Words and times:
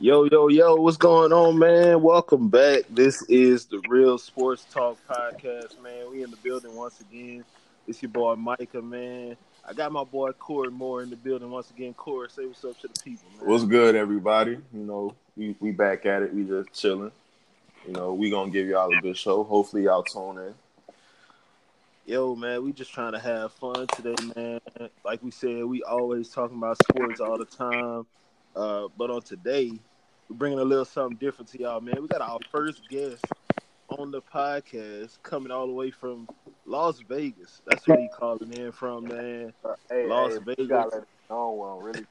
Yo, 0.00 0.24
yo, 0.24 0.48
yo, 0.48 0.76
what's 0.76 0.96
going 0.96 1.34
on, 1.34 1.58
man? 1.58 2.00
Welcome 2.00 2.48
back. 2.48 2.84
This 2.88 3.22
is 3.28 3.66
the 3.66 3.82
Real 3.90 4.16
Sports 4.16 4.64
Talk 4.72 4.96
Podcast, 5.06 5.82
man. 5.82 6.10
We 6.10 6.22
in 6.22 6.30
the 6.30 6.38
building 6.38 6.74
once 6.74 6.98
again. 7.00 7.44
It's 7.86 8.02
your 8.02 8.10
boy 8.10 8.36
Micah, 8.36 8.80
man. 8.80 9.36
I 9.68 9.74
got 9.74 9.92
my 9.92 10.04
boy 10.04 10.32
Corey 10.32 10.70
Moore 10.70 11.02
in 11.02 11.10
the 11.10 11.16
building 11.16 11.50
once 11.50 11.70
again. 11.70 11.92
Corey, 11.92 12.30
say 12.30 12.46
what's 12.46 12.64
up 12.64 12.80
to 12.80 12.88
the 12.88 13.00
people, 13.04 13.28
man. 13.38 13.50
What's 13.50 13.64
good, 13.64 13.96
everybody? 13.96 14.52
You 14.52 14.62
know, 14.72 15.14
we, 15.36 15.54
we 15.60 15.72
back 15.72 16.06
at 16.06 16.22
it. 16.22 16.32
We 16.32 16.44
just 16.44 16.72
chilling. 16.72 17.12
You 17.86 17.92
know, 17.92 18.14
we 18.14 18.30
gonna 18.30 18.50
give 18.50 18.66
y'all 18.66 18.96
a 18.96 19.00
good 19.02 19.18
show. 19.18 19.44
Hopefully, 19.44 19.84
y'all 19.84 20.04
tune 20.04 20.38
in. 20.38 20.54
Yo, 22.04 22.34
man, 22.34 22.64
we 22.64 22.72
just 22.72 22.92
trying 22.92 23.12
to 23.12 23.18
have 23.18 23.52
fun 23.52 23.86
today, 23.94 24.16
man. 24.34 24.58
Like 25.04 25.22
we 25.22 25.30
said, 25.30 25.64
we 25.64 25.84
always 25.84 26.30
talking 26.30 26.58
about 26.58 26.76
sports 26.82 27.20
all 27.20 27.38
the 27.38 27.44
time. 27.44 28.06
Uh, 28.56 28.88
but 28.98 29.08
on 29.08 29.22
today, 29.22 29.70
we're 30.28 30.36
bringing 30.36 30.58
a 30.58 30.64
little 30.64 30.84
something 30.84 31.16
different 31.18 31.52
to 31.52 31.60
y'all, 31.60 31.80
man. 31.80 31.94
We 32.00 32.08
got 32.08 32.20
our 32.20 32.40
first 32.50 32.88
guest 32.88 33.24
on 33.88 34.10
the 34.10 34.20
podcast 34.20 35.22
coming 35.22 35.52
all 35.52 35.68
the 35.68 35.72
way 35.72 35.92
from 35.92 36.28
Las 36.66 36.98
Vegas. 37.08 37.62
That's 37.66 37.86
where 37.86 38.00
he 38.00 38.08
calling 38.12 38.52
in 38.52 38.72
from, 38.72 39.04
man. 39.04 39.52
Hey, 39.88 40.08
Las 40.08 40.32
hey, 40.32 40.38
Vegas. 40.40 40.58
You 40.58 40.68
gotta 40.68 40.90
let 40.90 41.02
it 41.02 41.08
well, 41.30 41.80
really. 41.80 42.04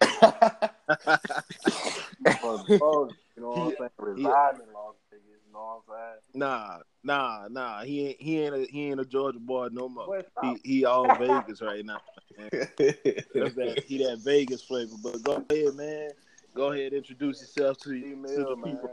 you 3.36 3.42
know 3.42 3.50
what 3.50 3.60
I'm 3.60 3.74
saying? 3.76 3.90
Residing 3.98 4.60
in 4.60 4.72
Las 4.72 4.94
Vegas, 5.10 5.35
know 5.56 5.82
what 5.86 5.94
I'm 5.96 6.10
saying? 6.10 6.20
Nah, 6.34 6.78
nah, 7.02 7.48
nah. 7.48 7.82
He 7.82 8.08
ain't 8.08 8.20
he 8.20 8.40
ain't 8.40 8.54
a, 8.54 8.66
he 8.70 8.90
ain't 8.90 9.00
a 9.00 9.04
Georgia 9.04 9.38
boy 9.38 9.68
no 9.72 9.88
more. 9.88 10.22
He 10.42 10.60
he 10.62 10.84
all 10.84 11.14
Vegas 11.16 11.62
right 11.62 11.84
now. 11.84 12.00
That's 12.38 13.54
that 13.54 13.84
he 13.86 13.98
that 14.04 14.18
Vegas 14.22 14.62
flavor. 14.62 14.96
But 15.02 15.22
go 15.22 15.44
ahead, 15.48 15.74
man. 15.74 16.10
Go 16.54 16.72
ahead, 16.72 16.92
introduce 16.94 17.40
yourself 17.40 17.78
to, 17.80 17.90
to 17.90 18.44
the 18.44 18.56
man. 18.56 18.74
people. 18.74 18.90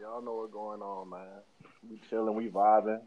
Y'all 0.00 0.22
know 0.22 0.34
what's 0.36 0.52
going 0.52 0.80
on, 0.80 1.10
man. 1.10 1.28
We 1.88 2.00
chilling, 2.08 2.34
we 2.34 2.48
vibing. 2.48 3.00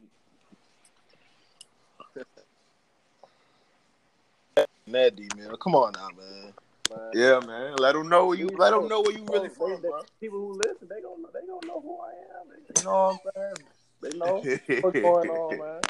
That 4.87 5.15
D 5.15 5.27
man. 5.35 5.51
Come 5.61 5.75
on 5.75 5.93
now, 5.93 6.09
man. 6.15 6.53
Man. 6.89 6.99
yeah, 7.13 7.39
man. 7.45 7.75
Let 7.77 7.93
them 7.93 8.09
know 8.09 8.27
where 8.27 8.37
you. 8.37 8.47
Let 8.47 8.71
them 8.71 8.87
know 8.87 9.01
where 9.01 9.11
you 9.11 9.25
really 9.31 9.49
from, 9.49 9.81
bro. 9.81 10.01
People 10.19 10.39
who 10.39 10.53
listen, 10.53 10.87
they 10.89 11.01
gonna 11.01 11.23
they 11.33 11.47
gonna 11.47 11.67
know 11.67 11.81
who 11.81 11.99
I 11.99 12.11
am. 12.39 12.49
They, 12.49 12.79
you 12.79 12.85
know 12.85 13.19
what 13.23 13.33
I'm 13.35 13.55
saying? 13.55 13.67
They 14.01 14.17
know 14.17 14.81
what's 14.81 14.99
going 14.99 15.29
on, 15.29 15.59
man. 15.59 15.81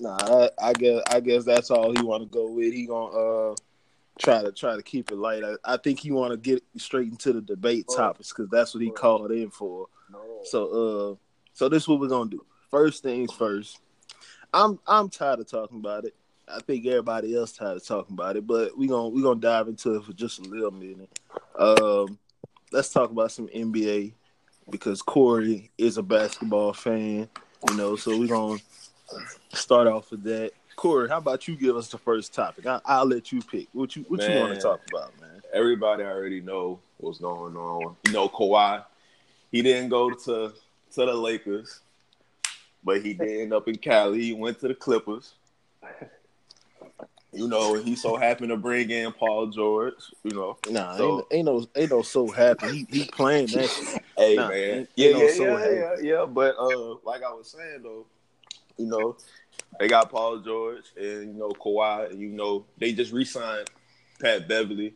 Nah, 0.00 0.16
I, 0.60 0.68
I 0.70 0.72
guess 0.72 1.02
I 1.10 1.20
guess 1.20 1.44
that's 1.44 1.70
all 1.70 1.92
he 1.94 2.02
want 2.02 2.22
to 2.22 2.28
go 2.28 2.50
with. 2.50 2.72
He 2.72 2.86
gonna 2.86 3.16
uh 3.16 3.54
try 4.18 4.42
to 4.42 4.50
try 4.52 4.76
to 4.76 4.82
keep 4.82 5.10
it 5.10 5.16
light. 5.16 5.44
I, 5.44 5.54
I 5.64 5.76
think 5.76 6.00
he 6.00 6.10
want 6.10 6.32
to 6.32 6.36
get 6.36 6.62
straight 6.76 7.08
into 7.08 7.32
the 7.32 7.40
debate 7.42 7.86
Oh. 7.90 7.96
topics 7.96 8.30
because 8.30 8.48
that's 8.50 8.74
what 8.74 8.82
he 8.82 8.90
called 8.90 9.30
in 9.30 9.50
for. 9.50 9.86
No. 10.10 10.18
So 10.44 10.66
uh, 10.66 11.14
so 11.52 11.68
this 11.68 11.84
is 11.84 11.88
what 11.88 12.00
we're 12.00 12.08
gonna 12.08 12.30
do. 12.30 12.44
First 12.70 13.02
things 13.02 13.32
first. 13.32 13.78
I'm 14.52 14.80
I'm 14.86 15.08
tired 15.10 15.40
of 15.40 15.48
talking 15.48 15.78
about 15.78 16.04
it. 16.06 16.14
I 16.54 16.60
think 16.60 16.86
everybody 16.86 17.36
else 17.36 17.52
tired 17.52 17.76
of 17.76 17.86
talking 17.86 18.14
about 18.14 18.36
it, 18.36 18.46
but 18.46 18.76
we 18.76 18.86
gonna 18.86 19.08
we 19.08 19.22
gonna 19.22 19.40
dive 19.40 19.68
into 19.68 19.94
it 19.96 20.04
for 20.04 20.12
just 20.12 20.38
a 20.38 20.42
little 20.42 20.70
minute. 20.70 21.18
Um, 21.58 22.18
let's 22.72 22.92
talk 22.92 23.10
about 23.10 23.32
some 23.32 23.48
NBA 23.48 24.12
because 24.70 25.02
Corey 25.02 25.70
is 25.78 25.98
a 25.98 26.02
basketball 26.02 26.72
fan, 26.72 27.28
you 27.68 27.76
know. 27.76 27.96
So 27.96 28.18
we're 28.18 28.28
gonna 28.28 28.60
start 29.52 29.86
off 29.86 30.10
with 30.10 30.22
that. 30.24 30.52
Corey, 30.76 31.08
how 31.08 31.18
about 31.18 31.46
you 31.46 31.56
give 31.56 31.76
us 31.76 31.88
the 31.88 31.98
first 31.98 32.32
topic? 32.32 32.66
I, 32.66 32.80
I'll 32.84 33.06
let 33.06 33.32
you 33.32 33.42
pick. 33.42 33.68
What 33.72 33.94
you 33.96 34.04
what 34.08 34.26
you 34.26 34.38
want 34.38 34.54
to 34.54 34.60
talk 34.60 34.80
about, 34.88 35.18
man? 35.20 35.42
Everybody 35.52 36.04
already 36.04 36.40
know 36.40 36.80
what's 36.98 37.18
going 37.18 37.56
on. 37.56 37.96
You 38.06 38.12
know, 38.12 38.28
Kawhi. 38.28 38.84
He 39.52 39.62
didn't 39.62 39.90
go 39.90 40.10
to 40.10 40.52
to 40.92 41.06
the 41.06 41.14
Lakers, 41.14 41.80
but 42.84 43.02
he 43.02 43.14
did 43.14 43.42
end 43.42 43.52
up 43.52 43.68
in 43.68 43.76
Cali. 43.76 44.22
He 44.22 44.32
went 44.32 44.60
to 44.60 44.68
the 44.68 44.74
Clippers. 44.74 45.34
You 47.32 47.46
know, 47.46 47.74
he 47.74 47.94
so 47.94 48.16
happened 48.16 48.48
to 48.48 48.56
bring 48.56 48.90
in 48.90 49.12
Paul 49.12 49.46
George. 49.48 49.94
You 50.24 50.32
know, 50.32 50.58
Nah, 50.68 50.96
So- 50.96 51.18
ain't, 51.18 51.26
ain't 51.32 51.44
no 51.46 51.66
ain't 51.76 51.90
no 51.90 52.02
so 52.02 52.26
happy. 52.28 52.68
He 52.68 52.86
he 52.90 53.04
playing 53.06 53.46
that. 53.48 53.68
shit. 53.70 54.02
Hey 54.16 54.34
Nah, 54.34 54.48
man, 54.48 54.58
ain't- 54.58 54.88
yeah, 54.96 55.08
ain't 55.08 55.16
no 55.18 55.22
yeah, 55.24 55.32
so 55.34 55.44
yeah, 55.44 55.58
happy. 55.58 56.06
yeah, 56.06 56.12
yeah. 56.20 56.24
But 56.26 56.56
uh, 56.58 56.94
like 57.04 57.22
I 57.22 57.32
was 57.32 57.48
saying 57.56 57.82
though, 57.84 58.06
you 58.76 58.86
know, 58.86 59.16
they 59.78 59.86
got 59.86 60.10
Paul 60.10 60.38
George 60.40 60.84
and 60.96 61.32
you 61.34 61.38
know 61.38 61.50
Kawhi, 61.50 62.10
and 62.10 62.18
you 62.20 62.30
know 62.30 62.64
they 62.78 62.92
just 62.92 63.12
re-signed 63.12 63.70
Pat 64.20 64.48
Beverley. 64.48 64.94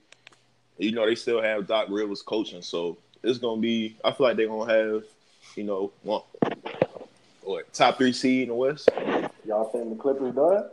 You 0.76 0.90
know 0.90 1.06
they 1.06 1.14
still 1.14 1.40
have 1.40 1.68
Doc 1.68 1.86
Rivers 1.88 2.22
coaching, 2.22 2.62
so 2.62 2.98
it's 3.22 3.38
gonna 3.38 3.60
be. 3.60 3.96
I 4.04 4.10
feel 4.10 4.26
like 4.26 4.36
they're 4.36 4.48
gonna 4.48 4.72
have, 4.72 5.04
you 5.54 5.62
know, 5.62 5.92
one, 6.02 6.22
what 7.42 7.72
top 7.72 7.96
three 7.98 8.12
seed 8.12 8.42
in 8.42 8.48
the 8.48 8.54
West. 8.56 8.88
Y'all 9.46 9.66
think 9.70 9.90
the 9.90 9.96
Clippers 9.96 10.34
done? 10.34 10.64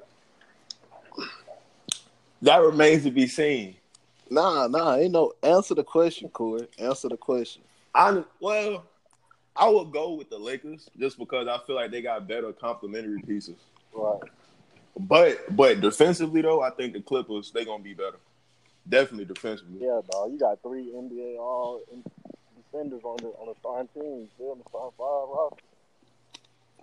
That 2.41 2.61
remains 2.61 3.03
to 3.03 3.11
be 3.11 3.27
seen. 3.27 3.75
Nah, 4.29 4.67
nah, 4.67 4.95
ain't 4.95 5.11
no 5.11 5.33
answer 5.43 5.75
the 5.75 5.83
question, 5.83 6.29
Corey. 6.29 6.67
Answer 6.79 7.09
the 7.09 7.17
question. 7.17 7.61
I 7.93 8.23
well, 8.39 8.85
I 9.55 9.67
would 9.67 9.91
go 9.91 10.13
with 10.13 10.29
the 10.29 10.39
Lakers 10.39 10.89
just 10.97 11.17
because 11.17 11.47
I 11.47 11.59
feel 11.67 11.75
like 11.75 11.91
they 11.91 12.01
got 12.01 12.27
better 12.27 12.53
complementary 12.53 13.21
pieces. 13.21 13.57
Right. 13.93 14.21
But 14.97 15.55
but 15.55 15.81
defensively 15.81 16.41
though, 16.41 16.61
I 16.61 16.69
think 16.71 16.93
the 16.93 17.01
Clippers 17.01 17.51
they 17.51 17.65
gonna 17.65 17.83
be 17.83 17.93
better. 17.93 18.17
Definitely 18.87 19.25
defensively. 19.25 19.79
Yeah, 19.81 20.01
dog. 20.09 20.31
You 20.31 20.39
got 20.39 20.61
three 20.63 20.91
NBA 20.95 21.37
all 21.37 21.81
defenders 22.71 23.01
on 23.03 23.17
the 23.17 23.27
on 23.27 23.47
the 23.47 23.55
starting 23.59 23.89
team. 23.93 24.03
You 24.03 24.29
feel 24.37 24.55
me? 24.55 24.63
Starting 24.69 24.91
five 24.97 25.29
roster. 25.29 25.63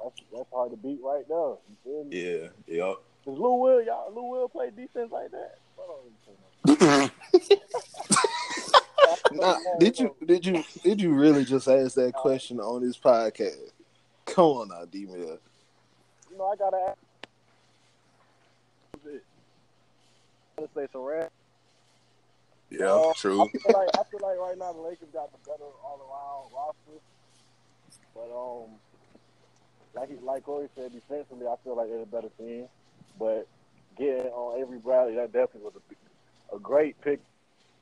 That's 0.02 0.20
that's 0.32 0.50
hard 0.52 0.70
to 0.70 0.76
beat 0.76 1.00
right 1.02 1.24
now. 1.28 1.58
You 1.68 1.76
feel 1.82 2.04
me? 2.04 2.22
Yeah, 2.22 2.48
yeah. 2.66 2.94
Does 3.28 3.38
Lou 3.38 3.56
Will 3.56 3.82
y'all 3.82 4.10
Lou 4.14 4.22
Will 4.30 4.48
play 4.48 4.70
defense 4.74 5.12
like 5.12 5.30
that? 5.32 5.58
Nah, 9.32 9.58
did 9.78 9.98
you 9.98 10.14
did 10.24 10.46
you 10.46 10.64
did 10.82 11.00
you 11.00 11.12
really 11.12 11.44
just 11.44 11.68
ask 11.68 11.94
that 11.94 12.14
question 12.14 12.60
on 12.60 12.82
this 12.82 12.96
podcast? 12.98 13.72
Come 14.26 14.44
on 14.44 14.68
now, 14.68 14.84
D 14.84 15.04
Mill. 15.06 15.38
You 16.30 16.38
know 16.38 16.46
I 16.46 16.56
gotta 16.56 16.76
ask. 16.88 16.98
Let's 20.58 20.74
say 20.74 20.86
some 20.92 21.02
rap. 21.02 21.30
Yeah, 22.70 22.86
Uh, 22.86 23.12
true. 23.14 23.42
I 23.42 23.48
feel 23.48 23.72
like 23.72 23.88
I 23.98 24.02
feel 24.04 24.20
like 24.22 24.38
right 24.38 24.58
now 24.58 24.72
the 24.72 24.80
Lakers 24.80 25.08
got 25.12 25.30
the 25.32 25.38
better 25.50 25.64
all 25.84 26.00
around 26.00 26.52
roster, 26.54 27.00
but 28.14 28.30
um, 28.34 28.70
like 29.94 30.08
he, 30.10 30.16
like 30.24 30.44
Corey 30.44 30.68
said, 30.74 30.92
defensively 30.92 31.46
I 31.46 31.56
feel 31.64 31.76
like 31.76 31.88
they're 31.88 32.02
a 32.02 32.06
better 32.06 32.30
team. 32.38 32.68
But 33.18 33.46
getting 33.96 34.26
on 34.32 34.60
Avery 34.60 34.78
Bradley, 34.78 35.14
that 35.16 35.32
definitely 35.32 35.62
was 35.62 35.74
a, 35.76 36.56
a 36.56 36.58
great 36.58 37.00
pick. 37.00 37.20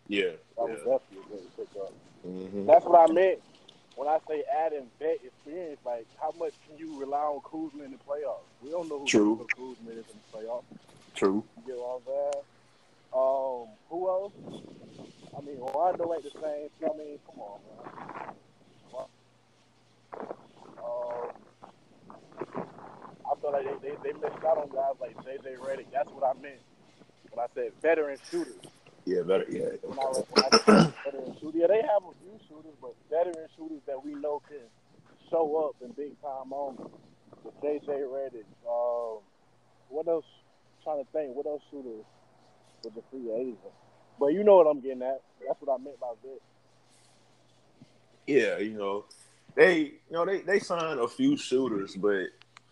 Yeah, 0.09 0.33
That 0.57 0.69
was 0.69 0.79
definitely 0.79 1.19
a 1.19 1.29
great 1.29 1.57
pickup. 1.57 1.93
Mhm. 2.27 2.67
That's 2.67 2.85
what 2.85 3.11
I 3.11 3.13
meant 3.13 3.41
when 3.97 4.09
I 4.09 4.19
say 4.29 4.45
adding 4.65 4.89
vet 4.99 5.19
experience. 5.25 5.81
Like 5.85 6.07
how 6.21 6.33
much 6.39 6.53
can 6.67 6.79
you 6.79 6.99
rely 6.99 7.19
on 7.19 7.41
Kuzma 7.43 7.85
in 7.85 7.93
the 7.93 7.99
playoffs? 7.99 8.47
We 8.63 8.71
don't 8.71 8.89
know 8.89 9.01
who 9.01 9.07
True. 9.07 9.47
Kuzma 9.57 9.91
is 9.91 10.05
in 10.11 10.21
the 10.33 10.39
playoffs. 10.39 10.65
True. 11.15 11.45
You 11.57 11.63
get 11.67 11.77
what 11.77 11.97
I'm 11.97 12.05
saying? 12.07 12.45
Um, 13.13 13.69
who 13.89 14.09
else? 14.09 14.33
I 15.37 15.41
mean, 15.41 15.59
Rondo 15.59 16.13
ain't 16.15 16.25
the 16.25 16.31
same. 16.31 16.69
I 16.83 16.97
mean, 16.97 17.19
come 17.27 17.41
on, 17.41 17.61
man. 17.67 18.35
Um, 20.79 21.26
feel 23.41 23.53
like 23.53 23.83
they, 23.83 23.89
they, 23.89 23.97
they 24.03 24.13
missed 24.19 24.45
out 24.45 24.59
on 24.59 24.69
guys 24.69 24.95
like 25.01 25.17
JJ 25.25 25.59
Redick. 25.59 25.87
That's 25.93 26.11
what 26.11 26.25
I 26.25 26.41
meant 26.41 26.61
when 27.31 27.45
I 27.45 27.49
said 27.55 27.73
veteran 27.83 28.19
shooters. 28.31 28.55
Yeah, 29.05 29.23
better. 29.23 29.47
Yeah. 29.49 29.77
When 29.83 29.99
I, 29.99 30.03
when 30.03 30.45
I 30.45 30.93
veteran 31.05 31.37
shooters, 31.41 31.55
yeah, 31.55 31.67
they 31.69 31.83
have 31.83 32.03
a 32.03 32.15
few 32.23 32.39
shooters, 32.49 32.77
but 32.81 32.95
veteran 33.11 33.49
shooters 33.57 33.81
that 33.87 34.05
we 34.05 34.15
know 34.15 34.43
can 34.49 34.67
show 35.31 35.69
up 35.69 35.77
in 35.83 35.93
big 35.93 36.21
time 36.23 36.49
moments. 36.49 36.93
With 37.45 37.55
JJ 37.61 37.87
Redick. 37.87 38.47
Um, 38.67 39.21
what 39.89 40.09
else? 40.09 40.25
trying 40.87 41.05
to 41.05 41.11
think. 41.11 41.35
What 41.35 41.47
else 41.47 41.63
shooters 41.71 42.05
with 42.85 42.95
the 42.95 43.03
free 43.11 43.33
agent? 43.33 43.59
But 44.21 44.29
you 44.29 44.45
know 44.45 44.57
what 44.57 44.69
I'm 44.69 44.81
getting 44.81 45.03
at. 45.03 45.21
That's 45.47 45.61
what 45.61 45.79
I 45.79 45.83
meant 45.83 45.99
by 46.01 46.13
that. 46.23 46.39
Yeah, 48.27 48.59
you 48.59 48.79
know, 48.79 49.05
they 49.55 49.79
you 49.79 50.13
know 50.13 50.25
they 50.25 50.41
they 50.41 50.59
signed 50.59 51.01
a 51.01 51.09
few 51.09 51.37
shooters, 51.37 51.97
but 51.97 52.27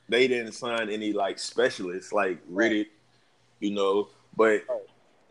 they 0.09 0.29
didn't 0.29 0.53
sign 0.53 0.91
any 0.91 1.13
like 1.13 1.39
specialists 1.39 2.13
like 2.13 2.39
Redick, 2.51 2.89
you 3.61 3.71
know. 3.73 4.09
But 4.37 4.63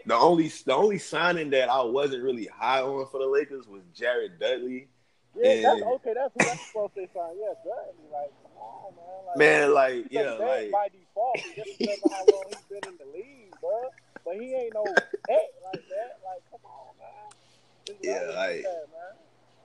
the 0.06 0.16
only 0.16 0.48
the 0.66 0.74
only 0.74 0.98
signing 0.98 1.50
that 1.52 1.70
I 1.70 1.81
wasn't 1.84 2.24
really 2.24 2.46
high 2.48 2.81
on 2.81 3.08
for 3.12 3.20
the 3.20 3.28
Lakers 3.28 3.68
was 3.68 3.81
Jared 3.96 4.40
Dudley. 4.40 4.88
Yeah, 5.36 5.62
that's 5.62 5.81
okay. 5.81 6.14
That's 6.14 6.34
who 6.34 6.46
that's 6.46 6.68
supposed 6.68 6.94
to 6.96 7.08
sign. 7.14 7.31
Yeah, 7.40 7.54
Dudley. 7.64 8.06
Like, 8.12 8.31
come 8.44 8.58
on, 8.62 8.94
man. 8.96 9.25
Like, 9.28 9.38
Man, 9.38 9.74
like 9.74 10.06
yeah, 10.12 10.31
like 10.34 10.72
by 10.72 10.88
default 10.90 11.38
just 11.56 11.80
because 11.80 12.00
of 12.06 12.12
how 12.12 12.26
long 12.31 12.44
he's 12.50 12.62
been 12.81 12.90
in 12.92 12.98
the 12.98 13.12
league, 13.18 13.54
bro. 13.60 13.81
But 14.26 14.36
he 14.36 14.54
ain't 14.54 14.74
no 14.74 14.84
vet 14.84 15.06
like 15.28 15.84
that. 15.90 16.19
Like, 16.24 16.44
come 16.52 16.62
on, 16.64 16.96
man. 17.00 17.98
Yeah, 18.02 18.12
let 18.14 18.22
him 18.22 18.30
do 18.30 18.36
like- 18.36 18.64
that, 18.64 18.88
man. 18.92 19.18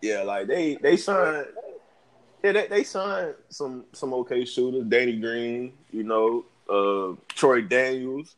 yeah, 0.02 0.22
like 0.22 0.46
they 0.46 0.75
they 0.76 0.96
signed 0.96 1.46
yeah, 2.43 2.52
they, 2.52 2.67
they 2.69 2.85
signed 2.85 3.35
some 3.49 3.85
some 3.93 4.14
okay 4.14 4.44
shooters, 4.44 4.85
Danny 4.85 5.17
Green, 5.17 5.73
you 5.90 6.05
know, 6.05 6.44
uh 6.69 7.17
Troy 7.29 7.62
Daniels. 7.62 8.37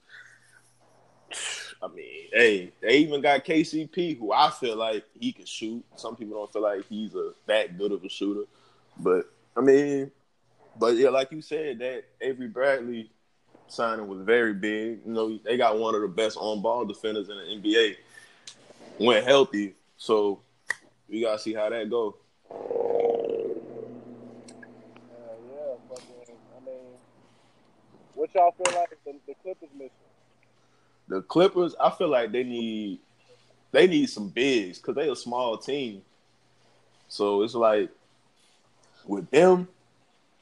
I 1.83 1.89
mean, 1.89 2.29
hey, 2.33 2.73
they 2.83 2.99
even 2.99 3.23
got 3.23 3.45
KCP, 3.45 4.19
who 4.19 4.33
I 4.33 4.51
feel 4.51 4.77
like 4.77 5.05
he 5.19 5.33
can 5.33 5.47
shoot. 5.47 5.83
Some 5.97 6.15
people 6.15 6.35
don't 6.35 6.53
feel 6.53 6.63
like 6.63 6.85
he's 6.89 7.15
a 7.15 7.33
that 7.47 7.79
good 7.79 7.93
of 7.93 8.05
a 8.05 8.09
shooter, 8.09 8.45
but 8.99 9.33
I 9.57 9.61
mean, 9.61 10.11
but 10.79 10.97
yeah, 10.97 11.09
like 11.09 11.33
you 11.33 11.41
said, 11.41 11.79
that 11.79 12.05
Avery 12.21 12.49
Bradley 12.49 13.11
signing 13.69 14.09
was 14.09 14.21
very 14.21 14.55
big. 14.55 15.01
You 15.07 15.13
know, 15.13 15.39
they 15.45 15.57
got 15.57 15.79
one 15.79 15.95
of 15.95 16.03
the 16.03 16.09
best 16.09 16.37
on 16.39 16.61
ball 16.63 16.85
defenders 16.85 17.29
in 17.29 17.37
the 17.37 17.69
NBA. 17.69 17.97
Went 18.99 19.25
healthy, 19.25 19.75
so 19.97 20.41
we 21.09 21.23
gotta 21.23 21.39
see 21.39 21.55
how 21.55 21.71
that 21.71 21.89
go. 21.89 22.17
Yeah, 22.51 22.57
yeah, 25.51 25.75
fucking. 25.89 26.37
I 26.57 26.67
mean, 26.67 26.99
what 28.33 28.57
y'all 28.59 28.65
feel 28.65 28.81
like 28.81 28.91
the, 29.05 29.13
the 29.27 29.35
Clippers 29.43 29.69
missing? 29.75 29.91
The 31.09 31.23
Clippers, 31.23 31.75
I 31.81 31.91
feel 31.91 32.09
like 32.09 32.33
they 32.33 32.45
need 32.45 33.01
they 33.73 33.87
need 33.87 34.11
some 34.11 34.29
bigs 34.29 34.79
because 34.79 34.97
they 34.97 35.09
a 35.09 35.17
small 35.17 35.57
team. 35.57 36.03
So 37.09 37.43
it's 37.43 37.55
like 37.55 37.91
with 39.07 39.31
them, 39.31 39.69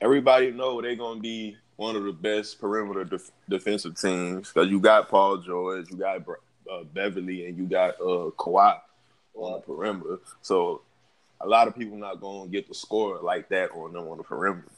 everybody 0.01 0.51
know 0.51 0.81
they're 0.81 0.97
gonna 0.97 1.21
be 1.21 1.57
one 1.77 1.97
of 1.97 2.05
the 2.05 2.13
best 2.13 2.61
perimeter 2.61 3.05
def- 3.05 3.31
defensive 3.49 3.99
teams 3.99 4.53
because 4.53 4.69
you 4.69 4.81
got 4.81 5.09
Paul 5.09 5.39
George, 5.39 5.91
you 5.91 5.97
got 5.97 6.23
uh, 6.71 6.85
Beverley, 6.93 7.47
and 7.47 7.57
you 7.57 7.65
got 7.65 7.95
uh, 8.01 8.31
Kawhi 8.37 8.79
on 9.35 9.53
the 9.53 9.59
perimeter. 9.61 10.19
So 10.43 10.83
a 11.41 11.47
lot 11.47 11.69
of 11.69 11.77
people 11.77 11.97
not 11.97 12.21
gonna 12.21 12.51
get 12.51 12.69
the 12.69 12.75
score 12.75 13.21
like 13.23 13.49
that 13.51 13.71
on 13.71 13.93
them 13.93 14.09
on 14.09 14.19
the 14.19 14.25
perimeter. 14.25 14.69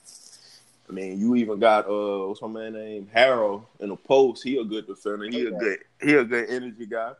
I 0.90 0.92
mean, 0.92 1.20
you 1.20 1.37
even 1.37 1.60
got 1.60 1.87
uh, 1.87 2.26
what's 2.26 2.42
my 2.42 2.48
man 2.48 2.72
name 2.72 3.08
Harrell 3.14 3.62
in 3.78 3.90
the 3.90 3.96
post. 3.96 4.42
He 4.42 4.58
a 4.58 4.64
good 4.64 4.88
defender. 4.88 5.26
He 5.26 5.46
a 5.46 5.50
good 5.52 5.78
he 6.02 6.14
a 6.14 6.25
good 6.25 6.50
energy 6.50 6.87
guy. 6.87 7.12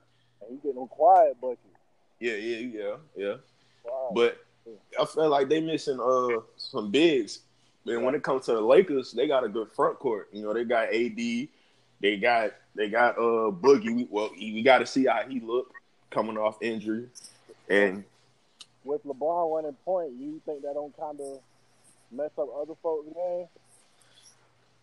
And 0.43 0.50
he 0.61 0.69
getting 0.69 0.88
quiet 0.88 1.40
buckets. 1.40 1.61
Yeah, 2.19 2.34
yeah, 2.34 2.58
yeah, 2.58 2.96
yeah. 3.17 3.34
Quiet. 3.84 4.14
But 4.14 4.38
I 5.00 5.05
feel 5.05 5.28
like 5.28 5.49
they 5.49 5.61
missing 5.61 6.00
uh 6.00 6.40
some 6.56 6.90
bigs. 6.90 7.40
And 7.87 8.05
when 8.05 8.14
it 8.17 8.22
comes 8.25 8.46
to 8.46 8.52
the 8.52 8.61
Lakers, 8.61 9.12
they 9.12 9.28
got 9.28 9.44
a 9.44 9.49
good 9.49 9.70
front 9.70 9.99
court. 10.00 10.28
You 10.32 10.43
know, 10.43 10.52
they 10.52 10.64
got 10.64 10.88
AD, 10.93 11.16
they 11.16 12.16
got 12.20 12.52
they 12.75 12.88
got 12.90 13.16
uh 13.19 13.52
Boogie. 13.52 13.94
We- 13.94 14.08
Well, 14.11 14.31
we 14.37 14.62
got 14.62 14.78
to 14.78 14.87
see 14.87 15.06
how 15.06 15.23
he 15.28 15.38
look 15.38 15.73
coming 16.11 16.37
off 16.37 16.61
injury, 16.61 17.06
and 17.69 18.02
with 18.84 19.05
LeBron 19.05 19.55
running 19.55 19.76
point, 19.84 20.12
you 20.19 20.40
think 20.44 20.62
that 20.62 20.75
don't 20.75 20.96
kind 20.99 21.20
of 21.20 21.38
mess 22.11 22.31
up 22.37 22.49
other 22.61 22.75
folks' 22.82 23.06
game? 23.14 23.46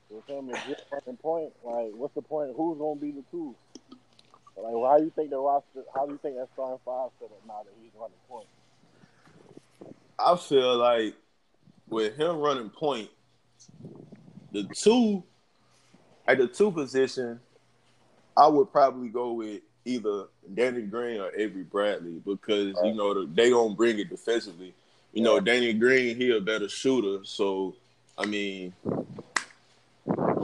With 0.09 0.25
him 0.27 0.47
legit 0.47 0.83
running 0.91 1.17
point, 1.17 1.53
like 1.63 1.91
what's 1.93 2.15
the 2.15 2.21
point? 2.21 2.53
Who's 2.55 2.77
gonna 2.77 2.99
be 2.99 3.11
the 3.11 3.23
two? 3.29 3.55
Like, 4.55 4.73
how 4.73 4.97
you 4.97 5.11
think 5.15 5.29
the 5.29 5.37
roster? 5.37 5.83
How 5.93 6.05
do 6.05 6.13
you 6.13 6.19
think 6.21 6.37
that 6.37 6.47
starting 6.53 6.79
five 6.85 7.09
set 7.19 7.29
up 7.29 7.41
now 7.47 7.63
that 7.63 7.73
he's 7.81 7.91
running 7.99 8.15
point? 8.27 8.47
I 10.17 10.35
feel 10.35 10.77
like 10.77 11.15
with 11.89 12.17
him 12.17 12.37
running 12.37 12.69
point, 12.69 13.09
the 14.51 14.63
two 14.75 15.23
at 16.27 16.37
the 16.37 16.47
two 16.47 16.71
position, 16.71 17.39
I 18.35 18.47
would 18.47 18.71
probably 18.71 19.09
go 19.09 19.33
with 19.33 19.61
either 19.85 20.25
Danny 20.53 20.81
Green 20.81 21.21
or 21.21 21.31
Avery 21.35 21.63
Bradley 21.63 22.21
because 22.25 22.75
you 22.83 22.93
know 22.93 23.13
the, 23.13 23.31
they 23.33 23.49
gonna 23.49 23.75
bring 23.75 23.99
it 23.99 24.09
defensively. 24.09 24.73
You 25.13 25.23
know, 25.23 25.39
Danny 25.39 25.73
Green 25.73 26.15
he 26.15 26.35
a 26.35 26.41
better 26.41 26.67
shooter, 26.67 27.23
so 27.23 27.75
I 28.17 28.25
mean 28.25 28.73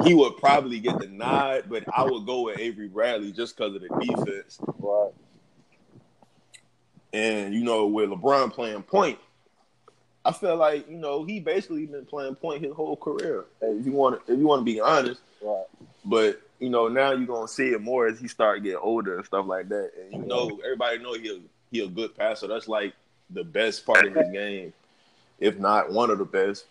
he 0.04 0.14
would 0.14 0.38
probably 0.38 0.80
get 0.80 1.00
the 1.00 1.08
nod, 1.08 1.66
but 1.70 1.84
I 1.96 2.04
would 2.04 2.26
go 2.26 2.42
with 2.42 2.60
Avery 2.60 2.88
Bradley 2.88 3.32
just 3.32 3.56
because 3.58 3.76
of 3.76 3.82
the 3.82 3.90
defense. 3.90 4.60
Right. 4.80 5.12
And 7.14 7.54
you 7.54 7.64
know, 7.64 7.88
with 7.88 8.10
LeBron 8.10 8.52
playing 8.54 8.84
point, 8.84 9.20
I 10.26 10.32
feel 10.32 10.56
like 10.56 10.90
you 10.90 10.98
know 10.98 11.24
he 11.24 11.40
basically 11.40 11.86
been 11.86 12.06
playing 12.06 12.36
point 12.36 12.64
his 12.64 12.74
whole 12.74 12.96
career. 12.98 13.46
If 13.62 13.86
you 13.86 13.92
want, 13.92 14.22
if 14.28 14.38
you 14.40 14.48
want 14.48 14.62
to 14.62 14.66
be 14.66 14.80
honest, 14.80 15.22
Right. 15.42 15.66
but 16.06 16.42
you 16.60 16.70
know 16.70 16.88
now 16.88 17.12
you're 17.12 17.28
gonna 17.28 17.48
see 17.48 17.70
it 17.70 17.82
more 17.82 18.08
as 18.08 18.20
he 18.20 18.28
start 18.28 18.64
getting 18.64 18.80
older 18.80 19.18
and 19.18 19.26
stuff 19.26 19.46
like 19.46 19.70
that. 19.70 19.92
And 20.02 20.14
you 20.14 20.28
know, 20.28 20.60
everybody 20.64 20.98
know 21.00 21.14
he 21.14 21.30
a, 21.30 21.40
he 21.72 21.80
a 21.84 21.88
good 21.88 22.16
passer. 22.18 22.48
That's 22.48 22.68
like 22.68 22.94
the 23.30 23.44
best 23.44 23.86
part 23.86 24.06
of 24.06 24.14
his 24.16 24.32
game, 24.32 24.74
if 25.40 25.60
not 25.60 25.92
one 25.92 26.10
of 26.10 26.18
the 26.18 26.26
best. 26.26 26.66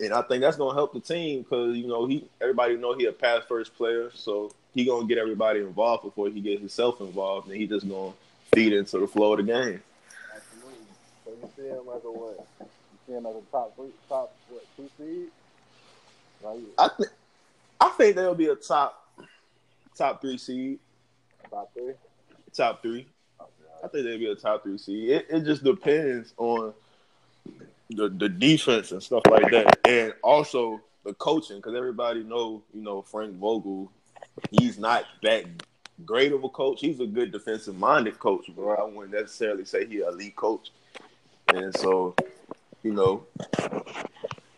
And 0.00 0.12
I 0.12 0.22
think 0.22 0.42
that's 0.42 0.56
gonna 0.56 0.74
help 0.74 0.92
the 0.92 1.00
team 1.00 1.42
because 1.42 1.76
you 1.76 1.86
know 1.86 2.06
he 2.06 2.24
everybody 2.40 2.76
know 2.76 2.94
he 2.94 3.06
a 3.06 3.12
pass 3.12 3.42
first 3.48 3.76
player, 3.76 4.10
so 4.12 4.52
he 4.74 4.84
gonna 4.84 5.06
get 5.06 5.18
everybody 5.18 5.60
involved 5.60 6.02
before 6.02 6.28
he 6.28 6.40
get 6.40 6.58
himself 6.58 7.00
involved, 7.00 7.48
and 7.48 7.56
he 7.56 7.66
just 7.66 7.88
gonna 7.88 8.12
feed 8.54 8.72
into 8.72 8.98
the 8.98 9.06
flow 9.06 9.34
of 9.34 9.38
the 9.38 9.44
game. 9.44 9.80
Absolutely. 10.34 10.84
So 11.24 11.30
you 11.30 11.50
see 11.56 11.68
him 11.68 11.84
as 11.94 12.04
a 12.04 12.10
what? 12.10 12.46
You 12.60 12.66
see 13.06 13.12
him 13.12 13.26
as 13.26 13.36
a 13.36 13.42
top 13.52 13.76
three, 13.76 13.90
top 14.08 14.34
what 14.48 14.64
two 14.76 14.90
seed? 14.98 15.28
Like 16.42 16.60
I 16.78 16.88
think 16.96 17.10
I 17.80 17.88
think 17.90 18.16
they'll 18.16 18.34
be 18.34 18.48
a 18.48 18.56
top 18.56 19.08
top 19.96 20.20
three 20.20 20.38
seed, 20.38 20.80
top 21.50 21.72
three. 21.72 21.92
top 22.52 22.82
three. 22.82 23.06
I 23.82 23.88
think 23.88 24.06
they'll 24.06 24.18
be 24.18 24.30
a 24.30 24.34
top 24.34 24.64
three 24.64 24.78
seed. 24.78 25.10
It, 25.10 25.26
it 25.30 25.44
just 25.44 25.62
depends 25.62 26.32
on 26.38 26.72
the 27.90 28.08
the 28.08 28.28
defense 28.28 28.92
and 28.92 29.02
stuff 29.02 29.22
like 29.30 29.50
that, 29.50 29.78
and 29.86 30.14
also 30.22 30.80
the 31.04 31.14
coaching 31.14 31.56
because 31.56 31.74
everybody 31.74 32.22
know 32.22 32.62
you 32.72 32.82
know 32.82 33.02
Frank 33.02 33.36
Vogel. 33.36 33.90
He's 34.50 34.78
not 34.78 35.04
that 35.22 35.44
great 36.04 36.32
of 36.32 36.42
a 36.44 36.48
coach. 36.48 36.80
He's 36.80 37.00
a 37.00 37.06
good 37.06 37.32
defensive 37.32 37.76
minded 37.76 38.18
coach, 38.18 38.46
but 38.54 38.66
I 38.66 38.84
wouldn't 38.84 39.12
necessarily 39.12 39.64
say 39.64 39.86
he's 39.86 40.02
an 40.02 40.08
elite 40.08 40.36
coach. 40.36 40.70
And 41.52 41.76
so, 41.76 42.16
you 42.82 42.92
know, 42.92 43.26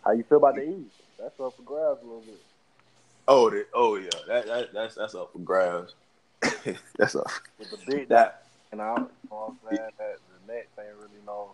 How 0.04 0.12
you 0.12 0.22
feel 0.22 0.38
about 0.38 0.54
the 0.54 0.62
East? 0.62 0.94
That's 1.18 1.38
up 1.40 1.56
for 1.56 1.62
grabs 1.62 2.02
a 2.02 2.06
little 2.06 2.20
bit. 2.20 2.40
oh, 3.28 3.50
the, 3.50 3.66
oh 3.74 3.96
yeah, 3.96 4.08
that, 4.28 4.46
that 4.46 4.72
that's 4.72 4.94
that's 4.94 5.14
up 5.14 5.32
for 5.32 5.38
grabs. 5.40 5.94
that's 6.96 7.16
up. 7.16 7.26
With 7.58 7.70
the 7.70 7.78
big 7.86 8.08
That 8.08 8.44
and 8.72 8.80
I, 8.80 8.94
you 8.96 9.08
know 9.30 9.36
I'm 9.48 9.58
saying 9.68 9.90
that 9.98 10.18
the 10.46 10.52
Nets 10.52 10.68
ain't 10.78 10.96
really 10.96 11.20
no 11.26 11.50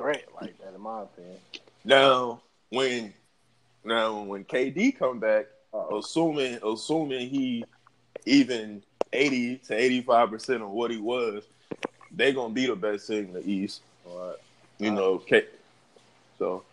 threat 0.00 0.24
like 0.40 0.58
that 0.58 0.74
in 0.74 0.80
my 0.80 1.02
opinion. 1.02 1.36
Now, 1.84 2.40
when 2.70 3.12
now 3.84 4.22
when 4.22 4.44
KD 4.44 4.98
come 4.98 5.20
back, 5.20 5.46
Uh-oh. 5.74 5.98
assuming 5.98 6.58
assuming 6.66 7.28
he 7.28 7.66
even 8.26 8.82
eighty 9.12 9.58
to 9.58 9.74
eighty 9.74 10.00
five 10.00 10.30
percent 10.30 10.62
of 10.62 10.70
what 10.70 10.90
he 10.90 10.98
was, 10.98 11.44
they 12.14 12.32
gonna 12.32 12.54
be 12.54 12.66
the 12.66 12.76
best 12.76 13.06
team 13.06 13.26
in 13.26 13.32
the 13.34 13.48
East. 13.48 13.82
All 14.06 14.28
right. 14.28 14.36
You 14.78 14.90
know, 14.92 15.18
K- 15.18 15.46
so 16.38 16.64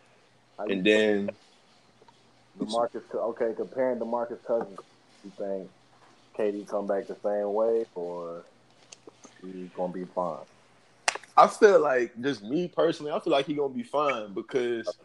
and 0.59 0.83
then 0.85 1.35
the 2.57 2.65
DeMarcus, 2.65 3.03
okay, 3.13 3.53
comparing 3.55 3.99
DeMarcus 3.99 4.43
Cousins, 4.45 4.79
you 5.23 5.31
think 5.37 5.69
KD 6.37 6.67
come 6.67 6.87
back 6.87 7.07
the 7.07 7.17
same 7.21 7.53
way, 7.53 7.85
or 7.93 8.43
he's 9.41 9.69
gonna 9.75 9.91
be 9.91 10.05
fine? 10.05 10.39
I 11.37 11.47
feel 11.47 11.79
like 11.79 12.19
just 12.21 12.43
me 12.43 12.67
personally, 12.67 13.11
I 13.11 13.19
feel 13.19 13.31
like 13.31 13.45
he 13.45 13.53
gonna 13.53 13.73
be 13.73 13.83
fine 13.83 14.33
because 14.33 14.97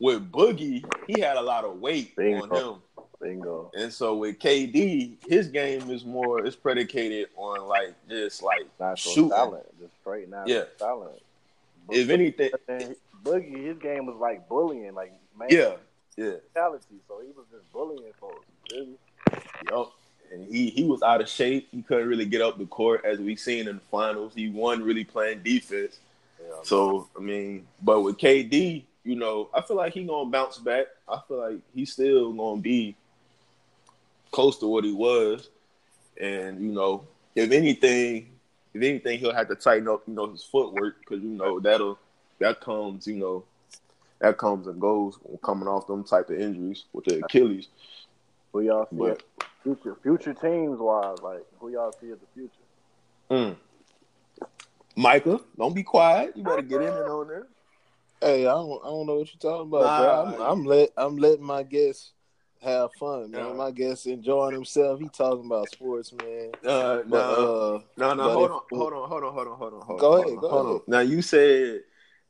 with 0.00 0.30
Boogie, 0.30 0.84
he 1.06 1.20
had 1.20 1.36
a 1.36 1.42
lot 1.42 1.64
of 1.64 1.78
weight 1.80 2.16
Bingo. 2.16 2.42
on 2.42 2.50
him. 2.74 2.82
Bingo. 3.20 3.70
And 3.74 3.92
so 3.92 4.16
with 4.16 4.38
KD, 4.38 5.16
his 5.28 5.48
game 5.48 5.90
is 5.90 6.04
more 6.04 6.44
it's 6.44 6.54
predicated 6.56 7.28
on 7.36 7.66
like 7.68 7.94
just 8.08 8.42
like 8.42 8.66
Natural 8.78 8.96
shooting. 9.14 9.30
talent, 9.30 9.66
just 9.80 9.92
straight 10.00 10.28
natural 10.28 10.56
Yeah. 10.56 10.64
talent. 10.78 11.22
If 11.90 12.10
anything, 12.10 12.50
Boogie, 13.24 13.64
his 13.64 13.78
game 13.78 14.06
was 14.06 14.16
like 14.16 14.48
bullying, 14.48 14.94
like 14.94 15.12
man, 15.36 15.48
yeah, 15.50 15.76
yeah. 16.16 16.34
mentality. 16.54 16.96
So 17.08 17.20
he 17.20 17.32
was 17.36 17.46
just 17.50 17.70
bullying 17.72 18.12
folks. 18.20 18.46
Really? 18.72 18.98
Yup. 19.70 19.92
And 20.32 20.44
he, 20.44 20.70
he 20.70 20.84
was 20.84 21.02
out 21.02 21.20
of 21.20 21.28
shape. 21.28 21.68
He 21.70 21.82
couldn't 21.82 22.08
really 22.08 22.26
get 22.26 22.42
up 22.42 22.58
the 22.58 22.66
court 22.66 23.04
as 23.04 23.18
we 23.18 23.36
seen 23.36 23.68
in 23.68 23.76
the 23.76 23.82
finals. 23.90 24.32
He 24.34 24.50
won 24.50 24.82
really 24.82 25.04
playing 25.04 25.42
defense. 25.42 25.98
Yeah. 26.40 26.54
So 26.62 27.08
I 27.16 27.20
mean, 27.20 27.66
but 27.82 28.00
with 28.00 28.18
KD, 28.18 28.84
you 29.04 29.16
know, 29.16 29.48
I 29.54 29.62
feel 29.62 29.76
like 29.76 29.94
he 29.94 30.04
gonna 30.04 30.30
bounce 30.30 30.58
back. 30.58 30.86
I 31.08 31.18
feel 31.26 31.38
like 31.38 31.58
he's 31.74 31.92
still 31.92 32.32
gonna 32.32 32.60
be 32.60 32.94
close 34.30 34.58
to 34.58 34.66
what 34.66 34.84
he 34.84 34.92
was. 34.92 35.48
And 36.20 36.60
you 36.60 36.72
know, 36.72 37.06
if 37.34 37.50
anything, 37.50 38.30
if 38.74 38.82
anything, 38.82 39.18
he'll 39.18 39.34
have 39.34 39.48
to 39.48 39.54
tighten 39.54 39.88
up, 39.88 40.02
you 40.06 40.14
know, 40.14 40.26
his 40.30 40.42
footwork 40.42 40.98
because 41.00 41.22
you 41.22 41.30
know 41.30 41.60
that'll 41.60 41.98
that 42.38 42.60
comes, 42.60 43.06
you 43.06 43.16
know, 43.16 43.44
that 44.20 44.38
comes 44.38 44.66
and 44.66 44.80
goes 44.80 45.18
coming 45.42 45.68
off 45.68 45.86
them 45.86 46.04
type 46.04 46.30
of 46.30 46.40
injuries 46.40 46.84
with 46.92 47.04
the 47.04 47.24
Achilles. 47.24 47.68
Who 48.52 48.60
y'all 48.62 48.86
see 48.90 48.96
But 48.96 49.22
future 49.62 49.96
future 50.02 50.34
teams 50.34 50.78
wise, 50.78 51.18
like 51.22 51.44
who 51.58 51.70
y'all 51.70 51.92
see 52.00 52.10
as 52.10 52.18
the 52.18 52.26
future? 52.34 52.52
mm. 53.30 53.56
Micah, 54.96 55.40
don't 55.56 55.74
be 55.74 55.82
quiet. 55.82 56.32
You 56.36 56.42
better 56.42 56.62
get 56.62 56.82
in 56.82 56.88
and 56.88 57.08
on 57.08 57.28
there. 57.28 57.46
Hey, 58.20 58.46
I 58.46 58.50
don't, 58.52 58.80
I 58.84 58.88
don't 58.88 59.06
know 59.06 59.14
what 59.16 59.28
you're 59.32 59.38
talking 59.52 59.68
about, 59.68 59.82
Nah. 59.82 59.96
bro. 59.96 60.34
I'm, 60.46 60.58
I'm 60.58 60.64
let 60.64 60.90
I'm 60.96 61.16
letting 61.18 61.44
my 61.44 61.62
guests 61.62 62.12
have 62.62 62.92
fun, 62.94 63.30
man. 63.30 63.46
Yeah. 63.46 63.52
My 63.52 63.70
guests 63.70 64.06
enjoying 64.06 64.54
himself. 64.54 64.98
He 64.98 65.08
talking 65.08 65.46
about 65.46 65.68
sports, 65.70 66.12
man. 66.12 66.50
Uh, 66.66 66.96
But 66.96 67.06
no, 67.06 67.18
uh, 67.18 67.80
no, 67.96 68.14
no. 68.14 68.24
but 68.24 68.32
Hold 68.32 68.44
if- 68.44 68.50
on, 68.50 68.60
hold 68.72 68.92
on, 68.92 69.08
hold 69.08 69.24
on, 69.24 69.32
hold 69.34 69.46
on, 69.48 69.56
hold 69.56 69.74
on. 69.74 69.80
Hold 69.82 70.00
Go 70.00 70.12
on, 70.14 70.18
ahead, 70.18 70.28
hold 70.30 70.40
go 70.40 70.46
on, 70.48 70.52
hold 70.52 70.66
ahead. 70.66 70.76
on. 70.76 70.82
Now 70.88 71.00
you 71.00 71.22
said 71.22 71.82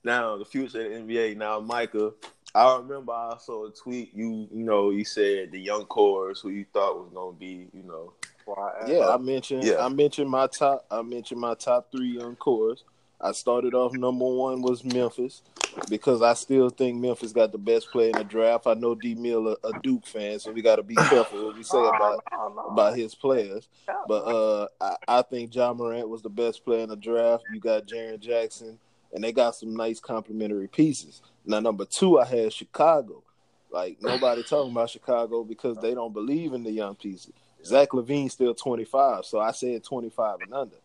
now 0.04 0.36
the 0.36 0.44
future 0.44 0.84
of 0.84 0.90
the 0.92 1.14
NBA. 1.14 1.36
Now, 1.38 1.60
Micah, 1.60 2.12
I 2.54 2.76
remember 2.78 3.12
I 3.12 3.36
saw 3.40 3.66
a 3.66 3.70
tweet. 3.70 4.12
You, 4.14 4.48
you 4.52 4.64
know, 4.64 4.90
you 4.90 5.04
said 5.04 5.52
the 5.52 5.60
young 5.60 5.84
cores 5.84 6.40
who 6.40 6.48
you 6.50 6.64
thought 6.72 6.96
was 6.98 7.10
gonna 7.14 7.36
be, 7.36 7.68
you 7.72 7.82
know, 7.84 8.12
Why 8.46 8.70
I 8.70 8.82
asked. 8.82 8.92
yeah, 8.92 9.08
I 9.08 9.16
mentioned 9.18 9.64
yeah. 9.64 9.84
I 9.84 9.88
mentioned 9.88 10.30
my 10.30 10.46
top 10.46 10.86
I 10.90 11.02
mentioned 11.02 11.40
my 11.40 11.54
top 11.54 11.90
three 11.92 12.18
young 12.18 12.36
cores. 12.36 12.84
I 13.20 13.32
started 13.32 13.74
off 13.74 13.92
number 13.94 14.24
one 14.24 14.62
was 14.62 14.84
Memphis 14.84 15.42
because 15.90 16.22
I 16.22 16.34
still 16.34 16.70
think 16.70 16.98
Memphis 17.00 17.32
got 17.32 17.50
the 17.50 17.58
best 17.58 17.90
player 17.90 18.10
in 18.10 18.12
the 18.18 18.22
draft. 18.24 18.66
I 18.68 18.74
know 18.74 18.94
D 18.94 19.14
Mill 19.16 19.48
a, 19.48 19.56
a 19.66 19.72
Duke 19.82 20.06
fan, 20.06 20.38
so 20.38 20.52
we 20.52 20.62
got 20.62 20.76
to 20.76 20.84
be 20.84 20.94
careful 20.94 21.46
what 21.46 21.56
we 21.56 21.64
say 21.64 21.78
about 21.78 22.24
Oh, 22.32 22.52
no. 22.54 22.62
about 22.68 22.96
his 22.96 23.16
players. 23.16 23.68
But 24.06 24.22
uh, 24.24 24.68
I, 24.80 24.96
I 25.08 25.22
think 25.22 25.52
Ja 25.54 25.72
Morant 25.74 26.08
was 26.08 26.22
the 26.22 26.30
best 26.30 26.64
player 26.64 26.80
in 26.84 26.88
the 26.90 26.96
draft. 26.96 27.42
You 27.52 27.58
got 27.58 27.86
Jaren 27.86 28.20
Jackson, 28.20 28.78
and 29.12 29.22
they 29.22 29.32
got 29.32 29.54
some 29.54 29.74
nice 29.74 30.00
complementary 30.00 30.68
pieces. 30.68 31.22
Now, 31.44 31.60
number 31.60 31.84
two, 31.84 32.18
I 32.18 32.24
had 32.24 32.52
Chicago. 32.52 33.22
Like 33.70 33.98
nobody 34.00 34.42
talking 34.48 34.72
about 34.72 34.90
Chicago 34.90 35.44
because 35.44 35.78
they 35.78 35.94
don't 35.94 36.12
believe 36.12 36.52
in 36.52 36.64
the 36.64 36.70
young 36.70 36.94
pieces. 36.94 37.32
Zach 37.64 37.90
LaVine's 37.90 38.32
still 38.32 38.54
25, 38.54 39.24
so 39.24 39.40
I 39.40 39.50
said 39.50 39.82
25 39.84 40.42
and 40.42 40.54
under. 40.54 40.76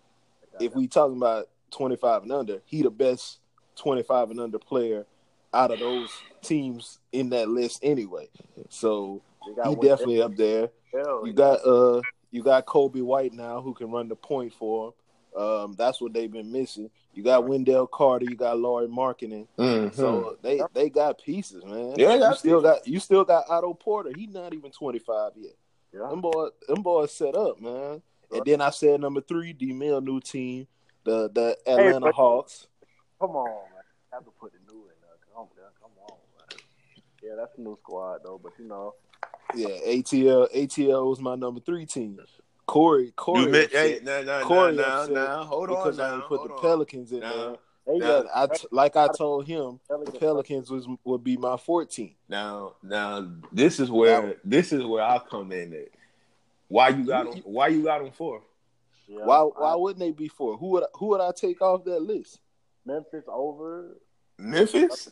If 0.59 0.75
we 0.75 0.87
talking 0.87 1.17
about 1.17 1.49
25 1.71 2.23
and 2.23 2.31
under, 2.31 2.61
he 2.65 2.81
the 2.81 2.89
best 2.89 3.39
25 3.75 4.31
and 4.31 4.39
under 4.39 4.59
player 4.59 5.05
out 5.53 5.71
of 5.71 5.79
those 5.79 6.09
teams 6.41 6.99
in 7.11 7.29
that 7.29 7.47
list 7.47 7.79
anyway. 7.83 8.27
So 8.69 9.21
he 9.45 9.75
definitely 9.75 10.21
up 10.21 10.35
there. 10.35 10.69
You 11.23 11.33
got 11.33 11.65
uh 11.65 12.01
you 12.31 12.43
got 12.43 12.65
Coby 12.65 13.01
White 13.03 13.33
now 13.33 13.61
who 13.61 13.73
can 13.73 13.91
run 13.91 14.07
the 14.07 14.15
point 14.15 14.53
for 14.53 14.87
him. 14.87 14.93
Um, 15.41 15.75
that's 15.77 16.01
what 16.01 16.13
they've 16.13 16.31
been 16.31 16.51
missing. 16.51 16.89
You 17.13 17.23
got 17.23 17.45
Wendell 17.47 17.85
Carter, 17.87 18.25
you 18.25 18.35
got 18.35 18.59
Lauri 18.59 18.87
Markkanen. 18.87 19.47
Mm-hmm. 19.57 19.95
So 19.95 20.37
they 20.41 20.61
they 20.73 20.89
got 20.89 21.21
pieces, 21.23 21.63
man. 21.63 21.93
Yeah, 21.95 22.07
they 22.07 22.19
got 22.19 22.31
you 22.31 22.37
still 22.37 22.61
got 22.61 22.87
you 22.87 22.99
still 22.99 23.23
got 23.23 23.45
Otto 23.49 23.73
Porter. 23.75 24.11
He's 24.15 24.29
not 24.29 24.53
even 24.53 24.71
twenty 24.71 24.99
five 24.99 25.33
yet. 25.35 25.53
yeah. 25.93 26.09
Them 26.09 26.21
boys 26.21 26.51
them 26.67 26.81
boys 26.81 27.11
set 27.11 27.35
up, 27.35 27.61
man. 27.61 28.01
And 28.31 28.43
then 28.45 28.61
I 28.61 28.71
said 28.71 28.99
number 28.99 29.21
three, 29.21 29.53
D 29.53 29.73
Mill 29.73 30.01
new 30.01 30.19
team, 30.19 30.67
the 31.03 31.29
the 31.31 31.55
Atlanta 31.67 31.99
but- 31.99 32.15
Hawks. 32.15 32.67
Come 33.19 33.35
on, 33.35 33.45
man. 33.45 33.83
I 34.11 34.15
have 34.15 34.25
to 34.25 34.31
put 34.31 34.51
the 34.51 34.59
new 34.73 34.81
in 34.81 34.87
there. 35.01 35.09
Come 35.33 35.43
on, 35.43 35.47
come 35.79 35.91
on, 36.09 36.17
man. 36.39 36.59
Yeah, 37.21 37.35
that's 37.37 37.57
a 37.57 37.61
new 37.61 37.77
squad 37.81 38.21
though, 38.23 38.39
but 38.41 38.53
you 38.59 38.65
know, 38.67 38.95
Yeah, 39.55 39.67
ATL 39.87 40.47
ATL 40.53 41.09
was 41.09 41.19
my 41.19 41.35
number 41.35 41.61
three 41.61 41.85
team. 41.85 42.19
Corey 42.65 43.11
Corey 43.15 43.47
meant, 43.51 43.71
hey, 43.71 43.99
now, 44.03 44.21
now, 44.21 44.41
Corey 44.43 44.75
now, 44.75 45.01
upset 45.01 45.13
now, 45.13 45.43
hold 45.43 45.69
on, 45.69 45.75
because 45.75 45.99
I 45.99 46.09
now, 46.09 46.15
ain't 46.15 46.27
put 46.27 46.37
hold 46.39 46.49
the 46.49 46.53
on. 46.55 46.61
Pelicans 46.61 47.11
in 47.11 47.19
Now, 47.19 47.33
there. 47.33 47.55
they 47.87 47.93
Yeah, 48.05 48.23
got 48.23 48.25
I 48.33 48.47
t- 48.55 48.67
like 48.71 48.95
I 48.95 49.07
told 49.09 49.45
him, 49.47 49.79
the 49.89 49.95
Pelicans- 49.97 50.17
Pelicans 50.19 50.69
was 50.71 50.87
would 51.03 51.23
be 51.23 51.35
my 51.37 51.57
14. 51.57 52.15
Now, 52.29 52.73
now, 52.81 53.27
this 53.51 53.79
is 53.79 53.91
where 53.91 54.37
this 54.45 54.71
is 54.71 54.83
where 54.85 55.03
I 55.03 55.19
come 55.19 55.51
in. 55.51 55.73
At 55.73 55.89
why 56.69 56.89
you 56.89 57.05
got 57.05 57.29
them? 57.31 57.41
Why 57.45 57.67
you 57.67 57.83
got 57.83 58.01
them 58.01 58.11
for? 58.11 58.41
Yeah, 59.07 59.25
Why 59.25 59.37
I- 59.39 59.41
why 59.43 59.75
wouldn't 59.75 59.99
they 59.99 60.11
be 60.11 60.29
for? 60.29 60.55
Who 60.57 60.67
would 60.69 60.85
who 60.95 61.07
would 61.07 61.21
I 61.21 61.31
take 61.33 61.61
off 61.61 61.83
that 61.83 62.01
list? 62.01 62.39
Memphis 62.85 63.25
over? 63.27 63.97
Memphis, 64.37 65.09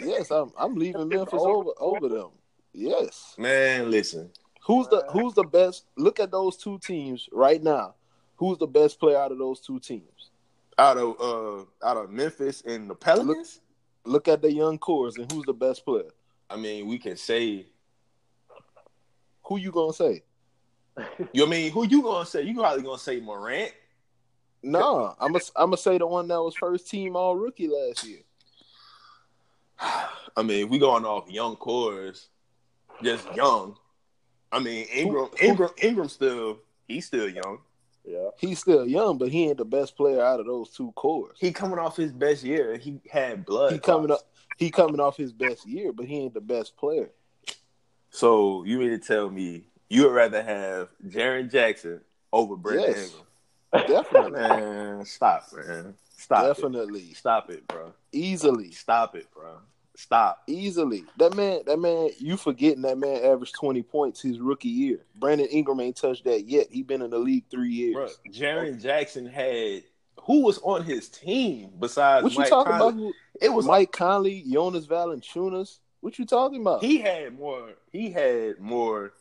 Yes, 0.00 0.30
I'm 0.30 0.52
I'm 0.58 0.74
leaving 0.74 1.08
Memphis 1.08 1.34
over 1.42 1.70
over 1.78 2.08
them. 2.08 2.30
Yes. 2.72 3.34
man. 3.38 3.90
Listen, 3.90 4.30
Who's 4.68 4.86
the 4.86 5.04
who's 5.10 5.34
the 5.34 5.42
best? 5.42 5.86
Look 5.96 6.20
at 6.20 6.30
those 6.30 6.56
two 6.56 6.78
teams 6.78 7.28
right 7.32 7.60
now. 7.60 7.94
Who's 8.36 8.58
the 8.58 8.68
best 8.68 9.00
player 9.00 9.18
out 9.18 9.32
of 9.32 9.38
those 9.38 9.58
two 9.58 9.80
teams? 9.80 10.30
out 10.78 10.96
of 10.96 11.20
uh 11.20 11.86
out 11.86 11.96
of 11.96 12.10
Memphis 12.10 12.62
and 12.62 12.88
the 12.88 12.94
Pelicans. 12.94 13.60
Look 14.04 14.28
at 14.28 14.40
the 14.40 14.50
young 14.50 14.78
cores 14.78 15.16
and 15.16 15.30
who's 15.30 15.44
the 15.44 15.52
best 15.52 15.84
player? 15.84 16.10
I 16.48 16.56
mean, 16.56 16.86
we 16.86 16.98
can 16.98 17.16
say. 17.16 17.66
Who 19.44 19.58
you 19.58 19.70
gonna 19.72 19.92
say? 19.92 20.22
You 21.32 21.46
I 21.46 21.48
mean 21.48 21.72
who 21.72 21.86
you 21.86 22.02
gonna 22.02 22.26
say? 22.26 22.42
You 22.42 22.54
probably 22.54 22.82
gonna 22.82 22.98
say 22.98 23.20
Morant. 23.20 23.72
Nah, 24.62 25.14
I'm 25.20 25.32
gonna 25.32 25.44
I'm 25.56 25.66
gonna 25.66 25.76
say 25.76 25.98
the 25.98 26.06
one 26.06 26.28
that 26.28 26.40
was 26.40 26.54
first 26.54 26.88
team 26.88 27.16
all 27.16 27.36
rookie 27.36 27.68
last 27.68 28.04
year. 28.06 28.20
I 29.80 30.42
mean, 30.44 30.68
we 30.68 30.78
going 30.78 31.04
off 31.04 31.30
young 31.30 31.56
cores, 31.56 32.28
just 33.02 33.32
young. 33.34 33.76
I 34.52 34.58
mean, 34.60 34.86
Ingram, 34.92 35.28
Ingram, 35.40 35.70
Ingram 35.82 36.08
still 36.08 36.58
he's 36.86 37.06
still 37.06 37.28
young. 37.28 37.58
Yeah. 38.04 38.28
He's 38.38 38.58
still 38.60 38.86
young, 38.86 39.18
but 39.18 39.28
he 39.28 39.48
ain't 39.48 39.58
the 39.58 39.64
best 39.66 39.94
player 39.96 40.22
out 40.22 40.40
of 40.40 40.46
those 40.46 40.70
two 40.70 40.92
cores. 40.96 41.36
He 41.38 41.52
coming 41.52 41.78
off 41.78 41.96
his 41.96 42.12
best 42.12 42.42
year. 42.42 42.76
He 42.78 43.00
had 43.10 43.44
blood. 43.44 43.72
He 43.72 43.78
coming 43.78 44.10
up. 44.10 44.20
He 44.56 44.70
coming 44.70 44.98
off 45.00 45.16
his 45.16 45.32
best 45.32 45.66
year, 45.68 45.92
but 45.92 46.06
he 46.06 46.16
ain't 46.20 46.34
the 46.34 46.40
best 46.40 46.76
player. 46.76 47.10
So 48.10 48.64
you 48.64 48.78
mean 48.78 48.90
to 48.90 48.98
tell 48.98 49.28
me 49.30 49.64
you 49.90 50.04
would 50.04 50.14
rather 50.14 50.42
have 50.42 50.88
Jaren 51.06 51.50
Jackson 51.50 52.00
over 52.32 52.56
Brandon 52.56 52.86
Yes. 52.90 53.14
Ingram? 53.74 54.02
Definitely, 54.02 54.30
Man, 54.40 55.04
stop, 55.04 55.42
man. 55.54 55.94
Stop 56.16 56.46
definitely, 56.56 57.00
it. 57.00 57.16
Stop 57.16 57.50
it, 57.50 57.66
bro. 57.68 57.92
easily, 58.12 58.72
Stop 58.72 59.14
it, 59.14 59.26
bro. 59.32 59.58
Stop. 59.98 60.44
easily. 60.46 61.02
That 61.16 61.34
man, 61.34 61.62
that 61.66 61.78
man, 61.80 62.10
you 62.18 62.36
forgetting 62.36 62.82
that 62.82 62.98
man 62.98 63.24
averaged 63.24 63.54
twenty 63.56 63.82
points 63.82 64.22
his 64.22 64.38
rookie 64.38 64.68
year. 64.68 65.04
Brandon 65.16 65.48
Ingram 65.48 65.80
ain't 65.80 65.96
touched 65.96 66.24
that 66.24 66.46
yet. 66.46 66.68
He 66.70 66.82
been 66.84 67.02
in 67.02 67.10
the 67.10 67.18
league 67.18 67.44
three 67.50 67.72
years. 67.72 67.94
Bro, 67.94 68.08
Jaren 68.32 68.80
Jackson 68.80 69.26
had 69.26 69.82
who 70.22 70.42
was 70.44 70.58
on 70.62 70.84
his 70.84 71.08
team 71.08 71.70
besides 71.80 72.22
what 72.22 72.32
you 72.32 72.38
Mike 72.38 72.48
talking 72.48 72.72
Conley? 72.74 73.04
about? 73.06 73.14
It 73.42 73.48
was 73.52 73.66
Mike 73.66 73.90
Conley, 73.90 74.44
Jonas 74.48 74.86
Valanciunas. 74.86 75.78
What 76.00 76.16
you 76.16 76.26
talking 76.26 76.60
about? 76.60 76.82
he 76.84 76.98
had 76.98 77.36
more 77.36 77.70
he 77.90 78.10
had 78.10 78.60
more 78.60 79.12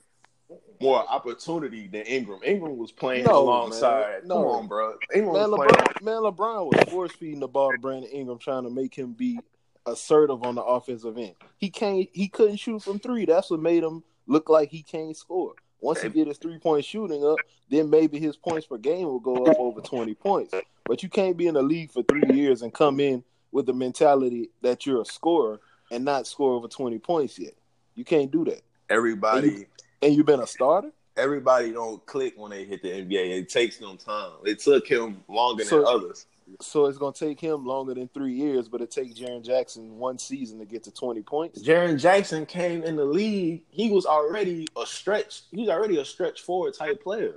more 0.79 1.03
opportunity 1.09 1.87
than 1.87 2.03
Ingram. 2.03 2.39
Ingram 2.45 2.77
was 2.77 2.91
playing 2.91 3.25
No, 3.25 3.39
alongside. 3.41 4.01
man. 4.01 4.19
Come 4.21 4.27
No. 4.29 4.47
on, 4.49 4.67
bro. 4.67 4.95
Ingram 5.13 5.33
man, 5.33 5.51
was 5.51 5.71
playing. 5.73 5.95
Man, 6.03 6.21
LeBron 6.31 6.65
was 6.71 6.89
force 6.93 7.11
feeding 7.13 7.39
the 7.39 7.47
ball 7.47 7.71
to 7.71 7.79
Brandon 7.79 8.09
Ingram, 8.11 8.37
trying 8.37 8.63
to 8.63 8.69
make 8.69 8.93
him 8.93 9.13
be 9.13 9.39
assertive 9.87 10.43
on 10.43 10.55
the 10.55 10.63
offensive 10.63 11.17
end. 11.17 11.35
He 11.57 11.69
can't. 11.69 12.07
He 12.13 12.27
couldn't 12.27 12.57
shoot 12.57 12.83
from 12.83 12.99
three. 12.99 13.25
That's 13.25 13.49
what 13.49 13.59
made 13.61 13.83
him 13.83 14.03
look 14.27 14.49
like 14.49 14.69
he 14.69 14.83
can't 14.83 15.15
score. 15.15 15.53
Once 15.79 16.01
he 16.01 16.09
get 16.09 16.27
his 16.27 16.37
three 16.37 16.57
point 16.59 16.83
shooting 16.85 17.23
up, 17.25 17.37
then 17.69 17.89
maybe 17.89 18.19
his 18.19 18.35
points 18.35 18.65
per 18.67 18.77
game 18.77 19.05
will 19.05 19.19
go 19.19 19.45
up 19.45 19.57
over 19.59 19.81
twenty 19.81 20.13
points. 20.13 20.53
But 20.85 21.03
you 21.03 21.09
can't 21.09 21.37
be 21.37 21.47
in 21.47 21.53
the 21.53 21.61
league 21.61 21.91
for 21.91 22.03
three 22.03 22.23
years 22.35 22.61
and 22.61 22.73
come 22.73 22.99
in 22.99 23.23
with 23.51 23.65
the 23.65 23.73
mentality 23.73 24.49
that 24.61 24.85
you're 24.85 25.01
a 25.01 25.05
scorer 25.05 25.59
and 25.91 26.03
not 26.03 26.27
score 26.27 26.53
over 26.53 26.67
twenty 26.67 26.99
points 26.99 27.37
yet. 27.39 27.53
You 27.95 28.03
can't 28.05 28.31
do 28.31 28.43
that. 28.45 28.61
Everybody 28.89 29.65
And 30.01 30.13
you've 30.15 30.25
been 30.25 30.39
a 30.41 30.47
starter. 30.47 30.91
everybody 31.15 31.71
don't 31.73 32.03
click 32.05 32.33
when 32.37 32.51
they 32.51 32.63
hit 32.65 32.81
the 32.81 32.89
NBA. 32.89 33.39
It 33.39 33.49
takes 33.49 33.77
them 33.77 33.97
time. 33.97 34.31
It 34.45 34.59
took 34.59 34.87
him 34.87 35.23
longer 35.27 35.63
So- 35.65 35.77
than 35.77 35.87
others. 35.87 36.25
So 36.61 36.85
it's 36.85 36.97
gonna 36.97 37.13
take 37.13 37.39
him 37.39 37.65
longer 37.65 37.93
than 37.93 38.07
three 38.07 38.33
years, 38.33 38.67
but 38.69 38.81
it 38.81 38.89
takes 38.89 39.15
Jaren 39.19 39.43
Jackson 39.43 39.97
one 39.97 40.17
season 40.17 40.59
to 40.59 40.65
get 40.65 40.83
to 40.83 40.91
twenty 40.91 41.21
points. 41.21 41.61
Jaren 41.61 41.99
Jackson 41.99 42.45
came 42.45 42.83
in 42.83 42.95
the 42.95 43.05
league. 43.05 43.63
He 43.69 43.89
was 43.89 44.05
already 44.05 44.67
a 44.81 44.85
stretch. 44.85 45.43
He 45.51 45.61
was 45.61 45.69
already 45.69 45.97
a 45.99 46.05
stretch 46.05 46.41
forward 46.41 46.73
type 46.73 47.03
player. 47.03 47.35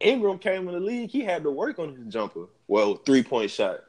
Ingram 0.00 0.38
came 0.38 0.66
in 0.68 0.74
the 0.74 0.80
league. 0.80 1.10
He 1.10 1.20
had 1.22 1.42
to 1.42 1.50
work 1.50 1.78
on 1.78 1.94
his 1.94 2.06
jumper. 2.06 2.46
Well, 2.68 2.94
three 2.96 3.22
point 3.22 3.50
shot. 3.50 3.80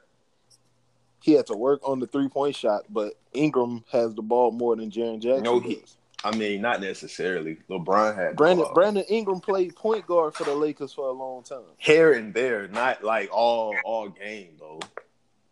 He 1.21 1.33
had 1.33 1.45
to 1.48 1.55
work 1.55 1.81
on 1.88 2.00
the 2.00 2.07
three 2.07 2.27
point 2.27 2.55
shot, 2.55 2.86
but 2.89 3.13
Ingram 3.33 3.83
has 3.91 4.15
the 4.15 4.24
ball 4.24 4.51
more 4.51 4.75
than 4.75 4.89
Jaren 4.91 5.21
Jackson. 5.21 5.43
No, 5.43 5.60
he- 5.60 5.75
does. 5.75 5.98
I 6.23 6.35
mean, 6.35 6.61
not 6.61 6.81
necessarily. 6.81 7.57
LeBron 7.69 8.15
had 8.15 8.35
Brandon 8.35 8.65
ball. 8.65 8.73
Brandon 8.75 9.03
Ingram 9.09 9.39
played 9.39 9.75
point 9.75 10.05
guard 10.05 10.35
for 10.35 10.43
the 10.43 10.53
Lakers 10.53 10.93
for 10.93 11.07
a 11.07 11.11
long 11.11 11.41
time. 11.43 11.63
here 11.77 12.13
and 12.13 12.33
there, 12.33 12.67
not 12.67 13.03
like 13.03 13.29
all 13.33 13.75
all 13.83 14.09
game 14.09 14.53
though. 14.59 14.79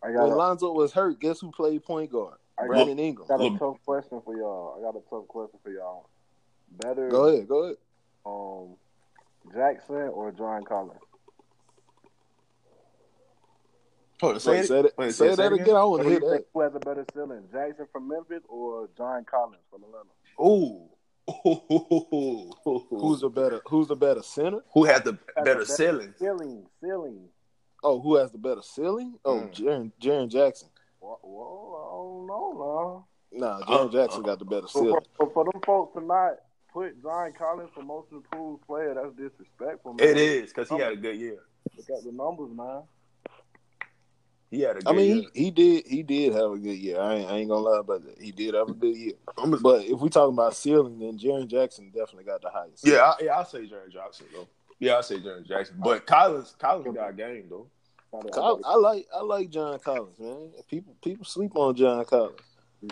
I 0.03 0.07
When 0.07 0.15
got 0.15 0.29
a, 0.29 0.35
Lonzo 0.35 0.71
was 0.71 0.93
hurt, 0.93 1.19
guess 1.19 1.39
who 1.39 1.51
played 1.51 1.83
point 1.83 2.11
guard? 2.11 2.35
I 2.57 2.63
got, 2.63 2.67
Brandon 2.67 2.99
Ingram. 2.99 3.27
got 3.27 3.39
a 3.39 3.43
Look- 3.43 3.59
tough 3.59 3.77
question 3.85 4.21
for 4.23 4.35
y'all. 4.37 4.75
I 4.77 4.81
got 4.83 4.95
a 4.95 5.01
tough 5.09 5.27
question 5.27 5.59
for 5.63 5.71
y'all. 5.71 6.07
Better 6.71 7.09
Go 7.09 7.25
ahead, 7.27 7.47
go 7.47 7.63
ahead. 7.63 7.77
um 8.25 8.75
Jackson 9.53 9.95
or 10.13 10.31
John 10.31 10.63
Collins? 10.65 10.99
Hold 14.21 14.33
on, 14.35 14.39
say, 14.41 14.51
Wait, 14.51 14.59
it. 14.59 14.67
say 14.67 14.81
that, 14.81 14.97
Wait, 14.97 15.11
say 15.13 15.29
say 15.29 15.35
that 15.35 15.53
it 15.53 15.61
again. 15.61 15.75
I 15.75 15.83
want 15.83 16.03
Who 16.03 16.09
to 16.09 16.19
hear 16.19 16.29
that. 16.31 16.45
who 16.53 16.61
has 16.61 16.75
a 16.75 16.79
better 16.79 17.05
ceiling, 17.13 17.43
Jackson 17.51 17.87
from 17.91 18.07
Memphis 18.09 18.43
or 18.49 18.89
John 18.97 19.23
Collins 19.23 19.61
from 19.71 19.83
Atlanta? 19.83 20.09
Ooh. 20.39 20.85
Who's 22.89 23.21
the 23.21 23.29
better? 23.29 23.61
Who's 23.67 23.87
the 23.87 23.95
better 23.95 24.23
center? 24.23 24.61
who 24.73 24.85
had 24.85 25.03
the 25.03 25.17
Has 25.35 25.45
better 25.45 25.53
the 25.59 25.65
best 25.65 25.77
ceiling? 25.77 26.13
Ceiling, 26.17 26.65
ceiling. 26.81 27.27
Oh, 27.83 27.99
who 28.01 28.15
has 28.15 28.31
the 28.31 28.37
better 28.37 28.61
ceiling? 28.61 29.15
Oh, 29.23 29.35
Mm. 29.35 29.53
Jaren, 29.53 29.91
Jaren 30.01 30.27
Jackson. 30.29 30.69
Whoa, 30.99 31.17
whoa, 31.21 31.75
I 31.77 31.91
don't 31.91 32.27
know, 32.27 33.05
Nah, 33.31 33.57
Uh, 33.59 33.65
Jaren 33.65 33.91
Jackson 33.91 34.23
got 34.23 34.39
the 34.39 34.45
better 34.45 34.61
man. 34.61 34.67
ceiling. 34.69 35.01
For, 35.17 35.27
for, 35.27 35.33
for 35.33 35.43
them 35.51 35.61
folks 35.65 35.93
to 35.97 36.03
not 36.03 36.33
put 36.73 37.01
John 37.01 37.31
Collins 37.33 37.69
for 37.73 37.83
most 37.83 38.11
improved 38.11 38.65
player, 38.65 38.95
that's 38.95 39.15
disrespectful. 39.15 39.93
Man. 39.93 40.07
It 40.07 40.17
is 40.17 40.49
because 40.49 40.69
he 40.69 40.79
had 40.79 40.93
a 40.93 40.95
good 40.97 41.17
year. 41.17 41.39
Look 41.77 41.89
at 41.97 42.03
the 42.03 42.11
numbers, 42.11 42.51
man. 42.51 42.83
He 44.51 44.61
had 44.61 44.77
a 44.77 44.79
good 44.79 44.87
I 44.87 44.93
mean, 44.93 45.17
year. 45.17 45.29
he, 45.33 45.43
he 45.43 45.51
did 45.51 45.87
he 45.87 46.03
did 46.03 46.33
have 46.33 46.51
a 46.51 46.57
good 46.57 46.77
year. 46.77 46.99
I 46.99 47.15
ain't, 47.15 47.29
I 47.29 47.35
ain't 47.37 47.49
gonna 47.49 47.61
lie 47.61 47.79
about 47.79 48.03
that. 48.05 48.19
He 48.19 48.31
did 48.31 48.55
have 48.55 48.69
a 48.69 48.73
good 48.73 48.95
year. 48.95 49.13
But 49.61 49.85
if 49.85 49.99
we 49.99 50.09
talking 50.09 50.33
about 50.33 50.55
ceiling, 50.55 50.99
then 50.99 51.19
Jaren 51.19 51.47
Jackson 51.47 51.91
definitely 51.91 52.23
got 52.23 52.41
the 52.41 52.49
highest. 52.49 52.85
yeah, 52.85 52.97
I, 52.97 53.13
yeah, 53.21 53.31
I'll 53.37 53.45
say 53.45 53.59
Jaren 53.59 53.91
Jackson 53.91 54.25
though. 54.33 54.47
Yeah, 54.79 54.93
I'll 54.93 55.03
say 55.03 55.17
Jaren 55.17 55.47
Jackson. 55.47 55.75
But 55.77 56.07
Collins, 56.07 56.55
Collins 56.57 56.95
got 56.95 57.09
a 57.11 57.13
game 57.13 57.45
though. 57.49 57.67
Col- 58.31 58.61
I 58.65 58.75
like 58.75 59.05
I 59.15 59.21
like 59.21 59.49
John 59.51 59.77
Collins, 59.79 60.17
man. 60.19 60.49
People 60.67 60.95
people 61.03 61.25
sleep 61.25 61.51
on 61.55 61.75
John 61.75 62.03
Collins. 62.05 62.39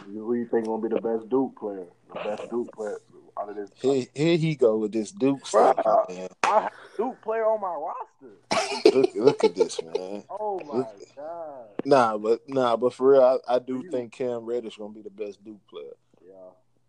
Who 0.06 0.36
you 0.36 0.48
think 0.48 0.66
gonna 0.66 0.82
be 0.88 0.94
the 0.94 1.02
best 1.02 1.30
Duke 1.30 1.58
player? 1.58 1.88
The 2.10 2.14
best 2.16 2.50
Duke 2.52 2.72
player 2.74 3.00
out 3.40 3.50
of 3.50 3.56
this. 3.56 3.70
Here, 3.82 4.06
here 4.16 4.38
he 4.38 4.56
go 4.56 4.78
with 4.78 4.92
this 4.92 5.12
Duke 5.12 5.44
Bruh. 5.44 5.74
stuff, 5.80 6.06
man. 6.10 6.28
I 6.44 6.62
have 6.62 6.72
Duke 6.96 7.22
player 7.22 7.46
on 7.46 7.62
my 7.62 7.76
roster. 7.76 8.94
Look, 8.98 9.16
look 9.16 9.44
at 9.44 9.56
this, 9.56 9.82
man. 9.82 10.24
Oh 10.30 10.60
my 10.66 10.78
Look- 10.80 11.16
god. 11.16 11.66
Nah, 11.86 12.18
but 12.18 12.42
nah, 12.48 12.76
but 12.76 12.94
for 12.94 13.12
real, 13.12 13.40
I, 13.48 13.56
I 13.56 13.60
do 13.60 13.84
think 13.92 14.12
Cam 14.14 14.46
Reddish 14.46 14.78
gonna 14.78 14.94
be 14.94 15.02
the 15.02 15.10
best 15.10 15.44
Duke 15.44 15.66
player. 15.70 15.94
Yeah, 16.26 16.34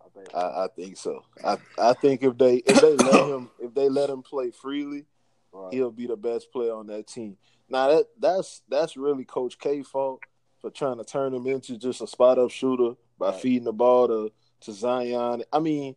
I 0.04 0.08
think. 0.14 0.34
I, 0.34 0.40
I 0.64 0.68
think 0.74 0.96
so. 0.96 1.22
I 1.44 1.58
I 1.78 1.92
think 1.94 2.22
if 2.22 2.36
they 2.38 2.56
if 2.56 2.80
they 2.80 2.94
let 2.96 3.28
him 3.28 3.50
if 3.60 3.74
they 3.74 3.88
let 3.88 4.10
him 4.10 4.22
play 4.22 4.50
freely, 4.50 5.04
right. 5.52 5.72
he'll 5.72 5.90
be 5.90 6.06
the 6.06 6.16
best 6.16 6.50
player 6.52 6.72
on 6.74 6.86
that 6.88 7.06
team. 7.06 7.36
Now 7.68 7.88
that 7.88 8.06
that's 8.18 8.62
that's 8.68 8.96
really 8.96 9.24
Coach 9.24 9.58
K 9.58 9.82
fault 9.82 10.20
for 10.60 10.70
trying 10.70 10.98
to 10.98 11.04
turn 11.04 11.32
him 11.34 11.46
into 11.46 11.76
just 11.78 12.00
a 12.00 12.06
spot 12.06 12.38
up 12.38 12.50
shooter 12.50 12.94
by 13.18 13.30
Right. 13.30 13.40
feeding 13.40 13.64
the 13.64 13.72
ball 13.72 14.08
to 14.08 14.32
to 14.62 14.72
Zion. 14.72 15.44
I 15.52 15.58
mean, 15.60 15.94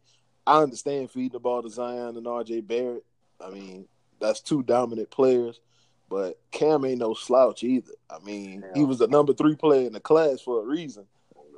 I 0.48 0.62
understand 0.62 1.12
feeding 1.12 1.32
the 1.34 1.40
ball 1.40 1.62
to 1.62 1.70
Zion 1.70 2.18
and 2.18 2.26
RJ 2.26 2.66
Barrett. 2.68 3.06
I 3.40 3.50
mean, 3.50 3.86
that's 4.20 4.42
two 4.42 4.64
dominant 4.64 5.10
players, 5.12 5.60
but 6.10 6.40
Cam 6.52 6.86
ain't 6.86 7.00
no 7.00 7.14
slouch 7.14 7.64
either. 7.64 7.94
I 8.10 8.20
mean, 8.20 8.64
he 8.74 8.84
was 8.84 9.00
the 9.00 9.08
number 9.08 9.34
three 9.34 9.56
player 9.56 9.88
in 9.88 9.94
the 9.94 10.00
class 10.00 10.42
for 10.42 10.62
a 10.62 10.66
reason. 10.66 11.06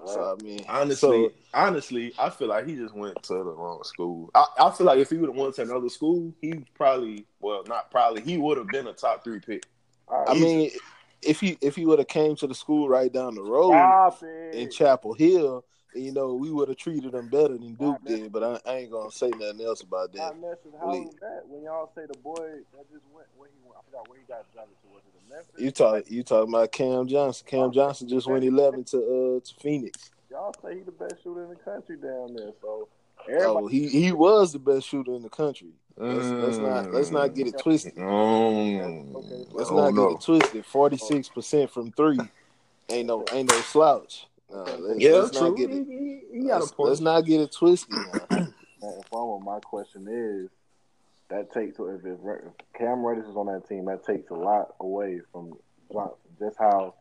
So 0.06 0.36
I 0.38 0.44
mean, 0.44 0.66
Honestly, 0.68 1.28
so- 1.28 1.32
honestly, 1.54 2.14
I 2.20 2.30
feel 2.30 2.50
like 2.50 2.68
he 2.68 2.76
just 2.76 2.94
went 2.94 3.22
to 3.24 3.34
the 3.36 3.44
wrong 3.44 3.82
school. 3.84 4.30
I, 4.36 4.46
I 4.60 4.70
feel 4.72 4.86
like 4.86 5.00
if 5.00 5.10
he 5.10 5.16
would 5.18 5.30
have 5.30 5.38
went 5.38 5.56
to 5.56 5.62
another 5.62 5.88
school, 5.88 6.34
he 6.42 6.54
probably, 6.74 7.26
well, 7.40 7.64
not 7.68 7.90
probably, 7.90 8.22
he 8.22 8.38
would 8.38 8.58
have 8.58 8.68
been 8.68 8.88
a 8.88 8.94
top 8.94 9.24
three 9.24 9.40
pick. 9.40 9.66
I 10.10 10.34
mean, 10.34 10.72
if 11.22 11.40
he 11.40 11.58
if 11.62 11.76
he 11.78 11.86
would 11.86 12.00
have 12.00 12.10
came 12.10 12.36
to 12.36 12.48
the 12.48 12.54
school 12.56 12.90
right 12.90 13.12
down 13.12 13.36
the 13.36 13.42
road 13.44 13.72
in 14.52 14.70
Chapel 14.70 15.14
Hill, 15.14 15.64
you 15.96 16.12
know, 16.12 16.34
we 16.34 16.52
would 16.52 16.68
have 16.70 16.78
treated 16.78 17.14
him 17.14 17.28
better 17.28 17.58
than 17.58 17.76
Duke 17.76 18.04
did. 18.06 18.32
But 18.32 18.44
I, 18.44 18.72
I 18.72 18.76
ain't 18.78 18.92
gonna 18.92 19.12
say 19.12 19.30
nothing 19.30 19.62
else 19.66 19.82
about 19.82 20.12
that. 20.14 20.20
Not 20.20 20.40
necessarily. 20.40 20.80
How 20.80 21.04
was 21.04 21.16
that? 21.22 21.44
When 21.48 21.64
y'all 21.64 21.92
say 21.96 22.06
the 22.12 22.18
boy 22.20 22.36
that 22.76 22.92
just 22.92 23.04
went, 23.14 23.28
where 23.38 23.50
he 23.50 23.68
went, 23.68 23.78
I 23.80 23.82
forgot 23.90 24.10
where 24.10 24.20
he 24.20 24.26
got 24.28 24.52
drafted 24.54 24.76
to. 24.82 24.88
Was 24.94 25.04
it 25.08 25.30
the 25.30 25.36
Memphis? 25.36 25.62
You 25.62 25.72
talk 25.72 26.12
you 26.12 26.24
talking 26.24 26.54
about 26.54 26.72
Cam 26.72 27.08
Johnson? 27.08 27.48
Cam 27.48 27.72
Johnson 27.72 28.08
just 28.08 28.28
went 28.28 28.44
eleven 28.44 28.84
to 28.86 28.98
uh 28.98 29.40
to 29.46 29.54
Phoenix. 29.62 30.12
Y'all 30.30 30.56
say 30.64 30.76
he 30.76 30.82
the 30.82 30.92
best 30.92 31.24
shooter 31.24 31.44
in 31.44 31.50
the 31.50 31.56
country 31.56 31.98
down 31.98 32.34
there. 32.36 32.52
So 32.62 32.88
Oh, 33.30 33.68
he 33.68 33.88
he 33.88 34.12
was 34.12 34.52
the 34.52 34.60
best 34.60 34.88
shooter 34.88 35.14
in 35.14 35.22
the 35.22 35.30
country. 35.30 35.70
Let's, 35.96 36.28
let's 36.32 36.58
not 36.58 36.92
let's 36.92 37.12
not 37.12 37.36
get 37.36 37.48
it 37.48 37.60
twisted. 37.60 37.96
Mm. 37.96 39.16
Okay. 39.16 39.46
Let's 39.52 39.70
Oh, 39.70 39.78
not 39.78 39.94
no. 39.94 40.08
get 40.08 40.16
it 40.16 40.22
twisted. 40.22 40.66
Forty 40.66 40.98
six 40.98 41.30
percent 41.30 41.70
from 41.70 41.92
three 41.92 42.20
ain't 42.90 43.08
no 43.08 43.24
ain't 43.32 43.50
no 43.50 43.62
slouch. 43.62 44.28
Uh, 44.54 44.78
let's, 44.80 45.00
Yeah, 45.00 45.12
let's 45.14 45.38
true. 45.38 45.50
not 45.50 45.58
get 45.58 45.70
it. 45.72 45.86
he, 45.88 46.22
he 46.32 46.48
got 46.48 46.60
Let's, 46.62 46.72
a 46.72 46.76
point. 46.76 46.90
let's 46.90 47.02
not 47.02 47.22
get 47.26 47.42
it 47.42 47.52
twisted. 47.52 47.96
Now. 48.30 48.38
and 48.82 49.06
Farmer, 49.12 49.44
my 49.44 49.60
question 49.62 50.08
is, 50.10 50.50
that 51.30 51.52
takes 51.52 51.78
if, 51.80 52.06
if 52.06 52.20
Cam 52.78 53.04
Reddish 53.06 53.26
is 53.26 53.36
on 53.36 53.48
that 53.48 53.68
team, 53.68 53.86
that 53.86 54.06
takes 54.06 54.30
a 54.30 54.36
lot 54.36 54.76
away 54.80 55.22
from 55.32 55.54
Johnson. 55.92 56.18
Just 56.40 56.58
how 56.60 56.94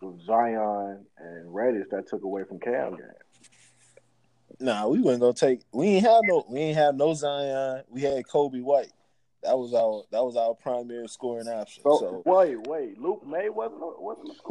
with 0.00 0.20
Zion 0.26 1.04
and 1.18 1.54
Reddish, 1.54 1.86
that 1.90 2.08
took 2.08 2.22
away 2.24 2.44
from 2.44 2.58
Cam 2.58 2.92
game. 2.96 3.06
Nah, 4.60 4.88
we 4.88 5.00
wasn't 5.00 5.20
gonna 5.20 5.34
take. 5.34 5.60
We 5.72 5.86
ain't 5.88 6.06
have 6.06 6.20
no. 6.24 6.44
We 6.48 6.58
ain't 6.60 6.76
have 6.78 6.96
no 6.96 7.14
Zion. 7.14 7.84
We 7.88 8.02
had 8.02 8.24
Coby 8.24 8.62
White. 8.62 8.90
That 9.44 9.56
was 9.56 9.72
our. 9.74 10.02
That 10.10 10.24
was 10.24 10.36
our 10.36 10.54
primary 10.54 11.06
scoring 11.06 11.46
option. 11.46 11.82
So, 11.84 11.98
So, 11.98 12.22
wait, 12.24 12.66
wait, 12.66 12.98
Luke 13.00 13.24
Maye 13.24 13.50
wasn't 13.50 13.80
wasn't. 14.00 14.30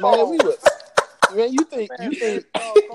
man, 0.00 0.28
we 0.30 0.36
was. 0.38 0.58
Man, 1.36 1.52
you 1.52 1.64
think 1.64 1.90
you 2.00 2.12
think 2.12 2.44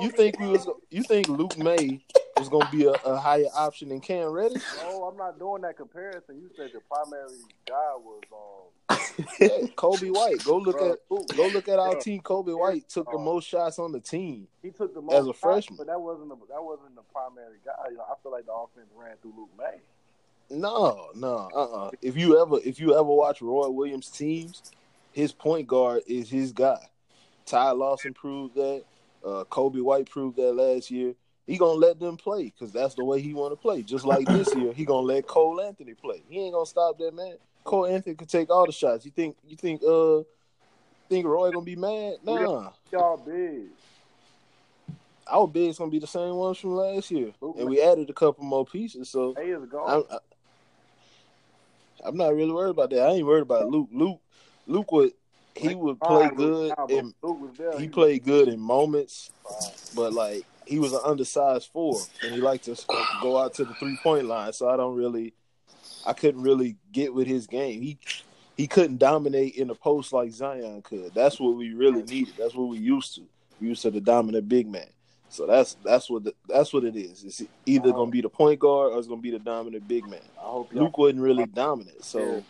you 0.01 0.09
think 0.09 0.39
we 0.39 0.47
was 0.47 0.67
you 0.89 1.03
think 1.03 1.29
Luke 1.29 1.57
Maye 1.57 2.01
was 2.37 2.49
gonna 2.49 2.69
be 2.71 2.85
a, 2.85 2.91
a 2.91 3.17
higher 3.17 3.45
option 3.55 3.89
than 3.89 4.01
Cam 4.01 4.29
Reddish? 4.29 4.63
No, 4.83 5.03
I'm 5.05 5.17
not 5.17 5.39
doing 5.39 5.61
that 5.61 5.77
comparison. 5.77 6.41
You 6.41 6.49
said 6.55 6.71
the 6.73 6.81
primary 6.81 7.39
guy 7.65 7.93
was 7.97 8.21
um. 8.31 8.97
Yeah, 9.39 9.47
Coby 9.77 10.13
White. 10.13 10.43
Go 10.43 10.57
look 10.57 10.77
bro, 10.77 10.91
at 10.91 11.37
go 11.37 11.47
look 11.47 11.67
at 11.69 11.79
our 11.79 11.93
Bro, 11.93 12.01
team. 12.01 12.21
Coby 12.21 12.57
White 12.57 12.89
took 12.89 13.09
the 13.09 13.17
uh, 13.17 13.21
most 13.21 13.47
shots 13.47 13.79
on 13.79 13.91
the 13.93 13.99
team. 13.99 14.47
He 14.61 14.71
took 14.71 14.93
the 14.93 15.01
most 15.01 15.15
As 15.15 15.23
a 15.23 15.27
shots, 15.27 15.39
freshman. 15.39 15.77
but 15.77 15.87
that 15.87 15.99
wasn't 15.99 16.29
the, 16.29 16.35
that 16.49 16.61
wasn't 16.61 16.95
the 16.95 17.01
primary 17.13 17.57
guy. 17.63 17.91
You 17.91 17.97
know, 17.97 18.03
I 18.03 18.15
feel 18.21 18.31
like 18.33 18.45
the 18.45 18.53
offense 18.53 18.87
ran 18.95 19.15
through 19.21 19.33
Luke 19.37 19.49
Maye. 19.57 19.79
No, 20.49 21.07
no, 21.15 21.49
uh, 21.55 21.85
uh 21.85 21.91
If 22.01 22.17
you 22.17 22.39
ever, 22.41 22.59
if 22.63 22.79
you 22.79 22.93
ever 22.93 23.03
watch 23.03 23.41
Roy 23.41 23.69
Williams 23.69 24.09
teams, 24.09 24.61
his 25.11 25.31
point 25.31 25.67
guard 25.67 26.03
is 26.07 26.29
his 26.29 26.51
guy. 26.51 26.89
Ty 27.45 27.71
Lawson 27.71 28.13
proved 28.13 28.55
that. 28.55 28.83
Uh, 29.23 29.43
Coby 29.45 29.81
White 29.81 30.09
proved 30.09 30.37
that 30.37 30.53
last 30.53 30.91
year. 30.91 31.13
He 31.47 31.57
gonna 31.57 31.73
let 31.73 31.99
them 31.99 32.17
play 32.17 32.45
because 32.45 32.71
that's 32.71 32.95
the 32.95 33.03
way 33.03 33.21
he 33.21 33.33
want 33.33 33.51
to 33.51 33.55
play. 33.55 33.83
Just 33.83 34.05
like 34.05 34.27
this 34.27 34.53
year, 34.55 34.73
he 34.73 34.85
gonna 34.85 35.05
let 35.05 35.27
Cole 35.27 35.61
Anthony 35.61 35.93
play. 35.93 36.23
He 36.27 36.39
ain't 36.43 36.53
gonna 36.53 36.65
stop 36.65 36.97
that 36.97 37.13
man. 37.13 37.35
Cole 37.63 37.85
Anthony 37.85 38.15
could 38.15 38.29
take 38.29 38.49
all 38.49 38.65
the 38.65 38.71
shots. 38.71 39.05
You 39.05 39.11
think? 39.11 39.35
You 39.47 39.55
think? 39.55 39.81
Uh, 39.83 40.21
think 41.09 41.25
Roy 41.25 41.51
gonna 41.51 41.65
be 41.65 41.75
mad? 41.75 42.15
Nah. 42.23 42.71
Y'all 42.91 43.17
big. 43.17 43.65
Our 45.27 45.47
bigs 45.47 45.77
gonna 45.77 45.91
be 45.91 45.99
the 45.99 46.07
same 46.07 46.35
ones 46.35 46.59
from 46.59 46.75
last 46.75 47.09
year, 47.09 47.31
and 47.41 47.67
we 47.67 47.81
added 47.81 48.09
a 48.09 48.13
couple 48.13 48.43
more 48.43 48.65
pieces. 48.65 49.09
So 49.09 49.33
Maye 49.35 49.51
is 49.51 49.65
gone. 49.65 50.03
I'm, 50.11 50.17
I, 50.17 52.07
I'm 52.07 52.17
not 52.17 52.35
really 52.35 52.51
worried 52.51 52.71
about 52.71 52.91
that. 52.91 53.01
I 53.01 53.13
ain't 53.13 53.25
worried 53.25 53.41
about 53.41 53.69
Luke. 53.69 53.89
Luke, 53.91 54.21
Luke 54.67 54.91
would 54.91 55.13
he 55.55 55.75
would 55.75 55.99
play 55.99 56.29
good 56.35 56.73
and 56.89 57.13
Luke 57.21 57.41
was 57.41 57.57
there. 57.57 57.79
he 57.79 57.87
played 57.87 58.23
good 58.23 58.47
in 58.47 58.59
moments, 58.59 59.31
but 59.95 60.13
like 60.13 60.45
he 60.65 60.79
was 60.79 60.93
an 60.93 60.99
undersized 61.03 61.69
four 61.71 61.99
and 62.23 62.33
he 62.33 62.41
liked 62.41 62.65
to 62.65 62.75
go 63.21 63.37
out 63.37 63.53
to 63.55 63.65
the 63.65 63.73
three 63.75 63.97
point 64.03 64.25
line. 64.25 64.53
So 64.53 64.69
I 64.69 64.77
don't 64.77 64.95
really, 64.95 65.33
I 66.05 66.13
couldn't 66.13 66.41
really 66.41 66.77
get 66.91 67.13
with 67.13 67.27
his 67.27 67.47
game. 67.47 67.81
He 67.81 67.97
he 68.57 68.67
couldn't 68.67 68.97
dominate 68.97 69.55
in 69.55 69.67
the 69.67 69.75
post 69.75 70.13
like 70.13 70.31
Zion 70.31 70.81
could. 70.81 71.13
That's 71.13 71.39
what 71.39 71.55
we 71.55 71.73
really 71.73 72.03
needed. 72.03 72.35
That's 72.37 72.55
what 72.55 72.69
we 72.69 72.77
used 72.77 73.15
to. 73.15 73.21
We 73.59 73.69
used 73.69 73.81
to 73.83 73.91
the 73.91 74.01
dominant 74.01 74.47
big 74.47 74.67
man. 74.67 74.87
So 75.29 75.45
that's 75.45 75.75
that's 75.83 76.09
what 76.09 76.23
the, 76.23 76.33
that's 76.47 76.71
what 76.73 76.83
it 76.83 76.95
is. 76.95 77.23
It's 77.23 77.43
either 77.65 77.91
gonna 77.91 78.11
be 78.11 78.21
the 78.21 78.29
point 78.29 78.59
guard 78.59 78.93
or 78.93 78.99
it's 78.99 79.07
gonna 79.07 79.21
be 79.21 79.31
the 79.31 79.39
dominant 79.39 79.87
big 79.87 80.07
man. 80.07 80.21
I 80.37 80.43
hope. 80.43 80.73
Luke 80.73 80.97
wasn't 80.97 81.21
really 81.21 81.45
dominant. 81.45 82.03
So, 82.03 82.43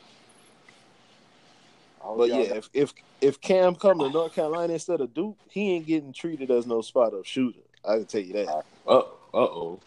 but 2.17 2.29
y'all 2.29 2.43
yeah, 2.43 2.53
if 2.55 2.69
if 2.73 2.93
if 3.21 3.41
Cam 3.41 3.75
come 3.75 3.99
to 3.99 4.09
North 4.09 4.33
Carolina 4.33 4.73
instead 4.73 5.01
of 5.01 5.13
Duke, 5.13 5.37
he 5.49 5.73
ain't 5.73 5.87
getting 5.87 6.13
treated 6.13 6.51
as 6.51 6.67
no 6.67 6.81
spot 6.81 7.13
up 7.13 7.25
shooter. 7.25 7.59
I 7.83 7.97
can 7.97 8.05
tell 8.05 8.21
you 8.21 8.33
that. 8.33 8.63
Uh 8.87 9.01
oh. 9.33 9.79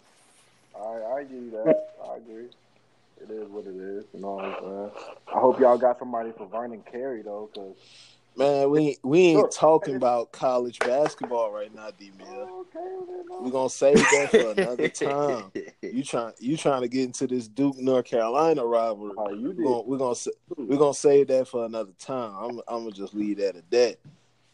I, 0.77 1.19
I 1.19 1.23
give 1.25 1.33
you 1.33 1.51
that. 1.51 1.89
I 2.09 2.17
agree. 2.17 2.47
It 3.21 3.31
is 3.31 3.49
what 3.49 3.67
it 3.67 3.75
is. 3.75 4.05
You 4.15 4.21
know 4.21 4.35
what 4.37 4.45
I'm 4.45 4.55
saying? 4.61 4.91
I 5.35 5.41
hope 5.41 5.61
y'all 5.61 5.77
got 5.79 5.99
somebody 5.99 6.31
for 6.37 6.47
Vernon 6.47 6.83
Carey 6.91 7.23
though, 7.23 7.51
because 7.53 7.77
Man, 8.39 8.71
we 8.71 8.81
ain't- 8.81 8.99
we 9.05 9.19
ain't 9.21 9.51
talking 9.51 9.97
about 9.97 10.31
college 10.33 10.79
basketball 10.79 11.51
right 11.51 11.75
now, 11.75 11.91
D 11.99 12.13
Mill. 12.17 12.65
uh, 12.75 13.43
We're 13.43 13.51
gonna 13.51 13.69
save 13.69 13.97
that 13.97 14.29
for 14.31 14.51
another 14.61 14.89
time. 14.89 15.53
You 15.83 16.05
trying 16.05 16.33
you 16.39 16.57
trying 16.57 16.83
to 16.83 16.89
get 16.89 17.05
into 17.05 17.27
this 17.27 17.49
Duke 17.49 17.77
North 17.79 18.05
Carolina 18.05 18.65
rivalry. 18.65 19.13
how 19.17 19.31
you 19.31 19.51
We're 19.57 19.65
gonna 19.65 19.83
we're 19.83 19.99
gonna 19.99 20.17
we're 20.57 20.77
gonna 20.79 20.95
save 20.95 21.27
that 21.29 21.49
for 21.49 21.65
another 21.65 21.93
time. 21.99 22.33
I'm 22.37 22.59
I'm 22.69 22.85
gonna 22.85 22.93
just 22.93 23.15
leave 23.15 23.39
that 23.39 23.57
at 23.57 23.71
that. 23.71 23.97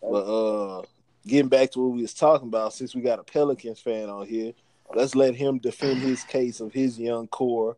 But 0.00 0.24
uh, 0.24 0.82
getting 1.26 1.48
back 1.48 1.70
to 1.72 1.80
what 1.80 1.94
we 1.96 2.02
was 2.02 2.14
talking 2.14 2.48
about, 2.48 2.72
since 2.72 2.94
we 2.94 3.00
got 3.02 3.18
a 3.18 3.22
Pelicans 3.24 3.80
fan 3.80 4.08
on 4.08 4.26
here, 4.26 4.52
let's 4.94 5.14
let 5.14 5.34
him 5.34 5.58
defend 5.58 6.00
his 6.00 6.24
case 6.24 6.60
of 6.60 6.72
his 6.72 6.98
young 6.98 7.26
core, 7.28 7.76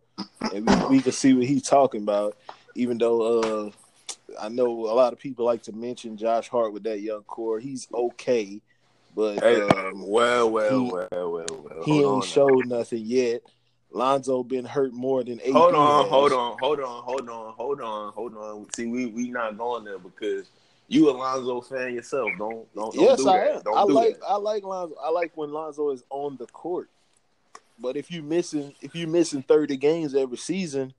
and 0.53 0.69
we, 0.69 0.97
we 0.97 1.01
can 1.03 1.13
see 1.13 1.35
what 1.35 1.47
he's 1.47 1.63
talking 1.63 2.03
about. 2.03 2.37
Even 2.75 2.99
though 2.99 3.41
uh, 3.41 3.71
I 4.41 4.49
know 4.49 4.69
a 4.87 4.95
lot 4.95 5.13
of 5.13 5.19
people 5.19 5.45
like 5.45 5.63
to 5.65 5.73
mention 5.73 6.17
Josh 6.17 6.49
Hart 6.49 6.73
with 6.73 6.83
that 6.85 7.01
young 7.01 7.23
core. 7.25 7.61
He's 7.61 7.87
okay, 7.93 8.61
but 9.15 9.43
Hey, 9.43 9.61
um, 9.63 10.07
well, 10.07 10.51
well, 10.51 10.85
he- 10.85 10.91
well, 10.91 11.09
well, 11.13 11.33
well. 11.33 11.83
he 11.85 12.03
ain't 12.03 12.25
showed 12.25 12.67
nothing 12.67 13.03
yet. 13.05 13.43
Lonzo 13.91 14.43
been 14.43 14.65
hurt 14.65 14.93
more 14.93 15.23
than 15.23 15.41
AD. 15.41 15.53
Hold 15.53 15.75
on, 15.75 16.03
has. 16.03 16.11
hold 16.11 16.33
on, 16.33 16.59
hold 16.59 16.81
on, 16.81 17.03
hold 17.05 17.29
on, 17.31 17.53
hold 17.55 17.81
on, 17.81 18.13
hold 18.13 18.37
on. 18.37 18.67
See, 18.75 18.87
we 18.87 19.07
we 19.07 19.31
not 19.31 19.57
going 19.57 19.85
there 19.85 19.99
because 19.99 20.51
you 20.89 21.09
a 21.09 21.13
Lonzo 21.13 21.61
fan 21.61 21.95
yourself. 21.95 22.33
Don't 22.37 22.67
don't, 22.75 22.95
don't 22.95 22.95
Yes, 22.95 23.19
do 23.19 23.29
I 23.29 23.39
that. 23.39 23.57
am. 23.57 23.63
Don't 23.63 23.79
I 23.79 23.83
like 23.85 24.19
that. 24.19 24.27
I 24.27 24.37
like 24.37 24.65
Lonzo. 24.65 24.97
I 25.03 25.11
like 25.11 25.33
when 25.37 25.53
Lonzo 25.53 25.91
is 25.91 26.03
on 26.11 26.37
the 26.37 26.47
court. 26.47 26.91
But 27.79 27.97
if 27.97 28.11
you 28.11 28.23
missing 28.23 28.75
if 28.83 28.95
you 28.95 29.07
missing 29.07 29.43
thirty 29.43 29.77
games 29.77 30.15
every 30.15 30.37
season, 30.39 30.93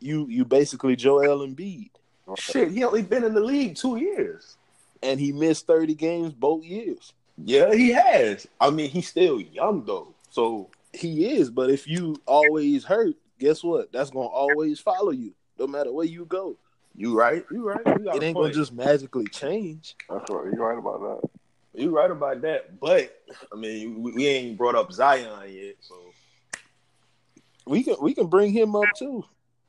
you 0.00 0.26
you 0.28 0.44
basically 0.44 0.96
Joel 0.96 1.46
Embiid, 1.46 1.90
Shit, 2.38 2.70
he 2.70 2.84
only 2.84 3.02
been 3.02 3.24
in 3.24 3.34
the 3.34 3.40
league 3.40 3.76
two 3.76 3.96
years. 3.96 4.56
and 5.02 5.20
he 5.20 5.32
missed 5.32 5.66
thirty 5.66 5.94
games 5.94 6.32
both 6.32 6.64
years. 6.64 7.12
Yeah, 7.36 7.74
he 7.74 7.90
has. 7.90 8.46
I 8.60 8.70
mean, 8.70 8.88
he's 8.90 9.08
still 9.08 9.40
young 9.40 9.84
though. 9.84 10.14
So 10.30 10.70
He 10.92 11.26
is, 11.36 11.50
but 11.50 11.70
if 11.70 11.86
you 11.88 12.16
always 12.26 12.84
hurt, 12.84 13.14
guess 13.38 13.62
what? 13.62 13.92
That's 13.92 14.10
gonna 14.10 14.26
always 14.26 14.80
follow 14.80 15.10
you, 15.10 15.34
no 15.58 15.66
matter 15.66 15.92
where 15.92 16.06
you 16.06 16.24
go. 16.24 16.56
you 16.94 17.18
right. 17.18 17.44
You 17.50 17.68
right. 17.68 17.84
You 17.86 18.10
It 18.12 18.22
ain't 18.22 18.36
gonna 18.36 18.52
just 18.52 18.72
magically 18.72 19.26
change. 19.26 19.96
That's 20.08 20.30
right. 20.30 20.44
You're 20.54 20.66
right 20.68 20.78
about 20.78 21.00
that. 21.00 21.28
You 21.74 21.90
right 21.94 22.10
about 22.10 22.40
that. 22.42 22.78
But 22.80 23.20
I 23.52 23.56
mean, 23.56 24.00
we, 24.02 24.12
we 24.12 24.26
ain't 24.28 24.56
brought 24.56 24.76
up 24.76 24.92
Zion 24.92 25.28
yet, 25.52 25.74
so 25.80 25.96
We 27.66 27.82
can 27.82 27.96
we 28.00 28.14
can 28.14 28.28
bring 28.28 28.52
him 28.52 28.76
up 28.76 28.94
too. 28.94 29.24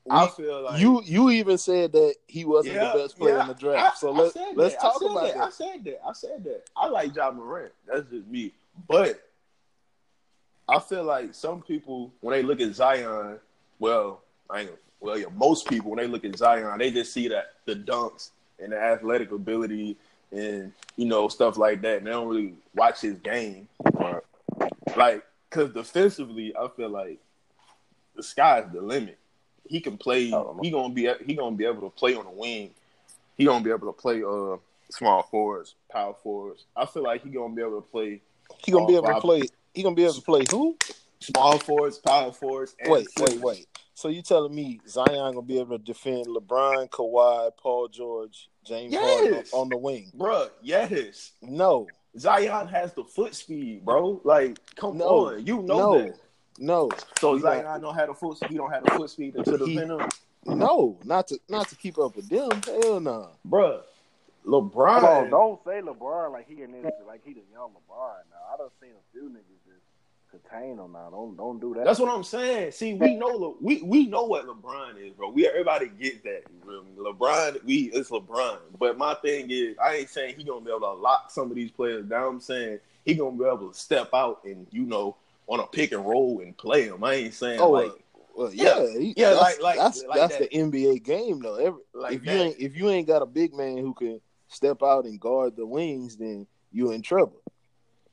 I 0.09 0.27
feel 0.27 0.61
like 0.63 0.79
you 0.79 1.01
you 1.03 1.29
even 1.31 1.57
said 1.57 1.91
that 1.93 2.15
he 2.27 2.45
wasn't 2.45 2.75
Yeah, 2.75 2.91
the 2.93 2.99
best 2.99 3.17
player 3.17 3.35
yeah, 3.35 3.41
in 3.41 3.47
the 3.47 3.53
draft. 3.55 3.95
I- 3.97 3.99
so 3.99 4.11
let, 4.11 4.35
let's 4.55 4.75
that. 4.75 4.81
talk 4.81 5.01
about 5.01 5.23
that. 5.23 5.33
that. 5.35 5.43
I 5.43 5.49
said 5.49 5.83
that. 5.85 6.01
I 6.07 6.13
said 6.13 6.43
that. 6.43 6.63
I 6.77 6.87
like 6.87 7.15
Ja 7.15 7.31
Morant. 7.31 7.71
That's 7.87 8.07
just 8.11 8.27
me. 8.27 8.51
But 8.87 9.21
I 10.69 10.79
feel 10.79 11.03
like 11.03 11.33
some 11.33 11.61
people 11.61 12.11
when 12.21 12.33
they 12.33 12.43
look 12.43 12.61
at 12.61 12.73
Zion, 12.75 13.39
well, 13.79 14.21
I 14.49 14.61
ain't 14.61 14.71
well, 14.99 15.17
yeah, 15.17 15.25
most 15.35 15.67
people 15.67 15.91
when 15.91 15.97
they 15.97 16.07
look 16.07 16.23
at 16.25 16.37
Zion, 16.37 16.77
they 16.77 16.91
just 16.91 17.11
see 17.13 17.27
that 17.29 17.53
the 17.65 17.75
dunks 17.75 18.29
and 18.59 18.71
the 18.71 18.79
athletic 18.79 19.31
ability 19.31 19.97
and 20.31 20.71
you 20.97 21.05
know 21.05 21.27
stuff 21.29 21.57
like 21.57 21.81
that. 21.81 21.97
And 21.99 22.07
they 22.07 22.11
don't 22.11 22.27
really 22.27 22.53
watch 22.75 23.01
his 23.01 23.15
game. 23.19 23.67
Like, 24.95 25.25
cause 25.49 25.71
defensively, 25.71 26.55
I 26.55 26.67
feel 26.69 26.89
like 26.89 27.19
the 28.15 28.23
sky's 28.23 28.65
the 28.71 28.81
limit. 28.81 29.17
He 29.67 29.79
can 29.79 29.97
play. 29.97 30.25
He 30.25 30.71
gonna 30.71 30.89
be. 30.93 31.09
He 31.25 31.33
gonna 31.33 31.55
be 31.55 31.65
able 31.65 31.81
to 31.81 31.89
play 31.89 32.15
on 32.15 32.25
the 32.25 32.31
wing. 32.31 32.71
He 33.37 33.45
gonna 33.45 33.63
be 33.63 33.71
able 33.71 33.91
to 33.91 33.99
play 33.99 34.23
uh 34.23 34.57
small 34.91 35.23
forwards, 35.23 35.75
power 35.91 36.13
forwards. 36.23 36.65
I 36.75 36.85
feel 36.85 37.03
like 37.03 37.23
he 37.23 37.29
gonna 37.29 37.53
be 37.53 37.61
able 37.61 37.81
to 37.81 37.87
play 37.89 38.21
He 38.63 38.71
gonna 38.71 38.87
be 38.87 38.95
able 38.95 39.07
to 39.13 39.19
play. 39.21 39.49
He 39.73 39.83
gonna 39.83 39.95
be 39.95 40.03
able 40.03 40.13
to 40.13 40.21
play 40.21 40.45
who? 40.49 40.77
small 41.19 41.57
forwards, 41.57 41.97
power 41.97 42.31
forwards. 42.31 42.75
And 42.79 42.91
Wait, 42.91 43.07
wait, 43.17 43.39
wait. 43.39 43.67
So 43.93 44.09
you 44.09 44.21
telling 44.21 44.53
me 44.53 44.79
Zion 44.87 45.33
gonna 45.33 45.41
be 45.41 45.59
able 45.59 45.77
to 45.77 45.83
defend 45.83 46.27
LeBron, 46.27 46.89
Kawhi, 46.89 47.51
Paul 47.57 47.87
George, 47.87 48.49
James 48.65 48.93
Yes. 48.93 49.53
on, 49.53 49.61
on 49.61 49.69
the 49.69 49.77
wing? 49.77 50.11
Bruh, 50.17 50.49
yes. 50.61 51.31
No, 51.41 51.87
Zion 52.17 52.67
has 52.67 52.93
the 52.93 53.03
foot 53.03 53.33
speed, 53.35 53.85
bro. 53.85 54.21
Like, 54.23 54.59
come 54.75 54.97
No. 54.97 55.27
on, 55.27 55.45
you 55.45 55.61
know 55.61 55.77
no, 55.77 55.97
that. 55.97 56.15
No, 56.59 56.89
So 57.19 57.35
He 57.35 57.41
Zion 57.41 57.63
not- 57.65 57.81
don't 57.81 57.95
have 57.95 58.07
the 58.07 58.13
foot. 58.13 58.37
He 58.49 58.55
don't 58.57 58.71
have 58.71 58.83
the 58.83 58.91
foot 58.91 59.09
speed 59.09 59.33
to 59.35 59.43
He- 59.65 59.75
defend 59.75 59.91
him, 59.91 60.09
no, 60.45 60.97
not 61.03 61.27
to 61.27 61.39
not 61.49 61.67
to 61.69 61.75
keep 61.75 61.97
up 61.97 62.15
with 62.15 62.29
them. 62.29 62.49
Hell 62.65 62.99
no. 62.99 63.29
bruh. 63.47 63.81
Hold 64.47 64.71
LeBron. 64.73 65.03
on, 65.03 65.29
don't 65.31 65.63
say 65.63 65.81
LeBron 65.81 66.31
like 66.31 66.47
he 66.47 66.61
in 66.61 66.71
this, 66.71 66.91
like 67.07 67.21
he 67.25 67.33
the 67.33 67.41
young 67.51 67.71
LeBron. 67.71 68.17
Now 68.29 68.53
I 68.53 68.57
done 68.57 68.69
seen 68.79 68.91
a 68.91 69.11
few 69.11 69.23
niggas 69.29 69.65
just 69.65 69.81
contain 70.29 70.77
him 70.77 70.91
now. 70.91 71.09
Don't 71.09 71.35
don't 71.35 71.59
do 71.59 71.73
that. 71.73 71.83
That's 71.83 71.97
what 71.99 72.09
I'm 72.13 72.23
saying. 72.23 72.71
See, 72.71 72.93
we 72.93 73.15
know 73.15 73.25
Le- 73.27 73.55
we 73.59 73.81
we 73.81 74.05
know 74.05 74.25
what 74.25 74.45
LeBron 74.45 75.03
is, 75.03 75.13
bro. 75.13 75.29
We 75.31 75.47
everybody 75.47 75.87
get 75.99 76.23
that. 76.25 76.43
You 76.53 76.61
feel 76.63 76.83
me? 76.83 76.91
LeBron, 77.11 77.63
we 77.63 77.75
it's 77.91 78.11
LeBron. 78.11 78.57
But 78.77 78.99
my 78.99 79.15
thing 79.15 79.47
is, 79.49 79.75
I 79.83 79.95
ain't 79.95 80.09
saying 80.09 80.35
he 80.37 80.43
gonna 80.43 80.61
be 80.61 80.69
able 80.69 80.81
to 80.81 80.93
lock 80.93 81.31
some 81.31 81.49
of 81.49 81.55
these 81.55 81.71
players 81.71 82.05
down. 82.05 82.35
I'm 82.35 82.39
saying 82.39 82.79
he 83.03 83.15
gonna 83.15 83.35
be 83.35 83.45
able 83.45 83.71
to 83.71 83.73
step 83.73 84.09
out 84.13 84.41
and 84.45 84.67
you 84.69 84.83
know 84.83 85.15
on 85.47 85.59
a 85.59 85.67
pick 85.67 85.91
and 85.91 86.05
roll 86.05 86.39
and 86.41 86.55
play 86.57 86.87
them. 86.87 87.03
I 87.03 87.13
ain't 87.15 87.33
saying 87.33 87.59
Oh, 87.59 87.69
like 87.69 87.87
uh, 87.91 87.95
Well, 88.35 88.53
Yeah. 88.53 88.79
yeah, 88.83 88.99
he- 88.99 89.13
Yeah, 89.15 89.29
that's, 89.31 89.41
like- 89.41 89.61
like- 89.61 89.77
that's 89.77 90.03
like 90.05 90.19
that's 90.19 90.37
that. 90.37 90.49
the 90.51 90.57
NBA 90.57 91.03
game 91.03 91.39
though. 91.41 91.55
Every, 91.55 91.81
like 91.93 92.13
if 92.15 92.25
you 92.25 92.31
ain't 92.31 92.59
if 92.59 92.75
you 92.75 92.89
ain't 92.89 93.07
got 93.07 93.21
a 93.21 93.25
big 93.25 93.53
man 93.53 93.77
who 93.77 93.93
can 93.93 94.19
step 94.49 94.83
out 94.83 95.05
and 95.05 95.19
guard 95.19 95.55
the 95.55 95.65
wings, 95.65 96.17
then 96.17 96.45
you 96.71 96.91
in 96.91 97.01
trouble. 97.01 97.41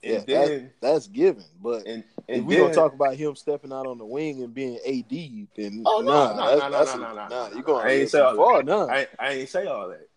and 0.04 0.24
yeah, 0.28 0.46
then 0.46 0.70
That's 0.80 1.06
given. 1.08 1.44
But 1.60 1.86
and 1.86 2.02
if 2.28 2.44
we 2.44 2.54
then, 2.56 2.64
gonna 2.64 2.74
talk 2.74 2.92
about 2.92 3.14
him 3.16 3.34
stepping 3.36 3.72
out 3.72 3.86
on 3.86 3.98
the 3.98 4.04
wing 4.04 4.42
and 4.42 4.52
being 4.54 4.78
AD, 4.86 5.46
then 5.56 5.82
Oh, 5.86 6.00
no, 6.00 6.12
nah, 6.12 6.34
no, 6.34 6.36
no, 6.36 6.68
no, 6.68 6.68
no, 6.68 6.82
a- 6.82 6.96
no, 6.98 7.14
no, 7.14 7.28
nah, 7.28 7.48
you 7.56 7.62
going 7.62 7.86
I 7.86 7.90
ain't 7.92 8.10
say 8.10 8.20
all 8.20 8.36
far 8.36 8.62
now. 8.62 8.88
I, 8.88 9.06
I 9.18 9.30
ain't 9.32 9.48
say 9.48 9.66
all 9.66 9.88
that. 9.88 10.08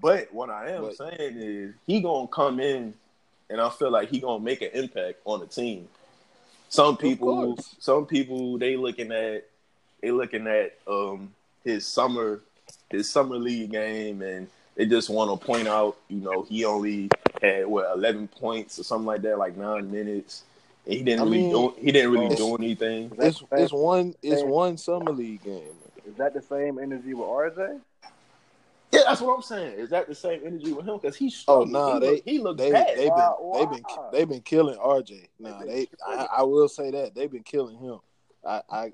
But 0.00 0.32
what 0.32 0.48
I 0.50 0.70
am 0.70 0.82
But- 0.82 0.96
saying 0.96 1.36
is 1.38 1.74
he 1.86 2.00
gonna 2.00 2.26
come 2.28 2.58
in 2.60 2.94
and 3.50 3.60
I 3.60 3.68
feel 3.70 3.90
like 3.90 4.08
he 4.10 4.18
gonna 4.20 4.42
make 4.42 4.62
an 4.62 4.70
impact 4.74 5.20
on 5.26 5.40
the 5.40 5.46
team. 5.46 5.88
Some 6.72 6.96
people 6.96 7.58
some 7.80 8.06
people 8.06 8.56
they 8.56 8.76
looking 8.76 9.12
at 9.12 9.44
they 10.00 10.10
looking 10.10 10.46
at 10.46 10.78
um 10.86 11.34
his 11.64 11.84
summer 11.84 12.40
his 12.88 13.10
summer 13.10 13.36
league 13.36 13.72
game 13.72 14.22
and 14.22 14.48
they 14.74 14.86
just 14.86 15.10
want 15.10 15.38
to 15.38 15.46
point 15.46 15.68
out, 15.68 15.98
you 16.08 16.20
know, 16.20 16.44
he 16.44 16.64
only 16.64 17.10
had 17.42 17.66
what 17.66 17.94
eleven 17.94 18.26
points 18.26 18.78
or 18.78 18.84
something 18.84 19.04
like 19.04 19.20
that, 19.20 19.36
like 19.36 19.54
nine 19.54 19.90
minutes. 19.90 20.44
And 20.86 20.94
he 20.94 21.02
didn't 21.02 21.20
I 21.20 21.24
really 21.24 21.38
mean, 21.42 21.50
do 21.50 21.74
he 21.78 21.92
didn't 21.92 22.10
really 22.10 22.34
do 22.34 22.54
anything. 22.54 23.12
It's 23.18 23.42
it's 23.52 23.72
one 23.72 24.14
it's 24.22 24.42
one 24.42 24.78
summer 24.78 25.12
league 25.12 25.44
game. 25.44 25.74
Is 26.06 26.14
that 26.14 26.32
the 26.32 26.40
same 26.40 26.78
energy 26.78 27.12
with 27.12 27.28
RJ? 27.28 27.80
Yeah, 28.92 29.00
that's 29.06 29.20
what 29.22 29.34
I'm 29.34 29.42
saying. 29.42 29.78
Is 29.78 29.90
that 29.90 30.06
the 30.06 30.14
same 30.14 30.42
energy 30.44 30.72
with 30.72 30.86
him? 30.86 30.98
Because 31.00 31.16
he 31.16 31.26
Oh 31.48 31.64
struggled. 31.64 31.70
nah, 31.70 31.94
he 31.94 32.00
they 32.00 32.10
look, 32.10 32.22
he 32.26 32.38
looked 32.38 32.58
they 32.58 32.70
bad. 32.72 32.88
they've 32.88 33.06
been 33.06 33.14
Wow, 33.14 33.50
they've 33.54 33.70
been 33.70 33.84
they've 34.12 34.28
been 34.28 34.40
killing 34.42 34.78
RJ. 34.78 35.28
Nah, 35.38 35.58
been 35.60 35.68
they 35.68 35.86
I. 36.06 36.26
I 36.38 36.42
will 36.42 36.68
say 36.68 36.90
that 36.90 37.14
they've 37.14 37.30
been 37.30 37.42
killing 37.42 37.78
him. 37.78 37.98
I 38.46 38.62
I 38.70 38.92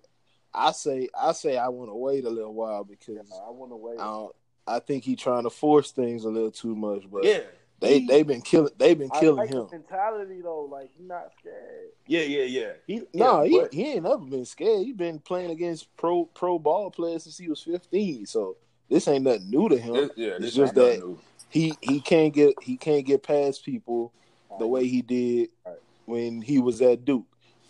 I 0.55 0.73
say 0.73 1.09
I 1.19 1.33
say 1.33 1.57
I 1.57 1.69
want 1.69 1.91
to 1.91 1.95
wait 1.97 2.25
a 2.25 2.31
little 2.31 2.55
while 2.55 2.85
because 2.85 3.17
Yeah, 3.29 3.39
I 3.47 3.51
want 3.51 3.73
to 3.73 3.77
wait. 3.77 3.99
I 3.99 4.05
don't, 4.05 4.35
I 4.67 4.79
think 4.81 5.03
he's 5.05 5.19
trying 5.19 5.43
to 5.45 5.51
force 5.51 5.91
things 5.91 6.25
a 6.25 6.29
little 6.29 6.51
too 6.53 6.77
much. 6.77 7.11
But 7.11 7.25
yeah, 7.25 7.41
they 7.81 7.99
he- 8.01 8.07
they've 8.07 8.27
been 8.27 8.41
killing 8.43 8.73
they've 8.79 8.99
been 8.99 9.11
I 9.13 9.19
killing 9.21 9.37
like 9.39 9.49
him. 9.51 9.63
his 9.65 9.73
mentality 9.73 10.41
though. 10.43 10.69
Like 10.71 10.91
he's 10.97 11.09
not 11.09 11.33
scared. 11.41 11.89
yeah, 12.07 12.21
yeah, 12.23 12.45
yeah. 12.45 12.73
He 12.87 13.03
No, 13.15 13.43
yeah, 13.43 13.49
he, 13.49 13.59
but- 13.59 13.75
he 13.75 13.93
ain't 13.95 14.05
never 14.05 14.19
been 14.19 14.45
scared. 14.45 14.87
He's 14.87 14.95
been 14.97 15.19
playing 15.19 15.51
against 15.51 15.95
pro 15.97 16.25
pro 16.27 16.59
ball 16.61 16.91
players 16.93 17.25
since 17.25 17.37
he 17.39 17.49
was 17.49 17.63
fifteen. 17.63 18.27
So 18.27 18.57
this 18.88 19.07
ain't 19.09 19.24
nothing 19.24 19.51
new 19.51 19.68
to 19.68 19.77
him. 19.79 19.94
this- 19.94 20.11
yeah, 20.16 20.33
it's 20.40 20.55
just 20.55 20.74
that- 20.74 20.98
new. 21.01 21.18
he 21.51 21.74
he 21.81 22.01
can't 22.01 22.33
get 22.35 22.55
he 22.62 22.77
can't 22.77 23.05
get 23.07 23.22
past 23.22 23.64
people 23.64 24.12
the 24.59 24.66
way 24.66 24.87
he 24.87 25.03
did 25.03 25.51
Right. 25.66 25.77
when 26.07 26.42
he 26.42 26.59
was 26.59 26.81
at 26.83 27.05
Duke. 27.05 27.27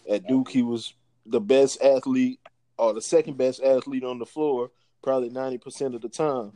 At 0.09 0.27
Duke, 0.27 0.49
he 0.51 0.63
was 0.63 0.95
the 1.27 1.41
best 1.41 1.83
athlete 1.83 2.41
or 2.79 2.95
the 2.95 3.03
second 3.03 3.37
best 3.37 3.63
athlete 3.63 4.05
on 4.05 4.19
the 4.19 4.27
floor, 4.27 4.71
probably 5.03 5.29
ninety 5.29 5.59
percent 5.59 5.95
of 5.95 6.01
the 6.01 6.09
time. 6.09 6.53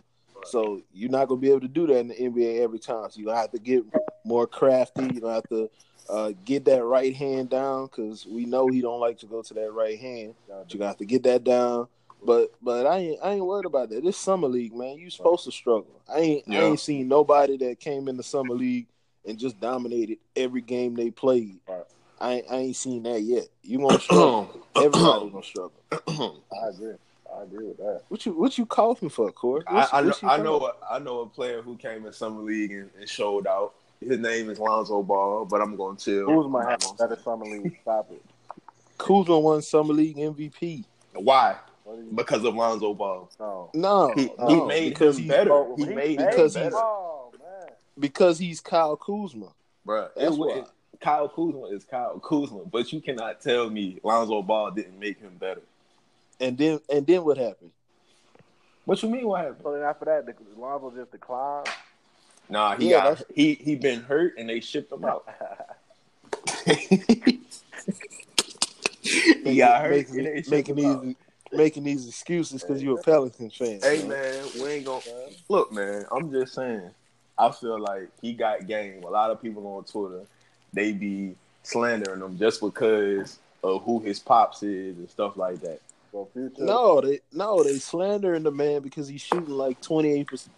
So 0.47 0.83
you're 0.93 1.11
not 1.11 1.29
gonna 1.29 1.41
be 1.41 1.51
able 1.51 1.61
to 1.61 1.69
do 1.69 1.87
that 1.87 1.99
in 1.99 2.09
the 2.09 2.15
NBA 2.21 2.61
every 2.63 2.79
time. 2.79 3.09
So 3.11 3.19
you 3.21 3.27
gonna 3.27 3.39
have 3.41 3.53
to 3.53 3.59
get 3.59 3.85
more 4.25 4.47
crafty. 4.47 5.03
You 5.05 5.21
gonna 5.21 5.35
have 5.35 5.49
to 5.51 5.71
uh, 6.09 6.33
get 6.45 6.65
that 6.65 6.83
right 6.85 7.15
hand 7.15 7.49
down 7.51 7.87
because 7.87 8.27
we 8.27 8.45
know 8.45 8.67
he 8.67 8.81
don't 8.81 8.99
like 8.99 9.19
to 9.19 9.27
go 9.27 9.41
to 9.43 9.55
that 9.55 9.71
right 9.73 9.99
hand. 9.99 10.35
But 10.49 10.73
you 10.73 10.79
gonna 10.81 10.89
have 10.89 10.97
to 10.99 11.05
get 11.05 11.23
that 11.25 11.45
down. 11.45 11.87
But 12.25 12.53
but 12.63 12.87
I 12.87 12.99
ain't 12.99 13.21
I 13.23 13.33
ain't 13.33 13.45
worried 13.45 13.67
about 13.67 13.91
that. 13.91 14.05
This 14.05 14.17
summer 14.17 14.49
league, 14.49 14.75
man, 14.75 14.99
you 14.99 15.11
supposed 15.11 15.45
to 15.45 15.53
struggle. 15.53 16.01
I 16.09 16.19
ain't 16.19 16.45
I 16.49 16.61
ain't 16.61 16.81
seen 16.81 17.09
nobody 17.09 17.57
that 17.59 17.81
came 17.81 18.09
in 18.09 18.17
the 18.17 18.23
summer 18.23 18.55
league 18.55 18.87
and 19.27 19.39
just 19.39 19.61
dominated 19.61 20.19
every 20.37 20.61
game 20.61 20.95
they 20.95 21.11
played. 21.11 21.59
Right. 21.69 21.85
I 22.21 22.35
ain't, 22.35 22.47
I 22.51 22.57
ain't 22.57 22.77
seen 22.77 23.03
that 23.03 23.21
yet. 23.23 23.49
You 23.63 23.79
gonna 23.79 23.99
struggle. 23.99 24.67
Everybody 24.77 25.31
gonna 25.31 25.43
struggle. 25.43 25.73
I 25.93 26.69
agree. 26.69 26.95
I 27.37 27.43
agree 27.43 27.67
with 27.67 27.79
that. 27.79 28.03
What 28.09 28.25
you 28.25 28.33
what 28.33 28.57
you 28.59 28.67
coughing 28.67 29.09
for, 29.09 29.33
Corey? 29.33 29.65
I, 29.67 29.89
I 29.93 30.03
know, 30.03 30.15
I 30.23 30.37
know, 30.37 30.67
a, 30.67 30.95
I 30.95 30.99
know 31.01 31.21
a 31.21 31.27
player 31.27 31.63
who 31.63 31.77
came 31.77 32.07
in 32.07 32.13
summer 32.13 32.43
league 32.43 32.73
and, 32.73 32.91
and 32.99 33.09
showed 33.09 33.47
out. 33.47 33.75
His 34.01 34.19
name 34.19 34.51
is 34.51 34.59
Lonzo 34.59 35.03
Ball, 35.03 35.45
but 35.45 35.61
I'm 35.61 35.77
going 35.77 35.97
to 35.97 36.05
chill. 36.05 36.27
Who's 36.27 36.51
my 36.51 36.65
hat? 36.65 36.81
gonna 36.81 37.09
Better 37.09 37.23
summer 37.23 37.45
league. 37.45 37.79
Stop 37.83 38.11
it. 38.11 38.23
Kuzma 38.99 39.39
won 39.39 39.63
summer 39.63 39.95
league 39.95 40.17
MVP. 40.17 40.85
Why? 41.15 41.57
What 41.85 41.97
do 41.99 42.03
you 42.05 42.13
Because 42.13 42.45
of 42.45 42.55
Lonzo 42.55 42.95
Ball. 42.95 43.31
no? 43.39 43.71
No, 43.75 44.15
He, 44.15 44.31
no, 44.39 44.47
he 44.49 44.61
made 44.67 44.89
because 44.91 45.19
him 45.19 45.29
better. 45.29 45.67
He 45.77 45.85
he 45.85 45.89
made 45.95 45.97
made 45.97 46.31
because 46.31 46.57
him 46.57 46.63
he's- 46.63 46.73
better, 46.75 46.85
Oh 46.85 47.09
because 47.99 48.39
he's 48.39 48.61
Kyle 48.61 48.97
Kuzma. 48.97 49.49
bro. 49.85 50.09
That's 50.17 50.37
why. 50.37 50.65
Kyle 51.01 51.29
Kuzma 51.29 51.65
is 51.67 51.85
Kyle 51.85 52.19
Kuzma, 52.21 52.61
but 52.71 52.91
you 52.93 53.01
cannot 53.01 53.41
tell 53.41 53.69
me 53.69 53.99
Lonzo 54.03 54.41
Ball 54.41 54.71
didn't 54.71 54.99
make 54.99 55.19
him 55.21 55.37
better. 55.39 55.61
And 56.41 56.57
then 56.57 56.81
and 56.91 57.07
then 57.07 57.23
what 57.25 57.37
happened? 57.37 57.73
What 58.85 59.03
you 59.03 59.09
mean? 59.11 59.27
What 59.27 59.41
happened? 59.41 59.59
So 59.63 59.73
then 59.73 59.83
after 59.83 60.05
that, 60.07 60.25
the 60.27 60.35
Lonzo 60.59 60.91
just 60.97 61.11
declined. 61.13 61.69
Nah, 62.49 62.77
he 62.77 62.91
Yeah, 62.91 63.03
got 63.15 63.23
he 63.35 63.55
he 63.55 63.75
been 63.77 64.01
hurt 64.03 64.35
and 64.39 64.49
they 64.49 64.61
shipped 64.61 64.91
him 64.93 65.05
out. 65.05 65.29
he 69.03 69.57
got 69.57 69.83
hurt 69.83 69.91
making, 69.91 70.27
and 70.27 70.49
making 70.49 70.79
him 70.79 70.87
out. 70.87 71.03
these 71.03 71.17
making 71.53 71.85
these 71.85 72.09
excuses 72.09 72.63
because 72.63 72.83
you're 72.83 72.99
a 72.99 73.03
Pelicans 73.03 73.55
fan. 73.55 73.81
Hey 73.83 74.03
man, 74.07 74.45
we 74.61 74.71
ain't 74.71 74.87
gonna 74.87 75.03
look, 75.49 75.73
man. 75.73 76.05
I'm 76.11 76.31
just 76.31 76.55
saying. 76.55 76.91
I 77.39 77.51
feel 77.51 77.81
like 77.81 78.09
he 78.21 78.35
got 78.35 78.67
game. 78.67 79.03
A 79.05 79.11
lot 79.11 79.31
of 79.31 79.41
people 79.41 79.67
on 79.67 79.85
Twitter, 79.85 80.25
they 80.73 80.93
be 80.93 81.35
slandering 81.63 82.21
him 82.21 82.39
just 82.39 82.61
because 82.61 83.39
of 83.65 83.83
who 83.83 84.01
his 84.01 84.19
pops 84.19 84.63
is 84.63 84.97
and 84.99 85.09
stuff 85.11 85.37
like 85.37 85.61
that. 85.63 85.81
No, 86.59 87.01
they 87.01 87.21
no, 87.33 87.63
they 87.63 87.79
slandering 87.79 88.43
the 88.43 88.51
man 88.51 88.83
because 88.83 89.09
he's 89.09 89.23
shooting 89.23 89.49
like 89.49 89.81
twenty 89.81 90.13
eight 90.13 90.27
percent 90.27 90.55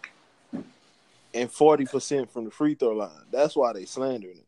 and 1.33 1.51
forty 1.51 1.85
percent 1.85 2.31
from 2.31 2.45
the 2.45 2.51
free 2.51 2.75
throw 2.75 2.91
line. 2.91 3.09
That's 3.31 3.55
why 3.55 3.73
they 3.73 3.85
slandering 3.85 4.37
him. 4.37 4.43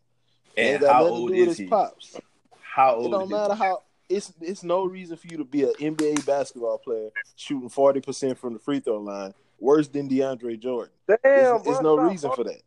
And 0.58 0.68
Ain't 0.68 0.82
got 0.82 0.94
how 0.94 1.00
nothing 1.02 1.16
old 1.16 1.32
is 1.32 1.48
his 1.48 1.58
he? 1.60 1.66
pops. 1.68 2.20
How 2.60 3.06
It 3.06 3.10
don't 3.10 3.24
is 3.24 3.30
matter 3.30 3.54
he? 3.54 3.60
how 3.60 3.84
it's 4.10 4.34
it's 4.42 4.64
no 4.64 4.86
reason 4.86 5.18
for 5.18 5.28
you 5.28 5.38
to 5.38 5.44
be 5.46 5.64
an 5.64 5.74
NBA 5.80 6.26
basketball 6.26 6.78
player 6.78 7.10
shooting 7.36 7.70
forty 7.70 8.00
percent 8.02 8.38
from 8.38 8.54
the 8.54 8.60
free 8.60 8.80
throw 8.80 9.00
line 9.00 9.34
worse 9.60 9.88
than 9.88 10.08
DeAndre 10.10 10.60
Jordan. 10.60 10.94
Damn, 11.08 11.18
There's, 11.24 11.48
bro, 11.50 11.64
there's 11.64 11.82
no 11.82 11.98
reason 11.98 12.32
for 12.36 12.44
that. 12.44 12.62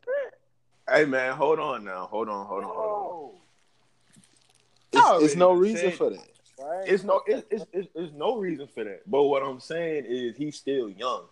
Hey 0.88 1.04
man, 1.04 1.34
hold 1.34 1.58
on 1.60 1.84
now. 1.84 2.06
Hold 2.10 2.28
on, 2.28 2.46
hold 2.46 2.64
on, 2.64 2.70
hold 2.74 3.34
on. 3.34 5.20
It's, 5.22 5.24
it's 5.26 5.36
no 5.36 5.52
reason 5.52 5.76
saying- 5.78 5.96
for 5.96 6.10
that. 6.10 6.28
right? 6.58 6.88
It's 6.88 7.04
no 7.04 7.22
it's, 7.26 7.46
it's, 7.50 7.64
it's, 7.72 7.88
it's 7.94 8.12
no 8.12 8.36
reason 8.36 8.66
for 8.66 8.84
that. 8.84 9.08
But 9.08 9.22
what 9.24 9.42
I'm 9.42 9.60
saying 9.60 10.04
is 10.08 10.36
he's 10.36 10.56
still 10.56 10.90
young. 10.90 11.24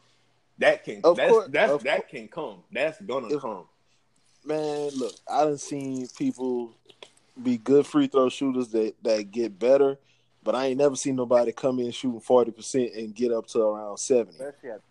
That 0.58 0.84
can 0.84 1.00
Of 1.04 1.16
that's 1.16 1.30
course, 1.32 1.48
that's 1.50 1.72
of 1.72 1.82
that 1.84 2.08
can 2.08 2.28
come. 2.28 2.62
That's 2.72 3.00
gonna 3.00 3.28
If- 3.34 3.40
come. 3.42 3.64
Man, 4.44 4.88
look, 4.96 5.12
I 5.30 5.44
done 5.44 5.58
seen 5.58 6.06
people 6.16 6.72
be 7.42 7.58
good 7.58 7.86
free 7.86 8.06
throw 8.06 8.28
shooters 8.28 8.68
that, 8.68 8.94
that 9.02 9.30
get 9.30 9.58
better, 9.58 9.98
but 10.42 10.54
I 10.54 10.66
ain't 10.66 10.78
never 10.78 10.96
seen 10.96 11.16
nobody 11.16 11.52
come 11.52 11.78
in 11.80 11.90
shooting 11.90 12.20
forty 12.20 12.50
percent 12.50 12.94
and 12.94 13.14
get 13.14 13.32
up 13.32 13.46
to 13.48 13.60
around 13.60 13.98
seventy. 13.98 14.38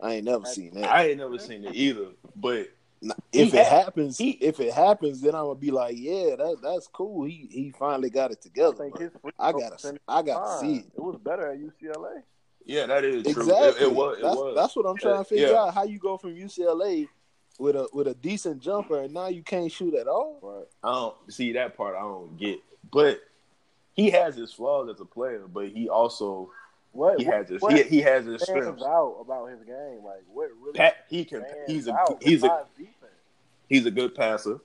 I 0.02 0.14
ain't 0.16 0.26
never 0.26 0.46
seen 0.46 0.74
that. 0.76 0.90
I 0.92 1.08
ain't 1.10 1.18
never 1.18 1.38
seen 1.40 1.64
it 1.66 1.76
either. 1.76 2.08
But 2.36 2.70
if 3.02 3.14
he 3.32 3.42
it 3.42 3.54
had- 3.54 3.66
happens, 3.86 4.18
he- 4.18 4.32
if 4.32 4.60
it 4.60 4.74
happens, 4.74 5.22
then 5.22 5.36
I'm 5.36 5.46
gonna 5.46 5.56
be 5.56 5.72
like, 5.72 5.96
yeah, 5.98 6.36
that 6.36 6.58
that's 6.64 6.88
cool. 6.88 7.26
He 7.26 7.48
he 7.52 7.72
finally 7.78 8.10
got 8.10 8.32
it 8.32 8.42
together. 8.42 8.76
think 8.76 8.94
but 8.94 9.02
his 9.02 9.12
free 9.22 9.32
I 9.40 9.52
gotta 9.52 10.00
I 10.08 10.22
gotta 10.22 10.40
was 10.40 10.60
see 10.62 10.76
it. 10.78 10.86
It 10.96 11.02
was 11.02 11.18
better 11.18 11.52
at 11.52 11.60
UCLA. 11.60 12.24
yeah, 12.66 12.86
that 12.88 13.04
is 13.06 13.24
true. 13.24 13.44
Exactly. 13.44 13.86
It, 13.86 13.88
it 13.90 13.94
was. 13.94 14.18
It 14.18 14.22
that's, 14.24 14.36
was. 14.36 14.56
that's 14.56 14.76
what 14.76 14.86
I'm 14.86 14.98
trying 14.98 15.20
to 15.20 15.24
figure 15.24 15.48
Yeah. 15.50 15.62
out. 15.64 15.74
How 15.74 15.84
you 15.84 16.00
go 16.00 16.18
from 16.18 16.36
UCLA 16.36 17.08
with 17.58 17.76
a 17.76 17.88
with 17.94 18.08
a 18.08 18.14
decent 18.14 18.62
jumper 18.62 19.02
and 19.02 19.14
now 19.14 19.28
you 19.28 19.44
can't 19.44 19.72
shoot 19.72 19.94
at 19.94 20.08
all? 20.08 20.40
But 20.42 20.70
I 20.88 20.94
don't 20.94 21.16
see 21.32 21.54
that 21.54 21.76
part. 21.76 21.96
I 21.96 22.02
don't 22.02 22.38
get. 22.38 22.60
But 22.92 23.20
he 23.94 24.10
has 24.12 24.36
his 24.36 24.54
flaws 24.54 24.90
as 24.94 25.02
a 25.02 25.06
player, 25.06 25.48
but 25.48 25.70
he 25.70 25.90
also 25.90 26.52
what 26.92 27.20
he 27.20 27.26
what, 27.26 27.36
has 27.36 27.50
his 27.50 27.62
he, 27.68 27.84
he 27.84 28.02
has 28.02 28.26
his 28.26 28.42
strengths. 28.42 28.84
out 28.84 29.18
about 29.22 29.48
his 29.48 29.64
game? 29.64 30.04
Like 30.04 30.24
what 30.28 30.50
really 30.62 30.74
Pat, 30.74 31.06
he 31.10 31.26
can. 31.26 31.44
He's 31.68 31.88
a 31.88 31.98
he's 32.22 32.44
a 32.44 32.66
defense? 32.78 33.12
he's 33.68 33.86
a 33.86 33.92
good 33.92 34.16
passer, 34.16 34.60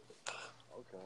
Okay. 0.79 1.05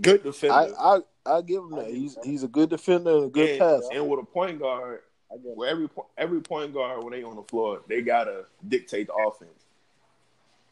good 0.00 0.22
defender, 0.22 0.54
I 0.54 0.96
I 0.96 1.00
I 1.38 1.42
give 1.42 1.62
him 1.62 1.70
that. 1.76 1.86
He's 1.90 2.16
he's 2.24 2.42
a 2.42 2.48
good 2.48 2.70
defender 2.70 3.10
and 3.16 3.24
a 3.26 3.28
good 3.28 3.50
and, 3.50 3.58
passer. 3.58 3.88
and 3.92 4.08
with 4.08 4.20
a 4.20 4.24
point 4.24 4.58
guard, 4.58 5.00
where 5.28 5.68
every 5.68 5.88
every 6.16 6.40
point 6.40 6.72
guard 6.72 7.04
when 7.04 7.12
they 7.12 7.22
on 7.22 7.36
the 7.36 7.42
floor, 7.42 7.82
they 7.88 8.00
gotta 8.02 8.46
dictate 8.68 9.08
the 9.08 9.14
offense, 9.14 9.66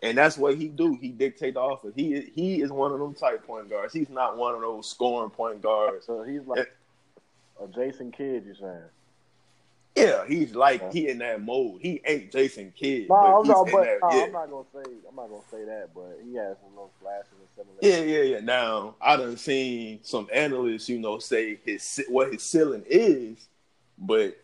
and 0.02 0.16
that's 0.16 0.38
what 0.38 0.56
he 0.56 0.68
do. 0.68 0.96
He 1.00 1.08
dictate 1.08 1.54
the 1.54 1.60
offense. 1.60 1.94
He 1.94 2.30
he 2.34 2.60
is 2.62 2.70
one 2.72 2.92
of 2.92 2.98
them 2.98 3.14
type 3.14 3.46
point 3.46 3.68
guards. 3.70 3.92
He's 3.92 4.08
not 4.08 4.36
one 4.36 4.54
of 4.54 4.60
those 4.60 4.88
scoring 4.88 5.30
point 5.30 5.62
guards. 5.62 6.06
So 6.06 6.22
he's 6.22 6.46
like 6.46 6.72
a 7.62 7.66
Jason 7.68 8.10
Kidd, 8.12 8.44
you 8.46 8.54
saying? 8.54 8.82
Yeah, 9.96 10.24
he's 10.26 10.54
like 10.54 10.92
he 10.92 11.08
in 11.08 11.18
that 11.18 11.42
mode. 11.42 11.80
He 11.82 12.00
ain't 12.06 12.30
Jason 12.32 12.72
Kidd, 12.76 13.08
No, 13.08 13.16
but 13.20 13.40
I'm 13.40 13.46
not. 13.48 13.64
But 13.70 13.82
that. 13.84 13.98
no, 14.02 14.16
yeah. 14.16 14.22
I'm 14.24 14.32
not 14.32 14.50
gonna 14.50 14.64
say. 14.72 14.90
I'm 15.08 15.16
not 15.16 15.28
gonna 15.28 15.42
say 15.50 15.64
that. 15.64 15.88
But 15.94 16.18
he 16.24 16.34
has 16.36 16.56
some 16.62 16.70
little 16.70 16.92
flashes 17.02 17.26
and 17.58 17.66
Yeah, 17.82 17.90
similar. 17.96 18.06
yeah, 18.06 18.22
yeah. 18.22 18.34
Yeah. 18.36 18.40
Now 18.40 18.94
I 19.00 19.16
done 19.16 19.36
seen 19.36 19.98
some 20.02 20.28
analysts, 20.32 20.88
you 20.88 20.98
know, 21.00 21.18
say 21.18 21.58
his 21.64 22.02
what 22.08 22.32
his 22.32 22.42
ceiling 22.42 22.84
is, 22.88 23.36
but 23.98 24.38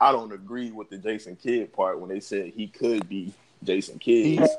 I 0.00 0.12
don't 0.12 0.32
agree 0.32 0.70
with 0.70 0.90
the 0.90 0.98
Jason 0.98 1.36
Kidd 1.36 1.72
part 1.72 1.98
when 1.98 2.10
they 2.10 2.20
said 2.20 2.52
he 2.54 2.68
could 2.68 3.08
be 3.08 3.32
Jason 3.62 3.98
Kidd. 3.98 4.26
He's 4.40 4.56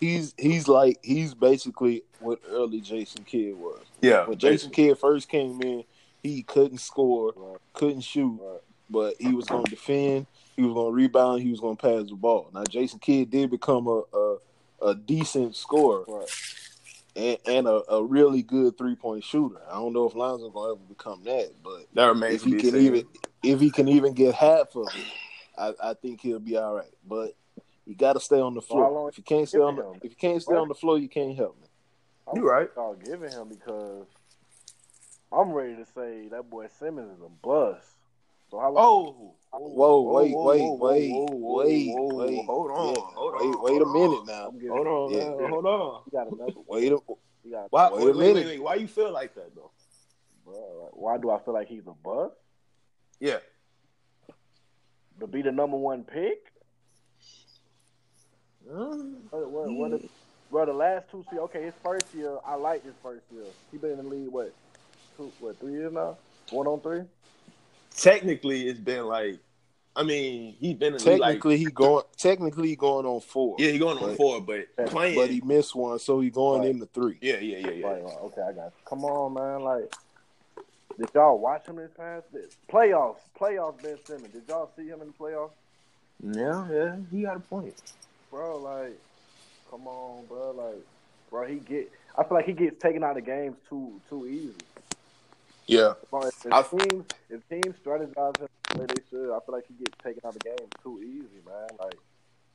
he's 0.00 0.34
he's 0.38 0.68
like 0.68 0.98
he's 1.02 1.34
basically 1.34 2.02
what 2.20 2.40
early 2.48 2.80
Jason 2.80 3.24
Kidd 3.24 3.56
was. 3.56 3.84
yeah, 4.00 4.26
When 4.26 4.38
Jason 4.38 4.70
Kidd 4.70 4.98
first 4.98 5.28
came 5.28 5.60
in, 5.62 5.84
he 6.22 6.42
couldn't 6.42 6.78
score, 6.78 7.32
Right. 7.36 7.58
couldn't 7.72 8.00
shoot, 8.02 8.38
Right. 8.42 8.60
but 8.90 9.14
he 9.20 9.32
was 9.34 9.46
going 9.46 9.64
to 9.64 9.70
defend, 9.70 10.26
he 10.56 10.62
was 10.62 10.72
going 10.74 10.92
to 10.92 10.96
rebound, 10.96 11.42
he 11.42 11.50
was 11.50 11.60
going 11.60 11.76
to 11.76 11.82
pass 11.82 12.08
the 12.08 12.16
ball. 12.16 12.50
Now 12.52 12.64
Jason 12.64 12.98
Kidd 12.98 13.30
did 13.30 13.50
become 13.50 13.86
a 13.86 14.02
a, 14.12 14.36
a 14.82 14.94
decent 14.94 15.56
scorer 15.56 16.04
Right. 16.06 16.28
and, 17.16 17.38
and 17.46 17.66
a, 17.66 17.82
a 17.92 18.02
really 18.04 18.42
good 18.42 18.76
three 18.78 18.94
point 18.96 19.24
shooter. 19.24 19.60
I 19.70 19.74
don't 19.74 19.92
know 19.92 20.06
if 20.06 20.14
Lonzo's 20.14 20.52
going 20.52 20.68
to 20.74 20.80
ever 20.80 20.88
become 20.88 21.24
that, 21.24 21.52
but 21.62 21.86
that 21.94 22.06
remains 22.06 22.34
if 22.36 22.44
he 22.44 22.54
can 22.54 22.70
seen. 22.70 22.80
even 22.82 23.04
if 23.42 23.60
he 23.60 23.70
can 23.70 23.88
even 23.88 24.12
get 24.14 24.34
half 24.34 24.74
of 24.74 24.88
it, 24.88 25.04
I, 25.56 25.90
I 25.90 25.94
think 25.94 26.20
he'll 26.20 26.38
be 26.40 26.56
all 26.56 26.74
right. 26.74 26.90
But 27.08 27.34
you 27.86 27.94
got 27.96 28.14
to 28.14 28.20
stay 28.20 28.40
on 28.40 28.54
the 28.54 28.60
floor. 28.60 28.90
long 28.90 29.08
If 29.08 29.18
you 29.18 29.24
can't 29.24 29.48
stay 29.48 29.58
on 29.60 29.76
the, 29.76 29.82
him? 29.82 30.00
if 30.02 30.10
you 30.10 30.16
can't 30.16 30.42
stay 30.42 30.54
What? 30.54 30.60
on 30.62 30.68
the 30.68 30.74
floor, 30.74 30.98
you 30.98 31.08
can't 31.08 31.36
help 31.36 31.58
me. 31.60 31.68
I'm 32.28 32.36
You 32.36 32.48
right. 32.48 32.68
Y'all 32.76 32.94
giving 32.94 33.30
him 33.30 33.48
because 33.48 34.06
I'm 35.32 35.52
ready 35.52 35.76
to 35.76 35.84
say 35.94 36.28
that 36.30 36.50
boy 36.50 36.66
Simmons 36.78 37.16
is 37.16 37.22
a 37.24 37.28
bust. 37.28 37.86
So 38.50 38.58
how 38.58 38.72
long? 38.72 38.84
Oh, 38.84 39.34
Whoa, 39.52 40.00
wait, 40.02 40.32
whoa, 40.32 40.44
wait, 40.44 40.60
whoa, 40.60 40.72
wait, 40.74 41.10
whoa, 41.10 41.26
whoa, 41.30 41.56
wait, 41.56 41.86
whoa, 41.88 42.16
wait. 42.16 42.46
hold 42.46 42.70
on, 42.70 42.86
Yeah, 42.86 43.00
hold 43.14 43.34
wait, 43.34 43.46
on, 43.46 43.62
wait 43.62 43.82
a 43.82 43.84
hold 43.84 43.96
minute 43.96 44.20
on. 44.20 44.26
now. 44.26 44.52
Hold 44.70 44.86
on, 44.86 45.12
Yeah. 45.12 45.18
man, 45.24 45.50
hold 45.50 45.66
on. 45.66 46.02
He 46.04 46.10
got 46.16 46.26
another. 46.26 46.52
Wait, 46.68 46.92
a, 46.92 46.98
He 47.42 47.50
got. 47.50 47.66
Why, 47.70 47.90
Wait 47.92 48.02
wait, 48.04 48.10
a 48.14 48.18
wait, 48.18 48.34
minute. 48.34 48.46
wait, 48.46 48.62
why 48.62 48.74
you 48.74 48.86
feel 48.88 49.12
like 49.12 49.34
that 49.36 49.54
though? 49.54 49.70
Bro, 50.44 50.82
like, 50.82 50.92
why 50.94 51.16
do 51.18 51.30
I 51.30 51.38
feel 51.40 51.54
like 51.54 51.68
he's 51.68 51.86
a 51.86 51.92
bust? 51.92 52.34
Yeah, 53.20 53.38
To 55.20 55.26
be 55.26 55.40
the 55.42 55.52
number 55.52 55.76
one 55.78 56.04
pick? 56.04 56.38
Mm-hmm. 58.70 59.14
What, 59.30 59.50
what, 59.50 59.70
what 59.72 59.92
is- 59.92 60.10
bro, 60.50 60.66
the 60.66 60.72
last 60.72 61.10
two 61.10 61.22
seasons. 61.24 61.40
Okay, 61.42 61.62
his 61.64 61.74
first 61.82 62.06
year, 62.14 62.36
I 62.44 62.54
like 62.54 62.84
his 62.84 62.94
first 63.02 63.22
year. 63.32 63.44
He 63.70 63.78
been 63.78 63.92
in 63.92 63.96
the 63.98 64.02
league 64.04 64.28
what, 64.28 64.52
two, 65.16 65.30
what, 65.40 65.58
three 65.60 65.72
years 65.72 65.92
now? 65.92 66.16
One 66.50 66.66
on 66.66 66.80
three. 66.80 67.02
technically 67.96 68.68
it's 68.68 68.78
been 68.80 69.06
like, 69.06 69.38
I 69.94 70.02
mean, 70.02 70.54
he's 70.60 70.76
been 70.76 70.94
in 70.94 70.98
the 70.98 71.10
league, 71.10 71.20
like 71.20 71.28
technically 71.34 71.56
he 71.58 71.64
going 71.66 72.04
technically 72.18 72.68
he 72.68 72.76
going 72.76 73.06
on 73.06 73.20
four. 73.20 73.56
yeah, 73.58 73.70
he 73.70 73.78
going 73.78 73.96
on 73.98 74.10
But- 74.10 74.16
four, 74.16 74.40
but 74.40 74.66
but 74.76 74.86
playing, 74.88 75.16
but 75.18 75.30
he 75.30 75.40
missed 75.40 75.74
one, 75.74 75.98
so 75.98 76.20
he 76.20 76.30
going 76.30 76.60
Right. 76.60 76.70
into 76.70 76.86
three. 76.86 77.18
yeah, 77.20 77.38
yeah, 77.38 77.58
yeah, 77.58 77.70
yeah. 77.70 77.86
Right, 77.86 78.04
right, 78.04 78.16
okay, 78.24 78.42
I 78.42 78.52
got 78.52 78.64
you. 78.66 78.72
Come 78.84 79.04
on, 79.04 79.32
man. 79.34 79.62
Like, 79.62 79.92
did 80.98 81.08
y'all 81.14 81.38
watch 81.38 81.66
him 81.66 81.76
this 81.76 81.90
past 81.96 82.26
this 82.32 82.56
playoffs? 82.70 83.20
Playoffs, 83.40 83.82
Ben 83.82 83.96
Simmons. 84.04 84.32
Did 84.32 84.42
y'all 84.48 84.70
see 84.76 84.86
him 84.86 85.00
in 85.00 85.08
the 85.08 85.14
playoffs, 85.14 85.50
Yeah, 86.22 86.68
yeah, 86.70 86.96
he 87.10 87.22
got 87.22 87.36
a 87.38 87.40
point. 87.40 87.74
Bro? 88.30 88.58
Like, 88.58 88.98
come 89.70 89.86
on, 89.86 90.24
bro. 90.26 90.50
Like, 90.52 90.82
bro, 91.30 91.46
he 91.46 91.56
get. 91.56 91.90
I 92.18 92.24
feel 92.24 92.36
like 92.36 92.46
he 92.46 92.52
gets 92.52 92.80
taken 92.80 93.04
out 93.04 93.16
of 93.18 93.24
games 93.24 93.56
too 93.68 94.00
too 94.08 94.26
easy. 94.26 94.54
Yeah, 95.66 95.94
Bro, 96.10 96.22
if, 96.22 96.46
I- 96.52 96.60
if 96.60 96.70
teams 96.70 97.04
if 97.28 97.48
teams 97.48 97.76
strategize 97.84 98.38
him 98.38 98.48
the 98.70 98.78
way 98.80 98.86
they 98.86 99.02
should, 99.10 99.34
I 99.34 99.40
feel 99.40 99.54
like 99.54 99.64
he 99.66 99.74
gets 99.84 99.96
taken 100.02 100.20
out 100.24 100.36
of 100.36 100.42
games 100.42 100.70
too 100.82 101.00
easy, 101.02 101.40
man. 101.44 101.68
Like, 101.78 101.98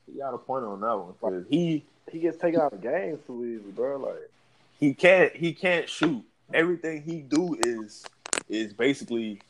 he 0.07 0.17
got 0.19 0.33
a 0.33 0.37
point 0.37 0.63
on 0.65 0.79
that 0.81 0.97
one 0.97 1.13
'cause 1.19 1.45
he 1.49 1.83
he 2.11 2.19
gets 2.19 2.37
taken 2.37 2.61
out 2.61 2.73
of 2.73 2.81
games 2.81 3.19
too 3.27 3.45
easy, 3.45 3.71
bro. 3.71 3.97
Like, 3.97 4.29
he 4.79 4.93
can't 4.93 5.35
he 5.35 5.53
can't 5.53 5.87
shoot. 5.89 6.23
Everything 6.53 7.01
he 7.03 7.21
do 7.21 7.55
is 7.59 8.05
is 8.49 8.73
basically 8.73 9.41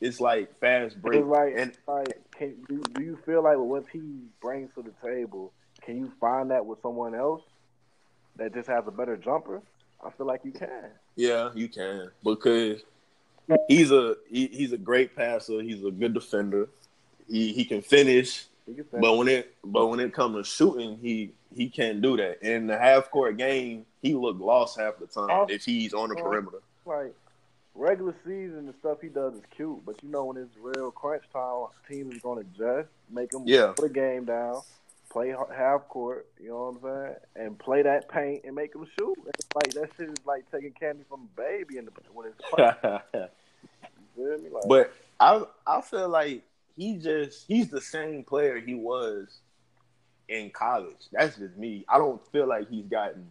it's 0.00 0.20
like 0.20 0.58
fast 0.58 1.00
break 1.00 1.20
it's 1.20 1.28
like, 1.28 1.54
and 1.56 1.72
like, 1.86 2.30
can 2.32 2.54
do, 2.68 2.82
do 2.94 3.02
you 3.02 3.16
feel 3.24 3.42
like 3.42 3.56
what 3.58 3.84
he 3.92 4.00
brings 4.40 4.72
to 4.74 4.82
the 4.82 4.90
table, 5.06 5.52
can 5.84 5.98
you 5.98 6.12
find 6.20 6.50
that 6.50 6.64
with 6.64 6.80
someone 6.82 7.14
else 7.14 7.42
that 8.36 8.54
just 8.54 8.68
has 8.68 8.84
a 8.86 8.90
better 8.90 9.16
jumper? 9.16 9.62
I 10.04 10.10
feel 10.10 10.26
like 10.26 10.44
you 10.44 10.52
can. 10.52 10.90
yeah, 11.16 11.50
you 11.54 11.68
can 11.68 12.10
because 12.24 12.82
he's 13.68 13.90
a 13.92 14.16
he, 14.28 14.46
he's 14.48 14.72
a 14.72 14.78
great 14.78 15.14
passer. 15.14 15.60
He's 15.62 15.84
a 15.84 15.90
good 15.90 16.14
defender. 16.14 16.68
He 17.28 17.52
he 17.52 17.64
can 17.64 17.82
finish, 17.82 18.46
He 18.66 18.74
can 18.74 18.84
but 19.00 19.16
when 19.16 19.28
it 19.28 19.54
but 19.64 19.86
when 19.86 20.00
it 20.00 20.12
comes 20.12 20.36
to 20.36 20.44
shooting, 20.44 20.98
he 21.00 21.32
he 21.54 21.68
can't 21.68 22.00
do 22.02 22.16
that. 22.16 22.42
In 22.42 22.66
the 22.66 22.76
half 22.78 23.10
court 23.10 23.36
game, 23.36 23.86
he 24.00 24.14
look 24.14 24.40
lost 24.40 24.78
half 24.80 24.98
the 24.98 25.06
time 25.06 25.28
Oh. 25.30 25.46
if 25.48 25.64
he's 25.64 25.94
on 25.94 26.08
the 26.08 26.16
Oh. 26.18 26.22
perimeter. 26.22 26.58
like 26.84 27.14
regular 27.74 28.14
season 28.24 28.66
the 28.66 28.74
stuff 28.80 29.00
he 29.00 29.08
does 29.08 29.34
is 29.34 29.42
cute, 29.50 29.84
but 29.86 30.02
you 30.02 30.08
know 30.10 30.24
when 30.26 30.36
it's 30.36 30.56
real 30.60 30.90
crunch 30.90 31.22
time, 31.32 31.66
teams 31.88 32.14
is 32.16 32.20
gonna 32.22 32.40
adjust, 32.40 32.88
make 33.08 33.32
him 33.32 33.42
Yeah. 33.46 33.72
put 33.76 33.84
a 33.84 33.88
game 33.88 34.24
down, 34.24 34.60
play 35.12 35.34
half 35.54 35.88
court. 35.88 36.26
You 36.40 36.48
know 36.48 36.72
what 36.80 36.90
I'm 36.90 37.06
saying, 37.06 37.16
and 37.46 37.58
play 37.58 37.82
that 37.82 38.08
paint 38.08 38.42
and 38.44 38.54
make 38.54 38.72
them 38.72 38.86
shoot. 38.98 39.16
It's 39.26 39.46
like 39.54 39.72
that 39.74 39.90
shit 39.96 40.08
is 40.08 40.26
like 40.26 40.50
taking 40.50 40.72
candy 40.72 41.04
from 41.08 41.28
a 41.36 41.40
baby 41.40 41.76
in 41.78 41.84
the 41.84 41.92
when 42.12 42.28
it's 42.28 42.40
crunch. 42.52 43.02
You 43.12 43.28
feel 44.16 44.38
me? 44.38 44.50
Like, 44.50 44.64
but 44.68 44.92
I 45.20 45.44
I 45.66 45.80
feel 45.82 46.08
like 46.08 46.42
he 46.76 46.96
just 46.96 47.46
he's 47.46 47.68
the 47.68 47.80
same 47.80 48.24
player 48.24 48.58
he 48.58 48.74
was 48.74 49.38
in 50.28 50.50
college. 50.50 51.08
That's 51.12 51.36
just 51.36 51.56
me. 51.56 51.84
I 51.88 51.98
don't 51.98 52.24
feel 52.32 52.48
like 52.48 52.68
he's 52.70 52.86
gotten 52.86 53.30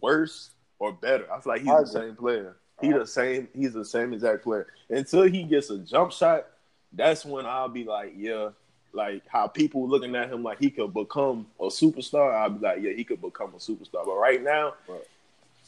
worse 0.00 0.50
or 0.78 0.92
better. 0.92 1.30
I 1.32 1.40
feel 1.40 1.52
like 1.52 1.62
he's 1.62 1.70
I 1.70 1.82
the 1.82 1.88
agree. 1.90 2.00
same 2.00 2.16
player. 2.16 2.56
He 2.80 2.92
the 2.92 3.06
same. 3.06 3.48
He's 3.54 3.72
the 3.72 3.84
same 3.84 4.12
exact 4.12 4.42
player 4.42 4.66
until 4.88 5.22
he 5.22 5.44
gets 5.44 5.70
a 5.70 5.78
jump 5.78 6.12
shot. 6.12 6.46
That's 6.92 7.24
when 7.24 7.46
I'll 7.46 7.68
be 7.68 7.84
like, 7.84 8.14
yeah, 8.16 8.50
like 8.92 9.22
how 9.26 9.46
people 9.46 9.88
looking 9.88 10.14
at 10.16 10.30
him 10.30 10.42
like 10.42 10.58
he 10.58 10.70
could 10.70 10.92
become 10.92 11.46
a 11.60 11.64
superstar. 11.64 12.34
I'll 12.34 12.50
be 12.50 12.60
like, 12.64 12.82
yeah, 12.82 12.92
he 12.92 13.04
could 13.04 13.20
become 13.22 13.50
a 13.54 13.58
superstar. 13.58 14.04
But 14.04 14.16
right 14.16 14.42
now, 14.42 14.74
Right. 14.88 15.00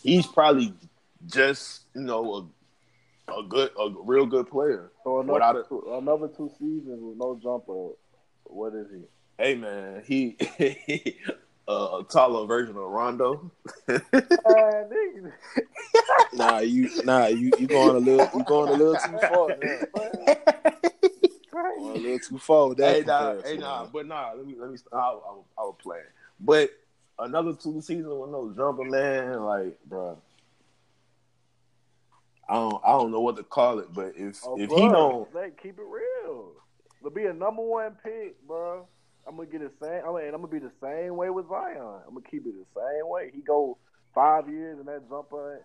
he's 0.03 0.27
probably 0.27 0.75
just 1.27 1.83
you 1.95 2.03
know 2.03 2.35
a 2.35 2.47
a 3.39 3.43
good, 3.43 3.71
a 3.81 3.89
real 4.05 4.27
good 4.27 4.49
player. 4.51 4.91
so 5.03 5.21
another 5.21 5.33
without 5.35 5.57
it- 5.57 5.69
two, 5.69 5.83
another 5.95 6.29
two 6.29 6.51
seasons 6.59 7.01
with 7.03 7.17
no 7.17 7.39
jumper. 7.43 7.91
What 8.45 8.75
is 8.75 8.87
he? 8.91 9.01
Hey 9.39 9.55
man, 9.55 10.03
he 10.07 10.37
uh, 11.69 11.99
a 12.01 12.05
taller 12.05 12.47
version 12.47 12.77
of 12.77 12.83
Rondo. 12.91 13.51
Nah, 16.35 16.59
you 16.59 16.91
nah 17.05 17.27
you 17.27 17.53
you 17.59 17.67
going 17.69 17.97
a 17.97 17.99
little 17.99 18.29
you 18.37 18.45
going 18.45 18.69
a 18.71 18.75
little 18.75 18.97
too 18.97 19.19
far. 19.29 19.57
Now. 21.55 21.75
Going 21.79 21.97
a 21.97 22.01
little 22.01 22.19
too 22.19 22.39
far 22.39 22.69
with 22.69 22.79
that. 22.79 22.97
hey 22.97 23.03
nah, 23.07 23.35
hey 23.43 23.57
nah, 23.57 23.87
but 23.87 24.07
nah. 24.07 24.33
Let 24.37 24.47
me 24.47 24.55
let 24.59 24.71
me. 24.71 24.79
I, 24.93 24.97
I, 24.97 25.11
I 25.59 25.63
was 25.63 25.77
playing, 25.83 26.05
but 26.41 26.71
another 27.19 27.55
two 27.55 27.81
seasons 27.81 28.09
with 28.09 28.31
no 28.31 28.53
jumper, 28.57 28.85
man. 28.85 29.43
Like, 29.43 29.79
bro, 29.87 30.19
I 32.49 32.55
don't 32.55 32.83
I 32.85 32.93
don't 32.93 33.11
know 33.11 33.21
what 33.21 33.37
to 33.37 33.43
call 33.43 33.79
it, 33.79 33.93
but 33.93 34.15
if 34.17 34.41
Oh, 34.45 34.59
if 34.59 34.69
bro, 34.69 34.79
he 34.79 34.89
don't, 34.89 35.35
like, 35.35 35.63
keep 35.63 35.79
it 35.79 35.85
real. 35.85 36.53
To 37.03 37.11
be 37.11 37.27
a 37.27 37.33
number 37.33 37.63
one 37.63 37.97
pick, 38.03 38.41
bro, 38.47 38.87
I'm 39.27 39.37
gonna 39.37 39.49
get 39.49 39.61
the 39.61 39.71
same. 39.83 40.03
I 40.07 40.09
mean, 40.09 40.35
I'm 40.35 40.43
gonna 40.43 40.49
be 40.49 40.59
the 40.59 40.73
same 40.83 41.17
way 41.17 41.31
with 41.31 41.49
Zion. 41.49 42.01
I'm 42.07 42.15
gonna 42.15 42.27
keep 42.31 42.47
it 42.47 42.55
the 42.55 42.81
same 42.81 43.09
way. 43.09 43.31
He 43.35 43.43
go 43.43 43.79
five 44.15 44.49
years 44.49 44.79
and 44.79 44.89
that 44.89 45.09
jumper 45.09 45.63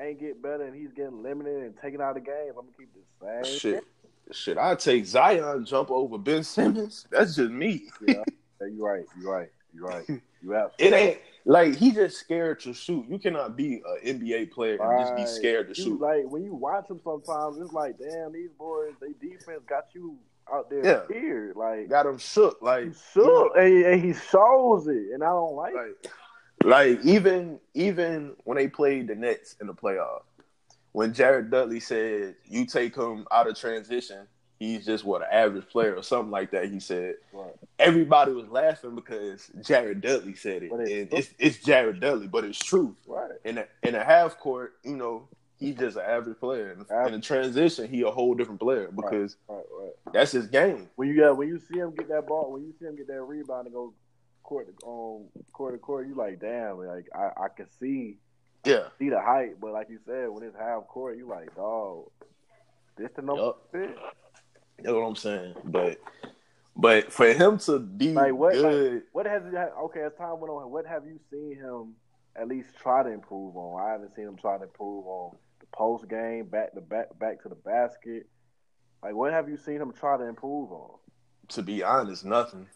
ain't 0.00 0.20
get 0.20 0.42
better, 0.42 0.64
and 0.64 0.74
he's 0.74 0.92
getting 0.92 1.22
limited 1.22 1.62
and 1.62 1.74
taken 1.82 2.00
out 2.00 2.16
of 2.16 2.24
games. 2.24 2.54
I'm 2.58 2.66
gonna 2.66 2.76
keep 2.78 2.90
the 2.94 3.44
same. 3.44 3.58
shit, 3.58 3.84
shit, 4.32 4.58
I 4.58 4.74
take 4.74 5.06
Zion 5.06 5.64
jump 5.64 5.90
over 5.90 6.18
Ben 6.18 6.42
Simmons. 6.44 7.06
That's 7.10 7.34
just 7.36 7.50
me. 7.50 7.84
Yeah, 8.06 8.22
you 8.60 8.84
right. 8.84 9.04
You're 9.20 9.32
right. 9.32 9.48
You're 9.74 9.86
right. 9.86 10.04
You 10.42 10.50
have. 10.52 10.72
It 10.78 10.92
ain't 10.92 11.18
like 11.44 11.74
he 11.76 11.92
just 11.92 12.18
scared 12.18 12.60
to 12.60 12.72
shoot. 12.74 13.06
You 13.08 13.18
cannot 13.18 13.56
be 13.56 13.82
an 14.04 14.20
NBA 14.20 14.50
player 14.52 14.76
and 14.80 15.00
just 15.00 15.16
be 15.16 15.26
scared 15.26 15.68
to 15.68 15.74
shoot. 15.74 16.00
Like 16.00 16.24
when 16.26 16.44
you 16.44 16.54
watch 16.54 16.88
him, 16.88 17.00
sometimes 17.02 17.58
it's 17.58 17.72
like, 17.72 17.98
damn, 17.98 18.32
these 18.32 18.50
boys, 18.58 18.92
they 19.00 19.08
defense 19.20 19.62
got 19.68 19.86
you 19.94 20.16
out 20.52 20.70
there 20.70 20.84
Yeah. 20.84 21.04
scared. 21.04 21.56
Like 21.56 21.88
Got 21.88 22.06
him 22.06 22.18
shook. 22.18 22.60
Like 22.62 22.92
shook, 23.12 23.52
and, 23.56 23.84
and 23.84 24.04
he 24.04 24.12
shows 24.12 24.86
it, 24.88 25.12
and 25.12 25.22
I 25.22 25.28
don't 25.28 25.54
like. 25.56 25.74
it. 25.74 26.10
like, 26.64 26.96
like 26.98 27.04
even 27.04 27.58
even 27.74 28.34
when 28.44 28.56
they 28.56 28.68
played 28.68 29.08
the 29.08 29.14
Nets 29.14 29.56
in 29.60 29.66
the 29.66 29.74
playoffs, 29.74 30.22
when 30.92 31.12
Jared 31.12 31.50
Dudley 31.50 31.80
said 31.80 32.36
you 32.46 32.66
take 32.66 32.96
him 32.96 33.26
out 33.30 33.48
of 33.48 33.58
transition, 33.58 34.26
he's 34.58 34.84
just 34.84 35.04
what 35.04 35.22
an 35.22 35.28
average 35.30 35.68
player 35.68 35.94
or 35.94 36.02
something 36.02 36.30
like 36.30 36.50
that. 36.52 36.70
He 36.70 36.80
said 36.80 37.14
Right. 37.32 37.54
everybody 37.78 38.32
was 38.32 38.48
laughing 38.48 38.94
because 38.94 39.50
Jared 39.62 40.00
Dudley 40.00 40.34
said 40.34 40.62
it, 40.62 40.72
it- 40.72 40.72
and 40.72 41.12
it's 41.12 41.30
it's 41.38 41.58
Jared 41.58 42.00
Dudley, 42.00 42.26
but 42.26 42.44
it's 42.44 42.58
true. 42.58 42.96
Right. 43.06 43.30
In 43.44 43.58
a 43.58 43.66
in 43.82 43.94
a 43.94 44.04
half 44.04 44.38
court, 44.38 44.74
you 44.84 44.96
know. 44.96 45.28
He's 45.60 45.74
just 45.74 45.96
an 45.96 46.04
average 46.06 46.38
player. 46.38 46.70
In, 46.70 47.08
in 47.08 47.14
a 47.14 47.20
transition, 47.20 47.88
he 47.88 48.02
a 48.02 48.10
whole 48.12 48.32
different 48.36 48.60
player 48.60 48.92
because 48.94 49.34
Right. 49.48 49.64
Right. 49.76 49.90
that's 50.12 50.30
his 50.30 50.46
game. 50.46 50.88
When 50.94 51.08
you 51.08 51.16
got 51.16 51.36
when 51.36 51.48
you 51.48 51.58
see 51.58 51.78
him 51.80 51.92
get 51.96 52.06
that 52.10 52.28
ball, 52.28 52.52
when 52.52 52.62
you 52.62 52.72
see 52.78 52.84
him 52.86 52.94
get 52.94 53.08
that 53.08 53.20
rebound 53.22 53.66
and 53.66 53.74
go 53.74 53.92
court 54.44 54.68
to 54.68 54.86
um, 54.86 55.24
court 55.52 55.74
to 55.74 55.78
court, 55.78 56.06
you 56.06 56.14
like, 56.14 56.38
damn, 56.38 56.78
like 56.78 57.08
I, 57.12 57.30
I 57.42 57.48
can 57.48 57.66
see 57.80 58.18
Yeah. 58.68 58.88
see 58.98 59.08
the 59.08 59.20
height, 59.20 59.60
but 59.60 59.72
like 59.72 59.88
you 59.90 59.98
said, 60.06 60.28
when 60.28 60.42
it's 60.42 60.56
half 60.56 60.86
court, 60.86 61.16
you 61.16 61.26
like, 61.28 61.54
dog, 61.54 62.10
this 62.96 63.10
the 63.16 63.22
number 63.22 63.42
Yup. 63.42 63.68
fit. 63.72 63.96
That's 64.82 64.94
what 64.94 65.00
I'm 65.02 65.16
saying. 65.16 65.54
But 65.64 65.98
but 66.76 67.12
for 67.12 67.32
him 67.32 67.58
to 67.58 67.78
be 67.80 68.12
Like 68.12 68.34
what? 68.34 68.52
good, 68.52 68.92
Like, 68.94 69.02
what 69.12 69.26
has? 69.26 69.42
Okay, 69.84 70.00
as 70.02 70.12
time 70.14 70.38
went 70.40 70.50
on, 70.52 70.70
what 70.70 70.86
have 70.86 71.04
you 71.06 71.18
seen 71.30 71.56
him 71.56 71.94
at 72.36 72.46
least 72.48 72.68
try 72.80 73.02
to 73.02 73.08
improve 73.10 73.56
on? 73.56 73.82
I 73.82 73.92
haven't 73.92 74.14
seen 74.14 74.26
him 74.28 74.36
try 74.36 74.56
to 74.58 74.64
improve 74.64 75.06
on 75.06 75.36
the 75.60 75.66
post 75.72 76.08
game, 76.08 76.46
back 76.46 76.74
to 76.74 76.80
back, 76.80 77.18
back 77.18 77.42
to 77.42 77.48
the 77.48 77.56
basket. 77.56 78.26
Like, 79.02 79.14
what 79.14 79.32
have 79.32 79.48
you 79.48 79.56
seen 79.56 79.76
him 79.80 79.92
try 79.92 80.16
to 80.16 80.24
improve 80.24 80.70
on? 80.72 80.90
to 81.48 81.62
be 81.62 81.82
honest, 81.82 82.24
nothing. 82.26 82.66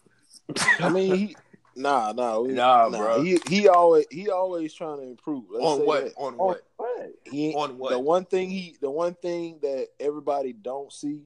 I 0.79 0.89
mean, 0.89 1.15
he 1.15 1.35
nah 1.75 2.11
nah 2.11 2.39
we- 2.39 2.53
Nah, 2.53 2.89
bro. 2.89 3.21
He 3.21 3.39
he 3.47 3.67
always 3.67 4.05
he 4.11 4.29
always 4.29 4.73
trying 4.73 4.97
to 4.97 5.03
improve. 5.03 5.45
Let's 5.49 5.65
on 5.65 5.77
say 5.79 5.85
what? 5.85 6.03
that. 6.05 6.13
On 6.17 6.33
On 6.33 6.37
what? 6.37 6.63
what? 6.77 7.13
He 7.25 7.53
On 7.55 7.77
what? 7.77 7.91
The 7.91 7.99
one 7.99 8.25
thing 8.25 8.49
he 8.49 8.77
the 8.81 8.91
one 8.91 9.15
thing 9.15 9.59
that 9.61 9.87
everybody 9.99 10.53
don't 10.53 10.91
see, 10.91 11.23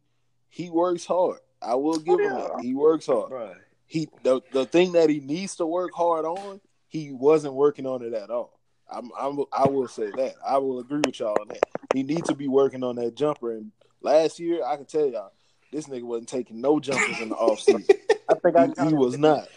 he 0.49 0.69
works 0.69 1.05
hard. 1.05 1.39
I 1.61 1.75
will 1.75 1.97
give 1.99 2.19
him 2.19 2.31
yeah. 2.31 2.49
that. 2.55 2.61
He 2.61 2.73
works 2.75 3.07
hard. 3.07 3.31
Bruh. 3.31 3.55
He 3.85 4.09
the 4.23 4.41
the 4.51 4.65
thing 4.65 4.93
that 4.93 5.09
he 5.09 5.19
needs 5.19 5.55
to 5.57 5.65
work 5.65 5.91
hard 5.93 6.25
on, 6.25 6.61
he 6.87 7.11
wasn't 7.11 7.53
working 7.53 7.85
on 7.85 8.03
it 8.03 8.13
at 8.13 8.29
all. 8.29 8.59
I'm, 8.89 9.11
I'm 9.19 9.43
I 9.51 9.67
will 9.67 9.87
say 9.87 10.11
that. 10.11 10.35
I 10.47 10.57
will 10.57 10.79
agree 10.79 11.01
with 11.05 11.19
y'all 11.19 11.37
on 11.39 11.47
that. 11.49 11.63
He 11.93 12.03
needs 12.03 12.29
to 12.29 12.35
be 12.35 12.47
working 12.47 12.83
on 12.83 12.95
that 12.97 13.15
jumper. 13.15 13.51
And 13.51 13.71
last 14.01 14.39
year, 14.39 14.63
I 14.65 14.75
can 14.77 14.85
tell 14.85 15.07
y'all, 15.07 15.31
this 15.71 15.87
nigga 15.87 16.03
wasn't 16.03 16.29
taking 16.29 16.61
no 16.61 16.79
jumpers 16.79 17.19
in 17.19 17.29
the 17.29 17.35
offseason. 17.35 17.89
I 18.29 18.33
think 18.35 18.55
I 18.55 18.67
he, 18.83 18.89
he 18.89 18.93
was 18.93 19.17
not. 19.17 19.47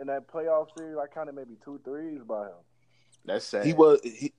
In 0.00 0.06
that 0.08 0.26
playoff 0.28 0.68
series. 0.76 0.96
I 0.96 1.06
counted 1.06 1.34
maybe 1.34 1.56
two 1.64 1.80
threes 1.84 2.20
by 2.26 2.46
him. 2.46 2.54
That's 3.24 3.44
sad. 3.44 3.66
He 3.66 3.72
was. 3.72 4.00
He, 4.02 4.32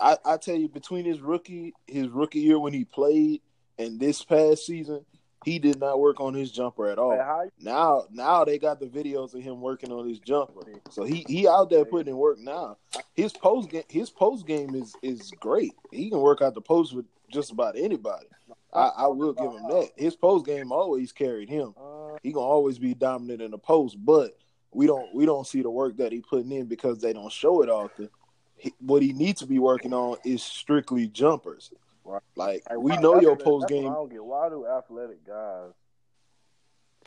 I, 0.00 0.16
I 0.24 0.36
tell 0.36 0.56
you, 0.56 0.68
between 0.68 1.04
his 1.04 1.20
rookie 1.20 1.72
his 1.86 2.08
rookie 2.08 2.40
year 2.40 2.58
when 2.58 2.72
he 2.72 2.84
played 2.84 3.42
and 3.78 4.00
this 4.00 4.24
past 4.24 4.66
season, 4.66 5.04
he 5.44 5.60
did 5.60 5.78
not 5.78 6.00
work 6.00 6.20
on 6.20 6.34
his 6.34 6.50
jumper 6.50 6.88
at 6.88 6.98
all. 6.98 7.10
Like, 7.10 7.20
how 7.20 7.44
Now, 7.60 8.04
now 8.10 8.44
they 8.44 8.58
got 8.58 8.80
the 8.80 8.86
videos 8.86 9.34
of 9.34 9.42
him 9.42 9.60
working 9.60 9.92
on 9.92 10.08
his 10.08 10.18
jumper, 10.18 10.62
so 10.90 11.04
he 11.04 11.24
he 11.28 11.46
out 11.46 11.70
there 11.70 11.84
putting 11.84 12.12
in 12.12 12.16
work 12.18 12.38
now. 12.38 12.78
His 13.14 13.32
post 13.32 13.70
game, 13.70 13.84
his 13.88 14.10
post 14.10 14.46
game 14.46 14.74
is 14.74 14.94
is 15.02 15.30
great. 15.38 15.74
He 15.92 16.10
can 16.10 16.18
work 16.20 16.42
out 16.42 16.54
the 16.54 16.60
post 16.60 16.92
with 16.92 17.06
just 17.32 17.52
about 17.52 17.76
anybody. 17.76 18.26
I, 18.72 18.88
I 18.96 19.06
will 19.06 19.32
give 19.32 19.52
him 19.52 19.68
that. 19.68 19.90
His 19.96 20.16
post 20.16 20.44
game 20.46 20.72
always 20.72 21.12
carried 21.12 21.48
him. 21.48 21.74
uh, 21.80 22.16
He 22.24 22.32
gonna 22.32 22.44
always 22.46 22.78
be 22.80 22.94
dominant 22.94 23.40
in 23.42 23.52
the 23.52 23.58
post, 23.58 23.96
but 24.04 24.36
we 24.74 24.86
don't 24.86 25.14
we 25.14 25.24
don't 25.26 25.46
see 25.46 25.62
the 25.62 25.70
work 25.70 25.96
that 25.98 26.12
he 26.12 26.20
putting 26.20 26.52
in 26.52 26.66
because 26.66 26.98
they 27.00 27.12
don't 27.12 27.32
show 27.32 27.62
it 27.62 27.68
often. 27.68 28.10
He, 28.56 28.72
what 28.80 29.02
he 29.02 29.12
needs 29.12 29.40
to 29.40 29.46
be 29.46 29.58
working 29.58 29.92
on 29.92 30.16
is 30.24 30.42
strictly 30.42 31.06
jumpers. 31.08 31.70
Right. 32.04 32.22
Like 32.36 32.62
Like, 32.68 32.78
we 32.78 32.92
why- 32.92 33.00
know 33.00 33.20
your 33.20 33.36
post 33.36 33.68
game. 33.68 33.86
I 33.90 33.94
don't 33.94 34.10
get 34.10 34.24
why 34.24 34.48
do 34.48 34.66
athletic 34.66 35.26
guys 35.26 35.72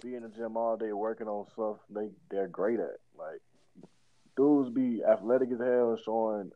be 0.04 0.16
in 0.16 0.24
the 0.24 0.30
gym 0.30 0.56
all 0.58 0.78
day 0.78 0.92
working 0.94 1.28
on 1.28 1.46
stuff 1.54 1.78
they 1.90 2.10
they're 2.30 2.48
great 2.48 2.80
at. 2.80 2.98
Like 3.18 3.42
dudes 4.36 4.70
be 4.70 5.04
athletic 5.04 5.52
as 5.52 5.60
hell 5.60 5.92
and 5.92 6.00
showing 6.04 6.52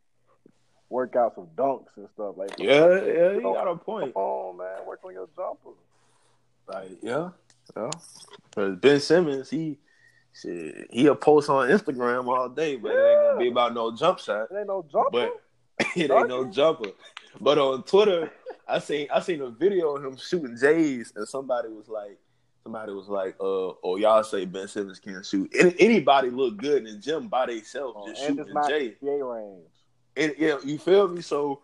workouts 0.91 1.37
of 1.37 1.47
dunks 1.55 1.87
and 1.97 2.07
stuff 2.13 2.35
like. 2.37 2.51
yeah, 2.59 3.01
yeah, 3.03 3.33
he 3.35 3.41
got 3.41 3.67
a 3.67 3.75
point. 3.75 4.13
Come 4.13 4.21
on, 4.23 4.57
man, 4.57 4.85
work 4.85 4.99
on 5.03 5.13
your 5.13 5.27
jumper. 5.35 5.69
Like, 6.67 6.97
yeah, 7.01 7.29
yeah. 7.75 7.89
'Cause 8.53 8.75
Ben 8.75 8.99
Simmons, 8.99 9.49
he, 9.49 9.79
shit, 10.33 10.87
he'll 10.91 11.15
post 11.15 11.49
on 11.49 11.69
Instagram 11.69 12.27
all 12.27 12.49
day, 12.49 12.75
but 12.75 12.91
it 12.91 12.99
ain't 12.99 13.21
gonna 13.21 13.39
be 13.39 13.49
about 13.49 13.73
no 13.73 13.95
jump 13.95 14.19
shot. 14.19 14.47
It 14.51 14.57
ain't 14.57 14.67
no 14.67 14.85
jumper. 14.91 15.09
But 15.11 15.41
it 15.95 16.11
ain't 16.11 16.29
no 16.29 16.45
jumper. 16.45 16.91
But 17.39 17.57
on 17.57 17.83
Twitter, 17.83 18.31
I 18.67 18.79
seen 18.79 19.07
I 19.13 19.19
seen 19.19 19.41
a 19.41 19.49
video 19.49 19.95
of 19.95 20.05
him 20.05 20.17
shooting 20.17 20.57
Jays, 20.57 21.13
and 21.15 21.27
somebody 21.27 21.69
was 21.69 21.87
like, 21.87 22.17
somebody 22.63 22.93
was 22.93 23.07
like, 23.07 23.35
uh, 23.39 23.73
oh 23.83 23.97
y'all 23.97 24.23
say 24.23 24.45
Ben 24.45 24.67
Simmons 24.67 24.99
can't 24.99 25.25
shoot. 25.25 25.51
Any, 25.57 25.75
anybody 25.79 26.29
look 26.29 26.57
good 26.57 26.85
in 26.85 26.93
the 26.95 26.99
gym 26.99 27.27
by 27.27 27.47
themselves, 27.47 27.95
Oh, 27.97 28.07
just 28.07 28.21
and 28.21 28.37
shooting 28.37 28.43
it's 28.43 28.51
a 28.51 28.53
not 28.53 28.69
J. 28.69 28.95
NBA 29.01 29.35
range. 29.35 29.67
And 30.17 30.35
yeah, 30.37 30.57
you 30.63 30.77
feel 30.77 31.07
me? 31.07 31.21
So 31.21 31.61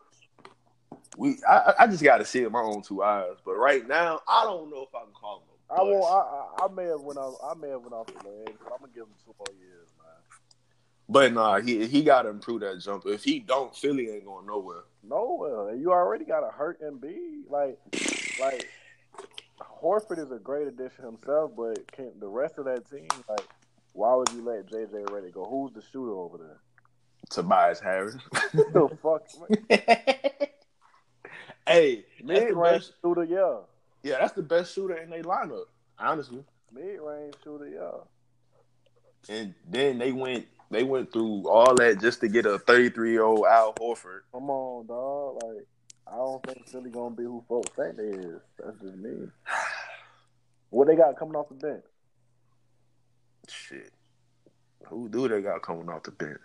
we, 1.18 1.38
I, 1.48 1.74
I 1.80 1.88
just 1.88 2.04
got 2.04 2.18
to 2.18 2.26
see 2.26 2.44
it 2.44 2.52
my 2.52 2.62
own 2.62 2.82
two 2.82 3.04
eyes. 3.04 3.36
But 3.44 3.56
right 3.56 3.88
now, 3.88 4.22
I 4.28 4.44
don't 4.46 4.70
know 4.70 4.84
if 4.84 4.96
I 4.96 5.04
can 5.04 5.14
call 5.14 5.40
him. 5.40 5.47
A 5.70 5.74
I 5.74 5.84
will. 5.84 6.06
I, 6.06 6.20
I, 6.62 6.66
I 6.66 6.68
may 6.74 6.86
have 6.86 7.02
went 7.02 7.18
off. 7.20 7.36
I 7.44 7.54
may 7.60 7.70
have 7.70 7.82
went 7.82 7.94
off 7.94 8.08
the 8.08 8.14
ledge, 8.14 8.56
but 8.64 8.74
I'm 8.74 8.80
gonna 8.80 8.92
give 8.94 9.04
him 9.04 9.14
two 9.24 9.34
more 9.38 9.58
years, 9.60 9.88
man. 9.98 10.40
But 11.10 11.34
nah, 11.34 11.60
he 11.60 11.88
he 11.88 12.04
got 12.04 12.24
to 12.24 12.30
improve 12.30 12.62
that 12.62 12.80
jumper. 12.82 13.10
If 13.10 13.24
he 13.24 13.40
don't, 13.40 13.76
Philly 13.76 14.10
ain't 14.12 14.26
going 14.26 14.46
nowhere. 14.46 14.84
nowhere. 15.04 15.70
And 15.70 15.82
you 15.82 15.92
already 15.92 16.26
got 16.26 16.44
a 16.48 16.52
hurt 16.52 16.82
Embiid. 16.82 17.50
Like, 17.50 17.78
like 18.40 18.68
Horford 19.62 20.20
is 20.20 20.32
a 20.32 20.40
great 20.40 20.68
addition 20.68 21.06
himself, 21.06 21.52
but 21.56 21.90
can 21.92 22.12
the 22.20 22.28
rest 22.28 22.58
of 22.58 22.66
that 22.66 22.90
team 22.90 23.08
like? 23.30 23.48
Why 23.94 24.14
would 24.14 24.32
you 24.32 24.44
let 24.44 24.68
JJ 24.68 25.06
Redick 25.06 25.34
go? 25.34 25.44
Who's 25.46 25.74
the 25.74 25.82
shooter 25.82 26.12
over 26.14 26.38
there? 26.38 26.60
Tobias 27.32 27.80
Harris. 27.80 28.16
The 28.54 28.88
fuck? 29.02 29.24
hey, 31.68 32.06
that's 32.24 32.24
Mid 32.24 32.50
the 32.50 32.56
range 32.56 32.82
best. 32.82 32.94
shooter, 33.02 33.24
yeah. 33.24 33.58
Yeah, 34.08 34.20
that's 34.22 34.34
the 34.34 34.42
best 34.42 34.74
shooter 34.74 34.96
in 34.96 35.10
their 35.10 35.24
lineup. 35.24 35.66
Honestly. 36.00 36.42
Mid 36.72 37.00
range 37.02 37.36
shooter, 37.44 37.68
yeah. 37.68 39.36
And 39.36 39.54
then 39.70 39.98
they 39.98 40.14
went 40.14 40.48
they 40.72 40.84
went 40.84 41.12
through 41.12 41.50
all 41.50 41.76
that 41.76 42.00
just 42.00 42.22
to 42.22 42.30
get 42.30 42.46
a 42.46 42.58
33 42.58 43.12
year 43.12 43.24
old 43.24 43.46
Al 43.46 43.74
Horford. 43.74 44.22
Come 44.32 44.50
on, 44.50 44.88
dog. 44.88 45.44
Like, 45.44 45.66
I 46.08 46.16
don't 46.16 46.46
think 46.46 46.68
Philly 46.70 46.90
gonna 46.90 47.16
be 47.16 47.24
who 47.24 47.44
folks 47.50 47.70
think 47.76 47.98
they 47.98 48.04
is. 48.04 48.40
That's 48.64 48.80
just 48.80 48.96
me. 48.96 49.28
What 50.70 50.88
they 50.88 50.98
got 50.98 51.18
coming 51.18 51.36
off 51.36 51.48
the 51.48 51.56
bench? 51.56 51.84
Shit. 53.48 53.94
Who 54.88 55.08
do 55.08 55.30
they 55.30 55.42
got 55.42 55.62
coming 55.62 55.88
off 55.88 56.04
the 56.04 56.12
bench? 56.12 56.42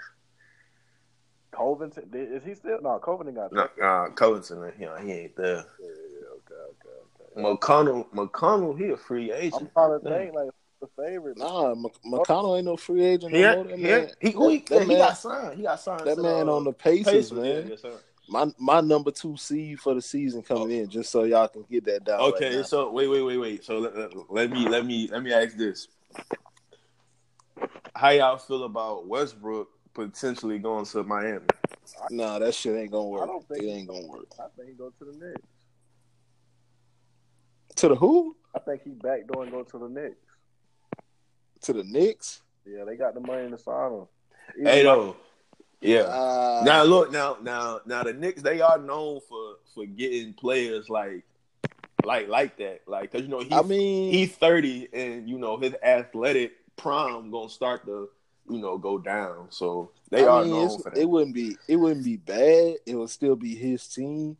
Covington 1.50 2.08
is 2.12 2.44
he 2.44 2.54
still? 2.54 2.80
No, 2.82 3.00
Covington 3.00 3.34
got. 3.34 3.52
No, 3.52 3.68
uh, 3.84 4.10
Covington, 4.10 4.72
you 4.78 4.86
know, 4.86 4.96
he 4.96 5.10
ain't 5.10 5.36
there. 5.36 5.56
Yeah, 5.56 5.88
yeah, 5.88 6.28
okay, 6.38 6.54
okay, 6.54 6.96
okay. 7.20 7.21
McConnell, 7.36 8.06
McConnell, 8.10 8.78
he 8.78 8.90
a 8.90 8.96
free 8.96 9.32
I'm 9.32 9.38
agent. 9.38 9.72
trying 9.72 10.00
to 10.00 10.08
think 10.08 10.34
like 10.34 10.50
the 10.80 10.88
favorite. 10.96 11.38
Nah, 11.38 11.74
Mc- 11.74 11.92
McConnell 12.04 12.56
ain't 12.56 12.66
no 12.66 12.76
free 12.76 13.04
agent. 13.04 13.34
He, 13.34 13.40
no 13.42 13.48
had- 13.48 13.56
more. 13.58 13.64
That 13.66 13.78
he, 13.78 13.84
had- 13.84 14.02
man, 14.04 14.12
he, 14.20 14.30
who 14.32 14.48
he, 14.48 14.58
that 14.68 14.82
he 14.82 14.88
man- 14.88 14.98
got 14.98 15.18
signed. 15.18 15.56
He 15.56 15.62
got 15.62 15.80
signed. 15.80 16.06
that 16.06 16.16
to 16.16 16.22
man 16.22 16.48
uh, 16.48 16.52
on 16.54 16.64
the 16.64 16.72
Pacers, 16.72 17.12
Pacers, 17.12 17.32
man. 17.32 17.44
yeah, 17.44 17.60
yes, 17.68 17.82
sir. 17.82 17.92
My 18.28 18.46
my 18.58 18.80
number 18.80 19.10
two 19.10 19.36
seed 19.36 19.80
for 19.80 19.94
the 19.94 20.00
season 20.02 20.42
coming 20.42 20.70
in, 20.70 20.88
just 20.88 21.10
so 21.10 21.24
y'all 21.24 21.48
can 21.48 21.64
get 21.70 21.84
that 21.86 22.04
down. 22.04 22.20
Okay, 22.20 22.56
now. 22.56 22.62
so 22.62 22.90
wait, 22.90 23.08
wait, 23.08 23.22
wait, 23.22 23.36
wait. 23.36 23.64
So 23.64 23.78
let, 23.78 23.96
let- 23.96 24.30
let 24.30 24.50
me 24.50 24.68
let 24.68 24.86
me 24.86 25.08
let 25.10 25.22
me 25.22 25.32
ask 25.32 25.56
this: 25.56 25.88
How 27.94 28.10
y'all 28.10 28.38
feel 28.38 28.64
about 28.64 29.06
Westbrook 29.06 29.68
potentially 29.94 30.58
going 30.58 30.84
to 30.86 31.02
Miami? 31.04 31.46
nah, 32.10 32.38
that 32.38 32.54
shit 32.54 32.76
ain't 32.76 32.90
gonna 32.92 33.08
work. 33.08 33.22
I 33.22 33.26
don't 33.26 33.46
think- 33.48 33.64
it 33.64 33.66
ain't 33.68 33.88
gonna 33.88 34.06
work. 34.06 34.26
I 34.38 34.46
think 34.56 34.68
he 34.70 34.74
go 34.74 34.90
to 34.98 35.04
the 35.04 35.12
Knicks. 35.12 35.42
To 37.82 37.88
the 37.88 37.96
who? 37.96 38.36
I 38.54 38.60
think 38.60 38.82
he 38.84 38.90
backdoor 38.90 39.42
and 39.42 39.50
go 39.50 39.64
to 39.64 39.76
the 39.78 39.88
Knicks. 39.88 40.14
To 41.62 41.72
the 41.72 41.82
Knicks? 41.82 42.40
Yeah, 42.64 42.84
they 42.84 42.94
got 42.94 43.12
the 43.14 43.18
money 43.20 43.50
to 43.50 43.58
sign 43.58 43.92
him. 43.92 44.06
Hey, 44.56 44.84
like- 44.84 44.96
though, 44.96 45.16
yeah. 45.80 46.02
Uh, 46.02 46.62
now 46.64 46.84
look, 46.84 47.10
now 47.10 47.38
now 47.42 47.80
now 47.84 48.04
the 48.04 48.12
Knicks 48.12 48.40
they 48.40 48.60
are 48.60 48.78
known 48.78 49.18
for 49.28 49.56
for 49.74 49.84
getting 49.84 50.32
players 50.32 50.88
like 50.88 51.24
like 52.04 52.28
like 52.28 52.56
that, 52.58 52.82
like 52.86 53.10
because 53.10 53.22
you 53.22 53.28
know 53.28 53.40
he's 53.40 53.52
I 53.52 53.62
mean, 53.62 54.12
he's 54.12 54.36
thirty 54.36 54.86
and 54.92 55.28
you 55.28 55.36
know 55.38 55.56
his 55.56 55.74
athletic 55.82 56.52
prime 56.76 57.32
gonna 57.32 57.48
start 57.48 57.84
to 57.86 58.08
you 58.48 58.58
know 58.60 58.78
go 58.78 58.96
down. 58.96 59.48
So 59.50 59.90
they 60.08 60.24
I 60.24 60.28
are 60.28 60.42
mean, 60.44 60.52
known 60.52 60.80
for 60.80 60.90
that. 60.90 60.98
it 61.00 61.08
wouldn't 61.10 61.34
be 61.34 61.56
it 61.66 61.74
wouldn't 61.74 62.04
be 62.04 62.16
bad. 62.16 62.76
It 62.86 62.94
would 62.94 63.10
still 63.10 63.34
be 63.34 63.56
his 63.56 63.88
team. 63.88 64.36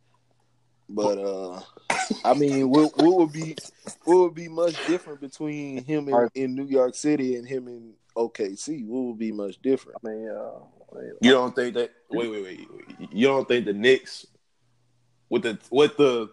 But 0.95 1.19
uh 1.19 1.61
I 2.25 2.35
mean, 2.35 2.69
what, 2.71 2.97
what 2.97 3.19
would 3.19 3.33
be 3.33 3.57
what 4.05 4.17
would 4.19 4.35
be 4.35 4.49
much 4.49 4.75
different 4.87 5.21
between 5.21 5.85
him 5.85 6.09
in, 6.09 6.29
in 6.35 6.55
New 6.55 6.67
York 6.67 6.95
City 6.95 7.37
and 7.37 7.47
him 7.47 7.69
in 7.69 7.93
OKC? 8.17 8.85
What 8.87 9.03
would 9.05 9.19
be 9.19 9.33
much 9.33 9.61
different? 9.63 9.99
I 10.05 10.09
mean, 10.09 10.29
uh, 10.29 11.01
You 11.21 11.31
don't 11.33 11.55
think 11.55 11.75
that? 11.75 11.91
Wait, 12.11 12.31
wait, 12.31 12.43
wait. 12.43 12.69
wait. 12.99 13.13
You 13.13 13.27
don't 13.29 13.47
think 13.49 13.65
the 13.67 13.73
Knicks, 13.73 14.27
with 15.31 15.43
the 15.43 15.59
with 15.71 15.97
the 15.97 16.31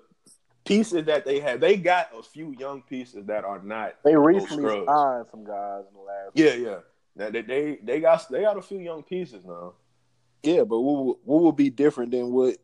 pieces 0.65 1.05
that 1.05 1.25
they 1.25 1.39
have, 1.39 1.59
they 1.59 1.77
got 1.77 2.09
a 2.17 2.21
few 2.23 2.53
young 2.59 2.81
pieces 2.81 3.25
that 3.27 3.43
are 3.45 3.61
not. 3.61 3.95
they 4.03 4.15
recently 4.15 4.63
scrubs. 4.63 4.85
signed 4.87 5.25
some 5.31 5.43
guys 5.45 5.83
in 5.89 5.93
the 5.93 6.01
last. 6.01 6.31
Yeah, 6.33 6.53
yeah. 6.55 6.77
Now 7.15 7.29
they, 7.29 7.41
they 7.41 7.79
they 7.83 7.99
got 7.99 8.29
they 8.29 8.41
got 8.41 8.57
a 8.57 8.61
few 8.61 8.79
young 8.79 9.03
pieces 9.03 9.45
now. 9.45 9.73
Yeah, 10.43 10.63
but 10.63 10.79
what 10.79 11.05
would- 11.05 11.17
what 11.23 11.43
would 11.43 11.55
be 11.55 11.69
different 11.69 12.11
than 12.11 12.31
what 12.31 12.57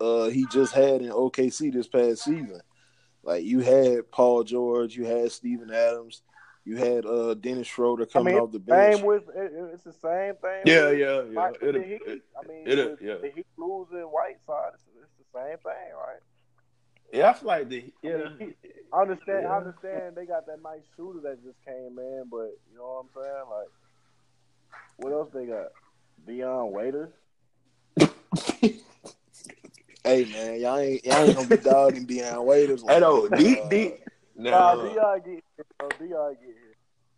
uh 0.00 0.26
he 0.26 0.46
just 0.52 0.72
had 0.72 1.02
in 1.02 1.10
OKC 1.10 1.72
this 1.72 1.88
past 1.88 2.24
season? 2.24 2.60
Like 3.22 3.44
you 3.44 3.60
had 3.60 4.10
Paul 4.10 4.44
George, 4.44 4.96
you 4.96 5.04
had 5.04 5.32
Steven 5.32 5.70
Adams, 5.72 6.22
you 6.64 6.76
had 6.76 7.04
uh 7.06 7.34
Dennis 7.34 7.66
Schroeder 7.66 8.04
I 8.04 8.06
coming 8.06 8.34
mean, 8.34 8.42
off 8.42 8.52
the 8.52 8.58
bench. 8.60 8.96
same 8.98 9.06
with 9.06 9.28
it, 9.34 9.52
it- 9.52 9.70
it's 9.74 9.84
the 9.84 9.92
same 9.92 10.34
thing. 10.36 10.62
Yeah, 10.64 10.90
yeah, 10.90 11.22
yeah. 11.22 11.30
Mike- 11.32 11.58
It'll- 11.60 11.80
the 11.80 11.86
Heat. 11.86 12.02
it- 12.06 12.22
I 12.42 12.46
mean, 12.48 12.62
it'll- 12.66 12.90
with 12.90 13.02
yeah. 13.02 13.14
the 13.16 13.30
Heat 13.34 13.46
losing 13.56 13.98
Whiteside, 14.02 14.72
it's, 14.74 14.82
it's 15.02 15.32
the 15.32 15.38
same 15.38 15.58
thing, 15.58 15.94
right? 15.96 16.20
Yeah, 17.12 17.30
I 17.30 17.32
feel 17.34 17.46
like 17.48 17.68
the 17.68 17.78
I 17.78 17.92
yeah. 18.02 18.16
mean, 18.38 18.54
I 18.92 19.00
understand. 19.02 19.42
Yeah. 19.42 19.48
I 19.52 19.56
understand 19.58 20.16
they 20.16 20.26
got 20.26 20.46
that 20.46 20.60
nice 20.62 20.82
shooter 20.96 21.20
that 21.22 21.42
just 21.44 21.56
came 21.64 21.98
in, 21.98 22.24
but 22.30 22.50
you 22.70 22.76
know 22.78 23.04
what 23.14 23.22
I'm 23.22 23.22
saying? 23.22 23.44
Like, 23.50 23.68
what 24.96 25.12
else 25.12 25.30
they 25.32 25.46
got? 25.46 25.68
Dion 26.26 26.72
Waiters. 26.72 27.10
Hey 30.06 30.24
man, 30.32 30.60
y'all 30.60 30.78
ain't 30.78 31.04
y'all 31.04 31.24
ain't 31.24 31.34
gonna 31.34 31.48
be 31.48 31.56
dogging 31.56 32.06
Dion 32.06 32.46
Waiters. 32.46 32.84
Hey, 32.86 33.00
no, 33.00 33.28
D 33.28 33.58
Uh, 33.60 33.68
D. 33.68 33.94
Nah, 34.36 34.50
Now, 34.50 34.82
Dion 34.82 35.18
get 35.18 35.26
here. 35.56 35.64
bro. 35.78 35.88
Dion 35.98 36.34
get 36.34 36.42
here. 36.44 36.54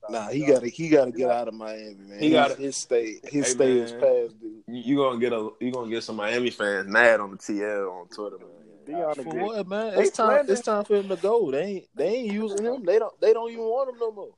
Nah, 0.09 0.28
he 0.28 0.47
gotta 0.47 0.68
he 0.68 0.89
gotta 0.89 1.11
get 1.12 1.30
out 1.30 1.49
of 1.49 1.55
Miami, 1.55 1.95
man. 1.97 2.18
He 2.18 2.26
He 2.28 2.30
gotta- 2.32 2.55
got 2.55 2.62
his 2.62 2.76
stay 2.76 3.20
his 3.24 3.47
Hey, 3.49 3.53
stay 3.53 3.72
is 3.78 3.93
past 3.93 4.41
due. 4.41 4.62
you 4.68 4.74
you 4.82 4.97
gonna 4.97 5.18
get 5.20 5.34
a 5.34 5.51
you 5.61 5.70
gonna 5.70 5.91
get 5.91 6.03
some 6.03 6.16
Miami 6.16 6.49
fans 6.49 6.89
mad 6.89 7.20
on 7.20 7.32
the 7.32 7.36
TL 7.36 7.91
on 7.93 8.09
Twitter, 8.09 8.39
man. 8.39 8.49
Dion 8.86 9.14
For 9.16 9.22
what, 9.34 9.66
man? 9.68 9.95
They 9.97 10.03
It's 10.05 10.16
time. 10.16 10.28
planning- 10.28 10.51
It's 10.53 10.62
time 10.62 10.84
for 10.84 10.97
him 10.97 11.09
to 11.11 11.16
go. 11.16 11.51
They 11.51 11.62
ain't. 11.62 11.89
They 11.95 12.07
ain't 12.09 12.32
using 12.32 12.64
him. 12.64 12.84
They 12.86 12.99
don't. 12.99 13.20
They 13.20 13.34
don't 13.34 13.51
even 13.51 13.64
want 13.64 13.91
him 13.91 13.99
no 13.99 14.12
more. 14.12 14.30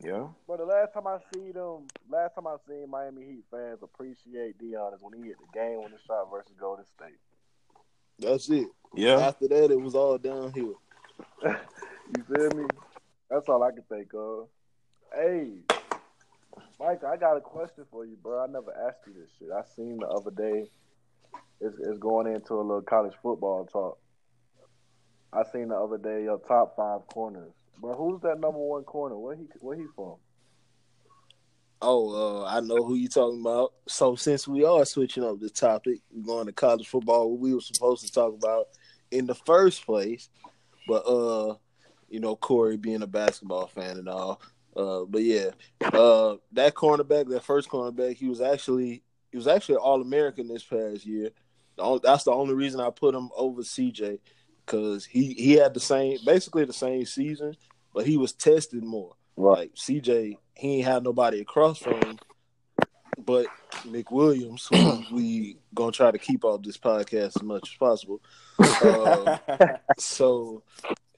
Yeah. 0.00 0.28
But 0.48 0.56
the 0.58 0.64
last 0.64 0.94
time 0.94 1.06
I 1.06 1.18
see 1.34 1.52
them, 1.52 1.86
last 2.08 2.34
time 2.34 2.46
I 2.46 2.56
seen 2.66 2.88
Miami 2.88 3.24
Heat 3.26 3.44
fans 3.50 3.80
appreciate 3.82 4.56
Dion 4.58 4.94
is 4.94 5.00
when 5.02 5.12
he 5.22 5.28
hit 5.28 5.36
the 5.38 5.58
game 5.58 5.82
winning 5.82 5.98
shot 6.06 6.30
versus 6.30 6.52
Golden 6.58 6.86
State. 6.96 7.18
That's 8.18 8.48
it. 8.50 8.68
Yeah. 8.94 9.18
After 9.18 9.48
that, 9.48 9.70
it 9.70 9.80
was 9.80 9.94
all 9.94 10.18
downhill. 10.18 10.80
You 12.16 12.22
feel 12.22 12.50
me? 12.50 12.66
That's 13.30 13.48
all 13.48 13.62
I 13.62 13.70
can 13.70 13.82
think 13.88 14.12
of. 14.14 14.48
Hey, 15.12 15.52
Mike, 16.78 17.02
I 17.02 17.16
got 17.16 17.36
a 17.36 17.40
question 17.40 17.84
for 17.90 18.04
you, 18.04 18.16
bro. 18.22 18.44
I 18.44 18.46
never 18.46 18.72
asked 18.86 19.06
you 19.06 19.14
this 19.14 19.30
shit. 19.38 19.48
I 19.50 19.62
seen 19.74 19.96
the 19.98 20.06
other 20.06 20.30
day. 20.30 20.68
It's, 21.60 21.76
it's 21.78 21.98
going 21.98 22.26
into 22.32 22.54
a 22.54 22.60
little 22.62 22.82
college 22.82 23.14
football 23.22 23.64
talk. 23.64 23.98
I 25.32 25.42
seen 25.50 25.68
the 25.68 25.76
other 25.76 25.98
day 25.98 26.24
your 26.24 26.38
top 26.38 26.76
five 26.76 27.06
corners. 27.08 27.52
But 27.80 27.94
who's 27.94 28.20
that 28.22 28.38
number 28.38 28.58
one 28.58 28.84
corner? 28.84 29.16
Where 29.16 29.34
he 29.34 29.46
where 29.60 29.76
he 29.76 29.86
from? 29.96 30.16
Oh, 31.86 32.44
uh, 32.44 32.46
I 32.46 32.60
know 32.60 32.82
who 32.82 32.94
you 32.94 33.08
talking 33.08 33.42
about. 33.42 33.74
So 33.86 34.16
since 34.16 34.48
we 34.48 34.64
are 34.64 34.86
switching 34.86 35.22
up 35.22 35.38
the 35.38 35.50
topic, 35.50 36.00
we're 36.10 36.24
going 36.24 36.46
to 36.46 36.52
college 36.52 36.88
football. 36.88 37.30
What 37.30 37.40
we 37.40 37.54
were 37.54 37.60
supposed 37.60 38.06
to 38.06 38.10
talk 38.10 38.32
about 38.32 38.68
in 39.10 39.26
the 39.26 39.34
first 39.34 39.84
place, 39.84 40.30
but 40.88 41.06
uh, 41.06 41.56
you 42.08 42.20
know, 42.20 42.36
Corey 42.36 42.78
being 42.78 43.02
a 43.02 43.06
basketball 43.06 43.66
fan 43.66 43.98
and 43.98 44.08
all. 44.08 44.40
Uh, 44.74 45.04
but 45.04 45.22
yeah, 45.22 45.50
uh, 45.82 46.36
that 46.52 46.74
cornerback, 46.74 47.28
that 47.28 47.44
first 47.44 47.68
cornerback, 47.68 48.16
he 48.16 48.28
was 48.28 48.40
actually 48.40 49.02
he 49.30 49.36
was 49.36 49.46
actually 49.46 49.76
All 49.76 50.00
American 50.00 50.48
this 50.48 50.62
past 50.62 51.04
year. 51.04 51.30
That's 51.76 52.24
the 52.24 52.32
only 52.32 52.54
reason 52.54 52.80
I 52.80 52.88
put 52.90 53.14
him 53.14 53.28
over 53.36 53.60
CJ 53.60 54.20
because 54.64 55.04
he 55.04 55.34
he 55.34 55.52
had 55.52 55.74
the 55.74 55.80
same, 55.80 56.16
basically 56.24 56.64
the 56.64 56.72
same 56.72 57.04
season, 57.04 57.54
but 57.92 58.06
he 58.06 58.16
was 58.16 58.32
tested 58.32 58.82
more. 58.82 59.16
Like 59.36 59.74
CJ, 59.74 60.38
he 60.56 60.76
ain't 60.78 60.86
had 60.86 61.02
nobody 61.04 61.40
across 61.40 61.78
from 61.78 62.00
him, 62.02 62.18
but 63.24 63.46
Nick 63.84 64.10
Williams, 64.10 64.68
who 64.72 65.02
we 65.12 65.56
gonna 65.74 65.92
try 65.92 66.10
to 66.10 66.18
keep 66.18 66.44
off 66.44 66.62
this 66.62 66.78
podcast 66.78 67.36
as 67.36 67.42
much 67.42 67.70
as 67.72 67.76
possible. 67.76 68.20
Uh, 68.58 69.38
so, 69.98 70.62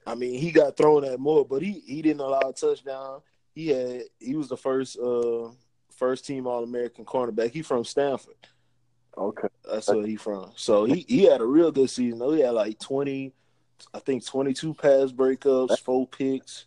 I 0.07 0.15
mean, 0.15 0.39
he 0.41 0.51
got 0.53 0.77
thrown 0.77 1.05
at 1.05 1.21
more, 1.21 1.45
but 1.45 1.63
he 1.63 1.83
he 1.87 2.03
didn't 2.03 2.21
allow 2.21 2.41
a 2.41 2.53
touchdown. 2.53 3.21
He 3.55 3.69
had 3.69 4.03
he 4.19 4.37
was 4.37 4.49
the 4.49 4.57
first 4.57 4.99
uh 4.99 5.49
first 5.97 6.27
team 6.27 6.47
All 6.47 6.63
American 6.65 7.05
cornerback. 7.05 7.53
He 7.53 7.63
from 7.63 7.85
Stanford. 7.85 8.35
Okay. 9.19 9.49
That's 9.65 9.89
where 9.89 10.07
he 10.07 10.17
from. 10.17 10.53
So 10.57 10.85
he 10.85 11.05
he 11.09 11.25
had 11.25 11.41
a 11.41 11.47
real 11.47 11.73
good 11.73 11.89
season. 11.89 12.19
though. 12.19 12.33
He 12.33 12.41
had 12.43 12.51
like 12.51 12.79
twenty, 12.79 13.33
I 13.95 13.99
think 14.01 14.27
twenty 14.27 14.53
two 14.53 14.75
pass 14.75 15.11
breakups, 15.11 15.79
four 15.81 16.07
picks. 16.07 16.67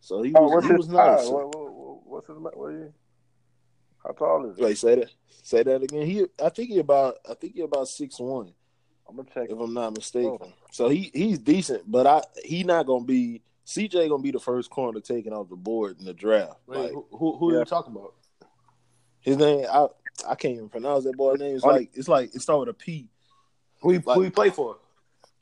So 0.00 0.22
he 0.22 0.32
Oh, 0.34 0.42
was 0.42 0.52
what's 0.54 0.66
he 0.66 0.72
was 0.72 0.88
nice. 0.88 1.28
What's 2.14 2.28
his 2.28 2.36
what 2.38 2.56
are 2.56 2.70
you? 2.72 2.92
How 4.04 4.10
tall 4.12 4.50
is 4.50 4.56
he? 4.56 4.64
Wait, 4.64 4.78
say 4.78 4.94
that. 4.96 5.10
Say 5.42 5.62
that 5.62 5.82
again. 5.82 6.06
He, 6.06 6.24
I 6.42 6.48
think 6.48 6.70
he 6.70 6.78
about, 6.78 7.16
I 7.28 7.34
think 7.34 7.54
he 7.54 7.62
about 7.62 7.88
six 7.88 8.18
one, 8.18 8.52
I'm 9.08 9.16
gonna 9.16 9.28
check. 9.32 9.48
if 9.50 9.58
I'm 9.58 9.74
not 9.74 9.94
mistaken. 9.96 10.38
Oh. 10.40 10.52
So 10.72 10.88
he 10.88 11.10
he's 11.14 11.38
decent, 11.38 11.90
but 11.90 12.06
I 12.06 12.22
he 12.44 12.64
not 12.64 12.86
gonna 12.86 13.04
be 13.04 13.42
CJ 13.66 14.08
gonna 14.08 14.22
be 14.22 14.30
the 14.30 14.38
first 14.40 14.70
corner 14.70 15.00
taken 15.00 15.32
off 15.32 15.48
the 15.48 15.56
board 15.56 15.98
in 15.98 16.04
the 16.04 16.14
draft. 16.14 16.54
Wait, 16.66 16.78
Like, 16.78 16.90
who 16.92 17.06
who, 17.10 17.36
who 17.36 17.52
Yeah. 17.52 17.60
you 17.60 17.64
talking 17.64 17.92
about? 17.94 18.14
His 19.20 19.36
name 19.36 19.66
I 19.70 19.88
I 20.28 20.34
can't 20.34 20.54
even 20.54 20.68
pronounce 20.68 21.04
that 21.04 21.16
boy's 21.16 21.38
name. 21.40 21.54
It's 21.56 21.64
like 21.64 21.90
it's 21.94 22.08
like 22.08 22.34
it 22.34 22.40
started 22.40 22.60
with 22.68 22.68
a 22.70 22.74
P. 22.74 23.08
Who 23.80 23.90
he, 23.90 23.98
Like- 23.98 24.16
who 24.16 24.22
he 24.22 24.30
play 24.30 24.50
for? 24.50 24.76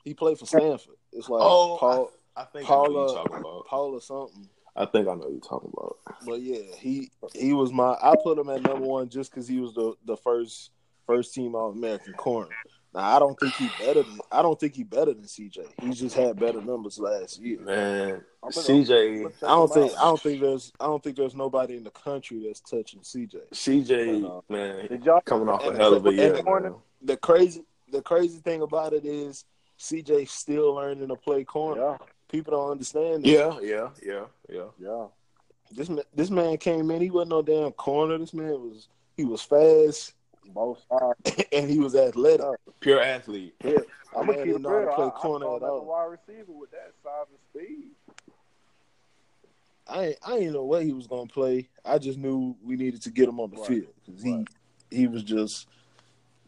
He 0.03 0.13
played 0.13 0.37
for 0.39 0.45
Stanford. 0.45 0.95
It's 1.11 1.29
like 1.29 1.41
Oh, 1.43 1.77
Paul 1.79 2.11
I 2.35 2.43
think 2.45 2.69
I 2.69 2.73
know 2.73 2.83
who 2.83 2.89
Paula 2.93 3.05
you're 3.13 3.15
talking 3.23 3.37
about. 3.37 3.65
Paul 3.67 3.93
or 3.93 4.01
something. 4.01 4.49
I 4.75 4.85
think 4.85 5.07
I 5.07 5.13
know 5.13 5.23
who 5.23 5.31
you're 5.33 5.39
talking 5.39 5.71
about. 5.71 5.97
But 6.25 6.41
yeah, 6.41 6.63
he 6.77 7.11
he 7.33 7.53
was 7.53 7.71
my. 7.71 7.95
I 8.01 8.15
put 8.23 8.37
him 8.37 8.49
at 8.49 8.63
number 8.63 8.85
one 8.85 9.09
just 9.09 9.31
because 9.31 9.47
he 9.47 9.59
was 9.59 9.73
the 9.73 9.93
the 10.05 10.17
first 10.17 10.71
first 11.05 11.33
team 11.33 11.55
All 11.55 11.71
American 11.71 12.13
corner. 12.13 12.51
Now 12.93 13.15
I 13.15 13.19
don't 13.19 13.39
think 13.39 13.55
he 13.55 13.67
better 13.85 14.03
than 14.03 14.19
I 14.31 14.41
don't 14.41 14.59
think 14.59 14.75
he 14.75 14.83
better 14.83 15.13
than 15.13 15.23
CJ. 15.23 15.65
He 15.81 15.91
just 15.91 16.15
had 16.15 16.39
better 16.39 16.61
numbers 16.61 16.99
last 16.99 17.39
year. 17.39 17.59
Man, 17.59 18.21
CJ, 18.45 19.31
I 19.43 19.47
don't 19.47 19.73
think 19.73 19.91
I 19.97 20.01
don't 20.03 20.21
think 20.21 20.41
there's 20.41 20.71
I 20.79 20.85
don't 20.85 21.03
think 21.03 21.17
there's 21.17 21.35
nobody 21.35 21.75
in 21.77 21.83
the 21.83 21.91
country 21.91 22.43
that's 22.45 22.61
touching 22.61 23.01
CJ. 23.01 23.49
CJ, 23.51 24.41
man, 24.49 24.87
Did 24.87 25.05
y'all 25.05 25.21
coming 25.21 25.49
off 25.49 25.65
a 25.65 25.75
hell 25.75 25.93
of 25.93 26.05
a 26.05 26.13
year. 26.13 26.35
and- 26.35 26.45
man. 26.45 26.75
The 27.01 27.17
crazy 27.17 27.63
the 27.91 28.01
crazy 28.01 28.39
thing 28.39 28.61
about 28.61 28.93
it 28.93 29.05
is 29.05 29.45
CJ 29.79 30.27
still 30.29 30.75
learning 30.75 31.07
to 31.07 31.15
play 31.15 31.43
corner. 31.43 31.81
Yeah, 31.81 31.97
People 32.33 32.53
don't 32.53 32.71
understand. 32.71 33.23
This. 33.23 33.31
Yeah, 33.31 33.59
yeah, 33.61 33.89
yeah, 34.03 34.25
yeah. 34.49 34.63
yeah. 34.79 35.05
This 35.71 35.87
ma- 35.87 36.01
this 36.15 36.31
man 36.31 36.57
came 36.57 36.89
in. 36.89 36.99
He 36.99 37.11
wasn't 37.11 37.29
no 37.29 37.43
damn 37.43 37.71
corner. 37.73 38.17
This 38.17 38.33
man 38.33 38.53
was 38.53 38.87
he 39.15 39.23
was 39.23 39.43
fast 39.43 40.13
Both 40.47 40.83
sides. 40.89 41.45
and 41.53 41.69
he 41.69 41.77
was 41.77 41.95
athletic. 41.95 42.43
Pure 42.79 43.01
athlete. 43.03 43.53
Yeah, 43.63 43.81
I'm 44.17 44.25
man 44.25 44.35
gonna 44.35 44.37
keep 44.37 44.45
didn't 44.45 44.55
it 44.55 44.61
know 44.63 44.69
how 44.69 44.79
to 44.79 44.85
real. 44.87 44.95
play 44.95 45.05
I, 45.05 45.09
corner 45.11 45.45
I 45.45 45.49
saw 45.49 45.55
at 45.57 45.61
a 45.61 45.65
all. 45.67 45.85
wide 45.85 46.05
receiver 46.27 46.51
with 46.51 46.71
that 46.71 46.91
size 47.03 47.27
and 47.29 47.39
speed. 47.67 47.89
I 49.87 50.05
ain't, 50.05 50.17
I 50.25 50.39
didn't 50.39 50.53
know 50.53 50.63
what 50.63 50.81
he 50.83 50.91
was 50.93 51.05
gonna 51.05 51.27
play. 51.27 51.69
I 51.85 51.99
just 51.99 52.17
knew 52.17 52.55
we 52.63 52.77
needed 52.77 53.03
to 53.03 53.11
get 53.11 53.29
him 53.29 53.39
on 53.39 53.51
the 53.51 53.57
Right. 53.57 53.67
field 53.67 53.93
because 54.03 54.23
he 54.23 54.31
Right. 54.33 54.47
he 54.89 55.05
was 55.05 55.21
just 55.21 55.67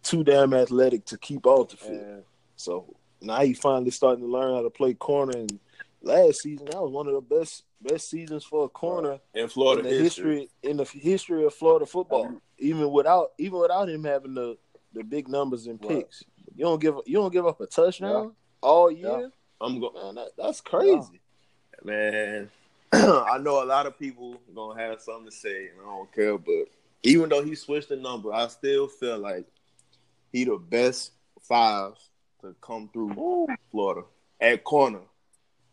too 0.01 0.23
damn 0.23 0.51
athletic 0.55 1.05
to 1.05 1.17
keep 1.19 1.45
off 1.45 1.69
the 1.69 1.77
field. 1.77 2.01
And 2.01 2.23
So 2.55 2.95
now 3.21 3.41
he 3.41 3.53
finally 3.53 3.91
starting 3.91 4.23
to 4.25 4.31
learn 4.31 4.55
how 4.55 4.63
to 4.63 4.69
play 4.71 4.95
corner. 4.95 5.38
And 5.38 5.59
last 6.06 6.41
season, 6.41 6.68
that 6.68 6.82
was 6.82 6.91
one 6.91 7.08
of 7.08 7.14
the 7.14 7.22
best 7.22 7.64
best 7.82 8.10
seasons 8.10 8.43
for 8.45 8.66
a 8.66 8.70
corner 8.70 9.20
In 9.34 9.47
Florida 9.47 9.82
in 9.82 9.89
the 9.97 10.03
history. 10.03 10.39
history 10.39 10.70
in 10.72 10.78
the 10.78 10.84
history 10.86 11.45
of 11.45 11.53
Florida 11.53 11.86
football. 11.86 12.26
Um, 12.28 12.41
even 12.58 12.89
without 12.91 13.32
even 13.38 13.60
without 13.60 13.89
him 13.89 14.03
having 14.03 14.34
the 14.34 14.58
the 14.93 15.03
big 15.03 15.28
numbers 15.28 15.68
and 15.68 15.80
Right. 15.84 15.99
picks, 15.99 16.24
you 16.56 16.64
don't 16.64 16.80
give 16.80 16.95
you 17.06 17.16
don't 17.18 17.34
give 17.34 17.45
up 17.45 17.60
a 17.60 17.68
touchdown 17.68 18.34
all 18.62 18.89
year. 18.89 19.30
I'm 19.62 19.80
going, 19.80 19.93
Man, 19.93 20.16
that, 20.16 20.30
that's 20.38 20.62
crazy. 20.62 21.22
man. 21.84 22.49
I 22.93 23.38
know 23.39 23.64
a 23.64 23.66
lot 23.66 23.88
of 23.88 23.97
people 23.99 24.39
gonna 24.53 24.80
have 24.80 25.01
something 25.01 25.26
to 25.26 25.32
say, 25.32 25.68
and 25.70 25.82
I 25.82 25.86
don't 25.86 26.14
care. 26.14 26.38
But 26.38 26.68
even 27.03 27.30
though 27.30 27.43
he 27.43 27.56
switched 27.56 27.89
the 27.89 27.95
number, 27.97 28.34
I 28.34 28.47
still 28.47 28.88
feel 28.88 29.18
like 29.18 29.45
he 30.32 30.43
the 30.45 30.58
best 30.58 31.12
five 31.41 31.93
to 32.41 32.56
come 32.62 32.89
through 32.93 33.12
Ooh, 33.14 33.47
Florida 33.72 34.06
at 34.39 34.64
corner. 34.64 34.99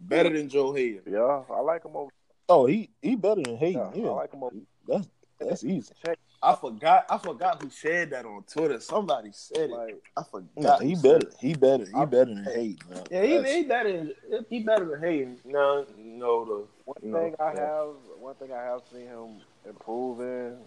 Better 0.08 0.30
than 0.30 0.48
Joe 0.48 0.72
Haden. 0.72 1.02
yeah, 1.06 1.42
I 1.50 1.60
like 1.60 1.84
him 1.84 1.96
over. 1.96 2.10
Oh, 2.48 2.66
he 2.66 2.90
he 3.00 3.14
better 3.16 3.42
than 3.42 3.56
Haden. 3.56 3.90
Yeah, 3.94 4.02
Yeah, 4.02 4.08
I 4.10 4.14
like 4.14 4.32
him 4.32 4.42
over. 4.42 4.54
that's 4.86 5.08
that's 5.38 5.64
easy. 5.64 5.92
Check. 6.04 6.18
I 6.44 6.56
forgot. 6.56 7.06
I 7.08 7.18
forgot 7.18 7.62
who 7.62 7.70
said 7.70 8.10
that 8.10 8.24
on 8.26 8.42
Twitter. 8.52 8.80
Somebody 8.80 9.30
said 9.32 9.70
it. 9.70 9.70
Like, 9.70 10.02
I 10.16 10.22
forgot. 10.24 10.48
Nah, 10.56 10.78
he 10.78 10.96
better. 10.96 11.28
it. 11.28 11.34
He 11.40 11.54
better. 11.54 11.84
He 11.84 11.92
I- 11.94 12.04
better 12.04 12.34
than 12.34 12.44
Haden. 12.44 12.78
man. 12.90 13.04
Yeah, 13.10 13.22
he, 13.22 13.36
That's- 13.36 13.54
he 13.54 13.62
better. 13.64 14.08
He 14.50 14.60
better 14.60 14.84
than 14.86 15.00
Haden. 15.02 15.38
No, 15.44 15.86
no, 15.96 16.44
the 16.44 16.64
one 16.84 16.96
You 17.02 17.10
know, 17.10 17.18
thing 17.20 17.34
I 17.38 17.52
yeah. 17.54 17.60
have, 17.60 17.88
one 18.18 18.34
thing 18.34 18.52
I 18.52 18.62
have 18.62 18.80
seen 18.92 19.06
him 19.06 19.40
improving 19.68 20.58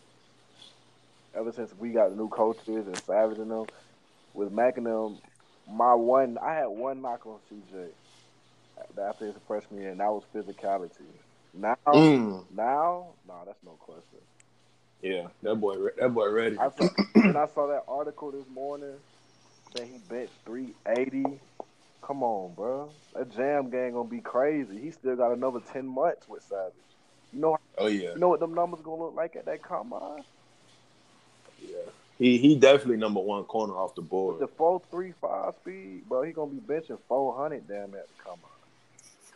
ever 1.36 1.52
since 1.52 1.74
we 1.78 1.90
got 1.90 2.10
the 2.12 2.16
new 2.16 2.30
coaches 2.30 2.88
and 2.88 2.98
Savage 3.04 3.38
and 3.40 3.52
them 3.52 3.66
with 4.34 4.52
Mac 4.54 4.78
and 4.78 4.86
them. 4.86 5.18
My 5.70 5.94
one, 5.94 6.38
I 6.42 6.54
had 6.54 6.68
one 6.68 7.02
knock 7.02 7.26
on 7.26 7.40
CJ 7.52 7.88
after 9.00 9.28
his 9.28 9.36
freshman 9.48 9.82
year, 9.82 9.92
and 9.92 10.00
that 10.02 10.12
was 10.12 10.24
physicality. 10.36 11.20
Now, 11.54 11.78
Mm. 11.94 12.46
now, 12.50 13.16
nah, 13.28 13.46
that's 13.46 13.64
no 13.64 13.74
question. 13.80 14.20
yeah. 15.02 15.28
That 15.44 15.56
boy, 15.56 15.78
that 16.00 16.10
boy 16.14 16.30
ready. 16.32 16.60
I 16.60 16.70
saw, 16.70 16.90
when 17.22 17.38
I 17.38 17.48
saw 17.48 17.68
that 17.68 17.84
article 17.88 18.32
this 18.32 18.48
morning 18.50 19.00
that 19.74 19.88
he 19.88 19.98
bench 20.00 20.32
380. 20.46 21.42
Come 22.06 22.24
on, 22.24 22.56
bro. 22.56 22.96
That 23.14 23.32
jam 23.32 23.70
gang 23.72 23.94
gonna 23.94 24.10
be 24.10 24.22
crazy. 24.22 24.82
He 24.82 24.92
still 24.92 25.16
got 25.18 25.34
another 25.34 25.62
10 25.62 25.88
months 25.88 26.28
with 26.28 26.44
Savage. 26.44 26.74
You 27.34 27.42
know, 27.42 27.58
Oh 27.78 27.88
yeah, 27.88 28.16
you 28.16 28.22
know 28.22 28.30
what 28.30 28.40
them 28.40 28.54
numbers 28.56 28.82
gonna 28.84 29.04
look 29.04 29.16
like 29.16 29.36
at 29.38 29.46
that 29.48 29.64
combine? 29.64 30.24
yeah. 31.62 31.92
He 32.20 32.38
he 32.38 32.56
definitely 32.58 32.98
number 32.98 33.20
one 33.22 33.44
corner 33.46 33.74
off 33.76 33.96
the 33.96 34.02
board. 34.02 34.42
The 34.42 34.48
four 34.58 34.82
three 34.92 35.14
five 35.22 35.56
speed, 35.56 36.04
bro. 36.08 36.24
He 36.24 36.34
gonna 36.34 36.52
be 36.52 36.60
benching 36.62 37.00
400 37.08 37.68
damn 37.68 37.96
at 37.96 38.10
the 38.10 38.16
combine. 38.24 38.52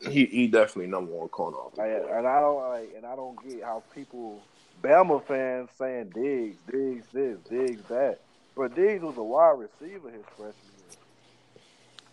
He 0.02 0.26
he 0.28 0.48
definitely 0.48 0.88
number 0.92 1.12
one 1.14 1.30
corner 1.30 1.58
off 1.58 1.76
the 1.76 1.84
board. 1.84 2.14
and 2.18 2.28
I 2.28 2.40
don't 2.42 2.70
like, 2.70 2.94
and 2.98 3.06
I 3.06 3.16
don't 3.16 3.42
get 3.44 3.64
how 3.64 3.84
people, 3.94 4.48
Bama 4.82 5.26
fans, 5.28 5.70
saying 5.78 6.12
Diggs, 6.16 6.60
Diggs 6.72 7.06
this, 7.14 7.40
Diggs 7.50 7.84
that. 7.90 8.20
But 8.56 8.76
Diggs 8.76 9.04
was 9.04 9.18
a 9.18 9.24
wide 9.24 9.58
receiver 9.60 10.12
his 10.12 10.26
freshman 10.38 10.74
year. 10.78 10.96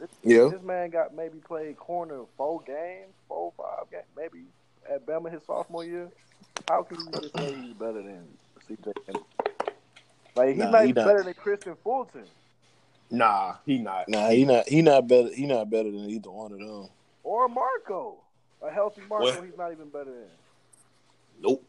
This, 0.00 0.10
Yeah. 0.24 0.50
this 0.50 0.62
man 0.62 0.90
got 0.90 1.14
maybe 1.14 1.38
played 1.40 1.76
corner 1.76 2.24
four 2.36 2.62
games, 2.66 3.14
four 3.28 3.52
five 3.58 3.90
games, 3.90 4.04
maybe 4.16 4.46
at 4.92 5.06
Bama 5.06 5.32
his 5.32 5.44
sophomore 5.46 5.84
year. 5.84 6.10
How 6.68 6.82
can 6.84 6.98
you 7.06 7.14
just 7.20 7.36
say 7.38 7.54
he's 7.56 7.74
better 7.74 8.02
than 8.02 8.28
CJ? 8.68 8.92
Like 10.36 10.56
he's 10.56 10.68
Nah, 10.68 10.70
not 10.70 10.86
he 10.86 10.88
even 10.88 10.94
not. 10.94 11.04
better 11.04 11.24
than 11.24 11.34
Kristian 11.34 11.76
Fulton 11.84 12.28
Nah, 13.10 13.56
he 13.66 13.78
not. 13.78 14.08
Nah, 14.08 14.30
he 14.30 14.44
not. 14.44 14.68
He 14.68 14.82
not 14.82 15.08
better. 15.08 15.30
He 15.34 15.46
not 15.46 15.70
better 15.70 15.90
than 15.90 16.10
either 16.10 16.30
one 16.30 16.52
of 16.52 16.58
them. 16.60 16.88
Or 17.26 17.48
Marco. 17.48 18.18
A 18.62 18.70
healthy 18.70 19.02
Marco, 19.08 19.24
What? 19.24 19.44
he's 19.44 19.58
not 19.58 19.72
even 19.72 19.88
better 19.88 20.12
than. 20.12 20.28
Nope. 21.42 21.64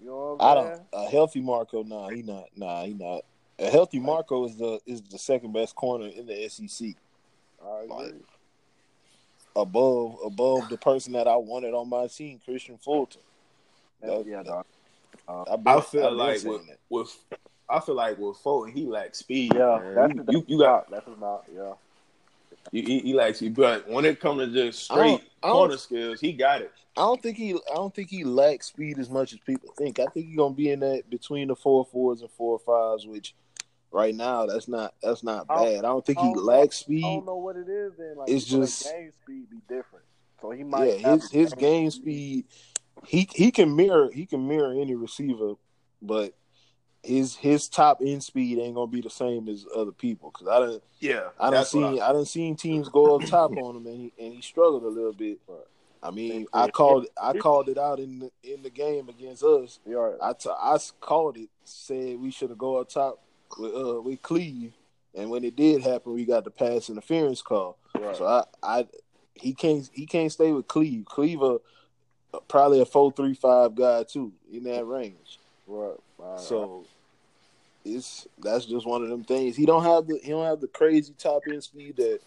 You 0.00 0.08
know 0.08 0.34
what 0.36 0.44
I 0.44 0.58
I'm 0.58 0.66
saying? 0.66 0.80
don't. 0.92 1.06
A 1.06 1.08
healthy 1.08 1.40
Marco. 1.40 1.82
Nah, 1.84 2.08
he 2.08 2.22
not. 2.22 2.44
Nah, 2.56 2.84
he 2.84 2.94
not. 2.94 3.22
A 3.60 3.70
healthy 3.70 4.00
Marco 4.00 4.44
is 4.44 4.56
the 4.56 4.80
is 4.86 5.00
the 5.02 5.18
second 5.18 5.52
best 5.52 5.76
corner 5.76 6.08
in 6.08 6.26
the 6.26 6.48
SEC. 6.48 6.94
I 7.64 7.82
agree. 7.84 7.96
Like, 7.96 8.14
Above 9.56 10.18
above 10.24 10.68
the 10.68 10.76
person 10.76 11.12
that 11.12 11.26
I 11.28 11.36
wanted 11.36 11.74
on 11.74 11.88
my 11.88 12.06
team, 12.08 12.40
Kristian 12.46 12.80
Fulton. 12.82 13.22
Yeah, 14.04 14.22
yeah, 14.26 14.42
dog. 14.42 14.66
Uh, 15.28 15.42
I've 15.52 15.66
I 15.66 15.80
feel 15.80 16.06
I've 16.06 16.12
like 16.12 16.44
with, 16.44 16.62
with 16.90 17.18
I 17.68 17.80
feel 17.80 17.94
like 17.94 18.18
with 18.18 18.36
Fulton, 18.38 18.72
he 18.72 18.84
lacks 18.84 19.18
speed. 19.18 19.54
yeah, 19.54 19.80
man. 19.80 19.94
that's 19.94 20.14
you, 20.14 20.22
the, 20.24 20.32
you, 20.32 20.44
you 20.48 20.58
got 20.58 20.90
that's 20.90 21.06
his 21.06 21.16
mouth. 21.18 21.44
Yeah, 21.52 21.72
you, 22.72 22.82
he, 22.82 22.98
he 23.00 23.14
lacks 23.14 23.38
speed, 23.38 23.54
but 23.54 23.88
when 23.88 24.04
it 24.04 24.20
comes 24.20 24.40
to 24.40 24.46
just 24.52 24.84
straight 24.84 25.20
I 25.42 25.50
corner 25.50 25.76
skills, 25.76 26.20
he 26.20 26.32
got 26.32 26.62
it. 26.62 26.72
I 26.96 27.02
don't 27.02 27.22
think 27.22 27.36
he. 27.36 27.52
I 27.54 27.74
don't 27.74 27.94
think 27.94 28.08
he 28.10 28.24
lacks 28.24 28.66
speed 28.66 28.98
as 28.98 29.08
much 29.08 29.32
as 29.32 29.38
people 29.40 29.70
think. 29.78 29.98
I 30.00 30.06
think 30.06 30.26
he's 30.26 30.36
gonna 30.36 30.54
be 30.54 30.70
in 30.70 30.80
that 30.80 31.08
between 31.08 31.48
the 31.48 31.54
four 31.56 31.84
fours 31.84 32.22
and 32.22 32.30
four 32.32 32.58
fives, 32.58 33.06
which 33.06 33.34
right 33.92 34.14
now 34.14 34.46
that's 34.46 34.66
not 34.68 34.94
that's 35.02 35.22
not 35.22 35.46
I 35.48 35.54
don't- 35.56 35.64
bad. 35.74 35.78
I 35.84 35.88
don't 35.88 36.04
think 36.04 36.18
I 36.18 36.22
he 36.26 36.34
don't- 36.34 36.44
lacks 36.44 36.76
speed. 36.78 37.04
I 37.04 37.08
don't 37.14 37.26
know 37.26 37.36
what 37.36 37.56
it 37.56 37.68
is. 37.68 37.92
Then 37.96 38.16
like 38.16 38.28
It's 38.28 38.44
just- 38.44 38.84
game 38.90 39.12
speed 39.22 39.48
be 39.50 39.58
different. 39.68 40.04
So 40.42 40.50
he 40.50 40.64
might. 40.64 40.98
Yeah, 41.00 41.14
his 41.14 41.30
his 41.30 41.54
game 41.54 41.90
speed. 41.90 42.46
He 43.06 43.28
he 43.32 43.52
can 43.52 43.76
mirror 43.76 44.10
he 44.12 44.26
can 44.26 44.46
mirror 44.48 44.72
any 44.72 44.96
receiver, 44.96 45.54
but 46.02 46.34
his 47.02 47.36
his 47.36 47.68
top 47.68 48.00
end 48.04 48.22
speed 48.22 48.58
ain't 48.58 48.74
gonna 48.74 48.90
be 48.90 49.00
the 49.00 49.10
same 49.10 49.48
as 49.48 49.66
other 49.74 49.92
people. 49.92 50.30
Cause 50.30 50.48
I 50.48 50.58
don't 50.58 50.82
Yeah, 51.00 51.28
I 51.38 51.44
don't 51.44 51.52
that's 51.52 51.74
what 51.74 51.92
seen 51.92 52.02
I, 52.02 52.12
don't 52.12 52.26
seen 52.26 52.56
teams 52.56 52.88
go 52.88 53.16
up 53.16 53.26
top 53.26 53.56
on 53.56 53.76
him 53.76 53.86
and 53.86 53.96
he 53.96 54.12
and 54.18 54.34
he 54.34 54.42
struggled 54.42 54.84
a 54.84 54.88
little 54.88 55.12
bit. 55.12 55.38
Right. 55.48 55.58
I 56.02 56.10
mean, 56.10 56.46
I 56.52 56.68
called 56.68 57.06
I 57.20 57.32
called 57.34 57.68
it 57.68 57.78
out 57.78 57.98
in 57.98 58.18
the 58.20 58.30
in 58.42 58.62
the 58.62 58.70
game 58.70 59.08
against 59.08 59.42
us. 59.42 59.80
We 59.84 59.94
are. 59.94 60.16
I 60.22 60.32
t- 60.32 60.50
I 60.50 60.78
called 61.00 61.36
it, 61.36 61.48
said 61.64 62.20
we 62.20 62.30
should 62.30 62.50
have 62.50 62.58
go 62.58 62.76
up 62.76 62.88
top 62.88 63.20
with 63.58 63.74
uh 63.74 64.00
with 64.00 64.22
Cleve, 64.22 64.72
and 65.14 65.30
when 65.30 65.44
it 65.44 65.56
did 65.56 65.82
happen, 65.82 66.14
we 66.14 66.24
got 66.24 66.44
the 66.44 66.50
pass 66.50 66.88
interference 66.88 67.42
call. 67.42 67.78
Right. 67.94 68.16
So 68.16 68.26
I 68.26 68.44
I 68.62 68.86
he 69.34 69.54
can't 69.54 69.88
he 69.92 70.06
can't 70.06 70.30
stay 70.30 70.52
with 70.52 70.68
Cleve. 70.68 71.04
Cleve 71.06 71.42
a, 71.42 71.58
probably 72.46 72.80
a 72.80 72.86
four 72.86 73.12
three 73.12 73.34
five 73.34 73.74
guy 73.74 74.04
too 74.04 74.32
in 74.52 74.64
that 74.64 74.86
range. 74.86 75.38
right. 75.66 75.96
So 76.38 76.84
it's 77.84 78.26
that's 78.38 78.66
just 78.66 78.86
one 78.86 79.02
of 79.02 79.08
them 79.08 79.24
things. 79.24 79.56
He 79.56 79.66
don't 79.66 79.84
have 79.84 80.06
the 80.06 80.18
he 80.22 80.30
don't 80.30 80.44
have 80.46 80.60
the 80.60 80.68
crazy 80.68 81.14
top 81.18 81.42
end 81.48 81.62
speed 81.62 81.96
that 81.96 82.20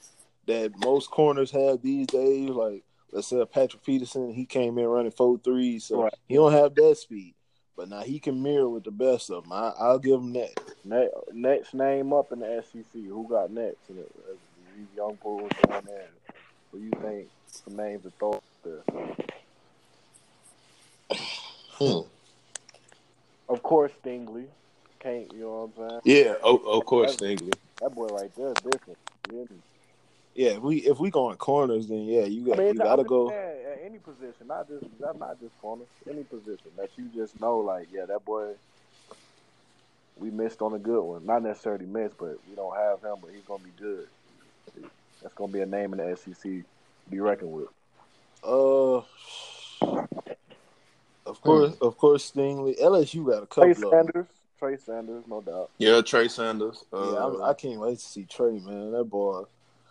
that 0.48 0.72
most 0.80 1.12
corners 1.12 1.52
have 1.52 1.82
these 1.82 2.08
days. 2.08 2.50
Like 2.50 2.84
let's 3.12 3.28
say 3.28 3.44
Patrick 3.46 3.84
Peterson, 3.84 4.34
he 4.34 4.46
came 4.46 4.78
in 4.78 4.86
running 4.86 5.12
four 5.12 5.38
three, 5.38 5.80
so 5.80 6.04
Right. 6.04 6.14
he 6.28 6.36
don't 6.36 6.52
have 6.54 6.74
that 6.76 6.98
speed. 6.98 7.36
But 7.78 7.90
now 7.90 8.02
he 8.02 8.20
can 8.20 8.42
mirror 8.44 8.70
with 8.70 8.84
the 8.84 8.92
best 8.92 9.30
of 9.32 9.44
them. 9.44 9.54
I, 9.54 9.72
I'll 9.80 10.00
give 10.00 10.20
him 10.20 10.34
that. 10.34 10.54
Ne- 10.84 11.10
next 11.34 11.74
name 11.74 12.12
up 12.14 12.32
in 12.32 12.40
the 12.40 12.64
SEC. 12.70 12.84
Who 12.94 13.28
got 13.30 13.50
next? 13.52 13.88
These 13.88 14.88
young 14.96 15.18
bulls 15.22 15.52
down 15.68 15.84
there. 15.88 16.10
Who 16.72 16.80
you 16.80 16.92
think 17.02 17.30
some 17.48 17.76
names 17.78 18.06
throw 18.20 18.34
out 18.34 18.44
there? 18.64 18.84
Hmm. 21.72 22.02
Of 23.52 23.64
course, 23.64 23.92
Stingley. 24.04 24.46
can't. 25.00 25.32
You 25.34 25.42
know 25.42 25.72
what 25.76 25.84
I'm 25.84 26.02
saying? 26.06 26.26
Yeah, 26.26 26.36
of, 26.44 26.66
of 26.66 26.86
course, 26.86 27.18
Stingley. 27.18 27.54
That 27.82 27.94
boy 27.94 28.08
right 28.08 28.34
there 28.36 28.48
is 28.48 28.58
different. 28.60 28.98
Me? 29.30 29.46
Yeah, 30.36 30.52
if 30.52 30.62
we 30.62 30.78
if 30.78 31.00
we 31.00 31.10
going 31.10 31.36
corners, 31.36 31.88
then 31.88 32.06
yeah, 32.06 32.24
you 32.24 32.46
got 32.46 32.60
I 32.60 32.64
mean, 32.64 32.74
you 32.76 32.80
gotta 32.80 33.04
go. 33.04 33.30
at 33.30 33.80
any 33.84 33.98
position, 33.98 34.48
not 34.48 34.70
just 34.70 34.86
not, 35.00 35.20
not 35.20 35.40
just 35.42 35.60
corner, 35.62 35.84
any 36.10 36.24
position 36.24 36.72
that 36.78 36.90
you 36.98 37.10
just 37.14 37.40
know, 37.42 37.60
like, 37.60 37.90
yeah, 37.92 38.06
that 38.06 38.24
boy, 38.24 38.54
we 40.18 40.32
missed 40.32 40.62
on 40.62 40.74
a 40.74 40.80
good 40.80 41.02
one. 41.02 41.26
Not 41.26 41.44
necessarily 41.44 41.86
missed, 41.86 42.18
but 42.18 42.38
we 42.50 42.56
don't 42.56 42.76
have 42.76 43.02
him, 43.02 43.18
but 43.22 43.32
he's 43.32 43.44
gonna 43.44 43.64
be 43.64 43.72
good. 43.78 44.08
That's 45.22 45.34
gonna 45.34 45.52
be 45.52 45.60
a 45.60 45.66
name 45.66 45.94
in 45.94 46.00
the 46.00 46.16
SEC 46.16 46.42
to 46.44 46.64
be 47.10 47.20
reckoned 47.20 47.52
with. 47.52 47.68
Uh, 48.44 49.02
of 51.26 51.42
course, 51.42 51.74
of 51.82 51.98
course, 51.98 52.32
Stingley. 52.32 52.80
LSU 52.80 53.26
got 53.26 53.44
a 53.44 53.46
Trey 53.46 53.74
couple 53.74 53.90
of. 53.90 54.06
them. 54.06 54.06
Sanders, 54.14 54.28
Trey 54.60 54.78
Sanders, 54.78 55.24
no 55.28 55.42
doubt. 55.42 55.70
Yeah, 55.78 56.02
Trey 56.02 56.28
Sanders. 56.28 56.84
Uh, 56.94 57.12
Yeah, 57.14 57.26
I'm, 57.26 57.42
I 57.44 57.54
can't 57.54 57.80
wait 57.80 58.00
to 58.00 58.06
see 58.06 58.24
Trey, 58.26 58.60
man. 58.60 58.92
That 58.92 59.06
boy, 59.06 59.44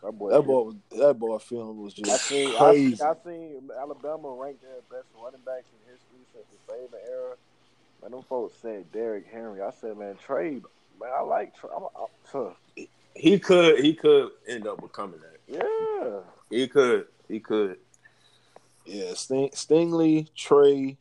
That 0.03 0.13
boy, 0.13 0.31
that 0.31 0.43
boy, 0.43 0.63
was- 0.63 0.75
that 0.99 1.15
boy 1.19 1.39
film 1.39 1.83
was 1.83 1.95
I 1.99 2.03
just 2.03 2.25
seen, 2.27 2.55
I, 2.55 2.59
crazy. 2.59 2.97
seen- 2.97 3.07
I 3.07 3.15
seen 3.25 3.71
Alabama 3.81 4.29
ranked 4.41 4.63
their 4.63 4.81
best 4.91 5.09
running 5.23 5.41
backs 5.45 5.67
in 5.73 5.93
history 5.93 6.25
since 6.33 6.47
the 6.51 6.73
Saban 6.73 7.09
era. 7.11 7.35
Man, 8.03 8.13
them 8.13 8.23
folks 8.29 8.55
said 8.63 8.91
Derrick 8.93 9.27
Henry. 9.31 9.61
I 9.61 9.71
said, 9.73 9.97
man, 9.99 10.17
Trey, 10.25 10.53
man, 11.01 11.11
I 11.17 11.21
like 11.23 11.55
Trey. 11.57 11.71
I'm, 11.77 11.85
I'm 11.99 12.07
tough. 12.31 12.57
he 13.15 13.39
could 13.39 13.79
he 13.81 13.95
could 13.95 14.31
end 14.49 14.67
up 14.67 14.81
becoming 14.81 15.21
that. 15.21 15.37
Yeah. 15.47 16.21
He 16.49 16.67
could. 16.69 17.07
He 17.29 17.41
could. 17.41 17.77
Yeah, 18.87 19.13
Sting, 19.15 19.51
Stingley, 19.51 20.29
Trey. 20.35 20.97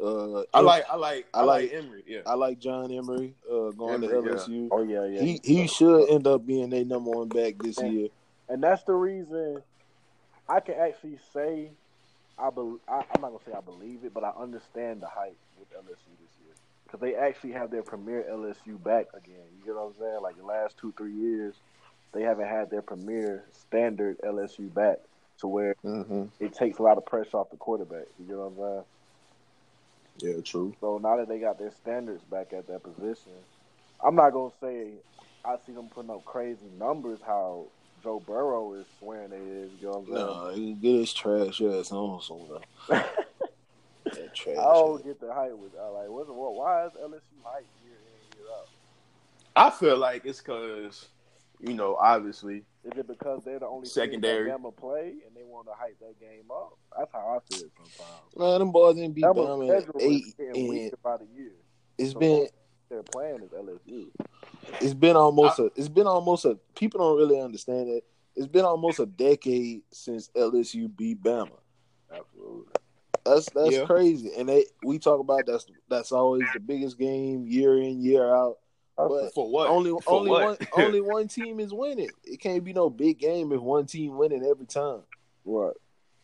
Uh, 0.00 0.42
I 0.54 0.60
like 0.60 0.84
I 0.90 0.96
like 0.96 1.26
I 1.34 1.40
I 1.40 1.42
like 1.42 1.62
like- 1.72 1.72
Emery. 1.84 2.04
Yeah. 2.06 2.20
I 2.26 2.34
like 2.34 2.58
John 2.60 2.92
Emery 2.92 3.34
uh, 3.50 3.70
going 3.70 4.00
to 4.02 4.06
Emery, 4.08 4.30
yeah. 4.30 4.36
LSU. 4.36 4.68
Oh 4.70 4.82
yeah, 4.84 5.04
yeah. 5.06 5.20
He 5.22 5.40
he 5.42 5.66
should 5.66 6.08
end 6.10 6.26
up 6.26 6.46
being 6.46 6.70
their 6.70 6.84
number 6.84 7.10
one 7.10 7.28
back 7.28 7.54
this 7.58 7.78
Yeah. 7.80 7.86
year. 7.88 8.08
and 8.48 8.62
that's 8.62 8.84
the 8.84 8.94
reason 8.94 9.62
I 10.48 10.60
can 10.60 10.76
actually 10.76 11.18
say 11.32 11.70
I 12.38 12.50
believe. 12.50 12.78
I, 12.88 12.98
I'm 13.14 13.20
not 13.20 13.32
gonna 13.32 13.44
say 13.44 13.52
I 13.52 13.60
believe 13.60 14.04
it, 14.04 14.14
but 14.14 14.22
I 14.24 14.30
understand 14.40 15.00
the 15.02 15.08
hype 15.08 15.36
with 15.58 15.68
LSU 15.72 16.14
this 16.20 16.30
year 16.44 16.54
because 16.84 17.00
they 17.00 17.16
actually 17.16 17.52
have 17.52 17.70
their 17.72 17.82
premier 17.82 18.24
LSU 18.30 18.82
back 18.82 19.06
again. 19.14 19.42
You 19.58 19.64
get 19.66 19.74
what 19.74 19.88
I'm 19.88 19.94
saying? 19.98 20.22
Like 20.22 20.36
the 20.36 20.44
last 20.44 20.78
two 20.78 20.94
three 20.96 21.12
years, 21.14 21.56
they 22.12 22.22
haven't 22.22 22.46
had 22.48 22.70
their 22.70 22.82
premier 22.82 23.44
standard 23.52 24.18
LSU 24.20 24.72
back 24.72 24.98
to 25.40 25.48
where 25.48 25.74
Mm-hmm. 25.84 26.24
it 26.40 26.52
takes 26.54 26.78
a 26.78 26.82
lot 26.82 26.96
of 26.98 27.04
pressure 27.04 27.36
off 27.38 27.50
the 27.50 27.56
quarterback. 27.56 28.06
You 28.20 28.26
get 28.26 28.36
what 28.36 28.44
I'm 28.44 28.56
saying? 28.56 28.84
Yeah, 30.18 30.40
true. 30.44 30.74
So 30.80 30.98
now 30.98 31.16
that 31.16 31.28
they 31.28 31.38
got 31.38 31.58
their 31.58 31.70
standards 31.70 32.22
back 32.24 32.52
at 32.52 32.66
that 32.68 32.82
position, 32.82 33.32
I'm 34.04 34.14
not 34.14 34.30
gonna 34.30 34.52
say 34.60 34.90
I 35.44 35.56
see 35.66 35.72
them 35.72 35.88
putting 35.88 36.10
up 36.10 36.24
crazy 36.24 36.66
numbers 36.78 37.20
how 37.24 37.66
Joe 38.02 38.20
Burrow 38.26 38.74
is 38.74 38.86
swearing 38.98 39.30
they 39.30 39.36
is. 39.36 39.70
You 39.80 39.86
know 39.86 39.98
what 39.98 39.98
I'm 39.98 40.04
saying? 40.06 40.16
No, 40.16 40.54
he 40.54 40.72
get 40.74 41.00
his 41.00 41.12
trash 41.14 41.60
ass 41.60 41.92
on 41.92 42.20
somewhere. 42.20 42.60
That 44.14 44.34
trash. 44.34 44.56
I 44.56 44.62
don't 44.62 45.00
ass. 45.00 45.06
get 45.06 45.20
the 45.20 45.32
hype 45.34 45.52
with 45.58 45.72
uh, 45.78 45.92
like 45.92 46.08
what's 46.08 46.30
what? 46.30 46.54
Why 46.54 46.86
is 46.86 46.92
LSU 46.92 47.20
hype 47.44 47.66
year 47.84 47.92
in 47.94 48.38
year 48.38 48.46
out? 48.56 48.68
I 49.54 49.70
feel 49.70 49.98
like 49.98 50.24
it's 50.24 50.40
because 50.40 51.08
you 51.60 51.74
know 51.74 51.96
obviously 51.96 52.64
Is 52.84 52.92
it 52.96 53.06
because 53.08 53.42
they're 53.44 53.58
the 53.58 53.66
only 53.66 53.88
Secondary. 53.88 54.44
team 54.50 54.52
that 54.52 54.60
Bama 54.60 54.76
play 54.76 55.14
and 55.26 55.34
they 55.36 55.42
want 55.44 55.66
to 55.66 55.72
hype 55.76 55.98
that 56.00 56.18
game 56.20 56.44
up? 56.50 56.78
That's 56.96 57.12
how 57.12 57.36
I 57.36 57.38
feel 57.54 57.66
sometimes. 57.76 58.36
Man, 58.36 58.58
them 58.60 58.72
boys 58.72 58.94
didn't 58.96 59.14
beat 59.14 59.24
Bama's 59.24 59.36
Bama 59.48 59.66
schedule 59.82 60.00
at 60.00 60.02
is 60.02 60.34
eight, 60.38 60.46
and 60.56 60.68
weaker 60.68 60.96
by 61.02 61.16
the 61.16 61.26
year. 61.36 61.52
it's 61.98 62.12
So 62.12 62.18
been 62.20 62.48
They're 62.90 63.02
playing 63.02 63.42
is 63.42 63.50
LSU. 63.50 64.06
it's 64.80 64.94
been 64.94 65.16
almost 65.16 65.58
a 65.58 65.70
it's 65.76 65.88
been 65.88 66.06
almost 66.06 66.44
a 66.44 66.56
people 66.76 67.00
don't 67.00 67.16
really 67.18 67.40
understand 67.40 67.88
it. 67.90 68.04
It's 68.36 68.46
been 68.46 68.64
almost 68.64 69.00
a 69.00 69.06
decade 69.06 69.82
since 69.92 70.28
LSU 70.36 70.94
beat 70.96 71.20
Bama. 71.22 71.50
Absolutely. 72.12 72.72
That's 73.26 73.50
that's 73.50 73.76
Yeah. 73.76 73.84
crazy. 73.84 74.30
And 74.38 74.48
they 74.48 74.64
we 74.84 74.98
talk 74.98 75.20
about 75.20 75.44
that's 75.46 75.66
that's 75.88 76.12
always 76.12 76.44
the 76.54 76.60
biggest 76.60 76.98
game 76.98 77.46
year 77.46 77.78
in 77.78 78.00
year 78.00 78.32
out. 78.34 78.58
Uh, 78.98 79.08
but 79.08 79.32
for 79.34 79.48
what 79.48 79.68
only 79.68 79.90
For 79.90 80.02
only 80.14 80.30
what? 80.30 80.42
one 80.44 80.68
only 80.86 81.00
one 81.00 81.28
team 81.28 81.60
is 81.60 81.72
winning. 81.72 82.10
It 82.24 82.40
can't 82.40 82.64
be 82.64 82.72
no 82.72 82.90
big 82.90 83.18
game 83.18 83.52
if 83.52 83.60
one 83.60 83.86
team 83.86 84.16
winning 84.16 84.44
every 84.44 84.66
time. 84.66 85.02
Right. 85.44 85.76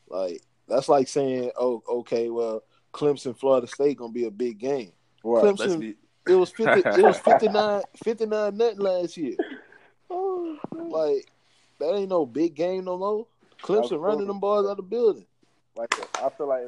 Like 0.08 0.42
that's 0.68 0.88
like 0.88 1.08
saying, 1.08 1.50
oh, 1.58 1.82
okay, 1.88 2.30
well, 2.30 2.62
Clemson, 2.92 3.36
Florida 3.38 3.66
State 3.66 3.98
gonna 3.98 4.12
be 4.12 4.24
a 4.24 4.30
big 4.30 4.58
game. 4.58 4.92
Right. 5.22 5.44
Clemson- 5.44 5.80
be, 5.80 5.94
It 6.26 6.34
was 6.34 6.50
fifty. 6.50 6.80
it 6.88 7.02
was 7.04 7.18
59, 7.20 7.82
59 8.02 8.56
nothing 8.56 8.78
last 8.80 9.16
year. 9.16 9.36
Oh, 10.10 10.56
Like 10.72 11.30
that 11.78 11.94
ain't 11.94 12.08
no 12.10 12.26
big 12.26 12.54
game 12.54 12.84
no 12.84 12.98
more. 12.98 13.26
Clemson 13.62 14.00
running 14.00 14.26
them 14.26 14.40
boys 14.40 14.64
out 14.66 14.72
of 14.72 14.76
the 14.78 14.82
building. 14.82 15.26
like 15.76 15.94
I 16.20 16.28
feel 16.30 16.48
like 16.48 16.64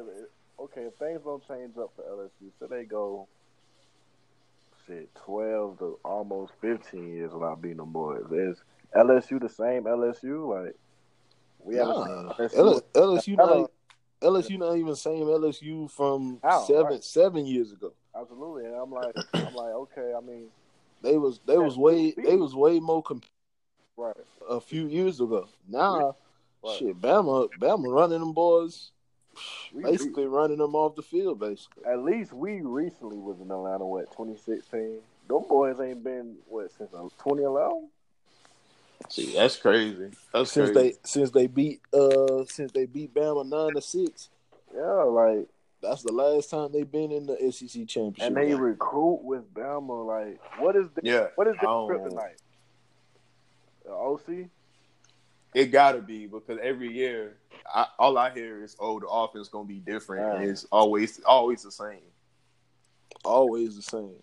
okay, 0.59 0.81
if 0.81 0.95
things 0.95 1.21
don't 1.23 1.45
change 1.47 1.77
up 1.77 1.91
for 1.95 2.03
LSU, 2.03 2.49
so 2.59 2.65
they 2.67 2.85
go 2.85 3.27
shit 4.87 5.13
twelve 5.15 5.79
to 5.79 5.99
almost 6.03 6.53
fifteen 6.61 7.13
years 7.13 7.31
without 7.33 7.61
beating 7.61 7.77
them 7.77 7.91
boys. 7.91 8.23
Is 8.31 8.57
LSU 8.95 9.39
the 9.39 9.49
same 9.49 9.83
LSU? 9.83 10.47
Like 10.65 10.75
we 11.59 11.75
haven't 11.75 11.95
Nah, 11.95 12.33
L- 12.55 12.81
LSU. 12.81 12.81
LSU 12.93 13.37
not 13.37 13.71
LSU 14.21 14.57
not 14.57 14.77
even 14.77 14.95
same 14.95 15.25
LSU 15.25 15.89
from 15.91 16.39
oh, 16.43 16.49
How, 16.49 16.61
seven 16.63 16.85
right. 16.85 17.03
seven 17.03 17.45
years 17.45 17.71
ago. 17.71 17.93
Absolutely, 18.19 18.65
and 18.65 18.73
I'm 18.75 18.91
like, 18.91 19.13
I'm 19.33 19.53
like, 19.53 19.73
okay. 19.73 20.13
I 20.17 20.21
mean, 20.21 20.47
They 21.03 21.17
was 21.17 21.39
they 21.45 21.57
was 21.57 21.77
way 21.77 22.13
they 22.17 22.35
was 22.35 22.55
way 22.55 22.79
more 22.79 23.03
comp- 23.03 23.25
right, 23.95 24.15
a 24.49 24.59
few 24.59 24.87
years 24.87 25.21
ago. 25.21 25.47
Now, 25.67 26.15
right. 26.63 26.77
shit, 26.79 26.99
Bama 26.99 27.47
Bama 27.59 27.93
running 27.93 28.19
them 28.19 28.33
boys, 28.33 28.91
We- 29.73 29.83
basically 29.83 30.25
running 30.25 30.57
them 30.57 30.75
off 30.75 30.95
the 30.95 31.01
field. 31.03 31.39
Basically, 31.39 31.83
At 31.85 32.03
least 32.03 32.33
we 32.33 32.61
recently 32.61 33.17
was 33.17 33.39
in 33.39 33.51
Atlanta. 33.51 33.85
What 33.85 34.11
2016? 34.11 34.99
Them 35.27 35.43
boys 35.49 35.79
ain't 35.79 36.03
been 36.03 36.37
what 36.47 36.71
since 36.71 36.91
2011. 36.91 37.89
see, 39.09 39.33
that's 39.33 39.57
crazy. 39.57 40.09
That's 40.33 40.51
since 40.51 40.71
crazy. 40.71 40.89
they 40.91 40.95
since 41.03 41.31
they 41.31 41.47
beat 41.47 41.81
uh 41.93 42.43
since 42.45 42.71
they 42.71 42.85
beat 42.85 43.13
Bama 43.13 43.45
nine 43.47 43.73
to 43.75 43.81
six. 43.81 44.29
Yeah, 44.73 44.81
like 45.03 45.47
That's 45.81 46.01
the 46.03 46.11
last 46.11 46.49
time 46.49 46.71
they've 46.71 46.89
been 46.91 47.11
in 47.11 47.25
the 47.27 47.35
SEC 47.51 47.87
championship. 47.87 48.23
and 48.23 48.35
they 48.35 48.47
game. 48.49 48.59
recruit 48.59 49.21
with 49.23 49.53
Bama. 49.53 50.05
Like, 50.05 50.39
what 50.59 50.75
is 50.75 50.87
the 50.95 51.01
yeah, 51.03 51.27
what 51.35 51.47
is 51.47 51.53
the 51.61 51.67
I 51.67 51.71
don't- 51.71 51.89
kryptonite? 51.89 52.37
The 53.85 53.91
OC. 53.91 54.49
It 55.57 55.71
gotta 55.71 55.99
be 56.01 56.27
because 56.27 56.59
every 56.61 56.91
year, 56.91 57.37
I, 57.73 57.87
all 57.97 58.17
I 58.17 58.29
hear 58.29 58.63
is, 58.63 58.75
"Oh, 58.79 58.99
the 58.99 59.07
offense 59.07 59.47
gonna 59.47 59.65
be 59.67 59.79
different." 59.79 60.23
Right. 60.39 60.47
It's 60.49 60.65
always, 60.71 61.19
always 61.25 61.63
the 61.63 61.71
same. 61.71 62.01
always 63.25 63.75
the 63.75 63.81
same, 63.81 64.15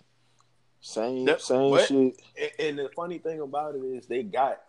same 0.81 1.25
That- 1.25 1.41
same 1.41 1.71
what? 1.71 1.89
shit. 1.89 2.21
And, 2.41 2.51
and 2.61 2.79
the 2.79 2.89
funny 2.95 3.19
thing 3.19 3.41
about 3.41 3.75
it 3.75 3.81
is, 3.81 4.07
they 4.07 4.23
got 4.23 4.61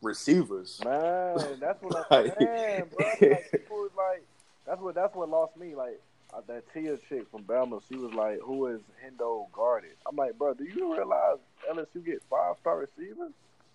receivers. 0.00 0.80
Man, 0.84 1.58
that's 1.60 1.82
what 1.82 1.96
I'm 1.96 2.04
Like- 2.24 2.38
saying, 2.38 2.84
bro. 2.96 3.06
Like, 3.20 3.50
people 3.52 3.88
like, 3.96 4.24
that's 4.66 4.80
what 4.80 4.94
that's 4.94 5.14
what 5.14 5.28
lost 5.28 5.56
me. 5.58 5.74
Like 5.74 6.00
uh, 6.32 6.40
that 6.46 6.64
Tia 6.72 6.96
chick 7.08 7.26
from 7.30 7.42
Bama, 7.44 7.82
she 7.88 7.96
was 7.96 8.14
like, 8.14 8.38
"Who 8.40 8.66
is 8.68 8.80
Hendo 9.04 9.50
guarded?" 9.52 9.92
I'm 10.08 10.16
like, 10.16 10.38
bro, 10.38 10.54
do 10.54 10.64
you 10.64 10.94
realize 10.94 11.36
LSU 11.70 12.02
get 12.04 12.22
five 12.30 12.56
star 12.60 12.78
receivers? 12.78 13.32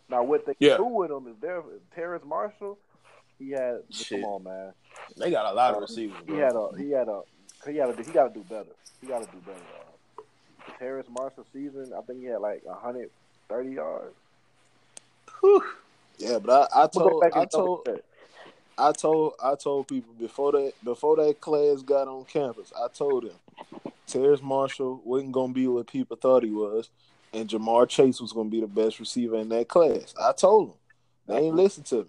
Now 0.10 0.24
what 0.24 0.46
they 0.46 0.56
Yeah. 0.60 0.78
do 0.78 0.86
with 0.86 1.10
them 1.10 1.28
is 1.28 1.36
there. 1.42 1.62
Terrace 1.94 2.24
Marshall, 2.26 2.78
he 3.38 3.52
had. 3.52 3.82
Shit. 3.90 4.22
Come 4.22 4.30
on, 4.30 4.44
man. 4.44 4.74
They 5.18 5.32
got 5.32 5.52
a 5.52 5.56
lot 5.56 5.76
of 5.76 5.82
receivers. 5.82 6.18
He 6.26 6.32
bro. 6.34 6.38
had 6.40 6.56
a 6.56 6.78
he 6.84 6.92
had 6.92 7.08
a 7.08 7.22
he 7.70 7.78
had 7.78 7.90
a 7.90 8.04
he 8.04 8.12
got 8.12 8.34
to 8.34 8.34
do 8.34 8.46
better. 8.48 8.70
He 9.02 9.08
got 9.08 9.20
to 9.24 9.32
do 9.32 9.38
better. 9.46 9.60
Uh, 9.60 10.22
Terrace 10.80 11.08
Marshall 11.10 11.46
season, 11.54 11.92
I 11.98 12.02
think 12.02 12.20
he 12.20 12.26
had 12.26 12.40
like 12.40 12.64
130 12.66 13.70
yards. 13.72 14.16
Whew. 15.42 15.64
Yeah, 16.18 16.40
but 16.40 16.72
I, 16.74 16.80
I 16.80 16.84
I'm 16.84 16.90
gonna 16.94 17.10
go 17.10 17.22
told 17.22 17.24
I 17.34 17.46
told. 17.46 17.88
I 18.80 18.92
told 18.92 19.34
I 19.44 19.56
told 19.56 19.88
people 19.88 20.14
before 20.20 20.52
that 20.54 20.74
before 20.84 21.16
that 21.18 21.42
class 21.42 21.82
got 21.82 22.08
on 22.08 22.26
campus, 22.26 22.72
I 22.80 22.88
told 22.90 23.24
them 23.24 23.36
Terrence 24.08 24.42
Marshall 24.42 25.02
wasn't 25.04 25.32
gonna 25.32 25.54
be 25.54 25.68
what 25.68 25.88
people 25.88 26.16
thought 26.16 26.44
he 26.44 26.52
was, 26.52 26.90
and 27.34 27.48
Ja'Marr 27.50 27.88
Chase 27.88 28.20
was 28.22 28.32
gonna 28.34 28.50
be 28.50 28.62
the 28.62 28.68
best 28.68 29.00
receiver 29.00 29.38
in 29.38 29.50
that 29.50 29.68
class. 29.68 30.14
I 30.22 30.32
told 30.34 30.70
them. 30.70 30.76
They 31.28 31.38
ain't 31.48 31.56
listen 31.56 31.84
to 31.86 32.08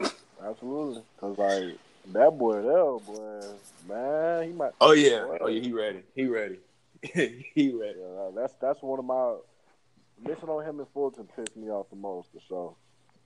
me. 0.00 0.08
Absolutely, 0.42 1.02
cause 1.20 1.36
like 1.36 1.76
that 2.12 2.30
boy 2.38 2.62
there, 2.62 2.98
boy, 2.98 3.40
man, 3.88 4.44
he 4.48 4.52
might. 4.54 4.72
Oh 4.80 4.92
yeah, 4.92 5.26
oh 5.40 5.48
yeah, 5.48 5.60
he 5.60 5.72
ready. 5.72 6.00
He 6.14 6.24
ready. 6.26 6.58
he 7.02 7.72
ready. 7.72 7.98
Yeah, 8.00 8.30
that's 8.34 8.54
that's 8.60 8.80
one 8.82 8.98
of 8.98 9.04
my 9.04 9.34
missing 10.26 10.48
on 10.48 10.64
him 10.64 10.78
and 10.80 10.88
Fulton 10.94 11.28
pissed 11.36 11.56
me 11.56 11.68
off 11.70 11.90
the 11.90 11.96
most 11.96 12.28
for 12.32 12.40
sure, 12.48 12.74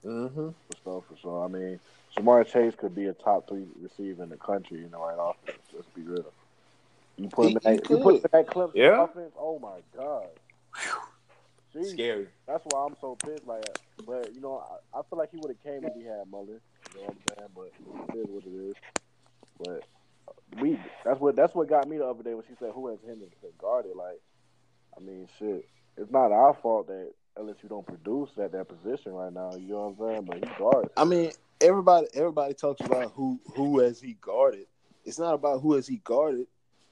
Mm-hmm. 0.04 0.48
for 0.48 0.76
sure, 0.82 1.04
for 1.08 1.16
sure. 1.20 1.44
I 1.44 1.48
mean, 1.48 1.78
Ja'Marr 2.16 2.46
Chase 2.46 2.74
could 2.76 2.94
be 2.96 3.06
a 3.06 3.12
top 3.12 3.48
three 3.48 3.64
receiver 3.80 4.22
in 4.24 4.28
the 4.28 4.36
country 4.36 4.78
you 4.78 4.88
know, 4.88 5.04
right 5.06 5.16
offense. 5.18 5.62
Let's 5.72 5.86
be 5.94 6.02
real. 6.02 6.24
You 7.16 7.28
put 7.28 7.46
him 7.46 7.58
He- 7.62 7.68
in 7.68 7.76
that, 7.76 7.90
you 7.90 7.98
put 7.98 8.14
him 8.16 8.22
in 8.24 8.30
that 8.32 8.46
Clemson 8.48 8.72
Yeah. 8.74 9.04
offense. 9.04 9.32
Oh 9.38 9.60
my 9.60 9.78
god, 9.96 10.26
See, 11.74 11.90
scary. 11.90 12.28
that's 12.46 12.64
why 12.70 12.86
I'm 12.86 12.96
so 13.00 13.16
pissed. 13.16 13.46
Like, 13.46 13.64
but 14.06 14.32
you 14.34 14.40
know, 14.40 14.62
I, 14.94 14.98
I 14.98 15.02
feel 15.08 15.18
like 15.18 15.30
he 15.32 15.38
would 15.38 15.50
have 15.50 15.62
came 15.62 15.84
if 15.84 15.94
he 15.94 16.04
had 16.04 16.30
Mullins. 16.30 16.60
You 16.94 17.00
know 17.00 17.06
what 17.06 17.16
I'm 17.16 17.36
saying? 17.36 17.50
But 17.54 18.16
it 18.16 18.20
is 18.20 18.28
what 18.28 18.44
it 18.46 18.70
is. 18.70 18.74
But 19.58 20.62
we 20.62 20.78
that's 21.04 21.20
what 21.20 21.36
that's 21.36 21.54
what 21.54 21.68
got 21.68 21.88
me 21.88 21.98
the 21.98 22.06
other 22.06 22.22
day 22.22 22.34
when 22.34 22.44
she 22.44 22.54
said 22.58 22.70
who 22.74 22.88
has 22.88 22.98
Henderson 23.06 23.50
guarded. 23.58 23.96
Like, 23.96 24.20
I 24.96 25.00
mean, 25.00 25.28
shit, 25.38 25.68
it's 25.96 26.12
not 26.12 26.32
our 26.32 26.54
fault 26.54 26.86
that 26.88 27.12
unless 27.36 27.56
you 27.62 27.68
don't 27.68 27.86
produce 27.86 28.30
at 28.40 28.52
that 28.52 28.68
position 28.68 29.12
right 29.12 29.32
now. 29.32 29.52
You 29.54 29.68
know 29.68 29.94
what 29.96 30.06
I'm 30.06 30.14
saying? 30.14 30.24
But 30.26 30.36
he 30.36 30.58
guards. 30.58 30.90
I 30.96 31.04
mean, 31.04 31.32
everybody 31.60 32.06
everybody 32.14 32.54
talks 32.54 32.80
about 32.84 33.12
who 33.12 33.40
who 33.54 33.80
has 33.80 34.00
he 34.00 34.16
guarded. 34.20 34.66
It's 35.04 35.18
not 35.18 35.34
about 35.34 35.60
who 35.60 35.74
has 35.74 35.86
he 35.86 36.00
guarded. 36.04 36.46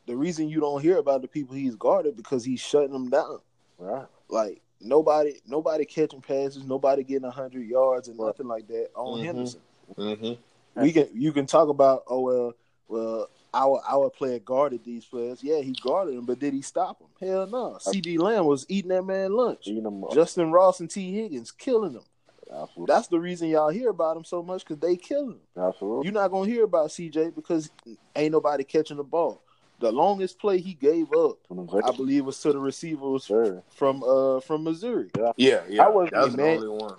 The 0.06 0.16
reason 0.16 0.48
you 0.48 0.60
don't 0.60 0.82
hear 0.82 0.98
about 0.98 1.22
the 1.22 1.28
people 1.28 1.54
he's 1.54 1.76
guarded 1.76 2.16
because 2.16 2.44
he's 2.44 2.60
shutting 2.60 2.92
them 2.92 3.08
down. 3.08 3.38
Right. 3.82 4.06
Like 4.28 4.62
nobody 4.80 5.34
nobody 5.46 5.84
catching 5.84 6.20
passes, 6.20 6.64
nobody 6.64 7.02
getting 7.04 7.30
hundred 7.30 7.66
yards 7.66 8.08
and 8.08 8.18
nothing 8.18 8.46
like 8.46 8.66
that 8.68 8.90
on 8.94 9.18
Mhm. 9.20 9.24
Henderson. 9.24 9.60
Mm-hmm. 9.96 10.80
We 10.82 10.92
can 10.92 11.08
you 11.14 11.32
can 11.32 11.46
talk 11.46 11.68
about 11.68 12.04
oh 12.08 12.20
well 12.20 12.52
well 12.88 13.28
our 13.54 13.82
our 13.86 14.08
player 14.08 14.38
guarded 14.38 14.84
these 14.84 15.04
players. 15.04 15.42
Yeah, 15.42 15.60
he 15.60 15.72
guarded 15.72 16.16
them, 16.16 16.24
but 16.24 16.38
did 16.38 16.54
he 16.54 16.62
stop 16.62 16.98
them? 16.98 17.08
Hell 17.20 17.46
no. 17.46 17.78
CeeDee 17.80 18.18
Lamb 18.18 18.46
was 18.46 18.64
eating 18.68 18.88
that 18.90 19.02
man 19.02 19.32
lunch. 19.32 19.66
Them. 19.66 19.84
Justyn 20.10 20.52
Ross 20.52 20.80
and 20.80 20.88
Tee 20.90 21.12
Higgins 21.12 21.50
killing 21.50 21.92
them. 21.94 22.04
Absolutely. 22.50 22.94
That's 22.94 23.08
the 23.08 23.18
reason 23.20 23.48
y'all 23.48 23.70
hear 23.70 23.88
about 23.90 24.16
him 24.16 24.24
so 24.24 24.42
much 24.42 24.64
because 24.64 24.78
they 24.78 24.96
killing 24.96 25.38
him. 25.38 25.40
Absolutely. 25.62 26.04
You're 26.06 26.14
not 26.14 26.30
gonna 26.30 26.48
hear 26.50 26.64
about 26.64 26.90
CJ 26.90 27.34
because 27.34 27.70
ain't 28.14 28.32
nobody 28.32 28.62
catching 28.64 28.96
the 28.98 29.04
ball. 29.04 29.42
The 29.82 29.90
longest 29.92 30.38
play 30.38 30.58
he 30.60 30.74
gave 30.74 31.12
up, 31.12 31.38
I 31.50 31.90
believe, 31.96 32.24
was 32.24 32.40
to 32.42 32.52
the 32.52 32.58
receivers 32.60 33.24
Sure. 33.24 33.62
from 33.70 34.02
uh 34.04 34.38
from 34.40 34.62
Missouri. 34.64 35.10
Yeah, 35.36 35.62
yeah. 35.68 35.84
I 35.84 35.88
was- 35.88 36.08
that 36.12 36.22
was 36.24 36.30
the 36.36 36.42
man- 36.42 36.56
only 36.58 36.68
one. 36.68 36.96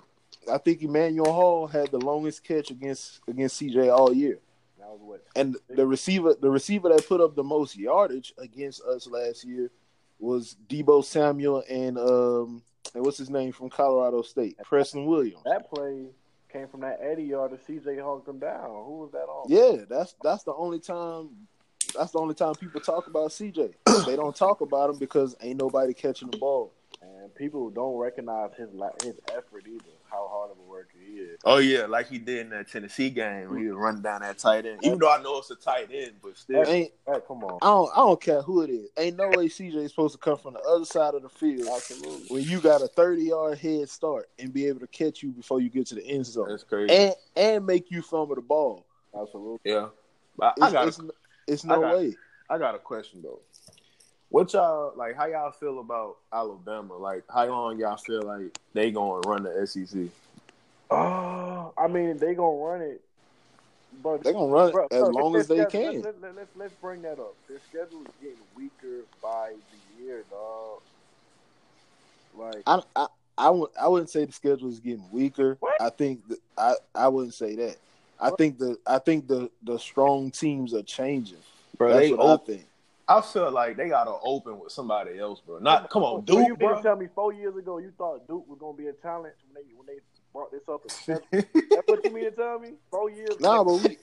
I 0.52 0.58
think 0.58 0.82
Emmanuel 0.82 1.32
Hall 1.32 1.66
had 1.66 1.90
the 1.90 1.98
longest 1.98 2.44
catch 2.44 2.70
against 2.70 3.20
against 3.26 3.56
CJ 3.60 3.88
all 3.88 4.12
year. 4.12 4.38
That 4.78 4.90
was 4.90 5.00
what. 5.00 5.24
And 5.34 5.56
the 5.68 5.86
receiver 5.86 6.34
the 6.34 6.50
receiver 6.50 6.90
that 6.90 7.08
put 7.08 7.22
up 7.22 7.34
the 7.34 7.42
most 7.42 7.74
yardage 7.76 8.34
against 8.36 8.82
us 8.82 9.06
last 9.06 9.44
year 9.44 9.70
was 10.18 10.56
Deebo 10.68 11.02
Samuel 11.02 11.64
and 11.70 11.98
um 11.98 12.62
and 12.94 13.02
what's 13.04 13.16
his 13.16 13.30
name 13.30 13.50
from 13.52 13.70
Colorado 13.70 14.20
State, 14.20 14.58
Preston 14.62 15.06
Williams. 15.06 15.42
That 15.46 15.70
play 15.70 16.10
came 16.52 16.68
from 16.68 16.80
that 16.82 17.00
Eddie 17.02 17.24
yard 17.24 17.50
that 17.52 17.66
CJ 17.66 17.98
honked 18.02 18.28
him 18.28 18.38
down. 18.38 18.70
Who 18.84 18.98
was 18.98 19.10
that 19.12 19.24
on? 19.24 19.46
Yeah, 19.48 19.84
that's 19.88 20.14
that's 20.22 20.44
the 20.44 20.52
only 20.54 20.78
time. 20.78 21.30
That's 21.96 22.12
the 22.12 22.18
only 22.18 22.34
time 22.34 22.54
people 22.54 22.80
talk 22.80 23.06
about 23.06 23.30
CJ. 23.30 23.74
they 24.06 24.16
don't 24.16 24.34
talk 24.36 24.60
about 24.60 24.90
him 24.90 24.98
because 24.98 25.36
ain't 25.40 25.58
nobody 25.58 25.94
catching 25.94 26.30
the 26.30 26.38
ball. 26.38 26.72
And 27.02 27.34
people 27.34 27.68
don't 27.70 27.96
recognize 27.98 28.50
his 28.56 28.68
his 29.02 29.14
effort 29.30 29.64
either. 29.66 29.84
How 30.10 30.28
hard 30.28 30.52
of 30.52 30.58
a 30.58 30.62
worker 30.62 30.90
he 31.04 31.14
is. 31.16 31.38
Oh 31.44 31.58
yeah, 31.58 31.86
like 31.86 32.08
he 32.08 32.18
did 32.18 32.42
in 32.46 32.50
that 32.50 32.70
Tennessee 32.70 33.10
game 33.10 33.50
when 33.50 33.60
he 33.60 33.66
was 33.66 33.76
running 33.76 34.00
down 34.00 34.20
that 34.22 34.38
tight 34.38 34.64
end. 34.64 34.78
Even 34.82 35.00
though 35.00 35.12
I 35.12 35.20
know 35.20 35.38
it's 35.38 35.50
a 35.50 35.56
tight 35.56 35.88
end, 35.92 36.12
but 36.22 36.36
still. 36.38 36.64
Ain't 36.64 36.92
Hey, 37.06 37.18
come 37.26 37.42
on. 37.42 37.58
I 37.60 37.66
don't 37.66 37.90
I 37.92 37.96
don't 37.96 38.20
care 38.20 38.40
who 38.42 38.62
it 38.62 38.70
is. 38.70 38.88
Ain't 38.96 39.16
no 39.16 39.28
way 39.28 39.48
CJ 39.48 39.74
is 39.76 39.90
supposed 39.90 40.14
to 40.14 40.18
come 40.18 40.38
from 40.38 40.54
the 40.54 40.60
other 40.60 40.84
side 40.84 41.14
of 41.14 41.22
the 41.22 41.28
field 41.28 41.68
Absolutely. 41.74 42.26
when 42.28 42.44
you 42.44 42.60
got 42.60 42.80
a 42.80 42.86
thirty 42.86 43.24
yard 43.24 43.58
head 43.58 43.88
start 43.88 44.28
and 44.38 44.52
be 44.52 44.66
able 44.66 44.80
to 44.80 44.86
catch 44.86 45.22
you 45.22 45.30
before 45.30 45.60
you 45.60 45.68
get 45.68 45.86
to 45.88 45.96
the 45.96 46.06
end 46.06 46.24
zone 46.26 46.48
That's 46.48 46.62
crazy. 46.64 46.94
and 46.94 47.14
and 47.36 47.66
make 47.66 47.90
you 47.90 48.02
fumble 48.02 48.36
the 48.36 48.40
ball. 48.40 48.86
Absolutely. 49.20 49.58
yeah. 49.64 49.88
But 50.38 50.54
I 50.60 50.66
It's, 50.66 50.72
got 50.72 50.88
it's, 50.88 51.00
it's 51.46 51.64
no 51.64 51.74
I 51.76 51.80
got- 51.80 51.96
way. 51.98 52.16
I 52.50 52.58
got 52.58 52.74
a 52.74 52.78
question 52.78 53.20
though. 53.22 53.40
What 54.28 54.52
y'all 54.52 54.92
like? 54.96 55.16
How 55.16 55.26
y'all 55.26 55.52
feel 55.52 55.78
about 55.80 56.16
Alabama? 56.32 56.96
Like, 56.96 57.22
how 57.32 57.46
long 57.46 57.78
y'all 57.78 57.96
feel 57.96 58.22
like 58.22 58.58
they 58.72 58.90
gonna 58.90 59.20
run 59.26 59.44
the 59.44 59.66
SEC? 59.66 60.08
Oh, 60.90 61.72
uh, 61.76 61.80
I 61.80 61.88
mean, 61.88 62.16
they 62.18 62.34
gonna 62.34 62.56
run 62.56 62.80
it, 62.82 63.00
but 64.02 64.22
They're 64.22 64.32
gonna 64.32 64.52
run 64.52 64.68
it 64.68 64.74
as 64.92 65.00
bro, 65.00 65.08
long 65.10 65.36
as 65.36 65.46
they 65.48 65.56
schedule- 65.62 65.70
can. 65.92 66.02
Let's, 66.02 66.18
let's, 66.20 66.36
let's, 66.36 66.50
let's 66.56 66.74
bring 66.74 67.02
that 67.02 67.18
up. 67.18 67.34
Their 67.48 67.58
schedule 67.70 68.02
is 68.02 68.12
getting 68.20 68.38
weaker 68.56 69.04
by 69.22 69.52
the 69.98 70.04
year, 70.04 70.24
dog. 70.30 70.80
Like, 72.36 72.62
I, 72.66 72.82
I, 72.96 73.06
I, 73.38 73.50
would, 73.50 73.70
I 73.80 73.88
wouldn't 73.88 74.10
say 74.10 74.24
the 74.24 74.32
schedule 74.32 74.68
is 74.68 74.80
getting 74.80 75.04
weaker. 75.12 75.56
What? 75.60 75.80
I 75.80 75.90
think 75.90 76.26
that, 76.28 76.38
I, 76.58 76.74
I 76.94 77.08
wouldn't 77.08 77.34
say 77.34 77.54
that. 77.56 77.76
I 78.20 78.30
think 78.30 78.58
the 78.58 78.78
I 78.86 78.98
think 78.98 79.26
the, 79.28 79.50
the 79.62 79.78
strong 79.78 80.30
teams 80.30 80.74
are 80.74 80.82
changing. 80.82 81.38
Bro, 81.76 81.88
That's 81.94 82.00
they 82.00 82.10
what 82.12 82.20
op- 82.20 82.42
I 82.42 82.46
think. 82.46 82.66
I 83.06 83.20
feel 83.20 83.50
like 83.50 83.76
they 83.76 83.88
gotta 83.88 84.14
open 84.22 84.58
with 84.58 84.72
somebody 84.72 85.18
else, 85.18 85.40
bro. 85.40 85.58
Not 85.58 85.90
come 85.90 86.02
on, 86.02 86.26
so 86.26 86.38
you 86.38 86.46
Duke, 86.48 86.60
mean 86.60 86.68
bro. 86.68 86.76
to 86.76 86.82
tell 86.82 86.96
me 86.96 87.06
four 87.14 87.32
years 87.32 87.56
ago 87.56 87.78
you 87.78 87.92
thought 87.98 88.26
Duke 88.26 88.48
was 88.48 88.58
gonna 88.58 88.76
be 88.76 88.86
a 88.86 88.92
challenge 88.94 89.34
when 89.52 89.62
they 89.62 89.70
when 89.74 89.86
they 89.86 90.00
brought 90.32 90.50
this 90.50 90.62
up? 90.68 90.82
That's 91.30 91.88
what 91.88 92.04
you 92.04 92.12
mean 92.12 92.24
to 92.24 92.30
tell 92.30 92.58
me? 92.58 92.70
Four 92.90 93.10
years? 93.10 93.38
Nah, 93.40 93.60
ago. 93.60 93.78
but 93.78 93.88
we 93.88 93.98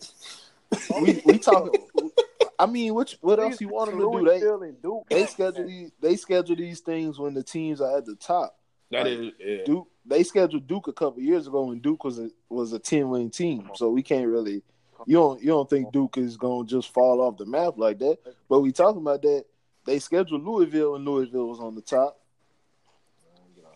Four 0.78 1.02
we, 1.02 1.08
years 1.14 1.26
we 1.26 1.34
ago. 1.36 1.42
talking. 1.42 2.12
I 2.60 2.66
mean, 2.68 2.94
what 2.94 3.16
what 3.22 3.40
else 3.40 3.60
you 3.60 3.70
want 3.70 3.90
them 3.90 4.00
to 4.00 4.06
do? 4.06 4.18
They 4.26 4.40
Louisville 4.40 4.62
and 4.64 4.82
Duke. 4.82 5.10
they 5.10 5.26
schedule 5.26 5.66
these 5.66 5.92
they 6.00 6.16
schedule 6.16 6.56
these 6.56 6.80
things 6.82 7.18
when 7.18 7.34
the 7.34 7.44
teams 7.44 7.82
are 7.82 7.98
at 7.98 8.06
the 8.06 8.16
top. 8.16 8.56
That 8.92 9.06
Like, 9.06 9.14
is, 9.14 9.32
yeah. 9.40 9.64
Duke 9.66 9.88
they 10.06 10.24
scheduled 10.24 10.68
Duke 10.68 10.88
a 10.88 10.94
couple 10.94 11.22
years 11.22 11.48
ago 11.48 11.64
when 11.66 11.80
Duke 11.80 12.04
was 12.04 12.20
a 12.20 12.30
was 12.50 12.74
a 12.74 12.80
ten 12.80 13.10
win 13.10 13.30
team. 13.30 13.70
So 13.76 13.90
we 13.90 14.04
can't 14.04 14.28
really 14.28 14.64
you 15.06 15.16
don't 15.16 15.42
you 15.42 15.48
don't 15.50 15.70
think 15.70 15.92
Duke 15.92 16.18
is 16.18 16.38
gonna 16.38 16.66
just 16.66 16.94
fall 16.94 17.22
off 17.22 17.38
the 17.38 17.46
map 17.46 17.76
like 17.78 18.00
that. 18.00 18.18
But 18.50 18.62
we 18.62 18.72
talking 18.72 19.02
about 19.02 19.22
that. 19.24 19.46
They 19.86 20.00
scheduled 20.00 20.44
Louisville 20.44 20.96
and 20.96 21.06
Louisville 21.06 21.48
was 21.48 21.60
on 21.60 21.76
the 21.76 21.82
top. 21.82 22.21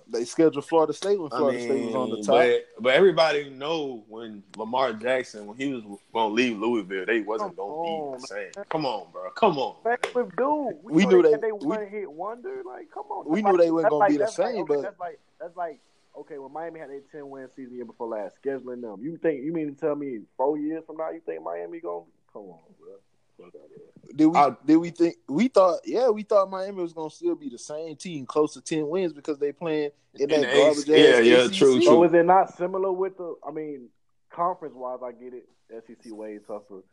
They 0.08 0.24
scheduled 0.26 0.66
Florida 0.66 0.94
State 0.94 1.20
when 1.20 1.32
I 1.34 1.38
Florida 1.38 1.58
mean, 1.58 1.68
State 1.68 1.86
was 1.88 1.96
on 1.96 2.10
the 2.12 2.18
top. 2.18 2.28
but 2.36 2.66
but 2.84 2.94
everybody 2.94 3.50
know 3.50 4.04
when 4.08 4.44
Lamar 4.56 4.94
Jackson 4.94 5.48
when 5.48 5.58
he 5.58 5.74
was 5.74 5.84
gonna 6.14 6.34
leave 6.34 6.58
Louisville, 6.60 7.06
they 7.06 7.22
wasn't 7.22 7.56
Come 7.56 7.68
gonna 7.68 7.74
on, 7.74 8.16
be 8.18 8.22
the 8.22 8.28
same. 8.28 8.64
Come 8.70 8.86
on, 8.86 9.08
bro. 9.12 9.30
Come 9.32 9.58
on. 9.58 9.76
Back 9.84 10.08
with 10.14 10.36
Duke, 10.36 10.78
We 10.84 11.04
thought 11.04 11.12
knew 11.12 11.22
they, 11.24 11.28
they- 11.30 11.32
had 11.34 11.42
they 11.42 11.52
we- 11.52 11.66
one 11.68 11.88
hit 11.88 12.12
wonder. 12.12 12.62
Like, 12.66 12.92
come 12.92 13.06
on. 13.10 13.26
We 13.28 13.42
That's 13.42 13.46
knew 13.46 13.58
like- 13.58 13.62
they 13.66 13.72
weren't 13.72 13.90
gonna 13.90 13.96
like- 13.96 14.10
be 14.12 14.18
the 14.18 14.24
that's 14.26 14.38
like- 14.40 14.48
same, 14.54 14.62
okay, 14.64 14.74
but- 14.76 14.82
that's 14.84 15.00
like 15.00 15.20
that's 15.40 15.58
like 15.58 15.80
okay. 16.18 16.38
When 16.38 16.54
Miami 16.54 16.80
had 16.80 16.90
their 16.90 17.02
ten 17.12 17.30
win 17.30 17.48
season 17.56 17.76
year 17.76 17.86
before 17.86 18.08
last, 18.08 18.36
scheduling 18.44 18.82
them. 18.82 19.00
You 19.02 19.18
think 19.18 19.44
you 19.44 19.52
mean 19.54 19.74
to 19.74 19.80
tell 19.80 19.96
me 19.96 20.20
four 20.38 20.58
years 20.58 20.84
from 20.86 20.98
now 20.98 21.10
you 21.10 21.22
think 21.26 21.42
Miami 21.44 21.80
gonna 21.80 22.06
come 22.32 22.44
on, 22.44 22.60
bro? 22.80 22.94
Fuck 23.38 23.48
out 23.48 23.66
of 23.66 23.70
here. 23.70 24.14
Did 24.16 24.26
we 24.28 24.38
I- 24.38 24.56
did 24.66 24.78
we 24.78 24.90
think 24.92 25.16
we 25.28 25.48
thought 25.50 25.80
yeah 25.86 26.10
we 26.10 26.24
thought 26.24 26.50
Miami 26.50 26.82
was 26.82 26.94
gonna 26.94 27.10
still 27.10 27.36
be 27.36 27.50
the 27.50 27.58
same 27.58 27.96
team 27.96 28.26
close 28.26 28.54
to 28.54 28.62
ten 28.62 28.88
wins 28.88 29.14
because 29.14 29.38
they 29.40 29.52
playing 29.52 29.92
in 30.16 30.30
that 30.30 30.36
In 30.36 30.42
the 30.42 30.48
garbage 30.48 30.90
AC 30.90 30.92
yeah, 30.92 31.18
ass 31.18 31.26
yeah, 31.26 31.46
ACC. 31.46 31.54
true, 31.54 31.82
So 31.82 31.90
true. 31.96 32.04
is 32.06 32.14
it 32.14 32.26
not 32.26 32.56
similar 32.56 32.92
with 32.92 33.18
the? 33.18 33.36
I 33.46 33.52
mean, 33.52 33.90
conference 34.30 34.76
wise, 34.76 35.00
I 35.04 35.12
get 35.12 35.34
it. 35.34 35.48
SEC 35.86 36.12
way 36.14 36.38
tougher, 36.48 36.84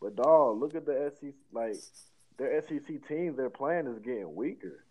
but 0.00 0.14
dog, 0.16 0.58
look 0.60 0.74
at 0.74 0.86
the 0.86 1.12
SEC. 1.20 1.32
Like 1.52 1.76
their 2.38 2.62
SEC 2.62 3.06
teams, 3.08 3.36
their 3.36 3.50
plan 3.50 3.86
is 3.88 3.98
getting 3.98 4.34
weaker. 4.34 4.84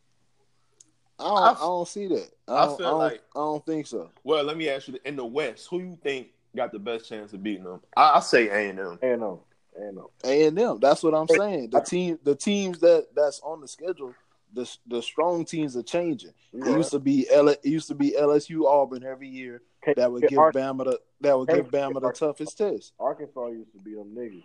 I 1.18 1.24
don't, 1.24 1.38
I 1.38 1.51
I, 1.51 1.53
don't 1.55 1.88
see 1.88 2.07
that. 2.07 2.30
I, 2.47 2.53
I 2.53 2.66
don't, 2.66 2.78
feel 2.78 2.88
I, 2.88 2.89
don't, 2.91 2.99
like- 2.99 3.24
I 3.36 3.39
don't 3.39 3.66
think 3.66 3.88
so. 3.88 4.10
Well, 4.24 4.43
let 4.43 4.57
me 4.57 4.70
ask 4.70 4.88
you: 4.89 4.99
in 5.05 5.16
the 5.16 5.26
West, 5.26 5.68
who 5.70 5.80
you 5.80 5.97
think 6.03 6.28
got 6.55 6.72
the 6.72 6.80
best 6.80 7.07
chance 7.10 7.34
of 7.34 7.41
beating 7.41 7.64
them? 7.64 7.82
I, 7.97 8.18
I 8.18 8.20
say 8.20 8.47
A 8.49 8.70
and 8.70 8.80
M. 8.80 8.86
And 8.86 8.91
um, 8.91 8.99
and 9.01 9.24
um, 9.24 9.39
Uh, 9.78 10.01
a 10.24 10.47
and 10.47 10.59
M. 10.59 10.80
That's 10.80 11.03
what 11.03 11.13
I'm 11.13 11.28
saying. 11.28 11.70
The 11.70 11.82
team, 11.82 12.20
the 12.24 12.36
teams 12.36 12.80
that 12.80 13.07
that's 13.15 13.39
on 13.41 13.61
the 13.61 13.67
schedule, 13.67 14.13
the 14.53 14.70
the 14.88 15.01
strong 15.01 15.45
teams 15.45 15.76
are 15.78 15.84
changing. 15.84 16.34
It 16.53 16.65
used 16.65 16.91
to 16.91 16.99
be 16.99 17.28
L. 17.32 17.49
It 17.49 17.59
used 17.63 17.88
to 17.89 17.95
be 17.95 18.15
LSU, 18.20 18.65
Auburn 18.65 19.03
every 19.03 19.30
year 19.30 19.61
that 19.95 20.11
would 20.11 20.28
give 20.28 20.38
Bama 20.38 20.86
the 20.86 20.99
that 21.22 21.38
would 21.38 21.49
give 21.49 21.70
Bama 21.70 22.01
the 22.01 22.11
toughest 22.11 22.57
test. 22.57 22.93
Arkansas 22.99 23.47
used 23.47 23.72
to 23.74 23.80
be 23.80 23.95
them 23.95 24.15
niggas. 24.15 24.43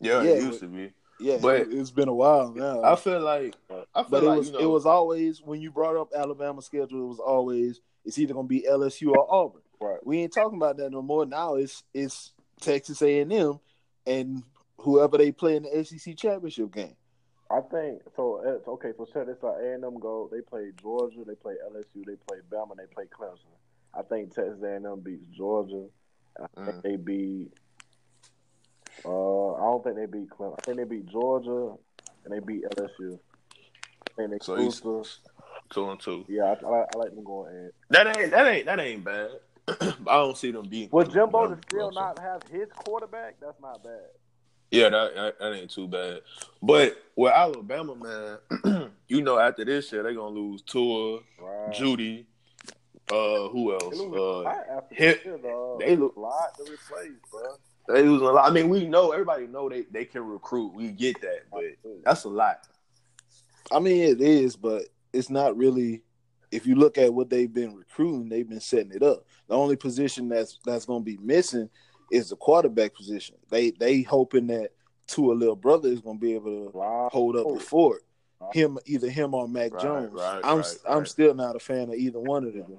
Yeah, 0.00 0.22
Yeah, 0.22 0.30
it 0.30 0.42
used 0.42 0.60
to 0.60 0.66
be. 0.68 0.92
Yeah, 1.18 1.36
But- 1.40 1.60
it, 1.60 1.72
has 1.72 1.90
been 1.90 2.08
a 2.08 2.14
while 2.14 2.50
now. 2.50 2.82
I 2.82 2.96
feel 2.96 3.20
like 3.20 3.54
I 3.94 4.02
feel 4.02 4.06
but 4.08 4.22
it 4.22 4.26
like 4.26 4.38
was 4.38 4.46
you 4.46 4.52
know, 4.54 4.60
it 4.60 4.66
was 4.66 4.86
always 4.86 5.42
when 5.42 5.60
you 5.60 5.70
brought 5.70 5.96
up 5.96 6.12
Alabama 6.16 6.62
schedule, 6.62 7.04
it 7.04 7.08
was 7.08 7.18
always 7.18 7.80
it's 8.06 8.18
either 8.18 8.32
gonna 8.32 8.48
be 8.48 8.66
LSU 8.68 9.12
or 9.12 9.26
Auburn. 9.32 9.60
Right. 9.80 9.98
We 10.04 10.20
ain't 10.20 10.32
talking 10.32 10.56
about 10.56 10.78
that 10.78 10.90
no 10.90 11.02
more. 11.02 11.26
Now 11.26 11.56
it's 11.56 11.82
it's 11.92 12.32
Texas 12.60 13.02
A 13.02 13.20
and 13.20 13.32
M 13.32 13.60
and 14.06 14.42
whoever 14.78 15.18
they 15.18 15.32
play 15.32 15.56
in 15.56 15.62
the 15.64 15.84
SEC 15.84 16.16
championship 16.16 16.72
game. 16.72 16.96
I 17.50 17.60
think 17.62 18.02
so. 18.14 18.40
It's, 18.44 18.66
okay, 18.68 18.92
so 18.96 19.04
check 19.12 19.26
this 19.26 19.36
out. 19.44 19.56
A 19.60 19.74
and 19.74 19.84
M 19.84 19.98
go. 19.98 20.28
They 20.32 20.40
play 20.40 20.70
Georgia. 20.80 21.24
They 21.26 21.34
play 21.34 21.54
LSU. 21.70 22.04
They 22.06 22.14
play 22.28 22.38
Bama. 22.50 22.76
They 22.76 22.86
play 22.94 23.04
Clemson. 23.06 23.50
I 23.92 24.02
think 24.02 24.32
Texas 24.34 24.62
A 24.62 24.76
and 24.76 24.86
M 24.86 25.00
beats 25.00 25.24
Georgia. 25.36 25.86
I 26.40 26.46
think 26.64 26.76
Mm. 26.76 26.82
they 26.82 26.96
beat. 26.96 27.50
Uh, 29.04 29.52
I 29.54 29.60
don't 29.62 29.82
think 29.84 29.96
they 29.96 30.06
beat 30.06 30.30
Clemson. 30.30 30.54
I 30.58 30.62
think 30.64 30.76
they 30.78 30.84
beat 30.84 31.06
Georgia 31.06 31.74
and 32.24 32.32
they 32.34 32.38
beat 32.40 32.62
LSU. 32.76 33.18
I 33.18 34.12
think 34.16 34.30
they 34.30 34.38
So 34.42 34.54
cruise 34.54 35.18
two 35.70 35.90
and 35.90 36.00
two. 36.00 36.24
Yeah, 36.28 36.44
I, 36.44 36.66
I, 36.66 36.68
like- 36.70 36.86
I 36.94 36.98
like 36.98 37.14
them 37.14 37.24
going 37.24 37.54
in. 37.54 37.70
That 37.90 38.16
ain't 38.16 38.30
that 38.30 38.46
ain't 38.46 38.66
that 38.66 38.78
ain't 38.80 39.04
bad. 39.04 39.30
But 39.66 39.82
I 40.08 40.16
don't 40.16 40.36
see 40.36 40.50
them 40.50 40.68
beating. 40.68 40.88
Well, 40.92 41.06
Jimbo 41.06 41.44
to 41.44 41.50
them. 41.54 41.60
still 41.68 41.90
not 41.92 42.18
have 42.18 42.42
his 42.50 42.68
quarterback? 42.84 43.36
That's 43.40 43.60
not 43.60 43.82
bad. 43.84 44.00
Yeah, 44.70 44.88
that, 44.90 45.14
that 45.16 45.38
that 45.40 45.52
ain't 45.54 45.70
too 45.70 45.88
bad. 45.88 46.20
But 46.62 46.96
with 47.16 47.32
Alabama, 47.32 47.96
man, 48.64 48.90
you 49.08 49.22
know 49.22 49.38
after 49.38 49.64
this 49.64 49.90
year 49.92 50.02
they're 50.04 50.14
gonna 50.14 50.28
lose 50.34 50.62
Tua, 50.62 51.18
Right. 51.40 51.72
Jeudy, 51.72 52.24
uh, 53.10 53.48
who 53.48 53.72
else? 53.72 53.96
lose 53.96 54.16
Uh, 54.46 54.80
hit- 54.92 55.16
this 55.18 55.24
year, 55.26 55.38
dog. 55.38 55.80
they 55.80 55.96
look- 55.96 56.14
a 56.16 56.20
lot 56.20 56.54
to 56.56 56.62
replace, 56.62 57.18
bro. 57.32 57.40
they 57.88 58.02
losing 58.04 58.28
a 58.28 58.30
lot. 58.30 58.48
I 58.48 58.52
mean, 58.54 58.68
we 58.68 58.86
know 58.86 59.10
everybody 59.10 59.48
know 59.48 59.68
they 59.68 59.82
they 59.90 60.04
can 60.04 60.24
recruit. 60.24 60.72
We 60.74 60.92
get 60.92 61.20
that, 61.22 61.50
but 61.50 61.64
that's 62.04 62.22
a 62.24 62.28
lot. 62.28 62.60
I 63.72 63.80
mean, 63.80 64.02
it 64.02 64.20
is, 64.20 64.54
but 64.54 64.84
it's 65.12 65.30
not 65.30 65.56
really. 65.56 66.02
If 66.50 66.66
you 66.66 66.74
look 66.74 66.98
at 66.98 67.12
what 67.14 67.30
they've 67.30 67.52
been 67.52 67.74
recruiting, 67.74 68.28
they've 68.28 68.48
been 68.48 68.60
setting 68.60 68.92
it 68.92 69.02
up. 69.02 69.24
The 69.48 69.54
only 69.54 69.76
position 69.76 70.28
that's 70.28 70.58
that's 70.64 70.84
going 70.84 71.02
to 71.02 71.04
be 71.04 71.18
missing 71.22 71.68
is 72.10 72.30
the 72.30 72.36
quarterback 72.36 72.94
position. 72.94 73.36
They 73.50 73.70
they 73.70 74.02
hoping 74.02 74.48
that 74.48 74.70
Tua 75.06 75.32
little 75.34 75.56
brother 75.56 75.88
is 75.88 76.00
going 76.00 76.18
to 76.18 76.20
be 76.20 76.34
able 76.34 76.70
to 76.70 76.76
Wow. 76.76 77.08
hold 77.12 77.36
up 77.36 77.46
the 77.52 77.60
fort. 77.60 78.02
Him, 78.52 78.78
either 78.86 79.08
him 79.10 79.34
or 79.34 79.46
Mac 79.46 79.72
Right, 79.74 79.82
Jones. 79.82 80.12
right, 80.14 80.40
I'm 80.44 80.58
right, 80.58 80.76
I'm 80.88 81.06
still 81.06 81.34
not 81.34 81.56
a 81.56 81.60
fan 81.60 81.88
of 81.90 81.94
either 81.94 82.18
one 82.18 82.44
of 82.44 82.54
them 82.54 82.78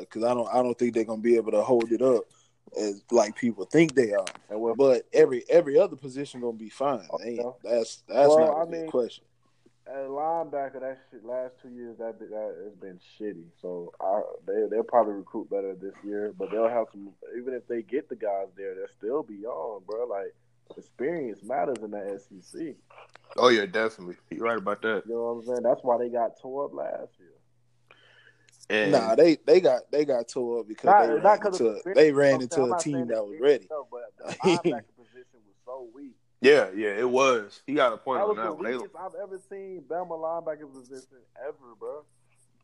because 0.00 0.22
uh, 0.22 0.30
I 0.30 0.34
don't 0.34 0.48
I 0.54 0.62
don't 0.62 0.78
think 0.78 0.94
they're 0.94 1.04
going 1.04 1.18
to 1.18 1.22
be 1.22 1.36
able 1.36 1.50
to 1.52 1.62
hold 1.62 1.90
it 1.92 2.00
up 2.02 2.24
as 2.78 3.02
like 3.10 3.34
people 3.36 3.64
think 3.64 3.94
they 3.94 4.12
are. 4.12 4.24
And 4.48 4.76
But 4.76 5.02
every 5.12 5.44
every 5.50 5.78
other 5.78 5.96
position 5.96 6.40
going 6.40 6.56
to 6.56 6.62
be 6.64 6.70
fine. 6.70 7.08
Ain't-. 7.24 7.42
That's 7.64 8.04
that's 8.08 8.28
Well, 8.28 8.38
not 8.38 8.50
a 8.50 8.60
I 8.60 8.64
big 8.64 8.80
mean- 8.82 8.90
question. 8.90 9.24
At 9.86 9.94
linebacker, 10.08 10.80
that 10.80 10.98
shit 11.10 11.24
last 11.24 11.54
two 11.62 11.68
years 11.70 11.98
that 11.98 12.18
that 12.18 12.56
has 12.64 12.74
been 12.80 12.98
shitty. 13.18 13.44
So 13.60 13.92
I, 14.00 14.20
they 14.46 14.66
they'll 14.70 14.82
probably 14.84 15.14
recruit 15.14 15.50
better 15.50 15.74
this 15.74 15.94
year, 16.04 16.32
but 16.38 16.50
they'll 16.50 16.68
have 16.68 16.86
some. 16.92 17.10
Even 17.36 17.54
if 17.54 17.66
they 17.66 17.82
get 17.82 18.08
the 18.08 18.16
guys 18.16 18.46
there, 18.56 18.74
they'll 18.74 18.86
still 18.96 19.22
be 19.22 19.34
young, 19.34 19.80
bro. 19.86 20.06
Like 20.06 20.34
experience 20.76 21.40
matters 21.42 21.78
in 21.82 21.90
the 21.90 22.18
SEC. 22.20 22.74
Oh 23.36 23.48
yeah, 23.48 23.66
definitely. 23.66 24.16
You're 24.30 24.44
right 24.44 24.58
about 24.58 24.82
that. 24.82 25.02
You 25.06 25.14
know 25.14 25.22
what 25.24 25.30
I'm 25.30 25.42
saying? 25.46 25.62
That's 25.62 25.80
why 25.82 25.98
they 25.98 26.08
got 26.08 26.38
tore 26.40 26.66
up 26.66 26.74
last 26.74 27.10
year. 27.18 27.28
And 28.70 28.92
Nah, 28.92 29.14
they 29.16 29.36
they 29.44 29.60
got 29.60 29.82
they 29.90 30.04
got 30.04 30.28
tore 30.28 30.60
up 30.60 30.68
because 30.68 30.86
Not- 30.86 31.02
they 31.06 31.12
ran 31.14 31.22
not 31.22 31.40
'cause 31.40 31.60
of 31.60 31.66
into 31.66 31.74
experience, 31.76 31.98
they 32.00 32.12
ran 32.12 32.40
into 32.42 32.64
a 32.72 32.78
team 32.78 33.06
that 33.08 33.26
was 33.26 33.38
ready. 33.40 33.66
no, 33.70 33.86
But 33.90 34.02
the 34.18 34.32
linebacker 34.44 34.94
position 34.96 35.40
was 35.44 35.56
so 35.66 35.88
weak. 35.94 36.14
Yeah, 36.42 36.68
yeah, 36.74 36.88
it 36.98 37.08
was. 37.08 37.62
He 37.66 37.72
got 37.74 37.92
a 37.94 37.96
point 37.96 38.18
That 38.20 38.24
on 38.24 38.28
was 38.28 38.36
that 38.36 38.44
the 38.44 38.52
one. 38.52 38.88
They- 38.92 38.98
I've 38.98 39.14
ever 39.22 39.40
seen 39.48 39.82
Bama 39.88 40.10
linebacker 40.10 40.70
position 40.72 41.18
ever, 41.40 41.74
bro. 41.78 42.04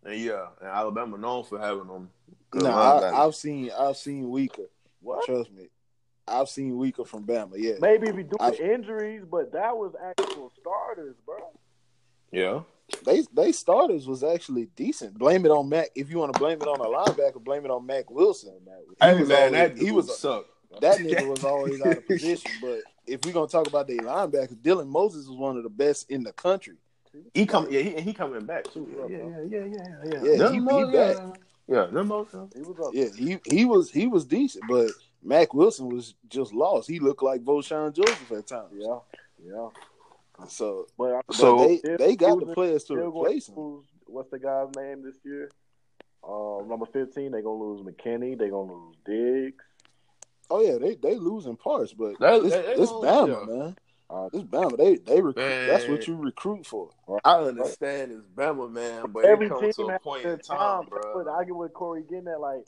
And 0.04 0.20
yeah, 0.20 0.46
and 0.60 0.68
Alabama 0.68 1.16
known 1.16 1.44
for 1.44 1.58
having 1.58 1.86
them. 1.86 2.10
No. 2.54 2.70
I, 2.70 3.24
I've 3.24 3.34
seen 3.34 3.70
I've 3.76 3.96
seen 3.96 4.30
weaker. 4.30 4.68
What? 5.00 5.24
Trust 5.24 5.50
me, 5.52 5.68
I've 6.26 6.48
seen 6.48 6.76
weaker 6.76 7.04
from 7.04 7.24
Bama. 7.24 7.52
Yeah, 7.56 7.74
Maybe 7.80 8.08
if 8.08 8.16
you 8.16 8.24
do 8.24 8.36
the 8.38 8.74
injuries, 8.74 9.22
but 9.30 9.52
that 9.52 9.76
was 9.76 9.94
actual 10.04 10.52
starters, 10.60 11.16
bro. 11.26 11.36
yeah, 12.32 12.60
they 13.04 13.24
they 13.32 13.52
starters 13.52 14.06
was 14.06 14.22
actually 14.24 14.66
decent. 14.76 15.18
Blame 15.18 15.44
it 15.46 15.50
on 15.50 15.68
Mac. 15.68 15.88
If 15.94 16.10
you 16.10 16.18
want 16.18 16.32
to 16.32 16.38
blame 16.38 16.58
it 16.60 16.66
on 16.68 16.80
a 16.80 16.84
linebacker, 17.10 17.42
blame 17.42 17.64
it 17.64 17.70
on 17.70 17.84
Mac 17.86 18.10
Wilson. 18.10 18.54
He 18.64 18.94
hey 19.06 19.18
was 19.20 19.28
man, 19.28 19.38
always- 19.38 19.52
that 19.52 19.78
he 19.78 19.86
he 19.86 19.90
was 19.92 20.06
was 20.08 20.18
suck. 20.18 20.46
that 20.80 20.98
nigga 20.98 21.28
was 21.28 21.44
always 21.44 21.80
out 21.82 21.96
of 21.98 22.06
position. 22.06 22.50
But 22.60 22.80
if 23.08 23.24
we're 23.24 23.32
gonna 23.32 23.48
talk 23.48 23.66
about 23.66 23.86
their 23.86 23.98
linebackers, 23.98 24.56
Dylan 24.56 24.88
Moses 24.88 25.26
was 25.28 25.36
one 25.36 25.56
of 25.56 25.62
the 25.62 25.68
best 25.70 26.10
in 26.10 26.22
the 26.22 26.32
country. 26.32 26.76
He 27.34 27.46
come, 27.46 27.66
yeah, 27.70 27.80
he, 27.80 28.00
he 28.00 28.12
coming 28.12 28.44
back 28.44 28.64
too. 28.72 28.86
Yeah, 29.08 29.18
yeah, 29.18 29.40
yeah, 29.48 29.64
yeah, 29.64 29.94
yeah. 30.04 30.22
Yeah, 30.32 30.36
Them 30.36 30.52
he- 30.54 30.60
he 30.60 30.84
back. 30.92 31.16
yeah. 31.16 31.32
Yeah, 31.70 31.84
them 31.86 32.08
both. 32.08 32.32
He 32.54 32.62
was. 32.62 32.90
Yeah, 32.94 33.08
he 33.14 33.38
he 33.44 33.64
was 33.66 33.90
he 33.90 34.06
was 34.06 34.24
decent, 34.24 34.64
but 34.68 34.90
Mac 35.22 35.52
Wilson 35.52 35.88
was 35.90 36.14
just 36.30 36.54
lost. 36.54 36.88
He 36.88 36.98
looked 36.98 37.22
like 37.22 37.42
Vosean 37.44 37.92
Joseph 37.92 38.32
at 38.32 38.46
times. 38.46 38.72
Yeah, 38.74 38.98
yeah. 39.44 39.68
So, 40.48 40.86
But, 40.96 41.22
but 41.26 41.36
So- 41.36 41.58
they 41.58 41.96
they 41.98 42.16
got 42.16 42.38
the 42.40 42.54
players 42.54 42.84
to 42.84 42.94
replace 42.94 43.48
him. 43.48 43.82
What's 44.06 44.30
the 44.30 44.38
guy's 44.38 44.68
name 44.76 45.02
this 45.02 45.16
year? 45.24 45.50
Uh, 46.22 46.62
number 46.66 46.86
fifteen. 46.86 47.32
They're 47.32 47.42
gonna 47.42 47.62
lose 47.62 47.82
McKinney. 47.86 48.38
They're 48.38 48.50
gonna 48.50 48.72
lose 48.72 48.96
Diggs. 49.04 49.64
Oh 50.50 50.60
yeah, 50.62 50.78
they 50.78 50.94
they 50.96 51.16
losing 51.16 51.56
parts, 51.56 51.92
but 51.92 52.18
They- 52.18 52.36
it's, 52.36 52.50
they- 52.54 52.62
they 52.62 52.82
it's 52.82 52.92
Bama, 52.92 53.46
yeah. 53.48 53.54
man. 53.54 53.76
Uh, 54.10 54.28
It's 54.32 54.44
Bama. 54.44 54.76
They 54.78 54.96
they 54.96 55.20
recruit. 55.20 55.36
Man. 55.46 55.68
That's 55.68 55.86
what 55.86 56.06
you 56.08 56.16
recruit 56.16 56.64
for. 56.66 56.88
I 57.24 57.34
understand 57.40 58.12
it's 58.12 58.26
Bama, 58.34 58.70
man, 58.72 59.04
but 59.12 59.24
every 59.26 59.46
it 59.46 59.48
comes 59.50 59.76
team 59.76 59.88
to 59.88 59.94
a 59.94 59.98
point 59.98 60.24
in 60.24 60.38
time, 60.38 60.86
But 60.90 61.02
bro. 61.12 61.34
I 61.38 61.44
get 61.44 61.54
with 61.54 61.74
Corey 61.74 62.02
getting 62.08 62.28
at. 62.28 62.40
Like 62.40 62.64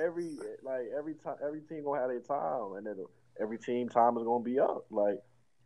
every 0.00 0.38
like 0.62 0.86
every 0.96 1.14
time 1.14 1.34
every 1.44 1.62
team 1.62 1.82
gonna 1.84 2.00
have 2.00 2.10
their 2.10 2.20
time, 2.20 2.74
and 2.76 2.86
then 2.86 3.04
every 3.40 3.58
team 3.58 3.88
time 3.88 4.16
is 4.18 4.22
gonna 4.24 4.44
be 4.44 4.60
up. 4.60 4.84
Like 4.90 5.18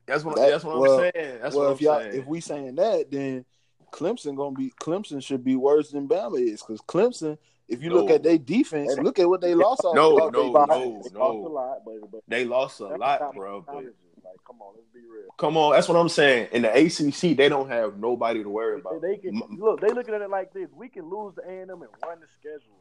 That's 0.07 0.25
what 0.25 0.37
That- 0.37 0.49
that's 0.51 0.65
what 0.65 0.79
well- 0.79 1.01
I'm 1.01 1.11
saying. 1.15 1.39
That's 1.43 1.55
well, 1.55 1.67
what 1.67 1.73
if 1.75 1.79
I'm 1.81 1.85
y'all 1.85 2.01
saying. 2.01 2.15
if 2.23 2.27
we 2.27 2.41
saying 2.41 2.75
that, 2.77 3.11
then 3.11 3.45
Clemson 3.93 4.35
gonna 4.35 4.57
be 4.57 4.73
Clemson 4.81 5.23
should 5.23 5.45
be 5.45 5.57
worse 5.57 5.91
than 5.91 6.09
Bama 6.09 6.41
is 6.41 6.63
because 6.63 6.81
Clemson. 6.81 7.37
If 7.69 7.83
you 7.83 7.91
look 7.91 8.11
at 8.11 8.23
their 8.23 8.39
defense, 8.39 8.97
look 8.99 9.19
at 9.19 9.29
what 9.29 9.41
they 9.41 9.55
lost. 9.55 9.85
off 9.85 9.95
No, 9.95 10.17
off 10.17 10.33
no, 10.33 10.43
they 10.43 10.53
no, 10.53 10.67
defense. 10.67 11.13
they 11.13 11.19
lost 11.19 11.39
no. 11.39 11.47
a 11.47 11.49
lot, 11.49 11.79
but, 11.85 12.11
but 12.11 12.21
they 12.27 12.45
lost 12.45 12.81
a 12.81 12.87
lot, 12.87 13.35
bro. 13.35 13.65
But. 13.67 13.85
Like, 14.25 14.37
come 14.47 14.61
on, 14.61 14.75
let's 14.75 14.89
be 14.93 15.01
real. 15.01 15.31
come 15.39 15.57
on, 15.57 15.73
that's 15.73 15.89
what 15.89 15.97
I'm 15.97 16.09
saying. 16.09 16.49
In 16.53 16.63
the 16.63 16.71
ACC, 16.71 17.37
they 17.37 17.49
don't 17.49 17.71
have 17.71 17.99
nobody 17.99 18.43
to 18.43 18.49
worry 18.51 18.81
about. 18.81 19.01
They, 19.01 19.13
they 19.13 19.17
can 19.19 19.41
look. 19.59 19.81
They 19.81 19.89
looking 19.89 20.15
at 20.15 20.21
it 20.21 20.29
like 20.29 20.53
this: 20.53 20.69
we 20.75 20.89
can 20.89 21.09
lose 21.09 21.35
the 21.35 21.43
A 21.43 21.63
and 21.63 21.71
M 21.71 21.83
and 21.83 21.91
run 22.05 22.21
the 22.21 22.27
schedule. 22.39 22.77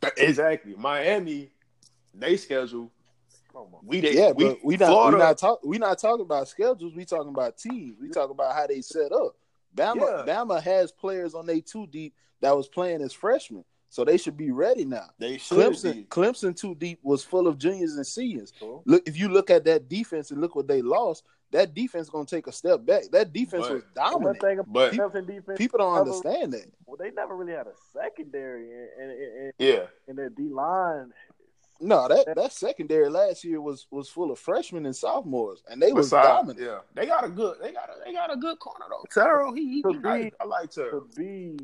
Nigga. 0.00 0.10
Exactly. 0.16 0.74
Miami, 0.76 1.50
they 2.14 2.36
schedule. 2.36 2.90
We 3.84 4.00
they 4.00 4.14
Yeah, 4.14 4.32
we, 4.32 4.44
but 4.44 4.64
we 4.64 4.76
not 4.76 4.86
Florida, 4.86 5.16
we 5.16 5.22
not 5.22 5.38
talk 5.38 5.64
we 5.64 5.78
not 5.78 5.98
talking 5.98 6.24
about 6.24 6.48
schedules. 6.48 6.94
We 6.94 7.04
talking 7.04 7.30
about 7.30 7.56
teams. 7.56 7.96
We 8.00 8.08
talking 8.08 8.32
about 8.32 8.54
how 8.54 8.66
they 8.66 8.80
set 8.80 9.12
up. 9.12 9.36
Bama 9.76 10.26
Yeah. 10.26 10.34
Bama 10.34 10.62
has 10.62 10.92
players 10.92 11.34
on 11.34 11.46
they 11.46 11.60
two 11.60 11.86
deep 11.86 12.14
that 12.40 12.56
was 12.56 12.68
playing 12.68 13.02
as 13.02 13.12
freshmen, 13.12 13.64
so 13.88 14.04
they 14.04 14.16
should 14.16 14.36
be 14.36 14.50
ready 14.50 14.84
now. 14.84 15.06
they 15.18 15.38
should 15.38 15.58
Clemson 15.58 15.94
be. 15.94 16.04
Clemson 16.04 16.56
two 16.56 16.74
deep 16.74 16.98
was 17.02 17.24
full 17.24 17.46
of 17.46 17.58
juniors 17.58 17.94
and 17.96 18.06
seniors. 18.06 18.52
So, 18.58 18.82
Look, 18.86 19.02
if 19.06 19.18
you 19.18 19.28
look 19.28 19.50
at 19.50 19.64
that 19.64 19.88
defense 19.88 20.30
and 20.30 20.40
look 20.40 20.54
what 20.54 20.68
they 20.68 20.82
lost, 20.82 21.24
that 21.50 21.72
defense 21.74 22.08
gonna 22.10 22.26
take 22.26 22.46
a 22.48 22.52
step 22.52 22.84
back. 22.84 23.04
That 23.12 23.32
defense 23.32 23.66
But- 23.68 23.74
was 23.74 23.82
dominant. 23.94 24.40
thing 24.40 24.58
about 24.58 24.72
But 24.72 24.92
Clemson 24.92 25.26
defense, 25.26 25.56
People 25.58 25.78
don't 25.78 25.94
never- 25.94 26.06
understand 26.10 26.52
that. 26.52 26.66
well, 26.86 26.96
they 26.96 27.10
never 27.12 27.36
really 27.36 27.52
had 27.52 27.66
a 27.68 27.74
secondary, 27.92 28.72
and 28.72 28.90
and, 29.00 29.10
and, 29.12 29.52
yeah, 29.58 29.86
and 30.08 30.18
their 30.18 30.30
D 30.30 30.48
line. 30.48 31.12
No, 31.80 32.06
that 32.08 32.34
that 32.36 32.52
secondary 32.52 33.08
last 33.10 33.44
year 33.44 33.60
was 33.60 33.86
was 33.90 34.08
full 34.08 34.30
of 34.30 34.38
freshmen 34.38 34.86
and 34.86 34.94
sophomores, 34.94 35.62
and 35.68 35.82
they 35.82 35.92
was 35.92 36.06
Besides- 36.06 36.28
dominant. 36.28 36.60
Yeah, 36.60 36.78
they 36.94 37.06
got 37.06 37.24
a 37.24 37.28
good. 37.28 37.56
They 37.60 37.72
got 37.72 37.90
a. 37.90 38.04
They 38.04 38.12
got 38.12 38.32
a 38.32 38.36
good 38.36 38.58
corner 38.60 38.86
though. 38.88 39.04
Terrell, 39.10 39.52
he, 39.52 39.68
he, 39.76 39.82
To 39.82 39.88
he 39.90 39.98
nice. 39.98 40.24
be- 40.24 40.32
I 40.40 40.44
like 40.44 40.70
To 40.72 41.06
be 41.16 41.56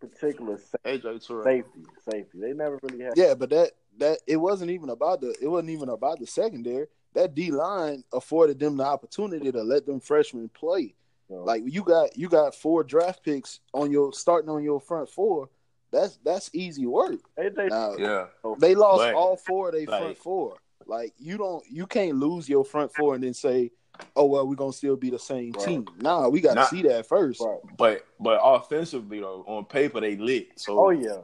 particular 0.00 0.58
sa- 0.58 0.78
AJ 0.84 1.26
Terrell. 1.26 1.44
safety, 1.44 1.80
safety. 2.10 2.38
They 2.40 2.52
never 2.52 2.78
really 2.82 3.04
had. 3.04 3.14
Yeah, 3.16 3.34
but 3.34 3.50
that 3.50 3.72
that 3.98 4.18
it 4.26 4.36
wasn't 4.36 4.70
even 4.70 4.88
about 4.90 5.20
the 5.20 5.34
it 5.40 5.48
wasn't 5.48 5.70
even 5.70 5.88
about 5.90 6.18
the 6.18 6.26
secondary. 6.26 6.86
That 7.14 7.34
D 7.34 7.50
line 7.50 8.04
afforded 8.12 8.58
them 8.60 8.76
the 8.76 8.84
opportunity 8.84 9.50
to 9.52 9.62
let 9.62 9.86
them 9.86 10.00
freshmen 10.00 10.48
play. 10.50 10.94
you. 11.28 11.36
Like 11.44 11.62
you 11.66 11.82
got 11.82 12.16
you 12.16 12.28
got 12.28 12.54
four 12.54 12.84
draft 12.84 13.22
picks 13.22 13.60
on 13.74 13.90
your 13.90 14.12
starting 14.12 14.48
on 14.50 14.62
your 14.62 14.80
front 14.80 15.08
four. 15.10 15.50
That's 15.90 16.18
that's 16.24 16.50
easy 16.52 16.86
work. 16.86 17.20
AJ, 17.38 17.70
Now 17.70 17.94
Yeah, 17.96 18.26
they 18.58 18.74
lost 18.74 19.00
But- 19.00 19.14
all 19.14 19.36
four 19.36 19.68
of 19.68 19.74
their 19.74 19.86
like- 19.86 20.00
front 20.02 20.18
four. 20.18 20.56
Like 20.86 21.12
you 21.18 21.36
don't 21.36 21.64
you 21.70 21.86
can't 21.86 22.16
lose 22.16 22.48
your 22.48 22.64
front 22.64 22.94
four 22.94 23.14
and 23.14 23.22
then 23.22 23.34
say, 23.34 23.72
oh 24.16 24.24
well, 24.26 24.46
we're 24.46 24.54
gonna 24.54 24.72
still 24.72 24.96
be 24.96 25.10
the 25.10 25.18
same 25.18 25.52
Right. 25.52 25.64
team. 25.66 25.86
Nah, 26.00 26.28
we 26.28 26.40
got 26.40 26.54
to 26.54 26.60
Nah. 26.60 26.66
see 26.66 26.82
that 26.82 27.06
first. 27.06 27.40
right. 27.40 27.58
but 27.76 28.04
but 28.20 28.40
offensively 28.42 29.20
though, 29.20 29.44
on 29.46 29.64
paper 29.64 30.00
they 30.00 30.16
lit. 30.16 30.58
So 30.58 30.78
Oh 30.78 30.90
yeah, 30.90 31.18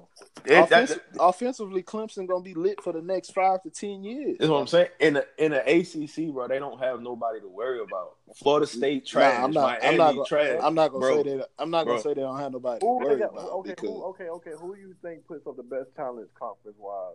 it, 0.44 0.68
that, 0.68 0.88
Offensi- 0.88 1.00
offensively, 1.18 1.82
Clemson 1.82 2.26
gonna 2.26 2.42
be 2.42 2.54
lit 2.54 2.80
for 2.82 2.92
the 2.92 3.02
next 3.02 3.32
five 3.32 3.62
to 3.62 3.70
ten 3.70 4.04
years. 4.04 4.36
That's 4.38 4.50
what 4.50 4.58
I'm 4.60 4.66
saying. 4.66 4.88
In 5.00 5.14
the 5.14 5.26
in 5.38 5.52
the 5.52 5.60
ACC, 5.60 6.32
bro, 6.32 6.48
they 6.48 6.58
don't 6.58 6.78
have 6.78 7.00
nobody 7.00 7.40
to 7.40 7.48
worry 7.48 7.80
about. 7.80 8.16
Florida 8.36 8.66
State 8.66 9.06
trash. 9.06 9.38
Nah, 9.38 9.44
I'm 9.44 9.52
not. 9.52 9.80
Miami 9.80 9.86
I'm 9.86 9.96
not. 9.98 10.12
Gonna, 10.14 10.26
trash. 10.26 10.60
I'm 10.62 10.74
not 10.74 10.88
gonna 10.88 11.00
Bro. 11.00 11.22
say 11.22 11.36
that. 11.38 11.48
I'm 11.58 11.70
not 11.70 11.84
gonna 11.84 11.94
Bro. 11.96 12.02
say 12.02 12.14
they 12.14 12.20
don't 12.22 12.38
have 12.38 12.52
nobody 12.52 12.80
to 12.80 12.86
worry 12.86 13.18
got, 13.18 13.32
about 13.32 13.50
okay, 13.50 13.70
because 13.70 13.88
who, 13.88 14.02
okay, 14.04 14.28
okay. 14.28 14.50
Who 14.58 14.76
you 14.76 14.94
think 15.02 15.26
puts 15.26 15.46
up 15.46 15.56
the 15.56 15.62
best 15.62 15.94
talent 15.96 16.28
conference 16.34 16.76
wise 16.78 17.14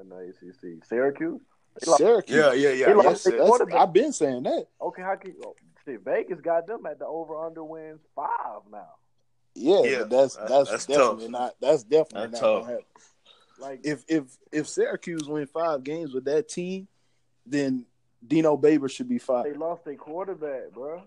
in 0.00 0.08
the 0.08 0.16
ACC? 0.16 0.84
Syracuse. 0.86 1.40
They 1.84 1.90
lost- 1.90 1.98
Syracuse. 2.02 2.36
yeah, 2.36 2.52
yeah, 2.52 2.68
yeah. 2.70 2.86
They 2.86 2.94
lost 2.94 3.06
That's, 3.08 3.24
their 3.24 3.36
yes, 3.38 3.48
that's. 3.48 3.74
I've 3.74 3.92
been 3.92 4.12
saying 4.12 4.42
that. 4.44 4.66
Okay, 4.80 5.02
how 5.02 5.16
can 5.16 5.34
oh, 5.44 5.54
shit, 5.84 6.04
Vegas 6.04 6.40
got 6.40 6.66
them 6.66 6.86
at 6.86 6.98
the 6.98 7.06
over 7.06 7.44
under 7.46 7.64
wins 7.64 8.00
five 8.14 8.60
now. 8.70 8.88
Yeah, 9.54 9.82
Yeah, 9.82 9.98
that's 10.04 10.36
that's- 10.36 10.48
that's, 10.50 10.70
that's 10.70 10.86
definitely 10.86 11.24
tough. 11.24 11.30
not. 11.30 11.54
That's 11.60 11.82
definitely 11.82 12.20
That's 12.30 12.42
not 12.42 12.48
tough. 12.48 12.60
gonna 12.62 12.72
happen. 12.72 12.84
Like 13.60 13.80
If 13.84 14.04
if 14.08 14.24
if 14.52 14.68
Syracuse 14.68 15.24
win 15.28 15.46
five 15.48 15.82
games 15.82 16.12
with 16.14 16.26
that 16.26 16.48
team, 16.48 16.86
then 17.44 17.86
Dino 18.26 18.56
Baber 18.56 18.88
should 18.88 19.08
be 19.08 19.18
they 19.18 19.52
lost 19.54 19.84
their 19.84 19.96
quarterback, 19.96 20.72
bro. 20.72 21.02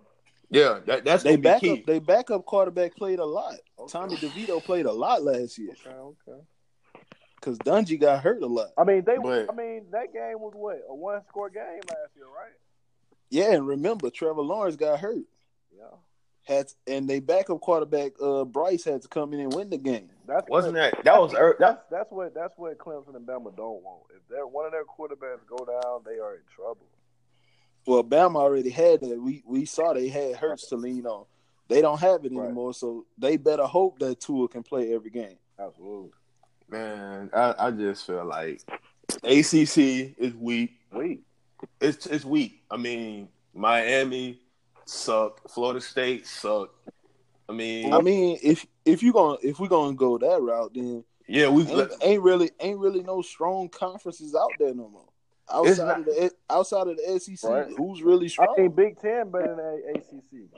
yeah. 0.49 0.79
That, 0.85 1.05
that's 1.05 1.23
They 1.23 1.37
gonna 1.37 1.41
back 1.43 1.63
up. 1.63 1.79
They 1.85 1.99
backup 1.99 2.45
quarterback 2.45 2.95
played 2.95 3.19
a 3.19 3.25
lot. 3.25 3.55
Okay. 3.79 3.91
Tommy 3.91 4.15
DeVito 4.17 4.61
played 4.63 4.85
a 4.85 4.91
lot 4.91 5.23
last 5.23 5.57
year 5.57 5.71
Okay, 5.85 5.95
okay. 5.95 6.41
Because 7.41 7.57
Dungey 7.59 7.99
got 7.99 8.21
hurt 8.21 8.43
a 8.43 8.47
lot. 8.47 8.69
I 8.77 8.83
mean, 8.83 9.03
they. 9.03 9.17
But- 9.17 9.49
I 9.51 9.55
mean, 9.55 9.85
that 9.91 10.13
game 10.13 10.39
was 10.39 10.53
what 10.55 10.79
a 10.87 10.93
one 10.95 11.21
score 11.27 11.49
game 11.49 11.63
last 11.89 12.15
year, 12.15 12.25
right? 12.25 12.53
Yeah, 13.31 13.53
and 13.55 13.65
remember 13.67 14.09
Trevor 14.11 14.41
Lawrence 14.41 14.75
got 14.75 14.99
hurt. 14.99 15.23
Yeah. 15.75 15.85
had 16.43 16.67
and 16.85 17.09
they 17.09 17.19
backup 17.19 17.61
quarterback 17.61 18.11
uh 18.21 18.43
Bryce 18.43 18.83
had 18.83 19.01
to 19.03 19.07
come 19.07 19.33
in 19.33 19.39
and 19.39 19.53
win 19.53 19.69
the 19.69 19.77
game. 19.77 20.09
That's 20.27 20.47
Wasn't 20.49 20.73
what, 20.75 20.93
that 20.95 21.03
that 21.03 21.19
was 21.21 21.33
er, 21.33 21.55
that? 21.59 21.85
that's 21.89 21.89
that's 21.89 22.11
what 22.11 22.33
that's 22.35 22.53
what 22.57 22.77
Clemson 22.77 23.15
and 23.15 23.25
Bama 23.25 23.55
don't 23.55 23.81
want. 23.83 24.03
If 24.15 24.21
they're 24.29 24.45
one 24.45 24.65
of 24.65 24.71
their 24.71 24.83
quarterbacks 24.85 25.45
go 25.47 25.65
down, 25.65 26.01
they 26.05 26.19
are 26.19 26.35
in 26.35 26.41
trouble. 26.55 26.85
Well, 27.87 28.03
Bama 28.03 28.35
already 28.35 28.69
had 28.69 28.99
that. 29.01 29.19
We 29.21 29.41
we 29.45 29.65
saw 29.65 29.93
they 29.93 30.09
had 30.09 30.35
Hurts 30.35 30.67
to 30.67 30.75
lean 30.75 31.05
on. 31.07 31.25
They 31.69 31.81
don't 31.81 31.99
have 32.01 32.25
it 32.25 32.31
Right. 32.33 32.45
anymore, 32.45 32.73
so 32.73 33.05
they 33.17 33.37
better 33.37 33.65
hope 33.65 33.97
that 33.99 34.19
Tua 34.19 34.47
can 34.49 34.61
play 34.61 34.93
every 34.93 35.09
game. 35.09 35.37
Absolutely. 35.57 36.11
Man, 36.71 37.29
I, 37.33 37.53
I 37.59 37.71
just 37.71 38.05
feel 38.07 38.23
like 38.25 38.61
ACC 39.23 40.15
is 40.17 40.33
weak. 40.39 40.71
Weak. 40.93 41.21
It's 41.81 42.05
it's 42.05 42.23
weak. 42.25 42.63
I 42.71 42.77
mean, 42.77 43.27
Miami 43.53 44.39
suck. 44.85 45.47
Florida 45.49 45.81
State 45.81 46.25
suck. 46.25 46.69
I 47.49 47.53
mean, 47.53 47.93
I 47.93 47.99
mean, 47.99 48.39
if 48.41 48.65
if 48.85 49.03
you 49.03 49.11
going 49.11 49.37
if 49.43 49.59
we're 49.59 49.67
gonna 49.67 49.93
go 49.95 50.17
that 50.17 50.41
route, 50.41 50.73
then 50.73 51.03
yeah, 51.27 51.49
we 51.49 51.63
ain't, 51.67 51.91
ain't 52.01 52.21
really 52.21 52.51
ain't 52.61 52.79
really 52.79 53.03
no 53.03 53.21
strong 53.21 53.67
conferences 53.67 54.33
out 54.33 54.51
there 54.57 54.73
no 54.73 54.87
more. 54.87 55.05
Outside 55.51 55.85
not- 55.85 55.99
of 55.99 56.05
the 56.05 56.31
outside 56.49 56.87
of 56.87 56.95
the 56.97 57.19
SEC, 57.19 57.49
Right. 57.49 57.67
who's 57.75 58.01
really 58.01 58.29
strong? 58.29 58.47
I 58.51 58.55
think 58.61 58.75
Big 58.75 58.97
Ten 58.99 59.29
better 59.29 59.47
than 59.47 59.57
the 59.57 59.99
ACC, 59.99 60.49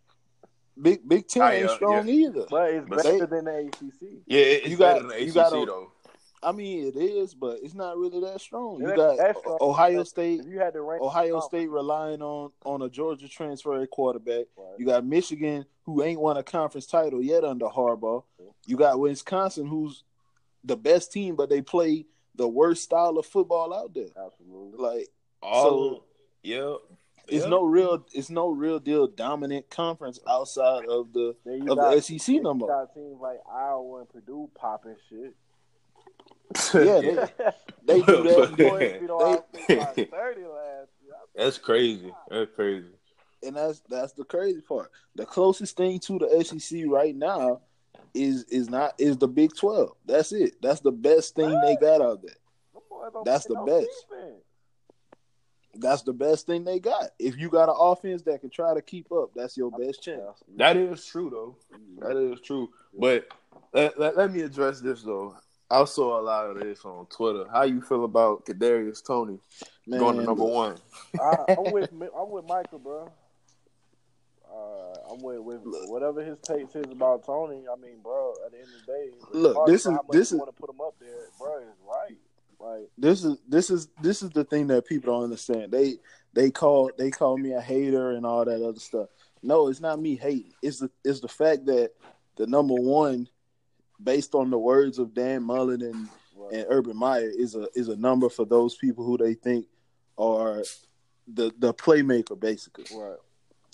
Big 0.80 1.08
Big 1.10 1.28
Ten 1.28 1.42
Ah, 1.42 1.50
ain't 1.50 1.68
yeah, 1.70 1.76
strong 1.76 2.08
either. 2.08 2.46
but 2.50 2.70
it's 2.70 2.88
But 2.88 2.98
better 3.04 3.12
they- 3.12 3.26
than 3.26 3.46
the 3.46 3.58
ACC. 3.68 4.08
yeah, 4.28 4.40
it- 4.40 4.62
it's 4.62 4.70
you 4.70 4.78
got- 4.78 4.94
better 4.98 5.08
than 5.08 5.18
the 5.18 5.24
you 5.24 5.30
ACC 5.32 5.34
gotta- 5.36 5.66
though. 5.66 5.92
I 6.46 6.52
mean, 6.52 6.86
it 6.88 6.96
is, 6.96 7.34
but 7.34 7.60
it's 7.64 7.74
not 7.74 7.98
really 7.98 8.20
that 8.22 8.42
strong. 8.42 8.82
You 8.82 8.96
got 8.96 9.18
strong. 9.40 9.58
Ohio 9.62 10.04
State. 10.04 10.42
If 10.42 10.48
you 10.48 10.60
had 10.60 10.74
to 10.74 10.82
rank 10.82 11.02
Ohio 11.02 11.40
State 11.40 11.70
relying 11.70 12.22
on 12.22 12.52
on 12.66 12.82
a 12.82 12.90
Georgia 12.90 13.28
transfer 13.28 13.86
quarterback. 13.88 14.46
conference, 14.56 14.76
You 14.78 14.86
got 14.86 15.06
Michigan, 15.06 15.66
who 15.84 16.04
ain't 16.04 16.20
won 16.20 16.38
a 16.38 16.44
conference 16.44 16.86
title 16.86 17.22
yet 17.22 17.44
under 17.44 17.66
Harbaugh. 17.68 18.24
You 18.66 18.78
got 18.78 19.00
Wisconsin, 19.00 19.68
who's 19.68 20.04
the 20.64 20.78
best 20.78 21.12
team, 21.12 21.36
but 21.36 21.50
they 21.50 21.62
play 21.62 22.06
the 22.36 22.48
worst 22.48 22.84
style 22.84 23.18
of 23.18 23.26
football 23.26 23.74
out 23.74 23.94
there. 23.94 24.08
absolutely. 24.18 24.78
Like 24.80 25.08
All 25.42 25.64
So- 25.70 26.04
yeah, 26.42 26.76
it's 27.28 27.44
yeah. 27.44 27.50
no 27.50 27.64
real, 27.64 28.06
it's 28.14 28.30
no 28.30 28.50
real 28.50 28.80
deal 28.80 29.08
dominant 29.08 29.70
conference 29.70 30.20
outside 30.28 30.86
of 30.86 31.14
the 31.14 31.36
of 31.46 31.78
got, 31.78 31.92
the 31.96 32.02
SEC 32.02 32.42
no 32.42 32.52
you 32.54 32.58
more. 32.60 32.68
got 32.68 32.94
teams 32.94 33.20
like 33.22 33.40
Iowa 33.52 34.00
and 34.00 34.10
Purdue 34.10 34.50
popping 34.56 34.96
shit. 35.10 35.36
Yeah, 36.74 37.00
they, 37.02 37.16
they 37.86 38.02
do 38.02 38.24
that. 38.24 38.56
Boys 38.58 39.00
beat 39.00 39.10
Ohio 39.10 39.44
They- 39.68 40.06
30 40.06 40.06
last 40.06 40.90
year. 41.04 41.14
That's 41.36 41.58
crazy. 41.58 42.14
That's 42.30 42.52
crazy. 42.56 42.88
and 43.42 43.56
that's 43.56 43.82
that's 43.90 44.14
the 44.14 44.24
crazy 44.24 44.62
part. 44.62 44.92
The 45.16 45.26
closest 45.26 45.76
thing 45.78 46.00
to 46.02 46.20
the 46.20 46.44
SEC 46.44 46.84
right 46.88 47.16
now 47.16 47.62
is 48.14 48.44
is 48.46 48.70
not 48.70 48.94
is 49.00 49.18
the 49.18 49.28
Big 49.28 49.56
Twelve. 49.56 49.94
That's 50.06 50.32
it. 50.32 50.54
That's 50.62 50.80
the 50.82 50.92
best 50.92 51.36
thing 51.36 51.50
they 51.62 51.76
got 51.82 52.02
out 52.02 52.22
there. 52.22 52.36
Them 53.12 53.24
That's 53.26 53.46
the 53.46 53.56
no 53.56 53.66
best. 53.66 53.88
defense. 54.10 54.44
That's 55.76 56.04
the 56.04 56.14
best 56.14 56.46
thing 56.46 56.64
they 56.64 56.80
got. 56.80 57.10
If 57.18 57.36
you 57.38 57.50
got 57.50 57.68
an 57.68 57.76
offense 57.80 58.22
that 58.24 58.42
can 58.42 58.52
try 58.52 58.76
to 58.76 58.82
keep 58.82 59.12
up, 59.12 59.32
that's 59.36 59.58
your 59.58 59.72
best 59.72 60.04
chance. 60.04 60.44
That 60.58 60.78
is 60.78 61.04
true 61.06 61.30
though. 61.32 61.58
That 62.08 62.16
is 62.16 62.40
true. 62.42 62.70
But 62.98 63.28
let, 63.74 64.00
let, 64.00 64.16
let 64.16 64.32
me 64.32 64.42
address 64.42 64.80
this 64.82 65.02
though. 65.02 65.36
I 65.74 65.86
saw 65.86 66.20
a 66.20 66.22
lot 66.22 66.50
of 66.50 66.60
this 66.60 66.86
on 66.86 67.06
Twitter. 67.08 67.46
How 67.52 67.64
you 67.64 67.82
feel 67.82 68.06
about 68.06 68.46
Kadarius 68.46 69.04
Toney 69.06 69.40
Man, 69.88 70.00
going 70.00 70.18
to 70.18 70.24
number 70.24 70.44
one? 70.46 70.78
I, 71.20 71.56
I'm 71.58 71.72
with 71.74 71.90
I'm 71.92 72.30
with 72.30 72.46
Michael, 72.46 72.80
bro. 72.80 73.12
Uh, 74.50 74.94
I'm 75.12 75.22
with, 75.24 75.40
with 75.40 75.62
whatever 75.90 76.24
his 76.24 76.38
takes 76.40 76.76
is 76.76 76.86
about 76.92 77.26
Toney. 77.26 77.64
I 77.72 77.76
mean, 77.82 78.02
bro, 78.04 78.34
at 78.46 78.52
the 78.52 78.58
end 78.60 78.68
of 78.68 78.86
the 78.86 78.92
day, 78.92 79.10
Look, 79.32 79.66
this 79.68 79.86
is- 79.86 79.98
this 80.12 80.32
is- 80.32 80.40
want 80.40 80.56
to 80.56 80.62
put 80.62 80.70
him 80.70 80.82
up 80.82 80.94
there, 81.00 81.28
bro. 81.40 81.58
Is 81.58 81.66
right. 81.88 82.18
Like, 82.60 82.90
This 82.98 83.24
is 83.26 83.38
this 83.50 83.70
is 83.70 83.90
this 84.02 84.22
is 84.24 84.30
the 84.30 84.46
thing 84.46 84.68
that 84.68 84.86
people 84.86 85.12
don't 85.14 85.24
understand. 85.26 85.72
They 85.72 85.96
they 86.34 86.50
call 86.50 86.92
they 86.98 87.12
call 87.12 87.38
me 87.38 87.52
a 87.54 87.60
hater 87.60 88.12
and 88.12 88.26
all 88.26 88.46
that 88.46 88.62
other 88.66 88.80
stuff. 88.80 89.10
No, 89.42 89.68
it's 89.68 89.82
not 89.82 90.00
me 90.00 90.16
hating. 90.16 90.54
It's 90.62 90.80
the 90.80 90.90
it's 91.04 91.20
the 91.20 91.28
fact 91.28 91.66
that 91.66 91.92
the 92.38 92.48
number 92.48 92.76
one, 92.76 93.28
based 94.04 94.36
on 94.36 94.50
the 94.50 94.58
words 94.58 95.00
of 95.00 95.14
Dan 95.14 95.44
Mullen 95.44 95.82
and 95.82 96.08
right. 96.36 96.54
and 96.54 96.66
Urban 96.70 96.98
Meyer, 96.98 97.30
is 97.30 97.56
a 97.56 97.68
is 97.76 97.88
a 97.88 97.96
number 97.96 98.30
for 98.30 98.46
those 98.46 98.76
people 98.76 99.06
who 99.06 99.18
they 99.18 99.34
think 99.34 99.66
are 100.18 100.64
the 101.28 101.52
the 101.60 101.74
playmaker 101.74 102.40
basically. 102.40 102.86
right. 102.96 103.18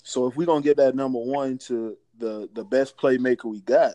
So 0.02 0.26
if 0.26 0.36
we're 0.36 0.46
gonna 0.46 0.62
get 0.62 0.76
that 0.78 0.94
number 0.94 1.18
one 1.18 1.58
to 1.58 1.96
the 2.18 2.48
the 2.52 2.64
best 2.64 2.96
playmaker 2.96 3.44
we 3.44 3.60
got, 3.60 3.94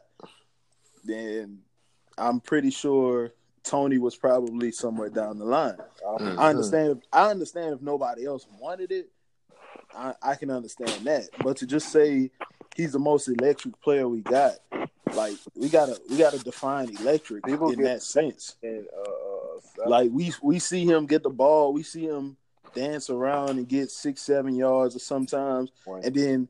then 1.03 1.59
I'm 2.17 2.39
pretty 2.39 2.69
sure 2.69 3.33
Toney 3.63 3.97
was 3.97 4.15
probably 4.15 4.71
somewhere 4.71 5.09
down 5.09 5.39
the 5.39 5.45
line. 5.45 5.77
Um, 6.07 6.39
I 6.39 6.49
understand. 6.49 6.89
If, 6.91 6.97
I 7.11 7.29
understand 7.31 7.73
if 7.73 7.81
nobody 7.81 8.25
else 8.25 8.45
wanted 8.59 8.91
it. 8.91 9.09
I, 9.93 10.13
I 10.21 10.35
can 10.35 10.51
understand 10.51 11.05
that, 11.05 11.29
but 11.41 11.57
to 11.57 11.65
just 11.65 11.89
say 11.89 12.31
he's 12.75 12.91
the 12.91 12.99
most 12.99 13.27
electric 13.27 13.79
player 13.81 14.07
we 14.07 14.21
got, 14.21 14.53
like 15.15 15.35
we 15.55 15.69
gotta 15.69 15.99
we 16.09 16.17
gotta 16.17 16.39
define 16.39 16.89
electric 16.99 17.43
People 17.43 17.71
in 17.71 17.77
get- 17.79 17.83
that 17.85 18.01
sense. 18.03 18.55
and 18.61 18.85
uh, 18.95 19.01
uh, 19.85 19.89
Like 19.89 20.11
we 20.11 20.31
we 20.43 20.59
see 20.59 20.85
him 20.85 21.05
get 21.05 21.23
the 21.23 21.29
ball, 21.29 21.73
we 21.73 21.83
see 21.83 22.05
him 22.05 22.37
dance 22.73 23.09
around 23.09 23.51
and 23.51 23.67
get 23.67 23.89
six 23.89 24.21
seven 24.21 24.55
yards 24.55 24.95
or 24.95 24.99
sometimes, 24.99 25.71
right. 25.87 26.03
and 26.03 26.13
then 26.13 26.47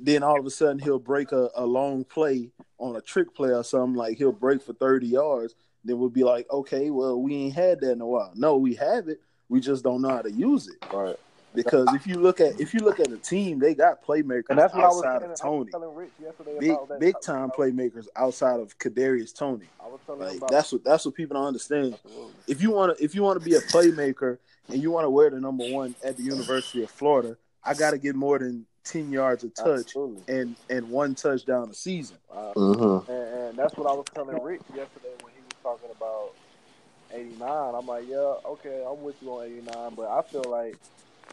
then 0.00 0.22
all 0.22 0.38
of 0.38 0.46
a 0.46 0.50
sudden 0.50 0.78
he'll 0.78 0.98
break 0.98 1.32
a, 1.32 1.50
a 1.56 1.66
long 1.66 2.04
play 2.04 2.50
on 2.78 2.96
a 2.96 3.00
trick 3.00 3.34
play 3.34 3.50
or 3.50 3.64
something 3.64 3.94
like 3.96 4.16
he'll 4.16 4.30
break 4.32 4.62
for 4.62 4.72
30 4.72 5.08
yards 5.08 5.56
then 5.84 5.98
we'll 5.98 6.08
be 6.08 6.22
like 6.22 6.46
okay 6.52 6.90
well 6.90 7.20
we 7.20 7.34
ain't 7.34 7.54
had 7.54 7.80
that 7.80 7.90
in 7.92 8.00
a 8.00 8.06
while 8.06 8.30
no 8.36 8.56
we 8.56 8.74
have 8.76 9.08
it 9.08 9.20
we 9.48 9.58
just 9.60 9.82
don't 9.82 10.00
know 10.00 10.08
how 10.10 10.22
to 10.22 10.30
use 10.30 10.68
it 10.68 10.76
right. 10.94 11.16
Because 11.54 11.92
if 11.94 12.06
you 12.06 12.18
look 12.20 12.40
at 12.40 12.60
if 12.60 12.74
you 12.74 12.80
look 12.80 13.00
at 13.00 13.08
the 13.10 13.16
team 13.16 13.58
they 13.58 13.74
got 13.74 14.04
playmakers 14.04 14.44
And 14.50 14.58
that's 14.58 14.74
what 14.74 14.84
I 14.84 14.88
was 14.88 14.96
outside 15.04 15.18
telling, 15.20 15.24
of 15.24 15.28
I 15.28 15.30
was 15.30 15.40
Toney 15.40 15.70
telling 15.70 15.94
Rich 15.94 16.10
yesterday 16.22 16.56
big 16.60 16.70
about 16.70 16.88
that. 16.88 17.00
big 17.00 17.14
time 17.20 17.50
playmakers 17.50 18.06
outside 18.16 18.60
of 18.60 18.78
Kadarius 18.78 19.34
Toney 19.36 19.66
I 19.82 19.86
was 19.88 20.00
telling 20.06 20.20
like 20.22 20.36
about 20.36 20.50
that's 20.50 20.72
what 20.72 20.84
that's 20.84 21.04
what 21.04 21.14
people 21.14 21.34
don't 21.36 21.46
understand 21.46 21.94
Absolutely. 21.94 22.32
if 22.46 22.62
you 22.62 22.70
want 22.70 22.96
to 22.96 23.04
if 23.04 23.14
you 23.14 23.22
want 23.22 23.40
to 23.40 23.44
be 23.44 23.54
a 23.56 23.60
playmaker 23.60 24.38
and 24.68 24.82
you 24.82 24.90
want 24.90 25.04
to 25.04 25.10
wear 25.10 25.30
the 25.30 25.40
number 25.40 25.64
one 25.70 25.94
at 26.04 26.16
the 26.16 26.22
University 26.22 26.82
of 26.82 26.90
Florida 26.90 27.36
I 27.64 27.74
got 27.74 27.90
to 27.90 27.98
get 27.98 28.14
more 28.14 28.38
than 28.38 28.66
10 28.84 29.10
yards 29.12 29.44
a 29.44 29.48
touch 29.50 29.66
Absolutely. 29.86 30.22
and 30.34 30.56
and 30.70 30.88
one 30.90 31.14
touchdown 31.14 31.68
a 31.70 31.74
season. 31.74 32.16
Uh, 32.30 32.52
Mm-hmm. 32.56 33.10
and, 33.10 33.34
and 33.48 33.58
that's 33.58 33.76
what 33.76 33.86
I 33.86 33.92
was 33.94 34.06
telling 34.14 34.42
Rich 34.42 34.62
yesterday 34.74 35.12
when 35.22 35.32
he 35.34 35.40
was 35.42 35.56
talking 35.62 35.90
about 35.96 36.32
89. 37.12 37.74
I'm 37.74 37.86
like, 37.86 38.04
yeah, 38.08 38.16
okay, 38.46 38.84
I'm 38.88 39.02
with 39.02 39.16
you 39.22 39.30
on 39.30 39.44
89, 39.46 39.94
but 39.94 40.08
I 40.10 40.22
feel 40.22 40.44
like 40.48 40.76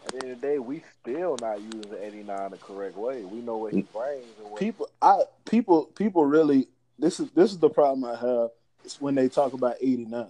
at 0.05 0.11
the 0.11 0.23
end 0.23 0.31
of 0.31 0.41
the 0.41 0.47
day, 0.47 0.59
we 0.59 0.83
still 1.01 1.37
not 1.41 1.61
using 1.61 1.95
89 1.99 2.51
the 2.51 2.57
correct 2.57 2.95
way. 2.95 3.23
We 3.23 3.41
know 3.41 3.57
what 3.57 3.73
he 3.73 3.83
mm. 3.83 3.91
brings 3.91 4.25
and 4.41 4.51
what 4.51 4.59
People 4.59 4.89
I 5.01 5.21
people 5.45 5.85
people 5.95 6.25
really 6.25 6.67
this 6.99 7.19
is 7.19 7.31
this 7.31 7.51
is 7.51 7.59
the 7.59 7.69
problem 7.69 8.05
I 8.05 8.15
have 8.15 8.49
is 8.83 9.01
when 9.01 9.15
they 9.15 9.29
talk 9.29 9.53
about 9.53 9.75
89. 9.81 10.27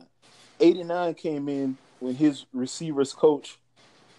89 0.60 1.14
came 1.16 1.50
in 1.50 1.78
when 2.00 2.16
his 2.16 2.46
receivers 2.54 3.14
coach 3.14 3.58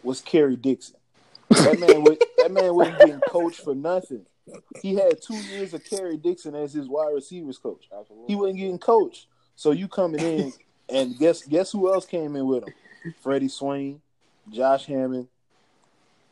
was 0.02 0.20
Kerry 0.20 0.56
Dixon. 0.56 0.96
That 1.48 1.78
man 1.80 2.02
was, 2.02 2.18
that 2.38 2.52
man 2.52 2.74
wasn't 2.74 2.98
getting 2.98 3.20
coached 3.20 3.60
for 3.60 3.74
nothing. 3.74 4.26
He 4.82 4.94
had 4.94 5.20
2 5.22 5.34
years 5.34 5.74
of 5.74 5.84
Kerry 5.84 6.16
Dixon 6.16 6.54
as 6.54 6.72
his 6.72 6.88
wide 6.88 7.12
receivers 7.14 7.58
coach. 7.58 7.88
absolutely. 7.96 8.26
He 8.28 8.36
wasn't 8.36 8.58
getting 8.58 8.78
coached. 8.78 9.26
So 9.56 9.70
you 9.70 9.88
coming 9.88 10.20
in 10.20 10.52
and 10.88 11.18
guess 11.18 11.42
guess 11.42 11.72
who 11.72 11.92
else 11.92 12.04
came 12.04 12.36
in 12.36 12.46
with 12.46 12.64
him? 12.64 12.74
Freddie 13.22 13.48
Swain, 13.48 14.00
Josh 14.50 14.86
Hammond, 14.86 15.28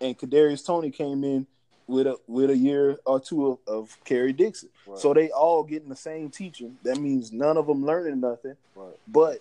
and 0.04 0.18
Kadarius 0.18 0.64
Toney 0.64 0.90
came 0.90 1.24
in 1.24 1.46
with 1.86 2.06
a 2.06 2.16
with 2.26 2.50
a 2.50 2.56
year 2.56 2.98
or 3.04 3.20
two 3.20 3.46
of, 3.46 3.58
of 3.66 3.98
Kerry 4.04 4.32
Dixon. 4.32 4.68
Right. 4.86 4.98
So 4.98 5.12
they 5.14 5.30
all 5.30 5.62
getting 5.64 5.88
the 5.88 5.96
same 5.96 6.30
teaching. 6.30 6.76
That 6.82 6.98
means 6.98 7.32
none 7.32 7.56
of 7.56 7.66
them 7.66 7.84
learning 7.84 8.20
nothing. 8.20 8.56
Right. 8.74 8.94
But 9.08 9.40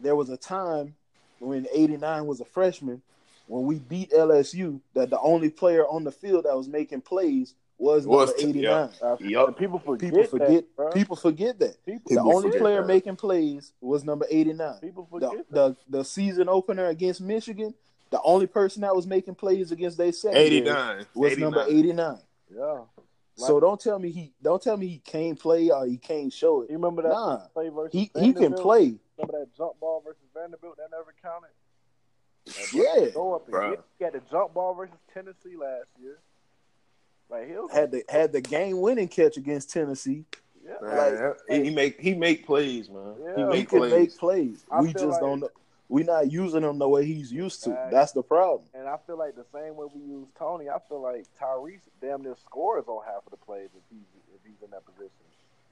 there 0.00 0.16
was 0.16 0.28
a 0.30 0.36
time 0.36 0.94
when 1.38 1.66
'89 1.72 2.26
was 2.26 2.40
a 2.40 2.44
freshman 2.44 3.02
when 3.48 3.64
we 3.64 3.78
beat 3.78 4.10
LSU 4.12 4.80
that 4.94 5.10
the 5.10 5.20
only 5.20 5.50
player 5.50 5.84
on 5.86 6.04
the 6.04 6.12
field 6.12 6.44
that 6.44 6.56
was 6.56 6.68
making 6.68 7.00
plays 7.02 7.54
was 7.78 8.06
Was- 8.06 8.30
number 8.30 8.42
'89. 8.48 8.62
yeah. 8.62 8.84
Absolutely. 8.84 9.28
Yup. 9.32 9.48
And 9.48 9.56
people 9.56 9.78
forget 9.80 10.10
People 10.14 10.24
forget. 10.38 10.64
that, 10.78 10.94
people 10.94 11.16
forget 11.16 11.58
that 11.58 11.84
People, 11.84 12.02
the 12.08 12.14
People 12.16 12.36
only 12.36 12.58
player 12.58 12.80
that. 12.80 12.86
making 12.86 13.16
plays 13.16 13.72
was 13.80 14.04
number 14.04 14.24
89. 14.30 14.74
people 14.80 15.06
forget 15.10 15.30
The, 15.50 15.68
that. 15.70 15.76
the 15.90 15.98
the 15.98 16.04
season 16.04 16.48
opener 16.48 16.86
against 16.86 17.20
Michigan, 17.20 17.74
the 18.12 18.20
only 18.22 18.46
person 18.46 18.82
that 18.82 18.94
was 18.94 19.06
making 19.06 19.34
plays 19.34 19.72
against 19.72 19.98
they 19.98 20.12
secondary 20.12 20.46
89. 20.58 21.06
was 21.14 21.32
89. 21.32 21.50
number 21.50 21.66
89. 21.68 22.18
Yeah. 22.54 22.78
So 23.34 23.58
don't 23.58 23.80
tell 23.80 23.98
me 23.98 24.10
he 24.10 24.32
don't 24.42 24.62
tell 24.62 24.76
me 24.76 24.86
he 24.86 24.98
can't 24.98 25.38
play 25.40 25.70
or 25.70 25.86
he 25.86 25.96
can't 25.96 26.32
show 26.32 26.62
it. 26.62 26.70
You 26.70 26.76
remember 26.76 27.02
that 27.02 27.08
Nah, 27.08 27.38
play 27.54 27.70
versus 27.70 27.92
he 27.92 28.10
he 28.14 28.32
can 28.32 28.42
Vanderbilt? 28.52 28.62
play. 28.62 28.94
Remember 29.18 29.38
that 29.40 29.46
jump 29.56 29.80
ball 29.80 30.02
versus 30.04 30.22
Vanderbilt? 30.34 30.76
That 30.76 30.88
never 30.92 31.14
counted. 31.20 31.48
That 32.46 32.72
Yeah. 33.04 33.08
Go 33.10 33.34
up 33.34 33.46
and 33.46 33.54
Bruh. 33.54 33.70
get, 33.70 33.80
he 33.98 34.04
had 34.04 34.12
the 34.14 34.20
jump 34.30 34.52
ball 34.54 34.74
versus 34.74 34.94
Tennessee 35.14 35.56
last 35.56 35.88
year. 36.00 36.18
Like 37.30 37.48
he'll 37.48 37.68
had 37.68 37.90
the 37.90 38.04
had 38.08 38.32
the 38.32 38.42
game 38.42 38.80
winning 38.82 39.08
catch 39.08 39.38
against 39.38 39.70
Tennessee. 39.72 40.26
yeah. 40.62 40.74
Man, 40.82 41.34
he, 41.48 41.64
he 41.64 41.70
make 41.70 41.98
he 42.00 42.14
make 42.14 42.44
plays, 42.46 42.90
man. 42.90 43.14
Yeah. 43.18 43.34
He 43.36 43.42
He 43.42 43.48
make 43.48 43.68
can 43.70 43.78
plays. 43.78 43.92
make 43.92 44.18
plays. 44.18 44.64
I 44.70 44.82
we 44.82 44.92
just 44.92 45.06
like- 45.06 45.20
don't 45.20 45.40
know. 45.40 45.48
We 45.92 46.04
not 46.04 46.32
using 46.32 46.62
him 46.62 46.78
the 46.78 46.88
way 46.88 47.04
he's 47.04 47.30
used 47.30 47.62
to. 47.64 47.70
Right. 47.70 47.90
That's 47.90 48.12
the 48.12 48.22
problem. 48.22 48.62
And 48.72 48.88
I 48.88 48.96
feel 49.06 49.18
like 49.18 49.34
the 49.36 49.44
same 49.52 49.76
way 49.76 49.86
we 49.94 50.00
use 50.00 50.26
Toney, 50.38 50.70
I 50.70 50.78
feel 50.88 51.02
like 51.02 51.26
Tyrese 51.38 51.80
damn 52.00 52.22
near 52.22 52.34
scores 52.46 52.84
on 52.86 53.04
half 53.04 53.26
of 53.26 53.30
the 53.30 53.36
plays 53.36 53.68
if 53.76 53.82
he's 53.90 54.06
if 54.34 54.40
he's 54.44 54.62
in 54.64 54.70
that 54.70 54.86
position. 54.86 55.10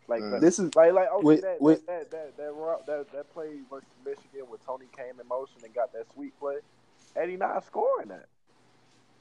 Like 0.08 0.20
Mm. 0.22 0.30
that- 0.32 0.40
This 0.42 0.58
is 0.58 0.74
like 0.76 0.92
like 0.92 1.10
okay, 1.10 1.24
With- 1.24 1.40
that, 1.40 1.60
with- 1.60 1.86
that, 1.86 2.10
that 2.10 2.36
that 2.36 2.36
that 2.36 2.52
ro- 2.52 2.82
that 2.86 3.10
that 3.12 3.32
play 3.32 3.60
versus 3.70 3.88
Michigan 4.04 4.44
where 4.48 4.58
Toney 4.66 4.88
came 4.94 5.18
in 5.18 5.26
motion 5.26 5.56
and 5.64 5.72
got 5.74 5.90
that 5.94 6.04
sweet 6.12 6.38
play, 6.38 6.58
and 7.16 7.30
he 7.30 7.36
not 7.38 7.64
scoring 7.64 8.08
that. 8.08 8.26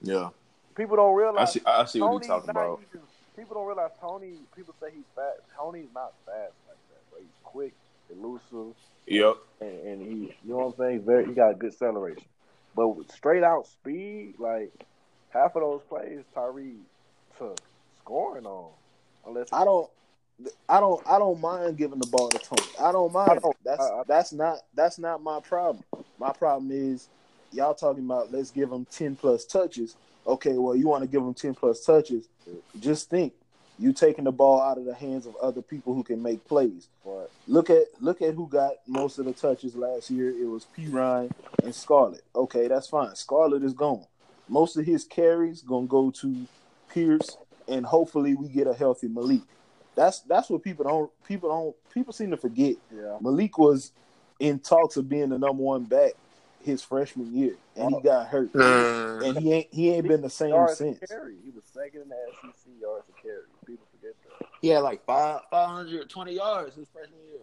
Yeah, 0.01 0.29
People 0.75 0.97
don't 0.97 1.13
I 1.13 1.17
realize 1.17 1.53
see. 1.53 1.61
I 1.65 1.85
see 1.85 2.01
what 2.01 2.11
you're 2.11 2.21
talking 2.21 2.49
about. 2.49 2.81
even- 2.93 3.01
people 3.37 3.55
don't 3.55 3.67
realize 3.67 3.91
Toney. 4.01 4.33
People 4.55 4.73
say 4.81 4.91
he's 4.93 5.05
fast. 5.15 5.39
Toney's 5.55 5.93
not 5.93 6.13
fast 6.25 6.53
like 6.67 6.77
that, 6.89 7.01
but 7.11 7.19
he's 7.21 7.39
quick, 7.43 7.73
elusive, 8.09 8.75
Yep. 9.09 9.37
and, 9.61 9.79
and 9.87 10.01
he, 10.01 10.35
you 10.43 10.51
know 10.51 10.57
what 10.57 10.65
I'm 10.67 10.73
saying? 10.77 11.05
Very, 11.05 11.27
he 11.27 11.33
got 11.33 11.59
good 11.59 11.73
acceleration. 11.73 12.27
But 12.75 12.89
with 12.89 13.11
straight 13.11 13.43
out 13.43 13.67
speed, 13.67 14.35
like 14.39 14.71
half 15.29 15.55
of 15.55 15.61
those 15.61 15.81
plays, 15.89 16.23
Tyrie 16.33 16.77
took 17.37 17.59
scoring 17.99 18.45
on, 18.45 18.71
unless 19.25 19.47
I 19.51 19.65
don't. 19.65 19.89
I 20.69 20.79
don't. 20.79 21.01
I 21.07 21.19
don't 21.19 21.41
mind 21.41 21.77
giving 21.77 21.99
the 21.99 22.07
ball 22.07 22.29
to 22.29 22.39
Toney. 22.39 22.61
I 22.79 22.91
don't 22.91 23.11
mind. 23.11 23.31
I 23.31 23.41
don't- 23.41 23.57
that's 23.65 23.81
I- 23.81 23.99
I- 23.99 24.03
that's 24.07 24.33
not 24.33 24.59
that's 24.73 24.99
not 24.99 25.21
my 25.23 25.41
problem. 25.41 25.83
My 26.17 26.31
problem 26.31 26.71
is 26.71 27.09
y'all 27.51 27.73
talking 27.75 28.05
about 28.05 28.31
let's 28.31 28.51
give 28.51 28.71
him 28.71 28.85
ten 28.85 29.15
plus 29.17 29.45
touches. 29.45 29.97
Okay, 30.25 30.57
well 30.57 30.75
you 30.75 30.87
want 30.87 31.03
to 31.03 31.09
give 31.09 31.21
him 31.23 31.33
ten 31.33 31.55
plus 31.55 31.83
touches. 31.83 32.29
Just 32.79 33.09
think, 33.09 33.33
you 33.79 33.93
taking 33.93 34.25
the 34.25 34.31
ball 34.31 34.61
out 34.61 34.77
of 34.77 34.85
the 34.85 34.93
hands 34.93 35.25
of 35.25 35.35
other 35.37 35.61
people 35.61 35.93
who 35.93 36.03
can 36.03 36.21
make 36.21 36.45
plays. 36.47 36.87
but 37.03 37.31
Look 37.47 37.69
at 37.69 37.83
look 37.99 38.21
at 38.21 38.33
who 38.33 38.47
got 38.47 38.73
most 38.85 39.17
of 39.19 39.25
the 39.25 39.33
touches 39.33 39.75
last 39.75 40.09
year. 40.09 40.29
It 40.29 40.47
was 40.47 40.67
Perine 40.77 41.31
and 41.63 41.73
Scarlett. 41.73 42.23
Okay, 42.35 42.67
that's 42.67 42.87
fine. 42.87 43.15
Scarlett 43.15 43.63
is 43.63 43.73
gone. 43.73 44.05
Most 44.49 44.77
of 44.77 44.85
his 44.85 45.05
carries 45.05 45.61
gonna 45.61 45.87
go 45.87 46.11
to 46.11 46.45
Pierce, 46.89 47.37
and 47.67 47.85
hopefully 47.85 48.35
we 48.35 48.49
get 48.49 48.67
a 48.67 48.73
healthy 48.73 49.07
Malik. 49.07 49.41
That's 49.95 50.19
that's 50.21 50.49
what 50.49 50.63
people 50.63 50.85
don't 50.85 51.11
people 51.25 51.49
don't 51.49 51.93
people 51.93 52.13
seem 52.13 52.31
to 52.31 52.37
forget. 52.37 52.75
yeah, 52.93 53.17
Malik 53.21 53.57
was 53.57 53.91
in 54.39 54.59
talks 54.59 54.97
of 54.97 55.07
being 55.07 55.29
the 55.29 55.39
number 55.39 55.63
one 55.63 55.83
back 55.83 56.13
his 56.61 56.81
freshman 56.81 57.33
year, 57.35 57.55
and 57.75 57.95
he 57.95 58.01
got 58.01 58.27
hurt, 58.27 58.51
mm. 58.53 59.25
and 59.25 59.37
he 59.37 59.53
ain't 59.53 59.67
he 59.71 59.91
ain't 59.91 60.07
been 60.07 60.21
the 60.21 60.29
same 60.29 60.49
yards 60.49 60.77
since. 60.77 60.99
carry. 60.99 61.35
He 61.43 61.51
was 61.51 61.63
second 61.73 62.01
in 62.01 62.09
the 62.09 62.15
SEC 62.41 62.73
yards 62.81 63.05
to 63.07 63.13
carry. 63.21 63.43
People 64.61 64.67
forget 64.67 64.67
that. 64.67 64.67
He 64.67 64.67
had 64.69 64.79
like 64.79 65.05
five 65.05 65.41
five 65.49 65.69
hundred 65.69 66.09
twenty 66.09 66.33
yards 66.33 66.75
his 66.75 66.87
freshman 66.89 67.19
year. 67.27 67.39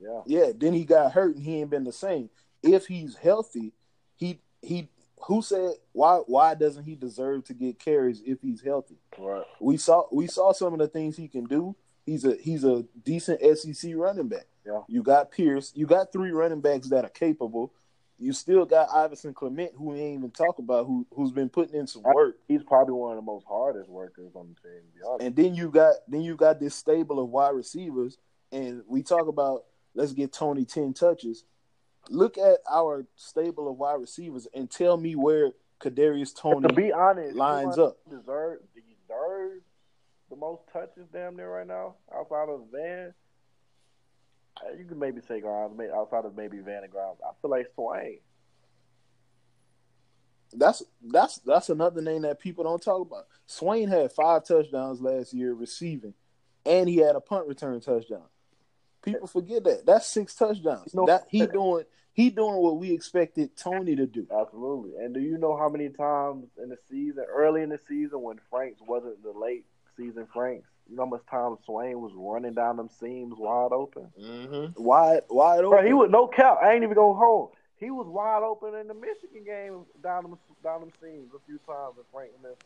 Yeah, 0.00 0.20
Yeah, 0.26 0.52
then 0.56 0.74
he 0.74 0.84
got 0.84 1.12
hurt 1.12 1.36
and 1.36 1.44
he 1.44 1.60
ain't 1.60 1.70
been 1.70 1.84
the 1.84 1.92
same. 1.92 2.30
If 2.62 2.86
he's 2.86 3.16
healthy, 3.16 3.72
he 4.16 4.40
he 4.62 4.88
who 5.26 5.42
said 5.42 5.72
why 5.92 6.18
why 6.26 6.54
doesn't 6.54 6.84
he 6.84 6.94
deserve 6.94 7.44
to 7.44 7.54
get 7.54 7.78
carries 7.78 8.22
if 8.24 8.40
he's 8.40 8.62
healthy? 8.62 8.98
right. 9.18 9.44
We 9.60 9.76
saw 9.76 10.04
we 10.12 10.26
saw 10.26 10.52
some 10.52 10.72
of 10.72 10.78
the 10.78 10.88
things 10.88 11.16
he 11.16 11.28
can 11.28 11.44
do. 11.44 11.76
He's 12.06 12.24
a 12.24 12.36
he's 12.36 12.64
a 12.64 12.84
decent 13.04 13.40
SEC 13.58 13.92
running 13.94 14.28
back. 14.28 14.46
Yeah. 14.64 14.82
You 14.88 15.02
got 15.02 15.30
Pierce, 15.30 15.72
you 15.74 15.86
got 15.86 16.12
three 16.12 16.30
running 16.30 16.60
backs 16.60 16.88
that 16.88 17.04
are 17.04 17.10
capable. 17.10 17.72
You 18.20 18.32
still 18.32 18.64
got 18.64 18.88
Iverson 18.92 19.32
Clement, 19.32 19.72
who 19.76 19.90
we 19.90 20.00
ain't 20.00 20.18
even 20.18 20.30
talk 20.32 20.58
about, 20.58 20.86
who 20.86 21.06
who's 21.14 21.30
been 21.30 21.48
putting 21.48 21.78
in 21.78 21.86
some 21.86 22.02
work. 22.02 22.36
He's 22.48 22.64
probably 22.64 22.94
one 22.94 23.12
of 23.12 23.16
the 23.16 23.22
most 23.22 23.46
hardest 23.48 23.88
workers 23.88 24.32
on 24.34 24.48
the 24.48 24.68
team. 24.68 24.80
To 24.80 24.98
be 24.98 25.04
honest. 25.08 25.24
And 25.24 25.36
then 25.36 25.54
you 25.54 25.70
got 25.70 25.94
then 26.08 26.22
you 26.22 26.34
got 26.34 26.58
this 26.58 26.74
stable 26.74 27.20
of 27.20 27.28
wide 27.28 27.54
receivers, 27.54 28.18
and 28.50 28.82
we 28.88 29.02
talk 29.04 29.28
about 29.28 29.64
let's 29.94 30.12
get 30.12 30.32
Toney 30.32 30.64
ten 30.64 30.94
touches. 30.94 31.44
Look 32.10 32.38
at 32.38 32.58
our 32.68 33.06
stable 33.14 33.70
of 33.70 33.76
wide 33.76 34.00
receivers 34.00 34.48
and 34.52 34.68
tell 34.68 34.96
me 34.96 35.14
where 35.14 35.52
Kadarius 35.80 36.34
But 36.34 36.40
Toney 36.40 36.68
to 36.68 36.74
be 36.74 36.92
honest, 36.92 37.36
lines 37.36 37.78
up. 37.78 37.98
Deserve 38.10 38.58
deserve 38.74 39.60
the 40.28 40.36
most 40.36 40.62
touches 40.72 41.06
damn 41.12 41.36
near 41.36 41.50
right 41.50 41.66
now 41.66 41.94
outside 42.12 42.48
of 42.48 42.62
Van. 42.72 43.14
You 44.78 44.84
can 44.84 44.98
maybe 44.98 45.20
say 45.20 45.40
Grimes, 45.40 45.76
may- 45.76 45.90
outside 45.90 46.24
of 46.24 46.36
maybe 46.36 46.58
Van 46.58 46.82
and 46.82 46.92
Grimes. 46.92 47.18
I 47.24 47.32
feel 47.40 47.50
like 47.50 47.68
Swain. 47.74 48.18
That's 50.52 50.82
that's 51.02 51.38
that's 51.40 51.68
another 51.68 52.00
name 52.00 52.22
that 52.22 52.40
people 52.40 52.64
don't 52.64 52.82
talk 52.82 53.02
about. 53.02 53.26
Swain 53.46 53.88
had 53.88 54.12
five 54.12 54.44
touchdowns 54.44 55.00
last 55.00 55.34
year 55.34 55.52
receiving, 55.52 56.14
and 56.64 56.88
he 56.88 56.96
had 56.96 57.16
a 57.16 57.20
punt 57.20 57.46
return 57.46 57.80
touchdown. 57.80 58.24
People 59.02 59.28
forget 59.28 59.64
that. 59.64 59.86
That's 59.86 60.06
six 60.06 60.34
touchdowns. 60.34 60.94
No. 60.94 61.06
that 61.06 61.24
he 61.28 61.46
doing 61.46 61.84
he 62.18 62.30
doing 62.30 62.56
what 62.56 62.78
we 62.78 62.90
expected 62.90 63.56
Toney 63.56 63.94
to 63.94 64.06
do. 64.06 64.26
Absolutely. 64.36 64.96
And 64.96 65.14
do 65.14 65.20
you 65.20 65.38
know 65.38 65.56
how 65.56 65.68
many 65.68 65.88
times 65.88 66.46
in 66.60 66.68
the 66.68 66.76
season, 66.90 67.24
early 67.28 67.62
in 67.62 67.68
the 67.68 67.78
season, 67.78 68.22
when 68.22 68.40
Franks 68.50 68.80
wasn't 68.80 69.22
the 69.22 69.30
late 69.30 69.66
season 69.96 70.26
Franks, 70.32 70.68
you 70.88 70.96
know 70.96 71.04
how 71.04 71.10
much 71.10 71.26
time 71.30 71.56
Swain 71.64 72.00
was 72.00 72.12
running 72.14 72.54
down 72.54 72.76
them 72.76 72.88
seams 72.88 73.34
wide 73.36 73.72
open? 73.72 74.08
Mm-hmm. 74.20 74.82
Wide 74.82 75.20
wide 75.28 75.60
open. 75.60 75.70
Bro, 75.70 75.86
he 75.86 75.92
was 75.92 76.10
no 76.10 76.26
cap. 76.26 76.58
I 76.62 76.72
ain't 76.72 76.82
even 76.82 76.94
going 76.94 77.18
home. 77.18 77.48
He 77.76 77.90
was 77.90 78.06
wide 78.06 78.42
open 78.42 78.74
in 78.74 78.88
the 78.88 78.94
Michigan 78.94 79.44
game 79.44 79.84
down 80.02 80.24
them 80.24 80.38
down 80.64 80.80
them 80.80 80.92
seams 81.00 81.30
a 81.34 81.38
few 81.46 81.58
times 81.66 81.94
in 81.98 82.04
Frank 82.12 82.30
missed. 82.42 82.62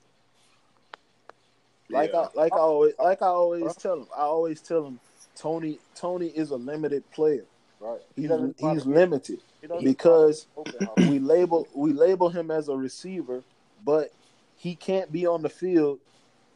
Like 1.91 2.13
Yeah. 2.13 2.21
I 2.21 2.29
like 2.35 2.53
I 2.53 2.59
always 2.59 2.95
like 2.99 3.23
I 3.23 3.27
always 3.27 3.75
tell 3.77 3.97
him. 3.97 4.07
I 4.17 4.23
always 4.23 4.61
tell 4.61 4.87
him 4.87 5.01
Toney 5.35 5.79
Toney 5.95 6.29
is 6.29 6.51
a 6.51 6.57
limited 6.57 7.09
player. 7.11 7.45
Right. 7.81 8.01
He's 8.15 8.31
he's 8.59 8.87
limited 8.87 9.41
he 9.61 9.85
because 9.85 10.47
try 10.55 10.65
to 10.65 10.91
open 10.91 11.09
we 11.11 11.19
label 11.19 11.67
we 11.75 11.93
label 11.93 12.29
him 12.29 12.51
as 12.51 12.69
a 12.69 12.77
receiver, 12.77 13.43
but 13.85 14.13
he 14.57 14.75
can't 14.75 15.11
be 15.11 15.27
on 15.27 15.43
the 15.43 15.49
field 15.49 15.99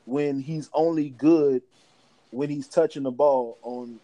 when 0.07 0.41
he's 0.41 0.71
only 0.73 1.11
good 1.11 1.63
when 2.31 2.49
he's 2.51 2.67
touching 2.69 3.03
the 3.05 3.11
ball 3.11 3.59
on 3.63 4.01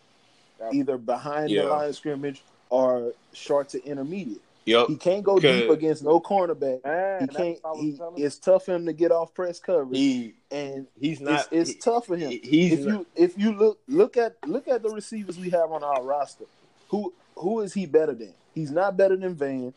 either 0.72 0.96
behind 0.98 1.50
Yeah. 1.50 1.62
the 1.62 1.68
line 1.68 1.88
of 1.88 1.96
scrimmage 1.96 2.42
or 2.70 3.12
short 3.32 3.70
to 3.70 3.84
intermediate. 3.84 4.40
Yep. 4.64 4.86
He 4.88 4.96
can't 4.96 5.24
go 5.24 5.40
deep 5.40 5.68
against 5.70 6.05
no 6.05 6.20
cornerback. 6.20 6.84
Man, 6.84 7.22
He 7.22 7.26
can't. 7.26 7.59
what 7.62 7.70
I 7.70 7.72
was 7.72 8.14
He, 8.16 8.22
it's 8.22 8.36
tough 8.38 8.66
for 8.66 8.74
him 8.74 8.86
to 8.86 8.92
get 8.92 9.11
off 9.11 9.34
press 9.34 9.59
coverage, 9.59 9.98
He 9.98 10.34
and 10.53 10.86
he's 11.00 11.20
not. 11.20 11.40
it's, 11.40 11.48
it's 11.50 11.70
he- 11.70 11.78
tough 11.78 12.07
for 12.07 12.16
him. 12.16 12.30
he- 12.30 12.38
He's 12.44 12.72
if 12.74 12.86
not- 12.86 12.92
you 13.00 13.07
if 13.16 13.38
you 13.38 13.53
look 13.55 13.80
look 13.88 14.16
at 14.16 14.36
look 14.46 14.68
at 14.68 14.82
the 14.84 14.90
receivers 14.90 15.36
we 15.36 15.50
have 15.50 15.72
on 15.72 15.82
our 15.82 16.03
roster, 16.05 16.44
who 16.90 17.12
who 17.34 17.61
is 17.61 17.74
he 17.74 17.86
better 17.86 18.14
than? 18.14 18.34
He's 18.55 18.70
not 18.70 18.96
better 18.96 19.16
than 19.16 19.34
Van. 19.34 19.74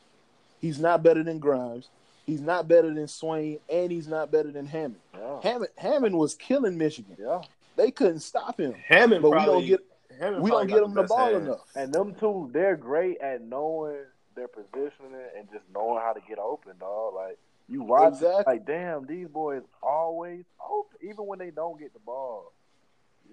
He's 0.61 0.77
not 0.79 1.01
better 1.01 1.23
than 1.23 1.39
Grimes. 1.39 1.89
He's 2.25 2.41
not 2.41 2.67
better 2.67 2.91
than 2.93 3.07
Swain, 3.07 3.59
and 3.69 3.91
he's 3.91 4.07
not 4.07 4.31
better 4.31 4.51
than 4.51 4.65
Hammond. 4.65 4.99
Yeah. 5.13 5.39
Hammond 5.43 5.71
Hammond 5.77 6.17
was 6.17 6.33
killing 6.35 6.77
Michigan. 6.77 7.15
Yeah. 7.19 7.41
They 7.75 7.91
couldn't 7.91 8.21
stop 8.21 8.59
him, 8.59 8.73
Hammond, 8.87 9.21
but 9.21 9.31
we 9.31 9.45
don't 9.45 9.65
get 9.65 9.81
Hammond 10.19 10.43
we 10.43 10.49
don't 10.49 10.67
get 10.67 10.81
him 10.81 10.93
the 10.93 11.01
best 11.01 11.09
ball 11.09 11.31
hands. 11.31 11.45
enough. 11.45 11.59
And 11.75 11.93
them 11.93 12.15
two, 12.15 12.49
they're 12.53 12.77
great 12.77 13.19
at 13.19 13.41
knowing 13.41 13.97
their 14.35 14.47
positioning 14.47 15.13
and 15.37 15.47
just 15.51 15.63
knowing 15.73 16.01
how 16.01 16.13
to 16.13 16.21
get 16.27 16.39
open, 16.39 16.73
dog. 16.79 17.13
Like 17.13 17.37
you 17.67 17.83
watch, 17.83 18.13
it, 18.13 18.15
Exactly. 18.15 18.43
like 18.53 18.65
damn, 18.65 19.05
these 19.05 19.27
boys 19.27 19.61
always 19.83 20.45
open, 20.67 20.97
even 21.07 21.27
when 21.27 21.37
they 21.39 21.51
don't 21.51 21.79
get 21.79 21.93
the 21.93 21.99
ball. 21.99 22.53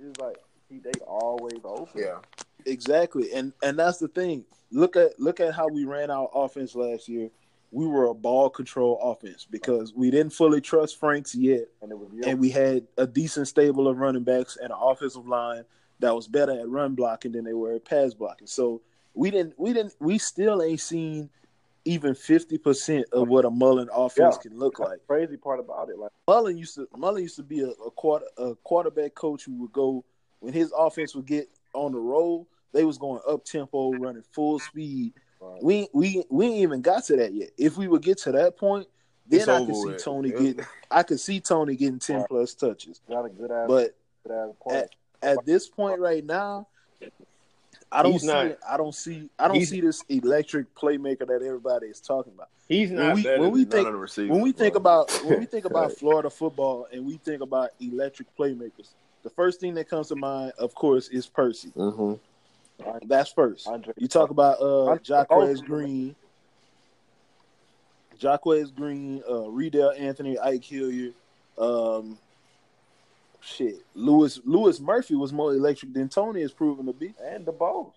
It's 0.04 0.20
like 0.20 0.36
he, 0.68 0.78
they 0.80 0.90
always 1.06 1.60
open. 1.64 1.88
Yeah. 2.02 2.18
Exactly, 2.66 3.32
and 3.32 3.52
and 3.62 3.78
that's 3.78 3.98
the 3.98 4.08
thing. 4.08 4.44
Look 4.70 4.96
at 4.96 5.18
look 5.18 5.40
at 5.40 5.54
how 5.54 5.68
we 5.68 5.84
ran 5.84 6.10
our 6.10 6.28
offense 6.34 6.74
last 6.74 7.08
year. 7.08 7.30
We 7.72 7.86
were 7.86 8.04
a 8.06 8.14
ball 8.14 8.50
control 8.50 8.98
offense 9.02 9.46
because 9.50 9.94
we 9.94 10.10
didn't 10.10 10.34
fully 10.34 10.60
trust 10.60 11.00
Franks 11.00 11.34
yet, 11.34 11.68
and 11.80 11.90
it 11.90 11.98
was 11.98 12.10
and 12.26 12.38
we 12.38 12.50
had 12.50 12.86
a 12.98 13.06
decent 13.06 13.48
stable 13.48 13.88
of 13.88 13.96
running 13.98 14.24
backs 14.24 14.56
and 14.56 14.70
an 14.70 14.78
offensive 14.80 15.26
line 15.26 15.64
that 16.00 16.14
was 16.14 16.28
better 16.28 16.52
at 16.52 16.68
run 16.68 16.94
blocking 16.94 17.32
than 17.32 17.44
they 17.44 17.54
were 17.54 17.72
at 17.72 17.84
pass 17.84 18.12
blocking. 18.12 18.46
So 18.46 18.82
we 19.14 19.30
didn't 19.30 19.58
we 19.58 19.72
didn't 19.72 19.94
we 20.00 20.18
still 20.18 20.62
ain't 20.62 20.80
seen 20.80 21.30
even 21.86 22.14
fifty 22.14 22.58
percent 22.58 23.06
of 23.10 23.28
what 23.28 23.44
a 23.46 23.50
Mullen 23.50 23.88
offense 23.92 24.36
Yeah. 24.36 24.50
can 24.50 24.58
look 24.58 24.76
That's 24.76 24.90
like. 24.90 24.98
the 25.00 25.06
crazy 25.06 25.36
part 25.38 25.58
about 25.58 25.88
it. 25.88 25.98
Like 25.98 26.10
Mullen 26.28 26.58
used 26.58 26.74
to 26.74 26.86
Mullen 26.94 27.22
used 27.22 27.36
to 27.36 27.42
be 27.42 27.60
a, 27.62 27.68
a 27.68 27.90
quarter 27.90 28.26
a 28.36 28.54
quarterback 28.56 29.14
coach 29.14 29.44
who 29.46 29.54
would 29.62 29.72
go 29.72 30.04
when 30.40 30.52
his 30.52 30.72
offense 30.76 31.14
would 31.14 31.26
get 31.26 31.48
on 31.72 31.92
the 31.92 31.98
roll, 31.98 32.46
they 32.72 32.84
was 32.84 32.98
going 32.98 33.20
up 33.26 33.44
tempo, 33.44 33.92
running 33.92 34.22
full 34.32 34.58
speed. 34.58 35.14
Right, 35.42 35.62
We 35.62 35.88
we 35.92 36.24
we 36.30 36.46
ain't 36.46 36.56
even 36.58 36.82
got 36.82 37.04
to 37.04 37.16
that 37.16 37.32
yet. 37.34 37.50
If 37.58 37.76
we 37.76 37.88
would 37.88 38.02
get 38.02 38.18
to 38.18 38.32
that 38.32 38.56
point, 38.56 38.86
then 39.26 39.40
It's 39.40 39.48
I 39.48 39.64
could 39.64 39.74
see 39.74 39.86
with. 39.86 40.04
Toney 40.04 40.30
Yeah. 40.30 40.38
get 40.52 40.66
I 40.90 41.02
could 41.02 41.18
see 41.20 41.40
Toney 41.40 41.74
getting 41.76 41.98
ten 41.98 42.18
Right. 42.20 42.28
plus 42.28 42.54
touches. 42.54 43.00
got 43.08 43.24
a 43.24 43.28
good 43.28 43.50
ass, 43.50 43.66
But 43.68 43.94
point. 44.60 44.88
at 45.22 45.44
this 45.44 45.68
point 45.68 45.98
right 45.98 46.24
now, 46.24 46.68
I 47.90 48.02
don't 48.02 48.12
He's 48.12 48.20
see 48.22 48.26
not- 48.28 48.46
it. 48.46 48.58
I 48.68 48.76
don't 48.76 48.94
see 48.94 49.28
I 49.38 49.48
don't 49.48 49.64
see 49.64 49.80
this 49.80 50.04
electric 50.08 50.72
playmaker 50.76 51.26
that 51.26 51.42
everybody 51.42 51.88
is 51.88 52.00
talking 52.00 52.32
about. 52.34 52.48
He's 52.68 52.90
When 52.90 52.98
not 52.98 53.16
we- 53.16 53.22
when 53.24 53.50
we 53.50 53.64
think-. 53.64 53.88
When 54.30 54.40
we 54.40 54.52
think 54.52 54.76
about 54.76 55.10
when 55.24 55.40
we 55.40 55.46
think 55.46 55.64
about 55.72 55.92
Florida 55.92 56.30
football 56.30 56.86
and 56.92 57.04
we 57.04 57.16
think 57.16 57.42
about 57.42 57.70
electric 57.80 58.28
playmakers, 58.36 58.90
the 59.24 59.30
first 59.30 59.58
thing 59.60 59.74
that 59.74 59.88
comes 59.88 60.08
to 60.08 60.16
mind, 60.16 60.52
of 60.58 60.72
course, 60.74 61.08
is 61.08 61.26
Percy. 61.26 61.72
Mhm. 61.76 62.20
That's 63.06 63.32
first. 63.32 63.66
Andre, 63.66 63.92
You 63.96 64.08
talk 64.08 64.30
about 64.30 64.60
uh 64.60 64.86
Andre- 64.86 65.02
Jaquez 65.04 65.60
Green, 65.60 66.16
Jaquez 68.20 68.70
Green, 68.70 69.22
uh 69.28 69.48
Reidel 69.50 69.92
Anthony, 69.92 70.38
Ike 70.38 70.64
Hilliard, 70.64 71.14
um 71.58 72.18
shit. 73.40 73.76
Lewis 73.94 74.40
Louis 74.44 74.80
Murphy 74.80 75.14
was 75.14 75.32
more 75.32 75.52
electric 75.54 75.92
than 75.92 76.08
Toney 76.08 76.42
has 76.42 76.52
proven 76.52 76.86
to 76.86 76.92
be. 76.92 77.14
and 77.24 77.44
the 77.44 77.52
boss. 77.52 77.92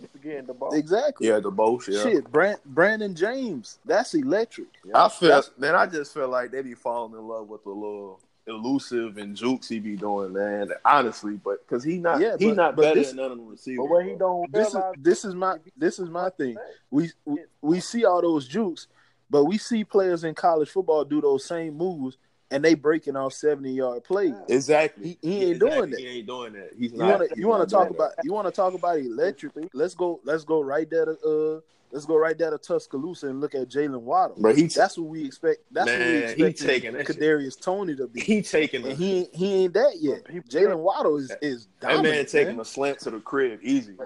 You 0.00 0.08
forgetting 0.12 0.46
the 0.46 0.54
boss. 0.54 0.74
Exactly. 0.74 1.28
Yeah, 1.28 1.40
the 1.40 1.50
Bosch, 1.50 1.86
yeah. 1.88 2.02
Shit, 2.02 2.32
Brand, 2.32 2.58
Brandon 2.64 3.14
James, 3.14 3.78
that's 3.84 4.14
electric. 4.14 4.68
I 4.94 5.08
feel 5.10 5.28
That's- 5.28 5.50
then 5.58 5.74
I 5.74 5.84
just 5.84 6.14
feel 6.14 6.28
like 6.28 6.50
they 6.50 6.62
be 6.62 6.72
falling 6.74 7.12
in 7.12 7.28
love 7.28 7.48
with 7.48 7.62
the 7.64 7.70
little 7.70 8.18
elusive 8.46 9.16
and 9.18 9.36
jukes 9.36 9.68
he 9.68 9.78
be 9.78 9.96
doing, 9.96 10.32
man. 10.32 10.70
Honestly, 10.84 11.34
but 11.42 11.66
because 11.66 11.84
he 11.84 11.98
not 11.98 12.20
Yeah, 12.20 12.36
he 12.38 12.48
but- 12.48 12.56
not 12.56 12.76
but 12.76 12.82
better 12.82 12.94
this- 13.00 13.08
than 13.08 13.16
none 13.18 13.32
of 13.32 13.38
the 13.38 13.44
receivers. 13.44 13.78
But 13.78 13.90
what 13.90 14.04
he 14.06 14.14
don't 14.14 14.52
This 14.52 14.74
is 14.74 14.80
this 14.98 15.24
is 15.24 15.34
my 15.34 15.58
this 15.76 15.98
is 15.98 16.08
my 16.08 16.30
thing. 16.30 16.56
We 16.90 17.10
we, 17.24 17.40
we 17.62 17.80
see 17.80 18.04
all 18.04 18.20
those 18.22 18.46
jukes, 18.48 18.86
but 19.28 19.44
we 19.44 19.58
see 19.58 19.84
players 19.84 20.24
in 20.24 20.34
college 20.34 20.70
football 20.70 21.04
do 21.04 21.20
those 21.20 21.44
same 21.44 21.76
moves 21.76 22.16
and 22.52 22.64
they 22.64 22.74
breaking 22.74 23.14
off 23.14 23.32
seventy 23.32 23.72
yard 23.72 24.02
plays. 24.04 24.34
exactly. 24.48 25.18
He- 25.22 25.28
he 25.28 25.44
ain't 25.50 25.60
doing 25.60 25.90
that. 25.90 26.00
He 26.00 26.06
ain't 26.08 26.26
doing 26.26 26.52
that. 26.54 26.70
He's 26.76 26.92
You 26.92 26.98
not. 26.98 27.18
want 27.20 27.30
to 27.30 27.38
you 27.40 27.46
want 27.48 27.68
to 27.68 27.72
talk 27.74 27.88
doing 27.88 27.96
about 27.96 28.12
you 28.24 28.32
want 28.32 28.46
to 28.48 28.52
talk 28.52 28.74
about 28.74 28.98
electric? 28.98 29.52
Let's 29.72 29.94
go 29.94 30.20
let's 30.24 30.44
go 30.44 30.60
right 30.62 30.88
there 30.90 31.04
to 31.04 31.12
uh 31.12 31.60
let's 31.92 32.06
go 32.06 32.16
right 32.16 32.36
there 32.36 32.50
to 32.50 32.58
Tuscaloosa 32.58 33.28
and 33.28 33.40
look 33.40 33.54
at 33.54 33.68
Jaylen 33.68 34.00
Waddle. 34.02 34.36
that. 34.36 34.42
Bro, 34.42 34.54
he 34.54 34.62
That's 34.66 34.96
what 34.98 35.08
we 35.08 35.24
expect. 35.24 35.60
That's 35.70 35.86
what 35.88 35.98
we 35.98 36.04
Man, 36.04 36.36
he 36.36 36.44
expect. 36.44 36.58
taking 36.60 36.92
that 36.94 37.06
shit. 37.06 37.18
Kadarius 37.18 37.60
Toney 37.60 37.96
to 37.96 38.06
be. 38.08 38.20
he 38.20 38.42
taking 38.42 38.82
And 38.84 38.92
a, 38.92 38.94
he 38.94 39.18
ain't- 39.18 39.34
he 39.34 39.54
ain't 39.64 39.74
that 39.74 39.96
yet. 40.00 40.24
Jaylen 40.48 40.78
Waddle 40.78 41.16
is 41.18 41.32
is 41.42 41.66
dominant, 41.80 42.04
that 42.04 42.10
man 42.12 42.26
taking 42.26 42.56
man. 42.56 42.60
a 42.60 42.64
slant 42.64 42.98
to 43.00 43.10
the 43.10 43.20
crib 43.20 43.60
easy. 43.62 43.96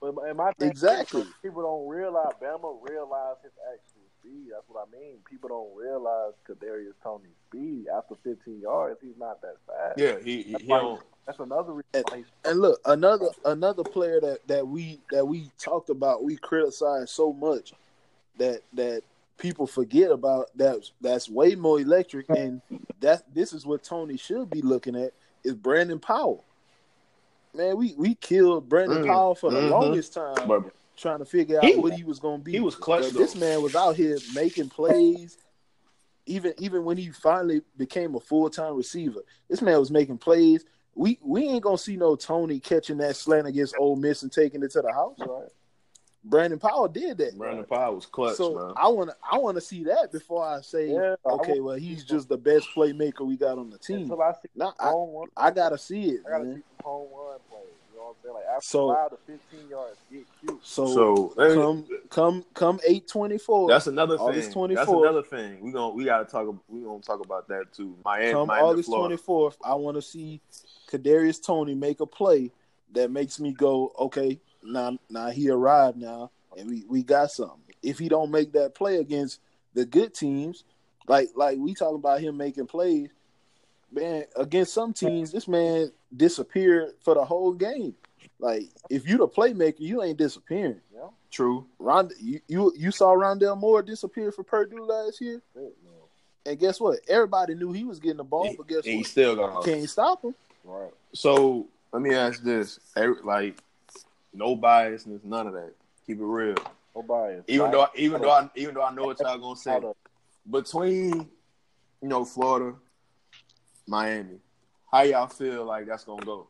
But 0.00 0.14
and 0.26 0.36
my 0.38 0.52
thing 0.52 0.70
Exactly. 0.70 1.24
people 1.42 1.60
don't 1.62 1.86
realize 1.86 2.32
Bama 2.42 2.78
realize 2.88 3.36
his 3.42 3.52
actual 3.74 3.89
speed. 4.30 4.50
That's 4.52 4.64
what 4.68 4.86
I 4.88 4.96
mean. 4.96 5.16
People 5.28 5.48
don't 5.48 5.76
realize 5.76 6.32
Kadarius 6.48 6.94
Toney's 7.02 7.30
speed. 7.48 7.86
After 7.94 8.14
15 8.22 8.60
yards, 8.60 8.98
he's 9.02 9.16
not 9.18 9.40
that 9.42 9.56
fast. 9.66 9.98
Yeah, 9.98 10.16
he 10.22 10.42
he, 10.42 10.52
That's 10.52 10.64
he 10.64 10.70
why 10.70 10.78
don't. 10.80 11.02
That's 11.26 11.38
another 11.38 11.72
reason 11.72 11.84
And- 11.94 12.04
why 12.10 12.16
he's 12.18 12.26
And 12.44 12.60
look, 12.60 12.80
another 12.84 13.28
another 13.44 13.84
player 13.84 14.20
that 14.20 14.46
that 14.48 14.66
we 14.66 15.00
that 15.10 15.26
we 15.26 15.50
talked 15.58 15.90
about, 15.90 16.24
we 16.24 16.36
criticized 16.36 17.10
so 17.10 17.32
much 17.32 17.72
that 18.38 18.62
that 18.74 19.02
people 19.38 19.66
forget 19.66 20.10
about 20.10 20.48
that's 20.54 20.92
that's 21.00 21.28
way 21.28 21.54
more 21.54 21.80
electric 21.80 22.26
and 22.28 22.60
that 23.00 23.22
this 23.34 23.52
is 23.52 23.64
what 23.64 23.82
Toney 23.82 24.16
should 24.16 24.50
be 24.50 24.60
looking 24.62 24.94
at 24.96 25.12
is 25.44 25.54
Brandon 25.54 25.98
Powell. 25.98 26.44
Man, 27.54 27.76
we 27.76 27.94
we 27.96 28.14
killed 28.14 28.68
Brandon 28.68 29.02
Mm, 29.02 29.06
Powell 29.06 29.34
for 29.34 29.50
the 29.50 29.60
mhm. 29.60 29.70
longest 29.70 30.14
time 30.14 30.46
But 30.46 30.72
trying 31.00 31.18
to 31.20 31.24
figure 31.24 31.58
out 31.58 31.64
He- 31.64 31.76
what 31.76 31.92
he 31.94 32.04
was 32.04 32.18
going 32.18 32.38
to 32.40 32.44
be. 32.44 32.52
he 32.52 32.60
was 32.60 32.74
clutch, 32.76 33.04
But 33.12 33.14
this 33.14 33.34
man 33.34 33.62
was 33.62 33.74
out 33.74 33.96
here 33.96 34.18
making 34.34 34.68
plays. 34.68 35.38
Even 36.26 36.54
even 36.58 36.84
when 36.84 36.96
he 36.96 37.10
finally 37.10 37.62
became 37.76 38.14
a 38.14 38.20
full 38.20 38.48
time 38.50 38.76
receiver, 38.76 39.20
this 39.48 39.62
man 39.62 39.78
was 39.80 39.90
making 39.90 40.18
plays. 40.18 40.64
We 40.94 41.18
we 41.22 41.44
ain't 41.48 41.62
gonna 41.64 41.78
see 41.78 41.96
no 41.96 42.14
Toney 42.14 42.60
catching 42.60 42.98
that 42.98 43.16
slant 43.16 43.46
against 43.48 43.74
Ole 43.78 43.96
Miss 43.96 44.22
and 44.22 44.30
taking 44.30 44.62
it 44.62 44.70
to 44.72 44.82
the 44.82 44.92
house. 44.92 45.16
right. 45.18 45.48
Brandon 46.22 46.58
Powell 46.58 46.86
did 46.88 47.16
that. 47.18 47.36
Brandon 47.38 47.64
Powell 47.64 47.94
was 47.94 48.06
clutch, 48.06 48.36
so 48.36 48.54
man. 48.54 48.74
I 48.76 48.88
want 48.88 49.08
to 49.10 49.16
I 49.32 49.38
want 49.38 49.56
to 49.56 49.60
see 49.62 49.84
that 49.84 50.12
before 50.12 50.44
I 50.46 50.60
say 50.60 50.88
Yeah, 50.90 51.16
okay, 51.24 51.52
want- 51.60 51.64
well 51.64 51.76
he's 51.76 52.04
just 52.04 52.28
the 52.28 52.36
best 52.36 52.68
playmaker 52.76 53.22
we 53.26 53.36
got 53.38 53.56
on 53.58 53.70
the 53.70 53.78
team. 53.78 54.02
Until 54.02 54.20
I 54.22 54.32
see 54.34 54.48
Nah, 54.54 54.72
I, 54.78 54.90
home 54.90 55.16
run, 55.16 55.28
I 55.36 55.50
gotta 55.50 55.78
see 55.78 56.10
it, 56.10 56.20
I 56.26 56.30
gotta 56.30 56.44
man. 56.44 56.54
see 56.56 56.62
some 56.76 56.84
home 56.84 57.08
run 57.16 57.38
plays. 57.48 57.49
You 57.49 57.49
know 58.10 58.14
what 58.14 58.16
I'm 58.16 58.22
saying? 58.22 58.34
Like 58.34 58.44
after 58.56 58.66
So- 58.66 58.94
five 58.94 59.10
to 59.10 59.16
15 59.26 59.68
yards, 59.68 59.96
get 60.10 60.24
cute. 60.40 60.60
So, 60.62 60.86
So 60.86 61.34
hey, 61.38 61.54
come 61.54 61.86
come 62.08 62.44
come 62.54 62.80
eight 62.86 63.06
twenty 63.08 63.38
four. 63.38 63.68
that's 63.68 63.86
another 63.86 64.16
August 64.16 64.52
thing. 64.52 64.54
24th. 64.62 64.74
That's 64.74 64.90
another 64.90 65.22
thing. 65.22 65.60
We 65.60 65.72
gonna 65.72 65.94
we 65.94 66.04
gotta 66.04 66.24
talk. 66.24 66.54
We 66.68 66.80
gonna 66.82 67.00
talk 67.00 67.24
about 67.24 67.48
that 67.48 67.72
too. 67.72 67.96
Miami, 68.04 68.32
come 68.32 68.48
Miami, 68.48 68.66
August 68.68 68.88
twenty 68.90 69.16
fourth, 69.16 69.56
I 69.64 69.74
want 69.74 69.96
to 69.96 70.02
see 70.02 70.40
Kadarius 70.90 71.42
Toney 71.44 71.74
make 71.74 72.00
a 72.00 72.06
play 72.06 72.50
that 72.92 73.10
makes 73.10 73.38
me 73.38 73.52
go, 73.52 73.92
okay, 73.98 74.40
now 74.64 74.98
now 75.08 75.28
he 75.30 75.48
arrived 75.50 75.96
now, 75.96 76.30
and 76.58 76.68
we 76.68 76.84
we 76.88 77.02
got 77.02 77.30
something. 77.30 77.58
If 77.82 77.98
he 77.98 78.08
don't 78.08 78.30
make 78.30 78.52
that 78.52 78.74
play 78.74 78.96
against 78.98 79.40
the 79.74 79.86
good 79.86 80.12
teams, 80.14 80.64
like 81.06 81.28
like 81.36 81.58
we 81.58 81.74
talking 81.74 81.94
about 81.96 82.20
him 82.20 82.36
making 82.36 82.66
plays, 82.66 83.08
man, 83.92 84.24
against 84.36 84.72
some 84.72 84.92
teams, 84.92 85.32
this 85.32 85.48
man 85.48 85.90
disappeared 86.16 86.94
for 87.00 87.14
the 87.14 87.24
whole 87.24 87.52
game. 87.52 87.94
Like 88.38 88.64
if 88.88 89.08
you 89.08 89.18
the 89.18 89.28
playmaker, 89.28 89.80
you 89.80 90.02
ain't 90.02 90.18
disappearing. 90.18 90.80
Yeah. 90.94 91.08
True. 91.30 91.66
Rond, 91.78 92.12
you, 92.20 92.40
you 92.48 92.72
you 92.76 92.90
saw 92.90 93.14
Rondale 93.14 93.58
Moore 93.58 93.82
disappear 93.82 94.32
for 94.32 94.42
Purdue 94.42 94.84
last 94.84 95.20
year, 95.20 95.40
Shit, 95.54 95.76
and 96.46 96.58
guess 96.58 96.80
what? 96.80 96.98
Everybody 97.08 97.54
knew 97.54 97.70
he 97.72 97.84
was 97.84 98.00
getting 98.00 98.16
the 98.16 98.24
ball, 98.24 98.52
but 98.56 98.66
guess 98.66 98.78
And 98.84 98.86
he 98.86 98.96
what? 98.98 99.06
still 99.06 99.36
got. 99.36 99.64
Can't 99.64 99.88
stop 99.88 100.22
him. 100.24 100.34
Right. 100.64 100.90
So 101.12 101.66
let 101.92 102.02
me 102.02 102.14
ask 102.14 102.42
this: 102.42 102.80
like, 103.24 103.62
no 104.32 104.56
biasness, 104.56 105.22
none 105.24 105.46
of 105.46 105.52
that. 105.52 105.72
Keep 106.06 106.18
it 106.20 106.24
real. 106.24 106.56
No 106.96 107.02
bias. 107.02 107.44
Even 107.46 107.66
Right. 107.66 107.72
though, 107.72 107.86
even 107.94 108.22
though, 108.22 108.30
I, 108.30 108.50
even 108.56 108.74
though 108.74 108.82
I 108.82 108.92
know 108.94 109.04
what 109.04 109.20
y'all 109.20 109.38
gonna 109.38 109.56
say, 109.56 109.78
between 110.50 111.28
you 112.02 112.08
know 112.08 112.24
Florida, 112.24 112.74
Miami, 113.90 114.38
how 114.92 115.02
y'all 115.02 115.26
feel 115.26 115.64
like 115.64 115.86
that's 115.86 116.04
gonna 116.04 116.24
go? 116.24 116.46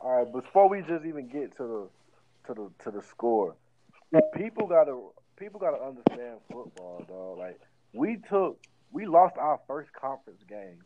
All 0.00 0.18
right, 0.18 0.32
before 0.32 0.68
we 0.68 0.82
just 0.82 1.04
even 1.04 1.26
get 1.26 1.56
to 1.56 1.64
the 1.64 1.88
to 2.46 2.54
the 2.54 2.84
to 2.84 2.96
the 2.96 3.02
score, 3.02 3.56
people 4.36 4.68
gotta 4.68 4.96
people 5.36 5.58
gotta 5.58 5.82
understand 5.82 6.38
football, 6.48 7.04
dog. 7.08 7.38
Like 7.38 7.60
we 7.92 8.18
took 8.30 8.60
we 8.92 9.04
lost 9.04 9.36
our 9.36 9.58
first 9.66 9.92
conference 9.94 10.40
game. 10.48 10.78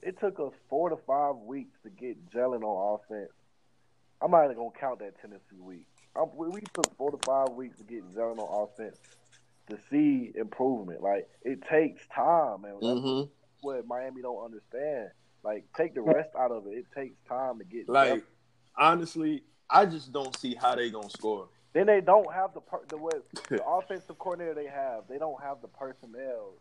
It 0.00 0.20
took 0.20 0.38
us 0.38 0.52
four 0.70 0.90
to 0.90 0.96
five 1.08 1.34
weeks 1.34 1.76
to 1.82 1.90
get 1.90 2.30
gelling 2.30 2.62
on 2.62 3.00
offense. 3.00 3.32
I'm 4.22 4.30
not 4.30 4.44
even 4.44 4.58
gonna 4.58 4.70
count 4.78 5.00
that 5.00 5.20
Tennessee 5.20 5.58
week. 5.58 5.86
Um, 6.14 6.30
we, 6.36 6.46
we 6.50 6.60
took 6.72 6.96
four 6.96 7.10
to 7.10 7.18
five 7.26 7.50
weeks 7.50 7.78
to 7.78 7.84
get 7.84 8.04
gelling 8.14 8.38
on 8.38 8.68
offense 8.68 8.96
to 9.70 9.78
see 9.90 10.30
improvement. 10.36 11.02
Like 11.02 11.28
it 11.42 11.62
takes 11.68 12.06
time, 12.14 12.62
man. 12.62 12.74
Mm-hmm. 12.80 13.30
what 13.62 13.88
Miami 13.88 14.22
don't 14.22 14.44
understand. 14.44 15.10
Like 15.48 15.64
take 15.74 15.94
the 15.94 16.02
rest 16.02 16.28
out 16.38 16.50
of 16.50 16.66
it. 16.66 16.74
It 16.74 16.84
takes 16.94 17.16
time 17.26 17.58
to 17.58 17.64
get 17.64 17.88
Like, 17.88 18.12
gelling. 18.12 18.22
honestly, 18.76 19.44
I 19.70 19.86
just 19.86 20.12
don't 20.12 20.36
see 20.36 20.54
how 20.54 20.74
they 20.74 20.90
gonna 20.90 21.08
score. 21.08 21.48
Then 21.72 21.86
they 21.86 22.02
don't 22.02 22.30
have 22.34 22.52
the 22.52 22.60
per- 22.60 22.84
the 22.88 22.98
what 22.98 23.24
the 23.48 23.64
offensive 23.64 24.18
coordinator 24.18 24.52
they 24.54 24.66
have. 24.66 25.04
They 25.08 25.16
don't 25.16 25.42
have 25.42 25.62
the 25.62 25.68
personnel 25.68 26.52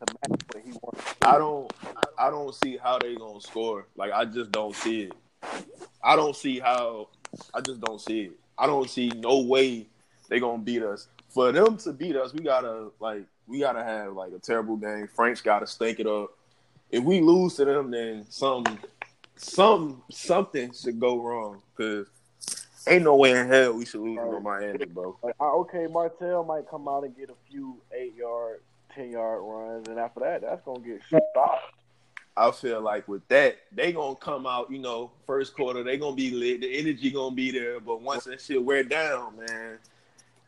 to 0.00 0.14
match 0.30 0.40
what 0.52 0.62
he 0.64 0.70
wants. 0.82 1.14
to. 1.20 1.28
I 1.28 1.38
don't 1.38 1.72
I 2.16 2.30
don't 2.30 2.54
see 2.54 2.76
how 2.76 2.98
they 3.00 3.16
gonna 3.16 3.40
score. 3.40 3.86
Like 3.96 4.12
I 4.12 4.24
just 4.24 4.52
don't 4.52 4.74
see 4.76 5.02
it. 5.02 5.12
I 6.00 6.14
don't 6.14 6.36
see 6.36 6.60
how 6.60 7.08
I 7.52 7.60
just 7.60 7.80
don't 7.80 8.00
see 8.00 8.20
it. 8.26 8.32
I 8.56 8.66
don't 8.66 8.88
see 8.88 9.08
no 9.16 9.40
way 9.40 9.88
they 10.28 10.38
gonna 10.38 10.62
beat 10.62 10.84
us. 10.84 11.08
For 11.30 11.50
them 11.50 11.76
to 11.78 11.92
beat 11.92 12.14
us, 12.14 12.32
we 12.32 12.44
gotta 12.44 12.90
like 13.00 13.24
we 13.48 13.58
gotta 13.58 13.82
have 13.82 14.12
like 14.12 14.32
a 14.32 14.38
terrible 14.38 14.76
game. 14.76 15.08
Frank's 15.08 15.40
gotta 15.40 15.66
stink 15.66 15.98
it 15.98 16.06
up. 16.06 16.37
If 16.90 17.04
we 17.04 17.20
lose 17.20 17.54
to 17.56 17.64
them, 17.64 17.90
then 17.90 18.26
some 18.28 18.64
some 19.36 20.02
something 20.10 20.72
should 20.72 20.98
go 20.98 21.20
wrong. 21.20 21.62
Cause 21.76 22.06
ain't 22.88 23.04
no 23.04 23.16
way 23.16 23.32
in 23.32 23.46
hell 23.48 23.74
we 23.74 23.84
should 23.84 24.00
lose 24.00 24.18
to 24.18 24.40
Miami, 24.40 24.86
bro. 24.86 25.16
Like, 25.22 25.34
okay, 25.40 25.86
Martell 25.86 26.44
might 26.44 26.68
come 26.68 26.88
out 26.88 27.04
and 27.04 27.16
get 27.16 27.30
a 27.30 27.34
few 27.50 27.76
eight 27.92 28.14
yard, 28.16 28.60
ten 28.94 29.10
yard 29.10 29.40
runs, 29.42 29.88
and 29.88 29.98
after 29.98 30.20
that, 30.20 30.40
that's 30.40 30.64
gonna 30.64 30.80
get 30.80 31.00
stopped. 31.06 31.74
I 32.36 32.52
feel 32.52 32.80
like 32.80 33.08
with 33.08 33.26
that, 33.28 33.58
they 33.72 33.92
gonna 33.92 34.14
come 34.14 34.46
out, 34.46 34.70
you 34.70 34.78
know, 34.78 35.10
first 35.26 35.56
quarter, 35.56 35.82
they 35.82 35.98
gonna 35.98 36.14
be 36.14 36.30
lit, 36.30 36.60
the 36.60 36.78
energy 36.78 37.10
gonna 37.10 37.34
be 37.34 37.50
there, 37.50 37.80
but 37.80 38.00
once 38.00 38.24
that 38.24 38.40
shit 38.40 38.62
wear 38.62 38.84
down, 38.84 39.36
man, 39.38 39.78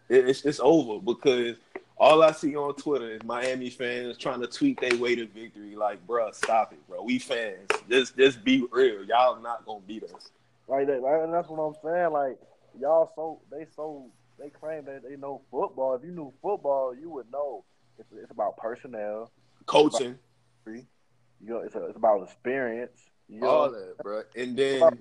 it, 0.09 0.29
it's 0.29 0.45
it's 0.45 0.61
over 0.63 1.01
because 1.01 1.57
all 2.01 2.23
I 2.23 2.33
see 2.33 2.57
on 2.57 2.75
Twitter 2.75 3.11
is 3.13 3.23
Miami 3.25 3.69
fans 3.69 4.17
trying 4.17 4.41
to 4.41 4.47
tweet 4.47 4.81
their 4.81 4.97
way 4.97 5.15
to 5.15 5.27
victory. 5.27 5.77
Like, 5.77 6.05
bruh, 6.07 6.35
stop 6.35 6.73
it, 6.73 6.79
bro. 6.89 7.03
We 7.03 7.19
fans, 7.19 7.69
just 7.91 8.17
just 8.17 8.43
be 8.43 8.67
real. 8.73 9.05
Y'all 9.05 9.41
not 9.41 9.67
gonna 9.67 9.81
beat 9.87 10.05
us. 10.05 10.31
Like 10.67 10.87
that, 10.87 11.03
like, 11.03 11.23
and 11.23 11.33
that's 11.33 11.49
what 11.49 11.59
I'm 11.61 11.75
saying. 11.85 12.11
Like 12.11 12.39
y'all, 12.81 13.13
so 13.15 13.41
they 13.51 13.67
so 13.77 14.07
they 14.39 14.49
claim 14.49 14.87
that 14.87 15.03
they 15.07 15.17
know 15.17 15.43
football. 15.51 15.95
If 15.95 16.03
you 16.03 16.13
knew 16.13 16.33
football, 16.41 16.95
you 16.95 17.11
would 17.11 17.31
know. 17.31 17.65
It's, 17.99 18.09
it's 18.17 18.31
about 18.31 18.57
personnel. 18.57 19.31
Coaching, 19.67 20.19
You 20.67 20.87
know, 21.43 21.59
it's, 21.59 21.75
a, 21.75 21.85
it's 21.85 21.99
about 21.99 22.23
experience. 22.23 22.99
You 23.29 23.41
know, 23.41 23.47
all 23.47 23.71
that, 23.71 23.99
bro. 24.03 24.23
And 24.35 24.57
then 24.57 24.99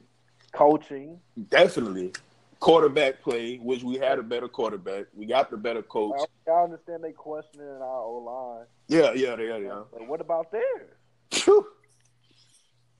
coaching. 0.51 1.21
definitely, 1.49 2.11
quarterback 2.59 3.21
play, 3.21 3.57
which 3.57 3.83
we 3.83 3.95
had 3.97 4.19
a 4.19 4.23
better 4.23 4.47
quarterback. 4.47 5.05
We 5.13 5.25
got 5.25 5.49
the 5.49 5.57
better 5.57 5.81
coach. 5.81 6.19
I, 6.47 6.51
I 6.51 6.63
understand 6.63 7.03
they 7.03 7.11
questioning 7.11 7.67
our 7.67 8.01
O 8.03 8.17
line. 8.17 8.65
Yeah, 8.87 9.13
yeah, 9.13 9.39
yeah, 9.39 9.57
yeah. 9.57 9.83
But 9.91 10.07
what 10.07 10.21
about 10.21 10.51
theirs? 10.51 10.91
Phew. 11.31 11.65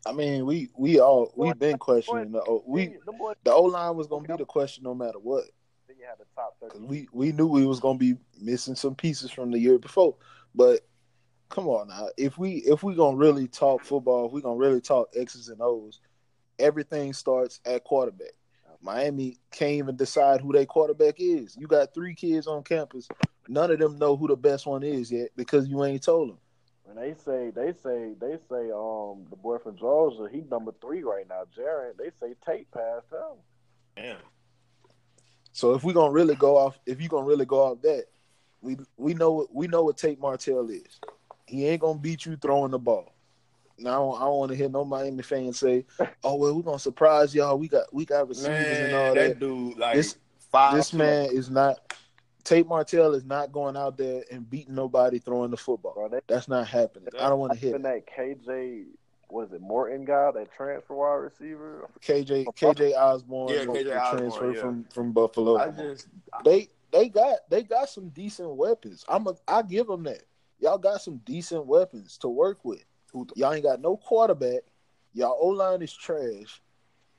I 0.05 0.13
mean, 0.13 0.45
we 0.45 0.69
we 0.77 0.99
all 0.99 1.31
we've 1.35 1.59
been 1.59 1.77
questioning 1.77 2.31
the 2.31 2.41
O- 2.41 2.63
we 2.65 2.97
the 3.43 3.51
O 3.51 3.63
line 3.63 3.95
was 3.95 4.07
gonna 4.07 4.27
be 4.27 4.35
the 4.35 4.45
question 4.45 4.83
no 4.83 4.95
matter 4.95 5.19
what. 5.19 5.43
think 5.87 5.99
you 5.99 6.05
had 6.05 6.17
the 6.17 6.25
top 6.35 6.55
Cause 6.59 6.79
we 6.81 7.07
we 7.11 7.31
knew 7.31 7.47
we 7.47 7.65
was 7.65 7.79
gonna 7.79 7.97
be 7.99 8.15
missing 8.39 8.75
some 8.75 8.95
pieces 8.95 9.29
from 9.29 9.51
the 9.51 9.59
year 9.59 9.77
before. 9.77 10.15
But 10.55 10.81
come 11.49 11.67
on 11.67 11.89
now, 11.89 12.07
if 12.17 12.37
we 12.37 12.57
if 12.59 12.81
we 12.81 12.95
gonna 12.95 13.17
really 13.17 13.47
talk 13.47 13.83
football, 13.83 14.27
if 14.27 14.31
we 14.31 14.41
gonna 14.41 14.55
really 14.55 14.81
talk 14.81 15.09
X's 15.15 15.49
and 15.49 15.61
O's, 15.61 15.99
everything 16.57 17.11
starts 17.11 17.59
at 17.65 17.83
quarterback. 17.83 18.33
Miami 18.81 19.37
can't 19.51 19.71
even 19.71 19.95
decide 19.95 20.41
who 20.41 20.53
their 20.53 20.65
quarterback 20.65 21.15
is. 21.19 21.55
You 21.57 21.67
got 21.67 21.93
three 21.93 22.15
kids 22.15 22.47
on 22.47 22.63
campus. 22.63 23.07
None 23.47 23.71
of 23.71 23.79
them 23.79 23.97
know 23.97 24.15
who 24.15 24.27
the 24.27 24.37
best 24.37 24.65
one 24.65 24.83
is 24.83 25.11
yet 25.11 25.29
because 25.35 25.67
you 25.67 25.83
ain't 25.83 26.03
told 26.03 26.29
them. 26.29 26.37
And 26.87 26.97
they 26.97 27.13
say 27.13 27.51
they 27.51 27.73
say 27.83 28.13
they 28.19 28.37
say 28.49 28.71
um 28.71 29.25
the 29.29 29.35
boy 29.41 29.57
from 29.59 29.77
Georgia 29.77 30.27
he 30.31 30.43
number 30.49 30.73
three 30.81 31.03
right 31.03 31.27
now. 31.27 31.43
Jarren 31.55 31.97
they 31.97 32.09
say 32.19 32.33
Tate 32.45 32.71
passed 32.71 33.11
him. 33.11 33.37
Damn. 33.95 34.17
So 35.51 35.73
if 35.73 35.83
we 35.83 35.93
gonna 35.93 36.11
really 36.11 36.35
go 36.35 36.57
off, 36.57 36.79
if 36.85 37.01
you 37.01 37.09
gonna 37.09 37.25
really 37.25 37.45
go 37.45 37.63
off 37.63 37.81
that, 37.81 38.05
we 38.61 38.77
we 38.97 39.13
know 39.13 39.31
what 39.31 39.53
we 39.53 39.67
know 39.67 39.83
what 39.83 39.97
Tate 39.97 40.19
Martell 40.19 40.69
is. 40.69 40.99
He 41.45 41.67
ain't 41.67 41.81
gonna 41.81 41.99
beat 41.99 42.25
you 42.25 42.37
throwing 42.37 42.71
the 42.71 42.79
ball. 42.79 43.13
Now 43.81 44.13
I 44.13 44.21
don't 44.21 44.37
want 44.37 44.51
to 44.51 44.57
hear 44.57 44.69
no 44.69 44.83
Miami 44.85 45.23
fan 45.23 45.53
say, 45.53 45.85
"Oh 46.23 46.35
well, 46.35 46.55
we're 46.55 46.63
gonna 46.63 46.79
surprise 46.79 47.33
y'all. 47.33 47.57
We 47.57 47.67
got 47.67 47.93
we 47.93 48.05
got 48.05 48.27
receivers 48.27 48.77
and 48.77 48.95
all 48.95 49.13
that." 49.13 49.27
that 49.29 49.39
dude, 49.39 49.77
like 49.77 49.95
This- 49.95 50.17
five. 50.51 50.75
This 50.75 50.93
man 50.93 51.29
is 51.31 51.49
not. 51.49 51.79
Tate 52.43 52.67
Martell 52.67 53.13
is 53.13 53.25
not 53.25 53.51
going 53.51 53.77
out 53.77 53.97
there 53.97 54.23
and 54.31 54.49
beating 54.49 54.73
nobody 54.73 55.19
throwing 55.19 55.51
the 55.51 55.57
football. 55.57 55.93
Bro, 55.93 56.09
they 56.09 56.19
That's 56.27 56.47
not 56.47 56.67
happening. 56.67 57.09
I 57.19 57.29
don't 57.29 57.37
want 57.39 57.53
to 57.53 57.59
hear 57.59 57.73
that. 57.73 57.83
that 57.83 58.07
KJ 58.07 58.85
what 59.27 59.45
is 59.47 59.53
it 59.53 59.61
Morton 59.61 60.05
guy 60.05 60.31
that 60.31 60.51
transfer 60.55 60.95
wide 60.95 61.13
receiver. 61.15 61.87
KJ 62.01 62.45
KJ 62.45 62.93
Osborne, 62.97 63.53
Yeah, 63.53 63.65
KJ 63.65 63.95
Osborne, 64.01 64.19
transfer 64.31 64.51
yeah. 64.53 64.61
from 64.61 64.83
from 64.85 65.11
Buffalo. 65.11 65.57
I 65.57 65.69
just, 65.69 66.07
they 66.43 66.69
they 66.91 67.09
got 67.09 67.37
they 67.49 67.61
got 67.61 67.89
some 67.89 68.09
decent 68.09 68.49
weapons. 68.49 69.05
I'm 69.07 69.27
a 69.27 69.35
I 69.47 69.61
give 69.61 69.87
them 69.87 70.03
that. 70.03 70.23
Y'all 70.59 70.77
got 70.79 71.01
some 71.01 71.17
decent 71.25 71.65
weapons 71.67 72.17
to 72.17 72.27
work 72.29 72.65
with. 72.65 72.83
Y'all 73.35 73.53
ain't 73.53 73.63
got 73.63 73.81
no 73.81 73.97
quarterback. 73.97 74.61
Y'all 75.13 75.37
O 75.39 75.47
line 75.47 75.81
is 75.81 75.93
trash, 75.93 76.61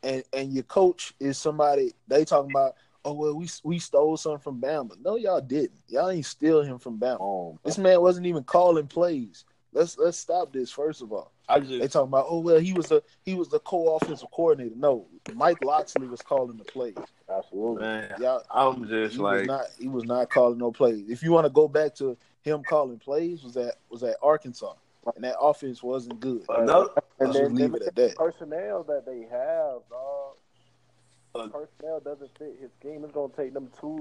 and 0.02 0.22
and 0.32 0.52
your 0.52 0.64
coach 0.64 1.12
is 1.20 1.38
somebody 1.38 1.92
they 2.08 2.24
talking 2.24 2.50
about. 2.50 2.74
Oh 3.04 3.14
well, 3.14 3.34
we 3.34 3.48
we 3.64 3.78
stole 3.78 4.16
something 4.16 4.40
from 4.40 4.60
Bama. 4.60 4.92
No, 5.02 5.16
y'all 5.16 5.40
didn't. 5.40 5.80
Y'all 5.88 6.10
ain't 6.10 6.26
steal 6.26 6.60
him 6.62 6.78
from 6.78 6.98
Bama. 6.98 7.52
Um, 7.52 7.58
This 7.64 7.78
man 7.78 8.00
wasn't 8.00 8.26
even 8.26 8.44
calling 8.44 8.86
plays. 8.86 9.44
Let's 9.72 9.96
let's 9.96 10.18
stop 10.18 10.52
this 10.52 10.70
first 10.70 11.00
of 11.00 11.12
all. 11.12 11.32
I 11.48 11.60
They 11.60 11.88
talking 11.88 12.08
about 12.08 12.26
oh 12.28 12.40
well 12.40 12.58
he 12.58 12.72
was 12.72 12.90
a 12.92 13.02
he 13.24 13.34
was 13.34 13.48
the 13.48 13.60
co-offensive 13.60 14.30
coordinator. 14.30 14.74
No, 14.76 15.06
Mike 15.34 15.62
Locksley 15.62 16.06
was 16.08 16.22
calling 16.22 16.56
the 16.56 16.64
plays. 16.64 16.94
absolutely. 17.28 17.82
man, 17.82 18.12
Y'all 18.20 18.42
I'm 18.50 18.86
just 18.86 19.16
he 19.16 19.20
was 19.22 19.40
like, 19.40 19.46
not 19.46 19.66
he 19.78 19.88
was 19.88 20.04
not 20.04 20.30
calling 20.30 20.58
no 20.58 20.72
plays. 20.72 21.08
If 21.08 21.22
you 21.22 21.32
want 21.32 21.46
to 21.46 21.50
go 21.50 21.68
back 21.68 21.94
to 21.96 22.16
him 22.42 22.62
calling 22.64 22.98
plays, 22.98 23.42
was 23.42 23.54
that 23.54 23.76
was 23.88 24.02
at 24.02 24.16
Arkansas, 24.22 24.74
and 25.14 25.24
that 25.24 25.36
offense 25.40 25.82
wasn't 25.82 26.20
good. 26.20 26.44
another, 26.48 26.88
And 27.18 27.32
then 27.32 27.42
just 27.42 27.52
leave 27.54 27.74
it 27.74 27.82
at 27.82 27.94
that. 27.96 28.16
personnel 28.16 28.82
that 28.84 29.04
they 29.06 29.20
have, 29.30 29.80
dog. 29.90 30.36
Uh, 31.34 31.46
personnel 31.48 32.00
doesn't 32.00 32.30
fit 32.38 32.56
his 32.60 32.70
scheme. 32.80 33.04
It's 33.04 33.12
gonna 33.14 33.32
take 33.36 33.54
them 33.54 33.70
two 33.80 34.00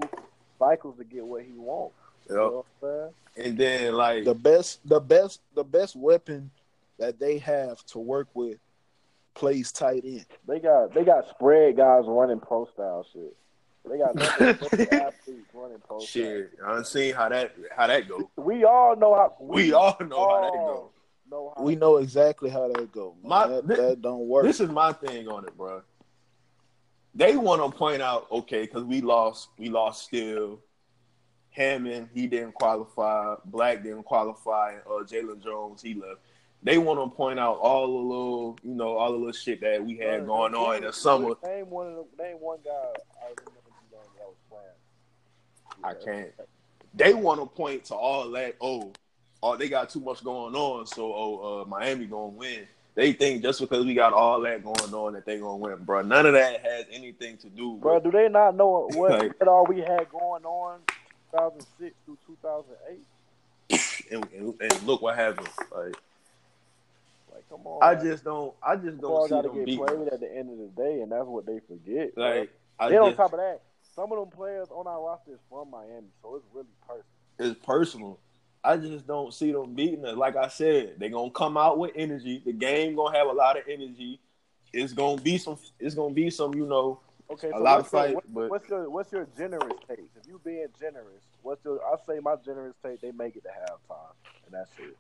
cycles 0.58 0.98
to 0.98 1.04
get 1.04 1.26
what 1.26 1.44
he 1.44 1.54
wants. 1.54 1.96
You 2.30 2.36
know 2.36 2.66
what 2.82 2.90
I'm 2.92 3.12
saying? 3.36 3.48
and 3.50 3.58
then 3.58 3.94
like, 3.94 4.24
The 4.26 4.34
best 4.34 4.80
the 4.88 5.00
best 5.00 5.42
the 5.56 5.64
best 5.64 5.96
weapon 5.96 6.50
that 6.98 7.20
they 7.20 7.38
have 7.40 7.84
to 7.88 8.00
work 8.00 8.28
with 8.34 8.58
plays 9.36 9.72
tight 9.72 10.04
end. 10.06 10.26
They 10.48 10.60
got 10.60 10.94
they 10.94 11.04
got 11.06 11.30
spread 11.30 11.78
guys 11.78 12.04
running 12.08 12.40
pro 12.40 12.66
style 12.74 13.06
shit. 13.14 13.36
They 13.90 13.98
got 13.98 14.16
nothing 14.16 14.48
athletes 14.92 15.50
running 15.54 15.80
pro 15.88 16.00
shit, 16.00 16.52
I 16.66 16.82
seen 16.84 17.14
how 17.16 17.30
that 17.30 17.56
how 17.76 17.88
that 17.88 18.08
go. 18.08 18.30
We 18.36 18.64
all 18.64 18.96
know 18.96 19.16
how 19.16 19.36
We 19.40 19.74
all 19.74 19.98
know 20.00 20.28
how 20.30 20.42
that 20.42 20.52
go. 20.54 20.90
know 21.32 21.54
how 21.58 21.64
We 21.64 21.76
know 21.76 21.98
exactly 21.98 22.50
how 22.50 22.68
that 22.68 22.92
go. 22.92 23.16
man. 23.22 23.30
My- 23.30 23.48
that, 23.48 23.68
thi- 23.68 23.76
that 23.76 24.02
don't 24.02 24.28
work. 24.28 24.46
This 24.46 24.60
is 24.60 24.70
my 24.70 24.94
thing 24.94 25.28
on 25.28 25.46
it, 25.46 25.58
bro. 25.58 25.82
They 27.16 27.36
want 27.38 27.62
to 27.64 27.76
point 27.76 28.02
out, 28.04 28.28
okay, 28.32 28.62
because 28.62 28.84
we 28.84 29.02
lost, 29.02 29.50
we 29.58 29.70
lost 29.70 30.04
still. 30.06 30.60
Hammond, 31.50 32.10
he 32.14 32.28
didn't 32.28 32.54
qualify. 32.54 33.34
Black 33.46 33.82
didn't 33.84 34.04
qualify. 34.04 34.76
Uh, 34.86 35.04
Jalen 35.04 35.44
Jones, 35.44 35.82
he 35.82 35.96
left. 35.96 36.22
They 36.62 36.78
want 36.78 37.00
to 37.00 37.16
point 37.16 37.40
out 37.40 37.56
all 37.58 37.88
the 37.88 37.94
little, 37.94 38.58
you 38.64 38.76
know, 38.76 38.98
all 38.98 39.12
the 39.14 39.18
little 39.18 39.32
shit 39.34 39.60
that 39.62 39.84
we 39.84 39.98
had 39.98 40.28
going 40.28 40.54
on 40.54 40.76
in 40.78 40.84
the 40.84 40.94
summer. 40.94 41.34
Name 41.44 41.70
one 41.70 41.88
of 41.88 41.96
them, 41.96 42.06
name 42.20 42.38
one 42.40 42.60
guy 42.64 42.70
I 42.72 43.30
remember 43.30 43.62
you 43.66 43.92
know, 43.92 44.04
that 44.18 44.28
was 44.28 44.36
playing. 44.50 44.66
I 45.84 45.94
can't. 45.94 46.30
They 46.94 47.14
want 47.14 47.40
to 47.40 47.46
point 47.46 47.86
to 47.86 47.96
all 47.96 48.30
that. 48.32 48.56
Oh, 48.60 48.92
oh, 49.44 49.56
they 49.56 49.70
got 49.70 49.90
too 49.90 50.00
much 50.00 50.24
going 50.24 50.56
on, 50.56 50.86
so 50.88 51.14
oh, 51.14 51.62
uh, 51.62 51.66
Miami 51.66 52.06
gonna 52.06 52.28
win. 52.28 52.68
They 52.96 53.14
think 53.14 53.44
just 53.44 53.62
because 53.62 53.86
we 53.86 53.94
got 53.94 54.12
all 54.12 54.42
that 54.42 54.64
going 54.64 54.94
on 54.94 55.14
that 55.14 55.26
they 55.26 55.38
gonna 55.40 55.56
win, 55.56 55.78
bro. 55.86 56.02
None 56.02 56.26
of 56.26 56.34
that 56.34 56.66
has 56.66 56.86
anything 56.92 57.38
to 57.38 57.50
do, 57.50 57.78
Bro, 57.78 58.02
do 58.02 58.12
they 58.12 58.28
not 58.28 58.56
know 58.56 58.90
what, 58.94 59.12
Like- 59.12 59.40
what 59.40 59.48
all 59.48 59.66
we 59.66 59.80
had 59.80 60.10
going 60.10 60.44
on 60.44 60.80
2006 61.32 61.96
through 62.06 62.18
2008? 62.28 63.00
and, 64.12 64.28
and, 64.36 64.54
and 64.62 64.84
look 64.84 65.02
what 65.02 65.16
happened. 65.16 65.48
Like 65.72 65.96
Like, 67.32 67.48
come 67.50 67.62
on. 67.66 67.84
I 67.84 67.94
man. 67.96 68.04
just 68.06 68.24
don't, 68.24 68.54
I 68.62 68.76
just 68.76 69.00
don't 69.00 69.24
see 69.26 69.30
got 69.30 69.42
to 69.44 69.48
them 69.50 69.58
get 69.60 69.66
beating. 69.66 69.86
played 69.86 70.08
at 70.10 70.20
the 70.20 70.36
end 70.36 70.50
of 70.52 70.58
the 70.58 70.82
day, 70.84 71.02
and 71.02 71.12
that's 71.12 71.26
what 71.26 71.46
they 71.46 71.60
forget. 71.70 72.16
bro. 72.16 72.40
Like 72.40 72.50
I 72.80 72.90
then 72.90 73.00
on 73.00 73.16
top 73.16 73.34
of 73.34 73.40
that, 73.40 73.62
some 74.00 74.12
of 74.14 74.20
them 74.20 74.30
players 74.30 74.70
on 74.72 74.88
our 74.88 75.02
roster 75.02 75.34
is 75.34 75.40
from 75.50 75.72
Miami, 75.72 76.08
so 76.22 76.36
it's 76.36 76.46
really 76.54 76.68
personal. 76.88 77.04
it's 77.38 77.66
personal. 77.66 78.20
I 78.64 78.78
just 78.78 79.06
don't 79.06 79.34
see 79.34 79.52
them 79.52 79.74
beating 79.74 80.06
us. 80.06 80.16
Like 80.16 80.36
I 80.38 80.48
said, 80.48 80.96
they're 80.98 81.10
gonna 81.10 81.32
come 81.32 81.58
out 81.58 81.78
with 81.78 81.92
energy. 81.96 82.42
The 82.46 82.54
game 82.54 82.96
gonna 82.96 83.18
have 83.18 83.28
a 83.28 83.34
lot 83.34 83.58
of 83.58 83.64
energy. 83.70 84.20
It's 84.72 84.94
gonna 84.94 85.22
be 85.22 85.38
some. 85.38 85.58
It's 85.80 85.96
gonna 85.96 86.14
be 86.14 86.30
some. 86.30 86.54
You 86.54 86.66
know, 86.66 87.00
Okay, 87.32 87.50
A 87.50 87.52
so 87.52 87.58
lot 87.60 87.80
of 87.80 87.88
fight, 87.88 88.16
but- 88.34 88.50
what's 88.50 88.68
your 88.70 88.90
what's 88.90 89.12
your 89.12 89.28
generous 89.38 89.78
take? 89.88 90.10
If 90.20 90.28
you 90.28 90.40
being 90.44 90.68
generous, 90.80 91.24
what's 91.42 91.64
your? 91.64 91.80
I 91.86 91.96
say 92.08 92.20
my 92.22 92.36
generous 92.38 92.76
take. 92.84 93.02
They 93.02 93.12
make 93.12 93.36
it 93.36 93.44
to 93.44 93.50
halftime, 93.50 94.14
and 94.46 94.54
that's 94.54 94.72
it. 94.80 94.98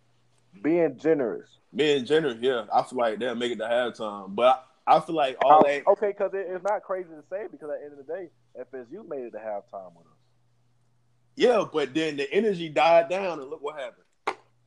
Being 0.62 0.98
generous. 0.98 1.50
being 1.76 2.06
generous. 2.06 2.38
Yeah, 2.42 2.66
I 2.74 2.84
feel 2.84 3.00
like 3.00 3.20
they'll 3.20 3.36
make 3.36 3.52
it 3.52 3.58
to 3.60 3.66
halftime. 3.66 4.36
But 4.36 4.66
I, 4.86 4.98
I 4.98 5.00
feel 5.00 5.16
like 5.16 5.38
all 5.44 5.62
oh, 5.64 5.68
that. 5.68 5.88
okay, 5.88 6.08
because 6.08 6.34
it, 6.34 6.48
it's 6.50 6.64
not 6.64 6.84
crazy 6.84 7.10
to 7.10 7.24
say 7.30 7.48
because 7.52 7.70
at 7.70 7.80
the 7.80 7.86
end 7.86 8.00
of 8.00 8.06
the 8.06 8.14
day, 8.14 8.30
FSU 8.60 9.07
made 9.07 9.23
it 9.26 9.31
to 9.31 9.38
halftime 9.38 9.95
with 9.95 10.06
us. 10.07 10.14
Yeah, 11.36 11.64
but 11.72 11.94
then 11.94 12.18
the 12.18 12.31
energy 12.34 12.69
died 12.69 13.10
down, 13.10 13.40
and 13.40 13.49
look 13.49 13.61
what 13.61 13.76
happened. 13.80 14.03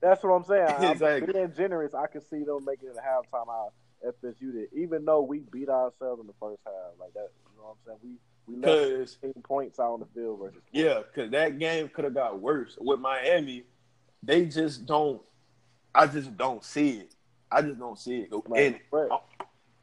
That's 0.01 0.23
what 0.23 0.31
I'm 0.31 0.45
saying. 0.45 0.67
I'm 0.79 0.93
Exactly. 0.93 1.33
being 1.33 1.53
generous, 1.57 1.95
I 1.95 2.07
can 2.07 2.21
see 2.23 2.43
them 2.45 2.65
making 2.65 2.89
it 2.89 2.95
to 2.95 3.01
halftime 3.01 3.49
out 3.49 3.73
FSU 4.07 4.53
did, 4.53 4.69
even 4.73 5.05
though 5.05 5.21
we 5.23 5.41
beat 5.53 5.69
ourselves 5.69 6.21
in 6.21 6.27
the 6.27 6.33
first 6.41 6.61
half. 6.65 6.75
Like 6.99 7.13
that, 7.15 7.29
you 7.51 7.61
know 7.61 7.77
what 7.85 7.93
I'm 7.93 7.99
saying? 7.99 7.99
We 8.03 8.55
we 8.55 8.61
left 8.61 8.99
Cause 8.99 9.19
15 9.23 9.43
points 9.45 9.79
out 9.79 9.93
on 9.93 10.01
the 10.01 10.07
field 10.07 10.41
versus 10.41 10.61
yeah, 10.73 11.03
cause 11.15 11.31
that 11.31 11.61
game 11.61 11.89
could 11.89 12.05
have 12.05 12.15
got 12.15 12.41
worse 12.41 12.77
with 12.81 12.99
Miami. 12.99 13.63
They 14.25 14.47
just 14.47 14.87
don't. 14.87 15.23
I 15.95 16.07
just 16.07 16.37
don't 16.37 16.65
see 16.65 16.99
it. 16.99 17.15
I 17.51 17.63
just 17.63 17.79
don't 17.79 17.99
see 17.99 18.21
it. 18.21 18.33
And 18.33 18.75
Like, 18.75 18.87
but- 18.91 19.25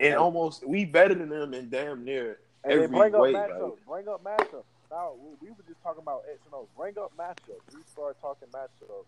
and 0.01 0.15
almost 0.15 0.67
we 0.67 0.83
better 0.85 1.13
than 1.13 1.29
them 1.29 1.53
in 1.53 1.69
damn 1.69 2.03
near 2.03 2.39
And 2.63 2.73
every 2.73 2.87
bring 2.87 3.15
up 3.15 3.21
way. 3.21 3.33
matchups. 3.33 3.77
Bring 3.87 4.07
up 4.07 4.23
matchups. 4.23 4.63
Now 4.91 5.11
we, 5.19 5.29
we 5.41 5.49
were 5.51 5.63
just 5.67 5.81
talking 5.83 6.01
about 6.01 6.23
X 6.31 6.39
and 6.45 6.53
O's. 6.53 6.67
Bring 6.77 6.97
up 6.97 7.11
matchups. 7.17 7.75
We 7.75 7.81
start 7.91 8.17
talking 8.21 8.47
matchups. 8.49 9.05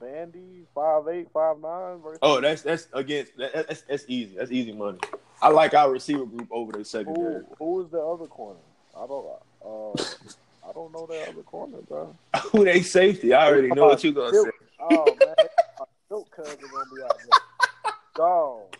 Bandy 0.00 0.64
five 0.74 1.06
eight 1.08 1.28
five 1.32 1.58
nine 1.60 1.98
versus 1.98 2.18
Oh, 2.22 2.40
that's 2.40 2.62
that's 2.62 2.88
against 2.94 3.36
that, 3.36 3.52
that's 3.52 3.82
that's 3.82 4.04
easy. 4.08 4.34
That's 4.36 4.50
easy 4.50 4.72
money. 4.72 4.98
I 5.42 5.50
like 5.50 5.74
our 5.74 5.90
receiver 5.90 6.24
group 6.24 6.48
over 6.50 6.72
the 6.72 6.84
secondary. 6.84 7.44
who? 7.58 7.64
Who 7.64 7.84
is 7.84 7.90
the 7.90 8.00
other 8.00 8.26
corner? 8.26 8.58
I 8.96 9.06
don't. 9.06 9.26
Uh, 9.64 10.02
I 10.68 10.72
don't 10.72 10.92
know 10.92 11.06
that 11.06 11.28
other 11.28 11.42
corner, 11.42 11.78
bro. 11.88 12.14
Who 12.52 12.64
they 12.64 12.80
safety? 12.82 13.34
I 13.34 13.46
already 13.48 13.68
know 13.68 13.86
what 13.86 14.02
you're 14.04 14.12
gonna 14.12 14.30
Silk- 14.30 14.46
say. 14.48 14.66
Oh 14.90 15.04
man, 15.04 15.34
my 15.78 15.84
silk 16.08 16.30
cousin 16.34 16.56
gonna 16.60 16.84
be 16.94 17.02
out 17.02 17.16
there. 17.18 17.92
Dog. 18.16 18.76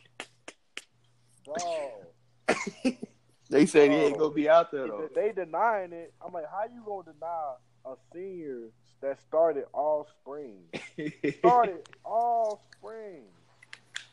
Dog. 1.45 1.91
They 3.51 3.67
said 3.67 3.91
he 3.91 3.97
ain't 3.97 4.17
gonna 4.19 4.33
be 4.33 4.49
out 4.49 4.71
there 4.71 4.87
though. 4.87 5.11
They 5.15 5.33
denying 5.33 5.93
it, 5.93 6.15
I'm 6.25 6.33
like, 6.33 6.49
how 6.51 6.65
you 6.73 6.83
gonna 6.87 7.13
deny 7.13 7.55
a 7.85 7.95
senior 8.15 8.69
that 9.03 9.21
started 9.21 9.65
all 9.75 10.07
spring? 10.21 10.59
Started 11.39 11.89
all 12.05 12.63
spring. 12.77 13.23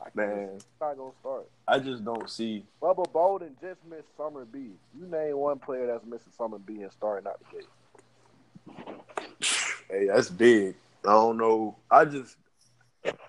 I 0.01 0.09
Man, 0.13 0.49
He's 0.53 0.63
not 0.79 0.97
gonna 0.97 1.11
start. 1.19 1.49
I 1.67 1.79
just 1.79 2.03
don't 2.05 2.29
see. 2.29 2.65
Bubba 2.81 3.11
Bolden 3.11 3.55
just 3.61 3.83
missed 3.89 4.15
Summer 4.15 4.45
B. 4.45 4.71
You 4.97 5.07
name 5.07 5.37
one 5.37 5.59
player 5.59 5.87
that's 5.87 6.05
missing 6.05 6.31
Summer 6.37 6.59
B 6.59 6.81
and 6.81 6.91
starting 6.91 7.27
out 7.27 7.39
the 7.39 7.57
gate. 7.57 7.67
Hey, 9.89 10.07
that's 10.07 10.29
big. 10.29 10.75
I 11.05 11.11
don't 11.11 11.37
know. 11.37 11.75
I 11.91 12.05
just 12.05 12.37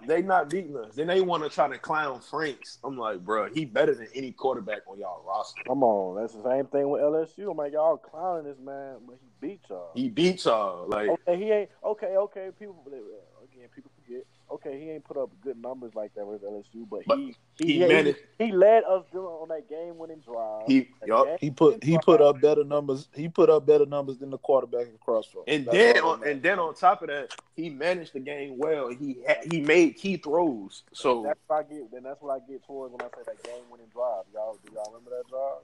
they 0.06 0.22
not 0.22 0.50
beating 0.50 0.76
us. 0.76 0.94
Then 0.94 1.06
they 1.06 1.20
want 1.20 1.42
to 1.42 1.48
try 1.48 1.68
to 1.68 1.78
clown 1.78 2.20
Franks. 2.20 2.78
I'm 2.84 2.96
like, 2.96 3.24
bro, 3.24 3.48
he 3.52 3.64
better 3.64 3.94
than 3.94 4.08
any 4.14 4.32
quarterback 4.32 4.82
on 4.88 4.98
y'all 4.98 5.24
roster. 5.26 5.62
Come 5.66 5.82
on, 5.82 6.20
that's 6.20 6.34
the 6.34 6.42
same 6.42 6.66
thing 6.66 6.88
with 6.88 7.02
LSU. 7.02 7.50
I'm 7.50 7.56
like, 7.56 7.72
y'all 7.72 7.96
clowning 7.96 8.44
this 8.44 8.58
man, 8.58 8.96
but 9.06 9.16
he 9.20 9.28
beat 9.40 9.60
y'all. 9.68 9.90
He 9.94 10.08
beat 10.08 10.44
y'all. 10.44 10.88
Like, 10.88 11.10
Okay, 11.10 11.36
he 11.36 11.50
ain't 11.50 11.70
okay. 11.84 12.16
Okay, 12.16 12.48
people 12.58 12.76
again, 12.88 13.68
people 13.74 13.90
forget. 14.04 14.24
Okay, 14.50 14.80
he 14.80 14.90
ain't 14.90 15.04
put 15.04 15.16
up 15.18 15.30
good 15.42 15.60
numbers 15.60 15.94
like 15.94 16.14
that 16.14 16.26
with 16.26 16.42
LSU, 16.42 16.88
but, 16.88 17.02
But 17.06 17.18
he 17.18 17.36
he 17.58 17.72
he, 17.74 17.78
managed- 17.86 18.18
he 18.38 18.50
led 18.50 18.82
us 18.84 19.04
on 19.14 19.48
that 19.48 19.68
game-winning 19.68 20.20
drive. 20.20 20.62
he, 20.66 20.88
That 21.00 21.08
yup. 21.08 21.36
He 21.38 21.50
put 21.50 21.84
he 21.84 21.98
put 21.98 22.22
up 22.22 22.40
better 22.40 22.64
numbers. 22.64 23.08
He 23.14 23.28
put 23.28 23.50
up 23.50 23.66
better 23.66 23.84
numbers 23.84 24.16
than 24.18 24.30
the 24.30 24.38
quarterback 24.38 24.86
in 24.86 24.96
Crossroads. 25.04 25.44
And 25.48 25.66
That's 25.66 25.76
then, 25.76 25.98
on, 26.02 26.26
and 26.26 26.42
then 26.42 26.58
on 26.58 26.74
top 26.74 27.02
of 27.02 27.08
that, 27.08 27.34
he 27.56 27.68
managed 27.68 28.14
the 28.14 28.20
game 28.20 28.56
well. 28.56 28.88
He 28.88 29.18
ha- 29.28 29.42
he 29.50 29.60
made 29.60 29.96
key 29.96 30.16
throws. 30.16 30.82
So 30.94 31.24
That's 31.24 31.38
what 31.46 31.56
I 31.58 31.62
get. 31.74 31.90
Then 31.92 32.04
that's 32.04 32.22
what 32.22 32.34
I 32.34 32.38
get 32.50 32.64
towards 32.64 32.92
when 32.92 33.02
I 33.02 33.08
say 33.16 33.22
that 33.26 33.42
game-winning 33.44 33.88
drive. 33.92 34.24
Y'all, 34.32 34.56
do 34.64 34.72
y'all 34.72 34.86
remember 34.92 35.10
that 35.10 35.28
drive? 35.28 35.62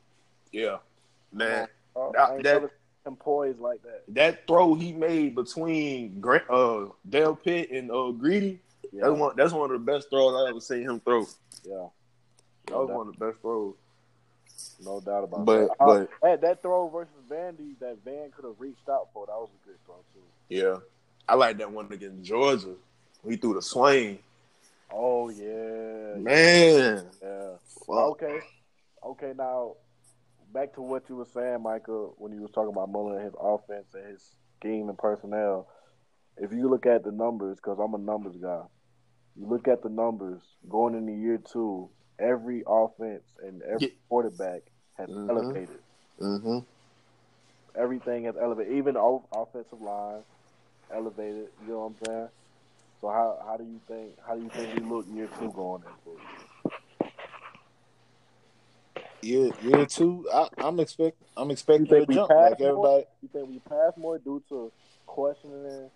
yeah, 0.52 0.76
man, 1.32 1.68
Oh, 1.96 2.12
That- 2.12 2.28
I 2.28 2.34
ain't 2.34 2.42
that- 2.44 2.52
never 2.54 2.68
seen 2.68 3.56
like 3.60 3.82
that. 3.82 4.02
that 4.08 4.46
throw 4.46 4.74
he 4.74 4.92
made 4.92 5.34
between 5.34 6.20
uh, 6.24 6.86
Delpit 7.08 7.76
and 7.76 7.90
uh, 7.90 8.10
Greedy, 8.12 8.60
Yeah, 8.94 9.08
that's 9.08 9.18
one 9.20 9.32
that's 9.36 9.52
one 9.52 9.70
of 9.72 9.84
the 9.84 9.92
best 9.92 10.08
throws 10.10 10.34
I 10.34 10.50
ever 10.50 10.60
seen 10.60 10.82
him 10.88 11.00
throw. 11.00 11.20
yeah, 11.64 11.86
That 12.66 12.76
was 12.78 12.90
one 12.90 13.08
of 13.08 13.16
the 13.18 13.26
best 13.26 13.40
throws. 13.42 13.74
no 14.84 15.00
doubt 15.00 15.24
about 15.24 15.44
But 15.44 15.58
that. 15.66 15.70
Uh, 15.80 15.86
but 15.86 16.10
that, 16.22 16.40
that 16.42 16.62
throw 16.62 16.88
versus 16.88 17.12
Vandy, 17.28 17.78
that 17.80 17.98
Van 18.04 18.30
could 18.30 18.44
have 18.44 18.60
reached 18.60 18.88
out 18.88 19.08
for. 19.12 19.26
That 19.26 19.32
was 19.32 19.50
a 19.64 19.68
good 19.68 19.78
throw 19.84 19.96
too. 20.14 20.20
yeah, 20.48 20.76
I 21.28 21.34
like 21.34 21.58
that 21.58 21.70
one 21.72 21.92
against 21.92 22.22
Georgia. 22.22 22.74
He 23.28 23.36
threw 23.36 23.54
the 23.54 23.62
swing. 23.62 24.20
Oh 24.92 25.28
yeah, 25.28 26.16
Man, 26.18 27.04
yeah. 27.22 27.50
fuck. 27.86 28.22
Okay, 28.22 28.38
okay. 29.04 29.32
Now 29.36 29.74
back 30.52 30.72
to 30.74 30.82
what 30.82 31.02
you 31.08 31.16
were 31.16 31.26
saying, 31.34 31.62
Michael, 31.62 32.14
when 32.18 32.32
you 32.32 32.40
was 32.42 32.52
talking 32.52 32.72
about 32.72 32.90
Mullen 32.92 33.16
and 33.16 33.24
his 33.24 33.34
offense 33.40 33.86
and 33.94 34.06
his 34.06 34.22
scheme 34.60 34.88
and 34.88 34.96
personnel. 34.96 35.66
If 36.36 36.52
you 36.52 36.68
look 36.68 36.84
at 36.86 37.04
the 37.04 37.12
numbers, 37.12 37.56
because 37.58 37.78
I'm 37.78 37.94
a 37.94 37.98
numbers 37.98 38.34
guy, 38.36 38.62
you 39.36 39.46
look 39.46 39.68
at 39.68 39.82
the 39.82 39.88
numbers 39.88 40.40
going 40.68 40.94
into 40.94 41.12
year 41.12 41.38
two. 41.52 41.88
Every 42.18 42.62
offense 42.66 43.24
and 43.42 43.60
every 43.62 43.88
Yeah. 43.88 43.94
quarterback 44.08 44.62
has 44.96 45.08
Mhm. 45.10 45.28
elevated. 45.28 45.80
Mm-hmm. 46.20 46.58
Everything 47.76 48.24
has 48.24 48.36
elevated. 48.36 48.72
Even 48.74 48.96
o- 48.96 49.24
offensive 49.32 49.80
line 49.80 50.22
elevated. 50.92 51.48
You 51.66 51.72
know 51.72 51.78
what 51.80 51.86
I'm 51.86 51.96
saying? 52.06 52.28
So 53.00 53.08
how 53.08 53.42
how 53.44 53.56
do 53.56 53.64
you 53.64 53.80
think 53.88 54.16
how 54.20 54.36
do 54.36 54.42
you 54.42 54.48
think 54.50 54.74
we 54.78 54.84
look 54.88 55.06
year 55.12 55.28
two 55.38 55.50
going 55.50 55.82
into? 55.82 56.20
year 59.22 59.50
year 59.62 59.86
two, 59.86 60.26
I, 60.32 60.48
I'm 60.58 60.78
expect 60.80 61.16
I'm 61.36 61.50
expecting 61.50 61.92
a 61.92 62.06
jump 62.06 62.30
like 62.30 62.60
more? 62.60 62.68
everybody. 62.68 63.04
You 63.22 63.28
think 63.32 63.48
we 63.48 63.58
pass 63.58 63.92
more 63.96 64.18
due 64.18 64.42
to 64.50 64.70
questioning 65.06 65.90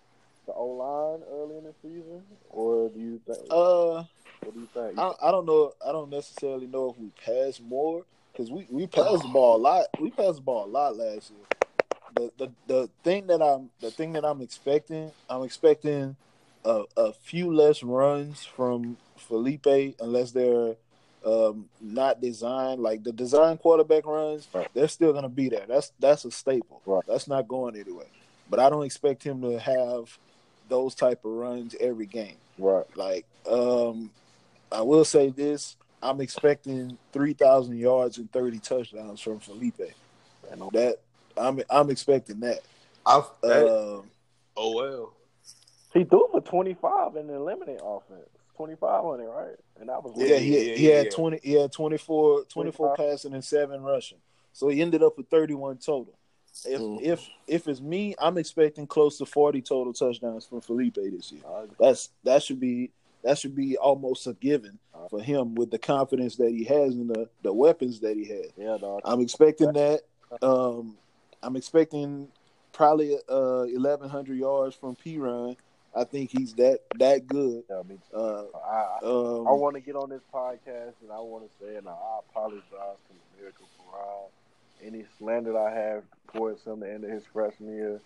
the 0.49 0.55
O 0.55 0.65
line 0.65 1.21
early 1.31 1.57
in 1.57 1.63
the 1.63 1.73
season, 1.81 2.23
or 2.49 2.89
do 2.89 2.99
you 2.99 3.21
think? 3.25 3.39
Uh, 3.51 4.03
what 4.41 4.53
do 4.53 4.59
you 4.59 4.67
think? 4.73 4.97
I, 4.97 5.11
I 5.21 5.31
don't 5.31 5.45
know. 5.45 5.73
I 5.87 5.91
don't 5.91 6.09
necessarily 6.09 6.65
know 6.65 6.89
if 6.89 6.97
we 6.97 7.11
pass 7.23 7.59
more 7.59 8.03
because 8.31 8.49
we, 8.49 8.65
we 8.69 8.87
passed 8.87 9.21
the 9.21 9.29
ball 9.29 9.57
a 9.57 9.61
lot. 9.61 9.85
We 9.99 10.09
passed 10.09 10.37
the 10.37 10.41
ball 10.41 10.65
a 10.65 10.67
lot 10.67 10.97
last 10.97 11.31
year. 11.31 11.45
The, 12.15 12.31
the 12.37 12.51
the 12.67 12.89
thing 13.03 13.27
that 13.27 13.41
I'm 13.41 13.69
the 13.79 13.91
thing 13.91 14.13
that 14.13 14.25
I'm 14.25 14.41
expecting, 14.41 15.11
I'm 15.29 15.43
expecting 15.43 16.15
a, 16.65 16.83
a 16.97 17.13
few 17.13 17.53
less 17.53 17.83
runs 17.83 18.43
from 18.43 18.97
Feleipe 19.29 19.95
unless 19.99 20.31
they're 20.31 20.75
um, 21.23 21.69
not 21.79 22.21
designed 22.21 22.81
like 22.81 23.03
the 23.03 23.11
design 23.11 23.57
quarterback 23.57 24.07
runs. 24.07 24.47
Right. 24.51 24.67
They're 24.73 24.87
still 24.87 25.13
gonna 25.13 25.29
be 25.29 25.49
there. 25.49 25.65
That's 25.67 25.91
that's 25.99 26.25
a 26.25 26.31
staple. 26.31 26.81
Right. 26.87 27.03
That's 27.07 27.27
not 27.27 27.47
going 27.47 27.75
anywhere. 27.75 28.07
But 28.49 28.59
I 28.59 28.71
don't 28.71 28.83
expect 28.83 29.21
him 29.21 29.43
to 29.43 29.59
have 29.59 30.17
those 30.69 30.95
type 30.95 31.25
of 31.25 31.31
runs 31.31 31.75
every 31.79 32.05
game. 32.05 32.37
right. 32.57 32.85
Like, 32.95 33.25
um, 33.49 34.11
I 34.71 34.81
will 34.81 35.05
say 35.05 35.29
this: 35.29 35.75
I'm 36.01 36.21
expecting 36.21 36.97
three 37.11 37.33
thousand 37.33 37.77
yards 37.77 38.17
and 38.17 38.31
thirty 38.31 38.59
touchdowns 38.59 39.19
from 39.21 39.39
Feleipe. 39.39 39.91
And 40.51 40.61
That 40.71 40.97
I'm 41.37 41.61
I'm 41.69 41.89
expecting 41.89 42.39
that. 42.41 42.59
I 43.05 43.23
that, 43.43 43.67
Um, 43.67 44.09
oh 44.55 44.75
well. 44.75 45.13
he 45.93 46.03
threw 46.03 46.27
for 46.31 46.41
25 46.41 47.15
in 47.15 47.27
the 47.27 47.33
eliminate 47.33 47.81
offense. 47.83 48.29
25 48.57 49.05
on 49.05 49.19
it, 49.21 49.23
right? 49.23 49.55
And 49.79 49.89
that 49.89 50.03
was 50.03 50.13
yeah, 50.17 50.35
Yeah, 50.35 50.39
he, 50.39 50.49
yeah, 50.69 50.75
he 50.75 50.89
yeah, 50.89 50.95
had 50.97 51.05
yeah. 51.05 51.11
twenty. 51.11 51.39
He 51.41 51.53
had 51.53 51.71
24, 51.71 52.43
24 52.43 52.87
25. 52.95 52.97
passing 52.97 53.33
and 53.33 53.43
seven 53.43 53.81
rushing. 53.81 54.17
So 54.53 54.67
he 54.67 54.81
ended 54.81 55.01
up 55.01 55.17
with 55.17 55.29
thirty 55.29 55.53
one 55.53 55.77
total. 55.77 56.18
If 56.65 56.79
Mm. 56.81 57.01
if 57.01 57.29
if 57.47 57.67
it's 57.67 57.81
me, 57.81 58.15
I'm 58.19 58.37
expecting 58.37 58.87
close 58.87 59.17
to 59.19 59.25
forty 59.25 59.61
total 59.61 59.93
touchdowns 59.93 60.45
from 60.45 60.61
Feleipe 60.61 60.95
this 60.95 61.31
year. 61.31 61.41
That's 61.79 62.09
that 62.23 62.43
should 62.43 62.59
be 62.59 62.91
that 63.23 63.37
should 63.37 63.55
be 63.55 63.77
almost 63.77 64.27
a 64.27 64.33
given 64.33 64.79
for 65.09 65.21
him 65.21 65.55
with 65.55 65.71
the 65.71 65.79
confidence 65.79 66.35
that 66.37 66.51
he 66.51 66.63
has 66.65 66.95
and 66.95 67.09
the 67.09 67.29
the 67.41 67.53
weapons 67.53 67.99
that 68.01 68.15
he 68.15 68.25
has. 68.25 68.47
yeah, 68.57 68.77
dog. 68.77 69.01
I'm 69.03 69.21
expecting 69.21 69.73
that. 69.73 70.01
Um, 70.41 70.97
I'm 71.41 71.55
expecting 71.55 72.27
probably 72.71 73.15
uh 73.27 73.65
1,100 73.65 74.37
yards 74.37 74.75
from 74.75 74.95
Perine. 74.95 75.57
I 75.95 76.03
think 76.03 76.29
he's 76.29 76.53
that 76.55 76.79
that 76.99 77.25
good. 77.27 77.63
Yeah, 77.69 77.81
me 77.87 77.97
too. 78.11 78.17
Uh, 78.17 78.45
I, 78.63 78.69
I, 78.69 78.97
um, 79.03 79.47
I 79.47 79.51
want 79.51 79.75
to 79.75 79.81
get 79.81 79.95
on 79.95 80.09
this 80.09 80.21
podcast 80.33 80.93
and 81.01 81.11
I 81.11 81.19
want 81.19 81.45
to 81.45 81.65
say, 81.65 81.75
and 81.77 81.87
I 81.89 81.95
apologize 82.29 82.61
to 82.71 83.13
the 83.13 83.41
Miracle 83.41 83.65
Parade. 83.91 84.29
Any 84.83 85.05
slander 85.17 85.57
I 85.57 85.73
have 85.73 86.03
towards 86.33 86.63
him 86.63 86.79
the 86.79 86.91
end 86.91 87.03
of 87.03 87.09
his 87.09 87.23
freshman 87.33 87.75
year, 87.75 88.01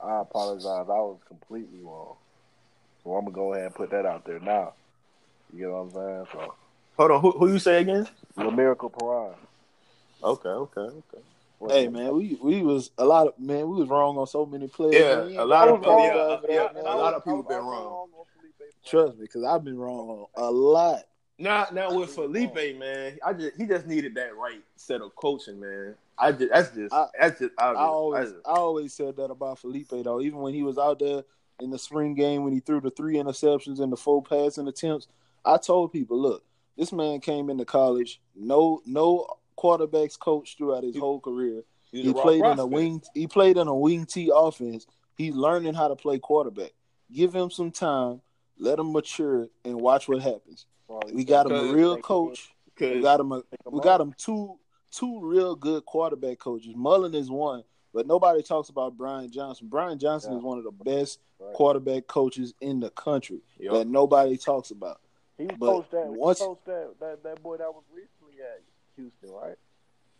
I 0.00 0.20
apologize. 0.20 0.64
I 0.66 1.00
was 1.00 1.18
completely 1.28 1.78
wrong. 1.82 2.16
So 3.04 3.14
I'm 3.14 3.24
gonna 3.24 3.34
go 3.34 3.52
ahead 3.52 3.66
and 3.66 3.74
put 3.74 3.90
that 3.90 4.06
out 4.06 4.24
there 4.24 4.40
now. 4.40 4.72
You 5.52 5.60
get 5.60 5.70
what 5.70 5.78
I'm 5.78 5.90
saying? 5.92 6.26
So, 6.32 6.54
Hold 6.96 7.10
on, 7.10 7.20
who, 7.20 7.30
who 7.32 7.52
you 7.52 7.58
say 7.58 7.80
again? 7.80 8.08
the 8.36 8.50
Miracle 8.50 8.90
Parade. 8.90 9.36
Okay, 10.22 10.48
okay, 10.48 10.80
okay. 10.80 11.22
hey 11.68 11.88
man, 11.88 12.14
we 12.16 12.38
we 12.42 12.62
was 12.62 12.90
a 12.98 13.04
lot 13.04 13.28
of 13.28 13.38
man. 13.38 13.68
We 13.68 13.76
was 13.76 13.88
wrong 13.88 14.16
on 14.16 14.26
so 14.26 14.46
many 14.46 14.66
players. 14.66 14.94
Yeah, 14.94 15.24
man. 15.24 15.36
A 15.38 15.44
lot 15.44 15.68
of 15.68 15.80
people- 15.80 15.98
yeah, 15.98 16.14
apologize 16.14 16.48
yeah, 16.48 16.82
a 16.82 16.96
lot 16.96 17.14
of 17.14 17.24
people 17.24 17.42
been 17.42 17.58
wrong. 17.58 17.86
on 17.86 18.08
Trust 18.84 19.18
me, 19.18 19.22
because 19.22 19.42
I've 19.44 19.64
been 19.64 19.78
wrong 19.78 20.08
on 20.08 20.26
a 20.36 20.50
lot. 20.50 21.02
Now, 21.38 21.66
now 21.72 21.92
with 21.92 22.14
Feleipe, 22.16 22.78
man, 22.78 23.18
I 23.24 23.32
just 23.32 23.56
he 23.56 23.66
just 23.66 23.86
needed 23.86 24.14
that 24.14 24.36
right 24.36 24.62
set 24.76 25.00
of 25.02 25.14
coaching, 25.16 25.60
man. 25.60 25.94
I 26.18 26.32
just 26.32 26.50
that's 26.52 26.70
just 26.74 26.94
I- 26.94 27.08
that's 27.20 27.38
just 27.40 27.52
obvious. 27.58 27.80
I 27.80 27.86
always 27.86 28.30
just- 28.32 28.46
I 28.46 28.52
always 28.52 28.92
said 28.94 29.16
that 29.16 29.30
about 29.30 29.58
Feleipe 29.60 30.02
though. 30.04 30.20
Even 30.20 30.40
when 30.40 30.54
he 30.54 30.62
was 30.62 30.78
out 30.78 30.98
there 30.98 31.24
in 31.60 31.70
the 31.70 31.78
spring 31.78 32.14
game 32.14 32.44
when 32.44 32.52
he 32.52 32.60
threw 32.60 32.80
the 32.80 32.90
three 32.90 33.14
interceptions 33.16 33.80
and 33.80 33.92
the 33.92 33.96
four 33.96 34.22
passing 34.22 34.68
attempts, 34.68 35.08
I 35.44 35.56
told 35.58 35.92
people, 35.92 36.18
look, 36.18 36.44
this 36.76 36.92
man 36.92 37.20
came 37.20 37.50
into 37.50 37.64
college, 37.64 38.20
no 38.34 38.80
no 38.86 39.26
quarterbacks 39.58 40.18
coach 40.18 40.56
throughout 40.56 40.84
his 40.84 40.94
whole 41.00 41.20
career. 41.20 41.62
He 42.02 42.08
played 42.22 42.40
in 42.52 42.58
a 42.58 42.66
wing 42.66 43.02
he 43.14 43.26
played 43.26 43.56
in 43.56 43.68
a 43.68 43.74
wing 43.74 44.04
T 44.06 44.30
offense. 44.34 44.86
He's 45.16 45.34
learning 45.34 45.74
how 45.74 45.88
to 45.88 45.96
play 45.96 46.18
quarterback. 46.18 46.72
Give 47.12 47.34
him 47.34 47.50
some 47.50 47.70
time, 47.70 48.20
let 48.58 48.78
him 48.78 48.92
mature 48.92 49.48
and 49.64 49.80
watch 49.80 50.08
what 50.08 50.20
happens. 50.20 50.66
We 51.14 51.24
got 51.24 51.46
him 51.46 51.52
a 51.52 51.62
real 51.74 51.96
coach. 52.02 52.54
We 52.96 53.00
got 53.02 53.20
him. 53.20 53.32
A, 53.32 53.42
we 53.70 53.80
got 53.80 54.00
him 54.00 54.12
two 54.18 54.58
two 54.90 55.20
real 55.20 55.54
good 55.54 55.84
quarterback 55.86 56.38
coaches. 56.38 56.74
Mullen 56.76 57.14
is 57.14 57.30
one, 57.30 57.62
but 57.92 58.06
nobody 58.06 58.42
talks 58.42 58.68
about 58.68 58.96
Brian 58.96 59.30
Johnson. 59.30 59.68
Brian 59.68 59.98
Johnson 59.98 60.32
Yeah. 60.32 60.38
is 60.38 60.44
one 60.44 60.58
of 60.58 60.64
the 60.64 60.70
best 60.72 61.20
Right. 61.38 61.52
quarterback 61.54 62.06
coaches 62.06 62.54
in 62.60 62.80
the 62.80 62.90
country 62.90 63.40
Yup. 63.58 63.74
that 63.74 63.86
nobody 63.86 64.36
talks 64.38 64.70
about. 64.70 65.00
He 65.36 65.44
But 65.46 65.58
coached 65.60 65.90
that. 65.90 66.06
once- 66.12 66.38
he 66.38 66.46
coached 66.46 66.64
that, 66.64 66.98
that 67.00 67.22
that 67.24 67.42
boy 67.42 67.58
that 67.58 67.72
was 67.74 67.84
recently 67.92 68.40
at 68.42 68.62
Houston, 68.96 69.30
right? 69.30 69.58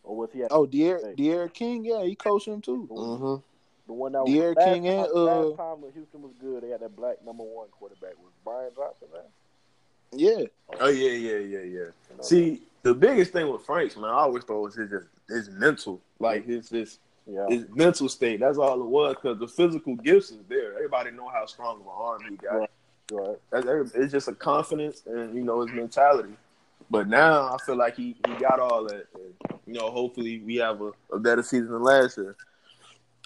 Or 0.05 0.15
was 0.17 0.31
he 0.33 0.43
at 0.45 0.53
Oh, 0.53 0.67
D'Eriq, 0.67 1.03
Hey. 1.03 1.15
D'Eriq 1.15 1.53
King, 1.55 1.85
yeah, 1.85 2.03
he 2.05 2.15
coached 2.15 2.47
him 2.47 2.61
too. 2.61 2.87
Mhm. 2.91 3.43
the 3.87 3.93
one 3.93 4.13
that 4.13 4.25
was 4.25 4.33
D'Eriq 4.33 4.57
last 4.57 4.65
King 4.67 4.89
and, 4.89 5.07
time, 5.07 5.17
uh, 5.17 5.23
last 5.23 5.57
time 5.57 5.81
when 5.81 5.93
Houston 5.93 6.23
was 6.23 6.33
good? 6.41 6.63
They 6.65 6.69
had 6.71 6.81
that 6.81 6.95
black 6.97 7.25
number 7.25 7.45
one 7.45 7.69
quarterback 7.69 8.15
was 8.19 8.33
Brian 8.45 8.73
Johnson. 8.75 9.09
Man, 9.13 9.23
Yeah, 10.13 10.45
Oh 10.81 10.89
yeah, 10.89 11.11
yeah, 11.11 11.39
yeah, 11.39 11.59
yeah. 11.59 11.65
You 11.65 11.93
know, 12.17 12.23
See, 12.23 12.63
the 12.87 12.95
biggest 12.95 13.33
thing 13.33 13.49
with 13.51 13.63
Franks, 13.63 13.97
man, 13.97 14.11
I 14.11 14.21
always 14.21 14.45
thought 14.45 14.61
was 14.61 14.77
his 14.77 14.91
his 15.29 15.51
mental, 15.51 16.01
like 16.21 16.47
his 16.47 16.69
his 16.69 17.01
yeah, 17.27 17.45
his 17.49 17.65
mental 17.75 18.09
state. 18.09 18.39
That's 18.39 18.59
all 18.59 18.81
it 18.81 18.87
was. 18.87 19.17
Because 19.17 19.41
the 19.41 19.49
physical 19.49 19.97
gifts 19.97 20.31
is 20.31 20.39
there. 20.49 20.75
Everybody 20.75 21.11
know 21.11 21.29
how 21.29 21.47
strong 21.47 21.81
of 21.81 21.83
an 21.83 21.93
arm 21.93 22.23
he 22.31 22.37
got. 22.37 22.71
Right. 23.11 23.41
Right. 23.65 23.91
It's 23.95 24.13
just 24.13 24.29
a 24.29 24.35
confidence 24.35 25.03
and 25.07 25.35
you 25.35 25.43
know 25.43 25.63
his 25.63 25.75
mentality. 25.75 26.35
But 26.89 27.09
now 27.09 27.53
I 27.53 27.57
feel 27.67 27.77
like 27.77 27.97
he, 27.97 28.17
he 28.25 28.35
got 28.35 28.61
all 28.61 28.85
that. 28.85 29.07
And, 29.15 29.59
you 29.67 29.75
know, 29.75 29.91
hopefully 29.91 30.41
we 30.45 30.57
have 30.57 30.81
a, 30.81 30.93
a 31.13 31.19
better 31.19 31.43
season 31.43 31.73
than 31.73 31.83
last 31.83 32.17
year. 32.17 32.37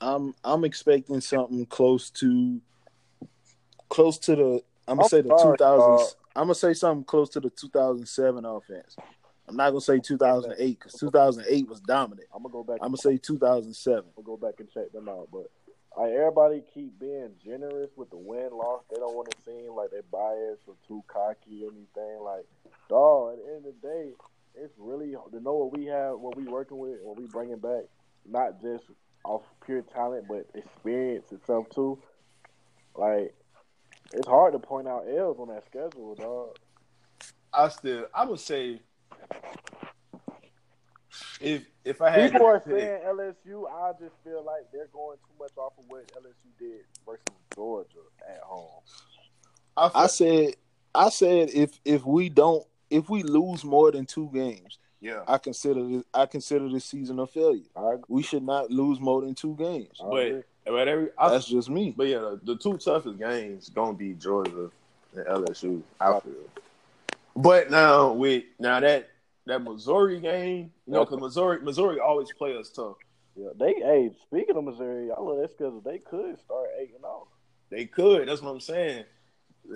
I'm 0.00 0.34
I'm 0.42 0.64
expecting 0.64 1.20
something 1.20 1.66
close 1.66 2.08
to 2.10 2.60
close 3.90 4.16
to 4.20 4.36
the 4.36 4.62
I'm 4.88 4.96
gonna 4.96 5.02
I'm 5.02 5.08
say 5.08 5.20
the 5.20 5.38
sorry, 5.38 5.58
2000s. 5.58 6.14
I'm 6.34 6.44
gonna 6.44 6.54
say 6.54 6.72
something 6.72 7.04
close 7.04 7.28
to 7.30 7.40
the 7.40 7.50
2007 7.50 8.44
offense. 8.46 8.96
I'm 9.50 9.56
not 9.56 9.70
gonna 9.70 9.80
say 9.80 9.98
2008 9.98 10.78
because 10.78 10.92
2008 11.00 11.68
was 11.68 11.80
dominant. 11.80 12.28
I'm 12.32 12.42
gonna 12.42 12.52
go 12.52 12.62
back. 12.62 12.78
I'm 12.80 12.88
gonna 12.88 12.98
say 12.98 13.16
2007. 13.16 14.04
We'll 14.14 14.24
go 14.24 14.36
back 14.36 14.60
and 14.60 14.70
check 14.70 14.92
them 14.92 15.08
out. 15.08 15.28
But 15.32 15.50
like 15.98 16.12
everybody 16.12 16.62
keep 16.72 17.00
being 17.00 17.30
generous 17.44 17.90
with 17.96 18.10
the 18.10 18.16
win 18.16 18.50
loss. 18.52 18.84
They 18.88 19.00
don't 19.00 19.16
want 19.16 19.28
to 19.32 19.36
seem 19.44 19.74
like 19.74 19.90
they're 19.90 20.02
biased 20.02 20.62
or 20.68 20.76
too 20.86 21.02
cocky 21.08 21.64
or 21.64 21.72
anything. 21.72 22.22
Like, 22.22 22.46
dog, 22.88 23.32
at 23.32 23.44
the 23.44 23.50
end 23.50 23.66
of 23.66 23.74
the 23.82 23.88
day, 23.88 24.12
it's 24.54 24.74
really 24.78 25.10
to 25.10 25.40
know 25.40 25.54
what 25.54 25.76
we 25.76 25.86
have, 25.86 26.20
what 26.20 26.36
we 26.36 26.44
working 26.44 26.78
with, 26.78 27.00
what 27.02 27.18
we 27.18 27.26
bringing 27.26 27.58
back. 27.58 27.84
Not 28.24 28.62
just 28.62 28.84
off 29.24 29.42
pure 29.66 29.82
talent, 29.82 30.26
but 30.28 30.46
experience 30.54 31.32
itself 31.32 31.66
too. 31.74 32.00
Like, 32.94 33.34
it's 34.12 34.28
hard 34.28 34.52
to 34.52 34.60
point 34.60 34.86
out 34.86 35.06
L's 35.08 35.40
on 35.40 35.48
that 35.48 35.66
schedule, 35.66 36.14
dog. 36.14 36.56
I 37.52 37.68
still 37.68 38.06
I 38.14 38.24
would 38.26 38.38
say 38.38 38.80
if 41.40 41.64
if 41.84 42.02
I 42.02 42.10
had 42.10 42.32
People 42.32 42.46
are 42.46 42.60
pick- 42.60 42.78
saying 42.78 43.00
LSU. 43.06 43.64
I 43.70 43.92
just 44.00 44.14
feel 44.24 44.44
like 44.44 44.70
they're 44.72 44.88
going 44.92 45.16
too 45.18 45.34
much 45.38 45.52
off 45.56 45.72
of 45.78 45.84
what 45.88 46.06
LSU 46.12 46.58
did 46.58 46.80
versus 47.06 47.22
Georgia 47.54 47.88
at 48.28 48.40
home. 48.42 48.68
I, 49.76 49.88
feel, 49.88 50.00
I 50.02 50.06
said 50.06 50.54
I 50.94 51.08
said 51.08 51.50
if 51.54 51.80
if 51.84 52.04
we 52.04 52.28
don't 52.28 52.66
if 52.90 53.08
we 53.08 53.22
lose 53.22 53.64
more 53.64 53.90
than 53.92 54.04
two 54.04 54.28
games, 54.34 54.78
yeah. 55.00 55.22
I 55.26 55.38
consider 55.38 55.82
this, 55.86 56.04
I 56.12 56.26
consider 56.26 56.68
this 56.68 56.84
season 56.84 57.18
a 57.20 57.26
failure. 57.26 57.62
We 58.08 58.22
should 58.22 58.42
not 58.42 58.70
lose 58.70 59.00
more 59.00 59.22
than 59.22 59.34
two 59.34 59.54
games. 59.56 59.98
But 59.98 60.44
but 60.66 60.88
every 60.88 61.08
I, 61.18 61.30
That's 61.30 61.46
just 61.46 61.70
me. 61.70 61.94
but 61.96 62.06
yeah, 62.08 62.18
the, 62.18 62.40
the 62.44 62.56
two 62.56 62.76
toughest 62.76 63.18
games 63.18 63.70
gonna 63.70 63.94
be 63.96 64.12
Georgia 64.14 64.70
and 65.14 65.26
LSU. 65.26 65.82
I 66.00 66.20
feel. 66.20 66.32
But 67.34 67.70
now 67.70 68.12
with 68.12 68.44
now 68.58 68.80
that 68.80 69.08
that 69.50 69.62
Missouri 69.62 70.20
game, 70.20 70.72
you 70.86 70.92
know, 70.94 71.04
because 71.04 71.20
Missouri 71.20 71.60
Missouri 71.62 72.00
always 72.00 72.32
play 72.32 72.56
us 72.56 72.70
tough. 72.70 72.96
Yeah, 73.36 73.48
they. 73.58 73.74
Hey, 73.74 74.10
speaking 74.26 74.56
of 74.56 74.64
Missouri, 74.64 75.10
I 75.10 75.20
love 75.20 75.38
that 75.40 75.50
schedule. 75.50 75.80
They 75.84 75.98
could 75.98 76.38
start 76.40 76.70
eight 76.80 76.90
and 76.92 77.00
zero. 77.00 77.28
They 77.70 77.84
could. 77.86 78.28
That's 78.28 78.42
what 78.42 78.50
I'm 78.50 78.60
saying. 78.60 79.04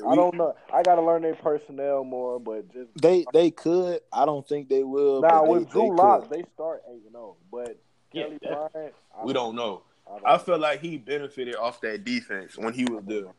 I 0.08 0.16
don't 0.16 0.34
know. 0.34 0.54
I 0.72 0.82
got 0.82 0.96
to 0.96 1.02
learn 1.02 1.22
their 1.22 1.36
personnel 1.36 2.02
more, 2.04 2.40
but 2.40 2.72
just 2.72 2.90
They 3.00 3.24
they 3.32 3.50
could. 3.50 4.00
I 4.12 4.24
don't 4.24 4.46
think 4.48 4.68
they 4.68 4.82
will. 4.82 5.20
now 5.20 5.40
but 5.40 5.44
they, 5.44 5.50
with 5.52 5.66
they 5.66 5.72
Drew 5.72 5.88
could. 5.90 5.96
Lock, 5.96 6.30
they 6.30 6.42
start 6.54 6.82
eight 6.90 7.02
and 7.04 7.12
zero. 7.12 7.36
But 7.52 7.78
Yeah, 8.12 8.24
Kelly 8.24 8.38
that- 8.42 8.72
Bryant, 8.72 8.94
I 9.20 9.24
We 9.24 9.32
don't 9.32 9.54
know. 9.54 9.82
I, 10.06 10.10
don't 10.18 10.26
I 10.26 10.38
feel 10.38 10.58
like 10.58 10.80
he 10.80 10.98
benefited 10.98 11.54
off 11.56 11.80
that 11.82 12.04
defense 12.04 12.58
when 12.58 12.72
he 12.74 12.84
was 12.84 13.04
there. 13.06 13.32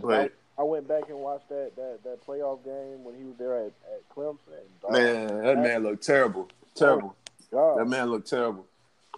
But 0.00 0.32
I 0.58 0.62
went 0.62 0.88
back 0.88 1.08
and 1.08 1.18
watched 1.18 1.48
that 1.50 1.72
that, 1.76 1.98
that 2.04 2.26
playoff 2.26 2.64
game 2.64 3.04
when 3.04 3.14
he 3.16 3.24
was 3.24 3.36
there 3.38 3.58
at, 3.58 3.72
at 3.92 4.08
Clemson. 4.14 4.38
Dog, 4.82 4.92
man, 4.92 5.44
that 5.44 5.58
man 5.58 5.82
looked 5.82 6.04
terrible. 6.04 6.48
Terrible. 6.74 7.14
Oh, 7.52 7.74
God, 7.76 7.78
That 7.78 7.86
man 7.86 8.10
looked 8.10 8.28
terrible. 8.28 8.66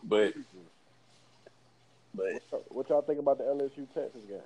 But 0.03 0.35
but 2.15 2.43
what 2.69 2.89
y'all 2.89 3.03
think 3.03 3.19
about 3.19 3.39
the 3.39 3.45
LSU 3.45 3.87
Texas 3.95 4.23
game? 4.29 4.39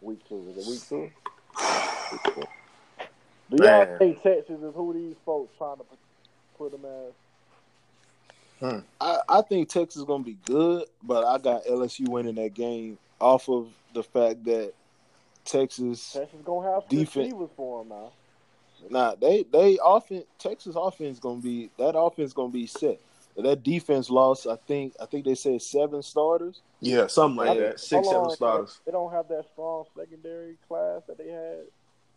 Week 0.00 0.20
two 0.28 0.46
is 0.50 0.66
it 0.66 0.70
week 0.70 0.88
two? 0.88 1.10
Week 2.12 2.34
two. 2.34 2.42
Do 3.50 3.64
y'all 3.64 3.86
Man. 3.86 3.98
think 3.98 4.22
Texas 4.22 4.60
is 4.60 4.74
who 4.74 4.92
these 4.92 5.16
folks 5.24 5.52
trying 5.56 5.76
to 5.76 5.84
put 6.58 6.72
them 6.72 6.84
as? 6.84 7.12
Hmm. 8.58 8.78
I, 9.00 9.18
I 9.28 9.42
think 9.42 9.68
Texas 9.68 10.00
is 10.00 10.04
gonna 10.04 10.24
be 10.24 10.38
good, 10.44 10.84
but 11.02 11.24
I 11.24 11.38
got 11.38 11.64
LSU 11.66 12.08
winning 12.08 12.34
that 12.36 12.54
game 12.54 12.98
off 13.20 13.48
of 13.48 13.68
the 13.94 14.02
fact 14.02 14.44
that 14.44 14.72
Texas. 15.46 16.12
Texas 16.12 16.40
gonna 16.44 16.70
have 16.72 16.88
Defense. 16.88 17.16
receivers 17.16 17.50
for 17.56 17.80
them 17.84 17.88
now. 17.90 18.12
Nah, 18.90 19.14
they 19.14 19.44
they 19.50 19.78
offense 19.82 20.24
Texas 20.38 20.76
offense 20.78 21.18
gonna 21.18 21.40
be 21.40 21.70
that 21.78 21.96
offense 21.98 22.32
gonna 22.32 22.50
be 22.52 22.66
set. 22.66 23.00
That 23.36 23.62
defense 23.62 24.08
lost. 24.10 24.46
I 24.46 24.56
think 24.56 24.94
I 25.00 25.06
think 25.06 25.24
they 25.24 25.34
said 25.34 25.60
seven 25.62 26.02
starters. 26.02 26.62
yeah, 26.80 27.06
something 27.06 27.36
like 27.36 27.50
I- 27.58 27.60
that. 27.60 27.80
Six, 27.80 28.06
seven 28.08 28.22
on, 28.22 28.30
stars. 28.30 28.80
They 28.86 28.92
don't 28.92 29.12
have 29.12 29.28
that 29.28 29.44
strong 29.52 29.84
secondary 29.96 30.56
class 30.68 31.02
that 31.06 31.18
they 31.18 31.28
had. 31.28 31.64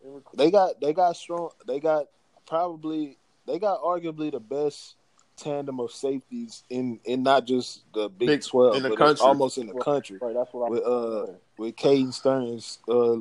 In 0.04 0.22
They 0.34 0.50
got 0.50 0.80
they 0.80 0.92
got 0.92 1.16
strong. 1.16 1.50
They 1.66 1.78
got 1.80 2.06
probably 2.46 3.16
they 3.46 3.58
got 3.58 3.82
arguably 3.82 4.30
the 4.32 4.40
best 4.40 4.94
tandem 5.40 5.80
of 5.80 5.90
safeties 5.92 6.62
in 6.70 7.00
in 7.04 7.22
not 7.22 7.46
just 7.46 7.82
the 7.94 8.08
Big, 8.08 8.28
Big- 8.28 8.44
Twelve, 8.44 8.76
in 8.76 8.82
the 8.82 8.90
but 8.90 8.98
country. 8.98 9.26
almost 9.26 9.58
in 9.58 9.66
the 9.66 9.72
Right. 9.74 9.82
country. 9.84 10.18
right, 10.20 10.34
that's 10.34 10.52
what 10.52 10.66
I'm 10.66 10.70
With 10.72 10.82
uh 10.84 11.26
saying. 11.26 11.38
with 11.58 11.76
Caden 11.76 12.12
Sterns 12.12 12.78
uh, 12.88 13.16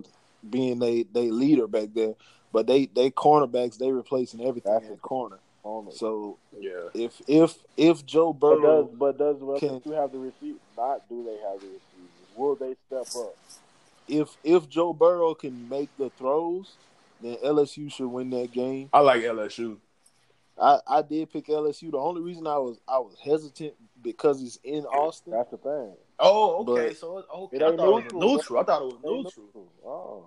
being 0.49 0.79
they 0.79 1.03
they 1.03 1.29
leader 1.31 1.67
back 1.67 1.89
there, 1.93 2.15
but 2.51 2.67
they 2.67 2.85
they 2.87 3.09
cornerbacks 3.11 3.77
they 3.77 3.91
replacing 3.91 4.41
everything 4.45 4.71
That's 4.73 4.87
in 4.87 4.93
a- 4.93 4.97
corner. 4.97 5.39
on. 5.63 5.91
So 5.91 6.37
Yeah. 6.59 6.89
if 6.93 7.21
if 7.27 7.57
if 7.77 8.05
Joe 8.05 8.33
But 8.33 8.61
does 8.61 8.85
but 8.97 9.17
does 9.17 9.37
well, 9.41 9.59
can- 9.59 9.81
you 9.85 9.91
have 9.93 10.11
the 10.11 10.19
receiver? 10.19 10.59
Not 10.77 11.07
do 11.09 11.23
they 11.23 11.37
have 11.47 11.59
the 11.61 11.67
receivers? 11.67 12.35
Will 12.37 12.55
they 12.55 12.75
step 12.87 13.07
up? 13.21 13.35
if 14.07 14.37
if 14.43 14.67
Joe 14.69 14.93
Burrow 14.93 15.33
can 15.35 15.67
make 15.69 15.89
the 15.97 16.09
throws, 16.11 16.73
then 17.21 17.35
LSU 17.43 17.91
should 17.91 18.07
win 18.07 18.29
that 18.31 18.51
game. 18.51 18.89
I 18.93 19.01
like 19.01 19.21
LSU. 19.23 19.77
I, 20.61 20.80
I 20.88 21.02
did 21.02 21.31
pick 21.31 21.48
LSU. 21.48 21.91
The 21.91 21.98
only 21.98 22.22
reason 22.22 22.45
I 22.48 22.57
was 22.57 22.80
I 22.88 22.99
was 22.99 23.15
hesitant 23.23 23.73
because 24.02 24.41
it's 24.44 24.57
in 24.64 24.86
Austin. 24.86 25.34
That's 25.34 25.52
the 25.52 25.57
thing. 25.57 25.94
Oh, 26.19 26.65
okay. 26.68 26.88
But- 26.90 26.98
so 26.98 27.18
it's 27.19 27.27
okay. 27.34 27.57
It 27.57 27.64
I 27.64 27.68
ain't 27.69 27.77
thought 27.77 27.88
it 27.88 27.91
was 27.94 28.03
neutral. 28.14 28.36
neutral. 28.36 28.60
I 28.60 28.64
thought 28.64 28.81
it 28.81 28.86
was 28.86 28.95
neutral. 29.03 29.45
neutral. 29.45 29.72
Oh, 29.86 30.26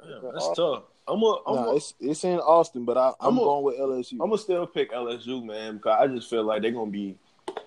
Damn, 0.00 0.32
that's 0.32 0.48
tough. 0.56 0.82
I'm 1.08 1.22
a, 1.22 1.38
I'm 1.46 1.54
No, 1.54 1.70
a, 1.70 1.76
it's 1.76 1.94
it's 2.00 2.22
in 2.24 2.38
Austin, 2.38 2.84
but 2.84 2.96
I, 2.96 3.08
I'm 3.20 3.32
I'm 3.32 3.38
a- 3.38 3.40
going 3.40 3.64
with 3.64 3.78
LSU. 3.78 4.12
I'm 4.14 4.18
gonna 4.28 4.38
still 4.38 4.66
pick 4.66 4.92
LSU, 4.92 5.44
man, 5.44 5.76
because 5.78 5.98
I 6.00 6.06
just 6.06 6.28
feel 6.30 6.44
like 6.44 6.62
they're 6.62 6.70
gonna 6.72 6.90
be 6.90 7.16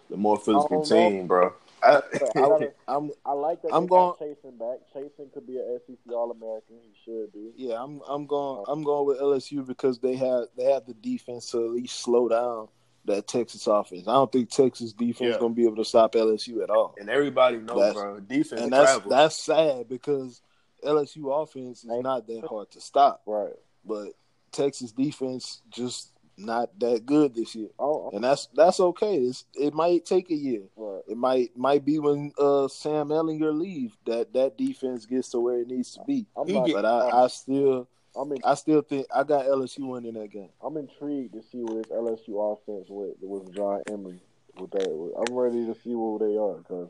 the 0.09 0.17
more 0.17 0.37
physical 0.37 0.67
don't 0.69 0.89
know. 0.89 1.09
team, 1.09 1.27
bro. 1.27 1.53
I, 1.83 1.97
I, 1.97 2.01
gotta- 2.33 2.73
I'm 2.87 3.11
I 3.25 3.33
like 3.33 3.61
that. 3.63 3.73
I'm 3.73 3.87
going- 3.87 4.13
Chasing 4.19 4.57
back. 4.57 4.77
Chasing 4.93 5.29
could 5.33 5.47
be 5.47 5.57
an 5.57 5.79
SEC 5.87 6.13
All 6.13 6.31
American. 6.31 6.75
He 6.81 6.93
should 7.03 7.31
be. 7.33 7.51
yeah, 7.55 7.81
I'm 7.81 8.01
I'm 8.07 8.25
going 8.27 8.63
oh. 8.67 8.71
I'm 8.71 8.83
going 8.83 9.07
with 9.07 9.19
LSU 9.19 9.65
because 9.65 9.99
they 9.99 10.15
have 10.15 10.45
they 10.57 10.65
have 10.65 10.85
the 10.85 10.93
defense 10.93 11.51
to 11.51 11.63
at 11.65 11.71
least 11.71 11.99
slow 11.99 12.27
down 12.29 12.67
that 13.05 13.27
Texas 13.27 13.65
offense. 13.65 14.07
I 14.07 14.13
don't 14.13 14.31
think 14.31 14.49
Texas 14.51 14.93
defense 14.93 15.33
Yeah. 15.33 15.39
going 15.39 15.53
to 15.53 15.55
be 15.55 15.65
able 15.65 15.77
to 15.77 15.85
stop 15.85 16.13
LSU 16.13 16.61
at 16.61 16.69
all. 16.69 16.93
and 16.99 17.09
everybody 17.09 17.57
knows, 17.57 17.77
That's- 17.79 17.93
bro. 17.95 18.19
Defense 18.19 18.61
And 18.61 18.71
that's 18.73 18.91
travel. 18.93 19.09
that's 19.09 19.35
sad 19.37 19.89
because 19.89 20.41
LSU 20.85 21.31
offense 21.41 21.79
is 21.83 21.89
not 21.89 22.27
that 22.27 22.45
hard 22.47 22.69
to 22.71 22.81
stop, 22.81 23.21
Right. 23.25 23.53
but 23.85 24.09
Texas 24.51 24.91
defense 24.91 25.61
just 25.71 26.11
not 26.45 26.77
that 26.79 27.05
good 27.05 27.35
this 27.35 27.55
year. 27.55 27.69
Oh, 27.79 28.09
And 28.13 28.23
that's 28.23 28.47
that's 28.53 28.79
okay. 28.79 29.15
It's, 29.15 29.45
it 29.53 29.73
might 29.73 30.05
take 30.05 30.29
a 30.29 30.35
year. 30.35 30.63
right. 30.75 31.01
It 31.07 31.17
might 31.17 31.55
might 31.55 31.85
be 31.85 31.99
when 31.99 32.31
uh, 32.37 32.67
Sam 32.67 33.09
Ehlinger 33.09 33.57
leave 33.57 33.95
that 34.05 34.33
that 34.33 34.57
defense 34.57 35.05
gets 35.05 35.29
to 35.29 35.39
where 35.39 35.59
it 35.59 35.67
needs 35.67 35.93
to 35.93 36.01
be. 36.05 36.25
I'm 36.35 36.51
not, 36.51 36.69
But 36.71 36.85
I, 36.85 37.23
I 37.23 37.27
still 37.27 37.87
I'm 38.15 38.31
in, 38.31 38.39
I 38.43 38.55
still 38.55 38.81
think 38.81 39.07
I 39.13 39.23
got 39.23 39.45
LSU 39.45 39.87
winning 39.87 40.13
that 40.13 40.31
game. 40.31 40.49
I'm 40.61 40.77
intrigued 40.77 41.33
to 41.33 41.41
see 41.41 41.59
what 41.59 41.83
this 41.83 41.91
LSU 41.91 42.53
offense 42.53 42.87
with 42.89 43.15
with 43.21 43.55
John 43.55 43.81
Emery. 43.89 44.19
With 44.59 44.71
that, 44.71 44.83
I'm 44.83 45.33
ready 45.33 45.65
to 45.65 45.75
see 45.81 45.95
what 45.95 46.19
they 46.19 46.35
are 46.35 46.57
because 46.57 46.89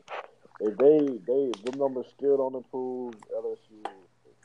if 0.60 0.76
they 0.78 0.98
they 0.98 1.70
the 1.70 1.76
numbers 1.76 2.06
still 2.16 2.36
don't 2.36 2.56
improve, 2.56 3.14
LSU 3.30 3.86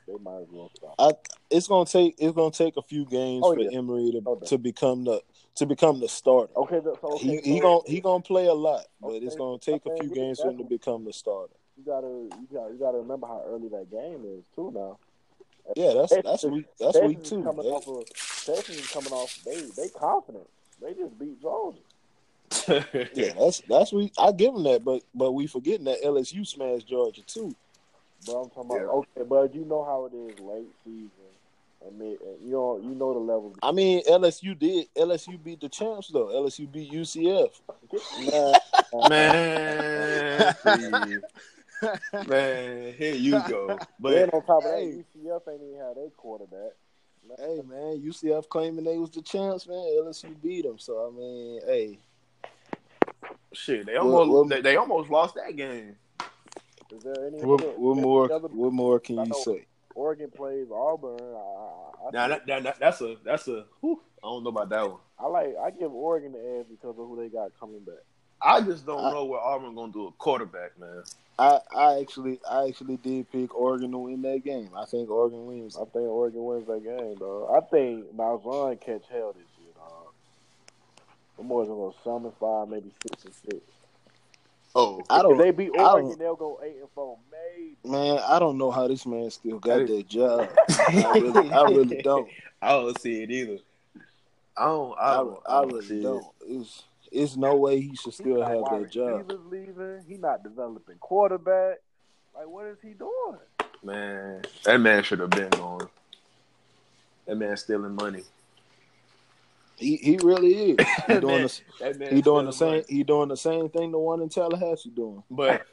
they 0.08 0.14
might 0.24 0.42
as 0.42 0.48
well 0.52 0.72
stop. 0.76 1.26
It's 1.50 1.68
gonna 1.68 1.86
take 1.86 2.16
it's 2.18 2.36
gonna 2.36 2.52
take 2.52 2.78
a 2.78 2.82
few 2.82 3.06
games 3.06 3.44
Oh, 3.46 3.54
for 3.54 3.60
yeah. 3.62 3.78
Emery 3.78 4.12
to, 4.12 4.22
yeah. 4.26 4.48
to 4.48 4.58
become 4.58 5.04
the 5.06 5.22
to 5.56 5.66
become 5.66 6.00
the 6.00 6.08
starter. 6.10 6.54
Okay, 6.56 6.80
so 6.84 6.98
okay, 7.04 7.28
he 7.28 7.38
he 7.54 7.58
so 7.58 7.62
gonna 7.64 7.80
he 7.88 8.00
gonna 8.02 8.24
play 8.24 8.48
a 8.48 8.54
lot, 8.54 8.86
but 9.02 9.10
Okay, 9.10 9.26
it's 9.26 9.36
gonna 9.36 9.58
take 9.60 9.86
a 9.86 9.96
few 9.98 10.10
games 10.14 10.40
for 10.40 10.50
him 10.50 10.58
to 10.58 10.64
become 10.64 11.04
the 11.06 11.14
starter. 11.14 11.54
you 11.78 11.84
gotta 11.86 12.08
you 12.08 12.48
gotta 12.54 12.74
you 12.74 12.80
gotta 12.80 12.98
remember 12.98 13.28
how 13.28 13.44
early 13.48 13.68
that 13.70 13.90
game 13.92 14.24
is 14.38 14.46
too 14.56 14.72
now. 14.74 14.98
Yeah, 15.76 15.94
that's 15.96 16.14
that's 16.14 16.24
Texas- 16.26 16.50
week 16.52 16.66
that's 16.80 16.94
Texas 16.94 17.08
week 17.08 17.24
two. 17.24 17.44
Coming 17.44 17.66
off 17.66 17.88
of, 17.88 18.06
Texas 18.46 18.70
is 18.78 18.88
coming 18.92 19.12
off. 19.12 19.38
They 19.44 19.62
they 19.76 19.90
confident. 19.90 20.48
They 20.82 20.94
just 20.94 21.18
beat 21.20 21.42
Georgia. 21.42 21.80
yeah, 23.14 23.34
that's 23.38 23.62
that's 23.68 23.92
week. 23.92 24.14
I 24.18 24.32
give 24.32 24.54
them 24.54 24.64
that, 24.64 24.84
but 24.86 25.02
but 25.14 25.32
we 25.34 25.48
forgetting 25.48 25.86
that 25.86 26.02
LSU 26.04 26.46
smashed 26.48 26.88
Georgia 26.88 27.22
too. 27.24 27.54
But 28.26 28.34
I'm 28.42 28.50
talking 28.50 28.66
about 28.66 28.76
Yeah. 28.80 28.88
okay, 28.88 29.24
but 29.28 29.56
you 29.56 29.66
know 29.66 29.84
how 29.86 30.06
it 30.06 30.14
is 30.16 30.40
late 30.40 30.68
season. 30.84 31.12
I 31.86 31.92
mean, 31.92 32.18
and 32.26 32.42
you 32.44 32.52
know 32.54 32.80
you 32.84 32.96
know 32.96 33.14
the 33.14 33.20
level. 33.20 33.56
I 33.62 33.72
mean, 33.72 34.02
LSU 34.10 34.58
did. 34.58 34.88
LSU 34.96 35.42
beat 35.42 35.62
the 35.62 35.70
champs 35.70 36.08
though. 36.10 36.28
LSU 36.28 36.70
beat 36.72 36.92
UCF. 36.92 37.52
Man, 39.10 40.56
man. 40.70 41.22
Man, 42.28 42.94
here 42.94 43.14
you 43.14 43.40
go. 43.48 43.78
But 44.00 44.12
Then 44.12 44.30
But 44.32 44.34
on 44.38 44.46
top 44.46 44.58
of 44.58 44.64
that, 44.64 44.80
Hey. 44.80 45.04
UCF 45.16 45.42
ain't 45.48 45.62
even 45.62 45.78
had 45.80 45.96
their 45.96 46.10
quarterback. 46.18 46.72
hey 47.38 47.62
man, 47.70 48.02
UCF 48.02 48.50
claiming 48.50 48.84
they 48.84 48.98
was 48.98 49.12
the 49.12 49.22
champs, 49.22 49.68
man. 49.68 49.78
LSU 50.04 50.34
beat 50.42 50.64
them, 50.64 50.80
so 50.80 51.08
I 51.08 51.12
mean, 51.16 51.62
hey, 51.68 52.00
shit, 53.54 53.86
they 53.86 53.94
Well, 53.94 54.06
almost 54.16 54.32
well- 54.32 54.46
they, 54.46 54.62
they 54.62 54.76
almost 54.76 55.12
lost 55.12 55.36
that 55.36 55.56
game. 55.56 55.96
Is 56.92 57.04
there 57.04 57.26
any 57.26 57.40
what, 57.44 57.78
what 57.80 57.98
more? 57.98 58.28
What 58.28 58.74
more 58.74 59.00
can 59.00 59.18
you 59.26 59.34
say? 59.44 59.66
Oregon 59.96 60.30
plays 60.30 60.68
Auburn. 60.72 61.20
I, 61.20 62.08
I, 62.08 62.12
Now 62.14 62.28
that, 62.30 62.46
that, 62.48 62.64
that- 62.64 62.80
that's 62.80 63.02
a 63.02 63.16
that's 63.26 63.48
a 63.48 63.66
whew, 63.82 64.00
I 64.24 64.28
don't 64.28 64.44
know 64.44 64.50
about 64.50 64.70
that 64.70 64.90
one. 64.90 65.00
I 65.20 65.26
like 65.28 65.56
I 65.62 65.72
give 65.72 65.92
Oregon 65.92 66.34
the 66.34 66.60
edge 66.60 66.68
because 66.70 66.92
of 67.00 67.08
who 67.08 67.18
they 67.20 67.30
got 67.30 67.52
coming 67.60 67.80
back. 67.80 68.04
I 68.42 68.62
just 68.62 68.86
don't 68.86 69.04
I- 69.04 69.12
know 69.12 69.26
what 69.26 69.42
Auburn 69.42 69.74
gonna 69.76 69.92
do 69.92 70.08
a 70.08 70.12
quarterback, 70.12 70.80
man. 70.80 71.04
I, 71.40 71.60
I 71.76 72.00
actually, 72.00 72.40
I 72.50 72.68
actually 72.68 72.98
did 72.98 73.32
pick 73.32 73.54
Oregon 73.56 73.92
to 73.92 73.98
win 74.00 74.24
that 74.24 74.44
game. 74.44 74.72
I 74.76 74.86
think 74.86 75.08
Oregon 75.10 75.46
wins. 75.46 75.76
I 75.78 75.82
think 75.86 76.08
Oregon 76.08 76.44
wins 76.44 76.66
that 76.66 76.84
game, 76.84 77.14
dog. 77.16 77.52
I 77.56 77.60
think 77.68 78.16
Malzahn 78.16 78.80
catch 78.82 79.04
hell 79.12 79.34
this 79.34 79.46
year, 79.60 79.72
dog. 79.76 80.14
The 81.38 81.44
more 81.44 81.62
are 81.62 81.66
gonna 81.66 81.92
summon 82.04 82.32
five, 82.40 82.70
maybe 82.70 82.92
six 83.04 83.26
and 83.26 83.34
six. 83.34 83.62
Oh, 84.76 85.02
I 85.10 85.22
don't, 85.22 85.38
they 85.38 85.52
beat 85.52 85.72
I 85.78 85.84
Oregon, 85.84 86.10
don't- 86.12 86.20
they'll 86.20 86.36
go 86.36 86.60
eight 86.64 86.78
and 86.80 86.90
four, 86.94 87.18
maybe. 87.32 87.78
man. 87.84 88.20
I 88.28 88.38
don't 88.40 88.58
know 88.58 88.70
how 88.72 88.88
this 88.88 89.06
man 89.06 89.30
still 89.32 89.60
got 89.60 89.80
That 89.80 89.88
that 89.88 90.08
job. 90.08 90.50
I 90.70 91.20
really, 91.20 91.52
I 91.52 91.62
really 91.64 92.02
don't. 92.02 92.30
I 92.62 92.70
don't 92.74 93.00
see 93.02 93.24
it 93.24 93.32
either. 93.32 93.58
I 94.58 94.66
don't. 94.66 94.98
I 95.00 95.12
I, 95.12 95.16
don't. 95.16 95.40
I 95.48 95.62
see 95.62 95.68
really 95.74 96.00
it. 96.00 96.04
don't. 96.04 96.26
It's, 96.48 96.84
it's 97.12 97.36
no 97.38 97.56
way 97.56 97.80
he 97.80 97.96
should 97.96 98.14
still 98.14 98.38
got 98.42 98.50
have 98.52 98.82
that 98.82 98.92
job. 98.92 99.22
receivers 99.32 99.46
leaving. 99.50 100.04
He 100.08 100.18
not 100.18 100.44
developing 100.44 100.98
quarterback. 101.00 101.78
Like, 102.36 102.48
what 102.48 102.66
is 102.68 102.78
he 102.84 102.90
doing? 102.90 103.38
Man, 103.84 104.44
that 104.64 104.80
man 104.80 105.02
should 105.04 105.20
have 105.20 105.30
been 105.30 105.50
gone. 105.50 105.88
That 107.26 107.38
man 107.38 107.56
stealing 107.58 107.96
money. 107.96 108.24
He, 109.78 109.98
he 109.98 110.18
really 110.18 110.72
is. 110.72 110.88
He 111.08 111.20
doing 111.20 111.44
man- 111.44 111.50
the, 111.80 112.16
he 112.16 112.22
doing 112.22 112.46
the 112.46 112.52
same. 112.52 112.70
money. 112.70 112.84
He 112.90 113.04
doing 113.04 113.30
the 113.30 113.38
same 113.38 113.70
thing 113.70 113.92
the 113.92 114.00
one 114.00 114.22
in 114.22 114.30
Tallahassee 114.30 114.90
doing. 114.90 115.24
But 115.32 115.66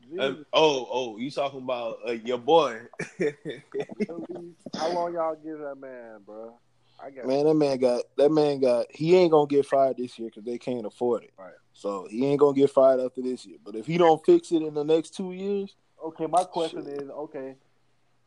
Jesus, 0.00 0.18
um, 0.20 0.46
oh, 0.52 0.88
oh, 0.90 1.18
you 1.18 1.30
talking 1.30 1.62
about 1.62 1.98
uh, 2.06 2.12
your 2.12 2.38
boy? 2.38 2.80
How 3.18 4.92
long 4.92 5.12
y'all 5.12 5.36
give 5.36 5.58
that 5.58 5.76
man, 5.78 6.20
bro? 6.24 6.58
I 7.00 7.10
Man, 7.24 7.44
that 7.44 7.54
man 7.54 7.78
got 7.78 8.02
that 8.16 8.30
man 8.30 8.58
got. 8.60 8.86
He 8.90 9.14
ain't 9.14 9.30
gonna 9.30 9.46
get 9.46 9.66
fired 9.66 9.96
this 9.98 10.18
year 10.18 10.28
because 10.28 10.44
they 10.44 10.58
can't 10.58 10.84
afford 10.84 11.22
it. 11.22 11.30
Right. 11.38 11.52
So 11.72 12.08
he 12.10 12.26
ain't 12.26 12.40
gonna 12.40 12.56
get 12.56 12.70
fired 12.70 12.98
after 13.00 13.22
this 13.22 13.46
year. 13.46 13.58
But 13.64 13.76
if 13.76 13.86
he 13.86 13.98
don't 13.98 14.24
fix 14.26 14.50
it 14.50 14.62
in 14.62 14.74
the 14.74 14.84
next 14.84 15.14
two 15.14 15.32
years, 15.32 15.76
Okay, 16.04 16.26
my 16.26 16.44
question 16.44 16.86
is 16.86 17.10
okay, 17.10 17.56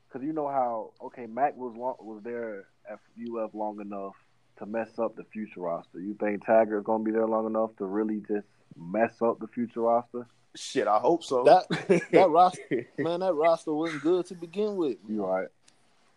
because 0.07 0.25
you 0.25 0.33
know 0.33 0.47
how 0.47 0.91
okay 1.01 1.25
Mac 1.25 1.55
was 1.55 1.73
long, 1.77 1.95
was 1.99 2.21
there 2.23 2.67
at 2.89 2.99
UF 3.17 3.53
long 3.53 3.79
enough 3.79 4.15
to 4.61 4.67
mess 4.67 4.99
up 4.99 5.15
the 5.15 5.23
future 5.25 5.59
roster. 5.61 5.99
You 5.99 6.15
think 6.19 6.45
Tiger 6.45 6.77
is 6.77 6.83
gonna 6.83 7.03
be 7.03 7.11
there 7.11 7.25
long 7.27 7.47
enough 7.47 7.75
to 7.77 7.85
really 7.85 8.21
just 8.27 8.45
mess 8.77 9.21
up 9.21 9.39
the 9.39 9.47
future 9.47 9.81
roster? 9.81 10.27
Shit, 10.55 10.87
I 10.87 10.99
hope 10.99 11.23
so. 11.23 11.43
That- 11.43 12.01
that 12.11 12.29
roster, 12.29 12.87
man, 12.99 13.21
that 13.21 13.33
roster 13.33 13.73
wasn't 13.73 14.03
good 14.03 14.25
to 14.27 14.35
begin 14.35 14.75
with. 14.75 14.97
You 15.09 15.25
right? 15.25 15.47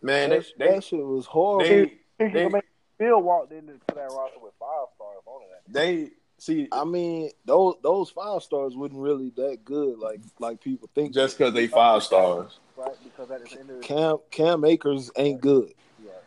man, 0.02 0.30
that, 0.30 0.44
they, 0.58 0.66
they, 0.66 0.74
that 0.74 0.84
shit 0.84 1.04
was 1.04 1.24
horrible. 1.26 1.64
they, 1.68 1.92
He 2.18 2.32
They- 2.32 2.48
they, 2.48 2.60
Bill 2.98 3.20
walked 3.22 3.52
into 3.52 3.72
that 3.88 3.94
roster 3.94 4.38
with 4.40 4.52
five 4.60 4.86
stars 4.94 5.22
on 5.26 5.42
it. 5.42 5.72
they 5.72 6.10
see 6.38 6.68
I 6.70 6.84
mean, 6.84 7.30
those 7.44 7.74
those 7.82 8.10
five 8.10 8.42
stars 8.42 8.76
wasn't 8.76 9.00
really 9.00 9.32
that 9.36 9.64
good, 9.64 9.98
like 9.98 10.20
like 10.38 10.60
people 10.60 10.88
think. 10.94 11.14
just 11.14 11.38
because 11.38 11.54
they 11.54 11.66
five 11.66 12.02
stars. 12.02 12.58
Right, 12.76 12.94
because 13.02 13.30
at 13.30 13.44
the 13.48 13.58
end 13.58 13.70
of 13.70 13.76
the 13.76 13.82
Cam 13.82 14.18
Cam 14.30 14.64
Akers 14.64 15.10
ain't 15.16 15.40
good. 15.40 15.72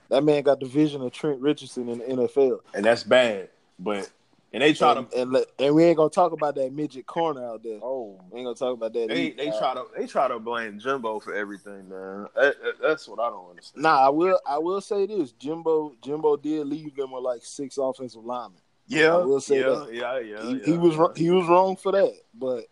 That 0.10 0.24
man 0.24 0.44
got 0.44 0.60
the 0.60 0.66
vision 0.66 1.02
of 1.02 1.12
Trent 1.12 1.40
Richardson 1.42 1.90
in 1.90 2.00
the 2.00 2.06
NFL. 2.06 2.60
and 2.74 2.86
that's 2.86 3.04
bad. 3.04 3.50
But 3.80 4.10
and 4.54 4.64
they 4.64 4.74
try 4.74 4.94
and, 4.94 5.12
to 5.12 5.22
and, 5.22 5.46
and 5.60 5.76
we 5.76 5.84
ain't 5.84 5.98
gonna 5.98 6.10
talk 6.10 6.32
about 6.32 6.56
that 6.56 6.72
midget 6.74 7.06
corner 7.06 7.46
out 7.46 7.62
there. 7.64 7.80
Oh, 7.84 8.20
We 8.32 8.40
ain't 8.40 8.46
gonna 8.46 8.56
talk 8.56 8.74
about 8.74 8.94
that. 8.94 9.10
they 9.10 9.24
either. 9.28 9.36
they 9.38 9.50
try 9.58 9.74
to 9.74 9.86
they 9.98 10.08
try 10.08 10.28
to 10.30 10.40
blame 10.40 10.80
Jimbo 10.80 11.20
for 11.20 11.34
everything, 11.34 11.90
man. 11.90 12.28
That, 12.36 12.56
that- 12.64 12.82
that's 12.82 13.08
what 13.08 13.20
I 13.20 13.30
don't 13.30 13.50
understand. 13.50 13.84
Nah, 13.84 14.06
I 14.06 14.10
will. 14.10 14.40
I 14.48 14.58
will 14.58 14.82
say 14.82 15.06
this: 15.06 15.34
Jimbo, 15.34 15.96
Jimbo 16.02 16.38
did 16.38 16.66
leave 16.68 16.96
them 16.96 17.12
with 17.12 17.24
like 17.24 17.42
six 17.44 17.78
offensive 17.78 18.24
linemen. 18.24 18.62
Yeah, 18.88 19.16
I 19.16 19.18
will 19.18 19.42
say 19.42 19.60
yeah, 19.60 19.66
that. 19.68 19.94
yeah, 19.94 20.20
yeah, 20.20 20.42
he, 20.44 20.52
yeah, 20.60 20.66
he 20.66 20.78
was 20.78 21.18
he 21.18 21.30
was 21.30 21.46
wrong 21.48 21.76
for 21.76 21.92
that, 21.92 22.14
but 22.34 22.66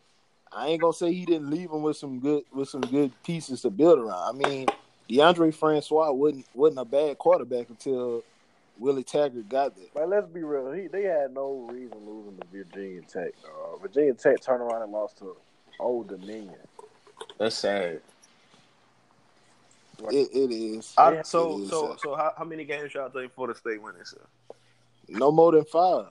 I 0.49 0.67
ain't 0.67 0.79
gonna 0.79 0.93
say 0.93 1.11
he 1.13 1.25
didn't 1.25 1.49
leave 1.49 1.69
them 1.69 1.83
with 1.83 1.97
some 1.97 2.21
good 2.21 2.43
with 2.53 2.69
some 2.69 2.81
good 2.81 3.11
pieces 3.23 3.61
to 3.63 3.69
build 3.69 3.99
around. 3.99 4.41
I 4.43 4.47
mean, 4.47 4.67
Deondre 5.09 5.53
Francois 5.53 6.11
wasn't 6.11 6.45
wasn't 6.53 6.79
a 6.79 6.85
bad 6.85 7.17
quarterback 7.17 7.69
until 7.69 8.23
Willie 8.77 9.03
Taggart 9.03 9.47
got 9.47 9.75
there. 9.75 9.85
but 9.93 10.09
let's 10.09 10.27
be 10.27 10.43
real. 10.43 10.71
He 10.71 10.87
they 10.87 11.03
had 11.03 11.33
no 11.33 11.67
reason 11.71 11.97
losing 12.05 12.37
to 12.37 12.47
Virginia 12.51 13.01
Tech. 13.01 13.31
Uh, 13.43 13.77
Virginia 13.77 14.13
Tech 14.13 14.41
turned 14.41 14.61
around 14.61 14.81
and 14.81 14.91
lost 14.91 15.17
to 15.19 15.35
Old 15.79 16.07
Dominion. 16.07 16.55
That's 17.37 17.55
sad. 17.55 18.01
It, 20.11 20.29
it 20.33 20.51
is. 20.51 20.93
I, 20.97 21.21
so 21.21 21.61
is, 21.61 21.69
so 21.69 21.93
uh, 21.93 21.97
so 21.97 22.15
how, 22.15 22.33
how 22.37 22.43
many 22.43 22.65
games 22.65 22.93
y'all 22.93 23.09
think 23.09 23.33
Florida 23.33 23.57
State 23.57 23.81
win 23.81 23.93
this 23.97 24.13
year? 24.13 24.27
no 25.07 25.31
more 25.31 25.51
than 25.51 25.65
five. 25.65 26.07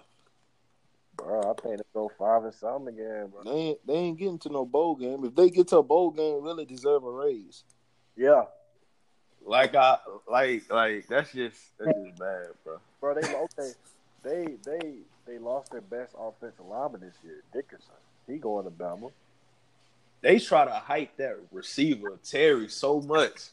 Bro, 1.16 1.40
I 1.42 1.60
think 1.60 1.76
they 1.76 1.84
go 1.92 2.10
five 2.18 2.44
and 2.44 2.54
something 2.54 2.94
again, 2.94 3.28
bro. 3.28 3.44
They 3.44 3.60
ain't, 3.60 3.86
they 3.86 3.94
ain't 3.94 4.18
getting 4.18 4.38
to 4.40 4.48
no 4.48 4.64
bowl 4.64 4.96
game. 4.96 5.24
If 5.24 5.34
they 5.34 5.50
get 5.50 5.68
to 5.68 5.78
a 5.78 5.82
bowl 5.82 6.10
game, 6.10 6.42
really 6.42 6.64
deserve 6.64 7.04
a 7.04 7.10
raise. 7.10 7.62
Yeah, 8.16 8.44
Like 9.46 9.74
I 9.74 9.98
like 10.30 10.72
like 10.72 11.06
that's 11.06 11.32
just 11.32 11.58
that's 11.78 11.98
just 11.98 12.18
bad, 12.18 12.46
bro. 12.64 12.78
bro. 13.00 13.14
They 13.14 13.34
okay. 13.34 13.72
They 14.22 14.56
they 14.64 14.94
they 15.26 15.38
lost 15.38 15.70
their 15.70 15.82
best 15.82 16.14
offensive 16.18 16.64
lineman 16.66 17.00
this 17.02 17.14
year, 17.22 17.42
Dickerson. 17.52 17.94
He 18.26 18.36
going 18.36 18.64
to 18.64 18.70
Bama. 18.70 19.10
They 20.22 20.38
try 20.38 20.64
to 20.64 20.70
hype 20.72 21.16
that 21.18 21.36
receiver 21.52 22.18
Terry 22.24 22.68
so 22.68 23.00
much. 23.02 23.50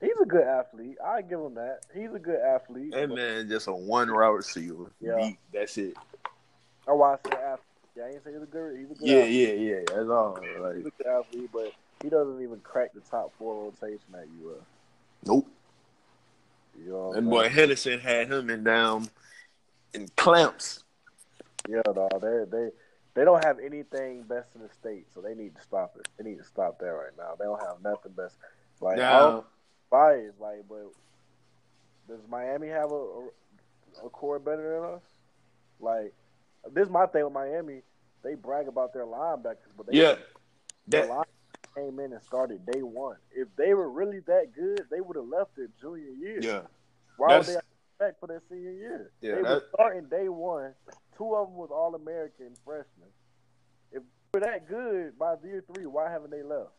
He's 0.00 0.12
a 0.22 0.26
good 0.26 0.44
athlete. 0.44 0.96
I 1.04 1.22
give 1.22 1.40
him 1.40 1.54
that. 1.54 1.80
He's 1.92 2.12
a 2.12 2.18
good 2.18 2.38
athlete. 2.38 2.92
That 2.92 3.08
but- 3.08 3.16
man 3.16 3.48
just 3.48 3.66
a 3.66 3.72
one 3.72 4.08
route 4.08 4.36
receiver. 4.36 4.92
Yeah. 5.00 5.30
That's 5.52 5.76
it. 5.78 5.96
Oh, 6.86 7.02
I 7.02 7.16
said 7.24 7.34
athlete. 7.34 7.60
Yeah, 7.96 8.04
I 8.04 8.06
ain't 8.08 8.24
say 8.24 8.32
he's 8.32 8.42
a 8.42 8.46
good. 8.46 8.76
He's 8.76 8.90
a 8.90 8.94
good. 8.94 9.08
Yeah, 9.08 9.16
athlete. 9.18 9.58
yeah, 9.58 9.70
yeah. 9.70 9.80
That's 9.86 10.08
all. 10.08 10.38
He's 10.40 10.60
Like 10.60 10.76
a 10.76 10.82
good 10.82 11.06
athlete, 11.06 11.50
but 11.52 11.72
he 12.02 12.08
doesn't 12.10 12.42
even 12.42 12.60
crack 12.60 12.92
the 12.92 13.00
top 13.00 13.32
four 13.38 13.64
rotation 13.64 14.00
at 14.14 14.22
UF. 14.22 14.62
Nope. 15.26 15.48
You 16.78 16.90
know 16.90 17.08
what 17.08 17.16
And 17.18 17.30
boy? 17.30 17.48
Henderson 17.48 18.00
had 18.00 18.30
him 18.30 18.50
in 18.50 18.64
down 18.64 19.08
in 19.92 20.08
clamps. 20.16 20.82
Yeah, 21.68 21.82
dog. 21.84 22.20
They 22.20 22.44
they 22.50 22.70
they 23.14 23.24
don't 23.24 23.44
have 23.44 23.58
anything 23.58 24.22
best 24.22 24.48
in 24.54 24.62
the 24.62 24.68
state, 24.68 25.06
so 25.14 25.20
they 25.20 25.34
need 25.34 25.54
to 25.56 25.62
stop 25.62 25.96
it. 25.98 26.08
They 26.18 26.28
need 26.28 26.38
to 26.38 26.44
stop 26.44 26.78
that 26.80 26.86
right 26.86 27.16
now. 27.16 27.34
They 27.38 27.44
don't 27.44 27.60
have 27.60 27.82
nothing 27.82 28.12
best. 28.12 28.36
Like 28.80 28.98
Now, 28.98 29.20
all 29.20 29.46
bias, 29.90 30.34
like, 30.40 30.64
but 30.68 30.90
does 32.08 32.20
Miami 32.28 32.68
have 32.68 32.90
a, 32.90 32.94
a 32.94 33.28
a 34.04 34.10
core 34.10 34.38
better 34.38 34.80
than 34.80 34.94
us? 34.96 35.02
Like, 35.80 36.12
this 36.72 36.86
is 36.86 36.90
my 36.90 37.06
thing 37.06 37.24
with 37.24 37.32
Miami. 37.32 37.82
They 38.22 38.34
brag 38.34 38.68
about 38.68 38.92
their 38.92 39.04
linebackers, 39.04 39.72
but 39.76 39.86
they 39.86 39.98
yeah, 39.98 40.16
that 40.88 41.26
came 41.74 41.98
in 42.00 42.12
and 42.12 42.22
started 42.22 42.64
day 42.66 42.82
one. 42.82 43.16
If 43.32 43.48
they 43.56 43.74
were 43.74 43.90
really 43.90 44.20
that 44.26 44.52
good, 44.54 44.86
they 44.90 45.00
would 45.00 45.16
have 45.16 45.26
left 45.26 45.56
their 45.56 45.68
junior 45.80 46.10
year. 46.10 46.38
yeah. 46.40 46.62
Why 47.16 47.38
would 47.38 47.46
That's- 47.46 47.62
they 47.98 48.06
back 48.06 48.18
for 48.20 48.26
their 48.26 48.42
senior 48.48 48.72
year? 48.72 49.10
Yeah, 49.20 49.36
they 49.36 49.42
were 49.42 49.62
starting 49.72 50.04
day 50.08 50.28
one. 50.28 50.74
Two 51.16 51.34
of 51.34 51.48
them 51.48 51.56
was 51.56 51.70
All 51.70 51.94
American 51.94 52.54
freshmen. 52.64 53.08
If 53.92 54.02
they 54.32 54.40
were 54.40 54.46
that 54.46 54.68
good 54.68 55.18
by 55.18 55.36
year 55.44 55.64
three, 55.72 55.86
why 55.86 56.10
haven't 56.10 56.30
they 56.30 56.42
left? 56.42 56.70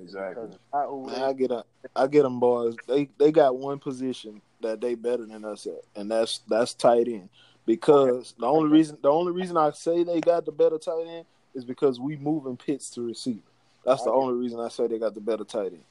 Exactly. 0.00 0.44
Because 0.46 0.54
it's 0.54 0.64
not 0.72 1.06
Man, 1.06 1.22
I 1.24 1.32
get 1.32 1.50
a, 1.50 1.64
I 1.96 2.06
get 2.06 2.22
them 2.22 2.38
boys. 2.38 2.76
They 2.86 3.08
they 3.18 3.32
got 3.32 3.56
one 3.56 3.80
position 3.80 4.40
that 4.60 4.80
they 4.80 4.94
better 4.94 5.26
than 5.26 5.44
us 5.44 5.66
at, 5.66 5.82
and 5.96 6.08
that's 6.08 6.38
that's 6.48 6.74
tight 6.74 7.08
end. 7.08 7.28
Because 7.66 8.34
the 8.38 8.46
only 8.46 8.70
reason 8.70 8.98
the 9.02 9.10
only 9.10 9.32
reason 9.32 9.56
I 9.56 9.70
say 9.72 10.04
they 10.04 10.20
got 10.20 10.44
the 10.44 10.52
better 10.52 10.78
tight 10.78 11.06
end 11.08 11.26
is 11.54 11.64
because 11.64 11.98
we 11.98 12.16
moving 12.16 12.56
Pitts 12.56 12.90
to 12.90 13.02
receiver. 13.02 13.40
That's 13.84 14.02
the 14.04 14.10
only 14.10 14.34
reason 14.34 14.60
I 14.60 14.68
say 14.68 14.86
they 14.86 14.98
got 14.98 15.14
the 15.14 15.20
better 15.20 15.44
tight 15.44 15.72
end. 15.72 15.84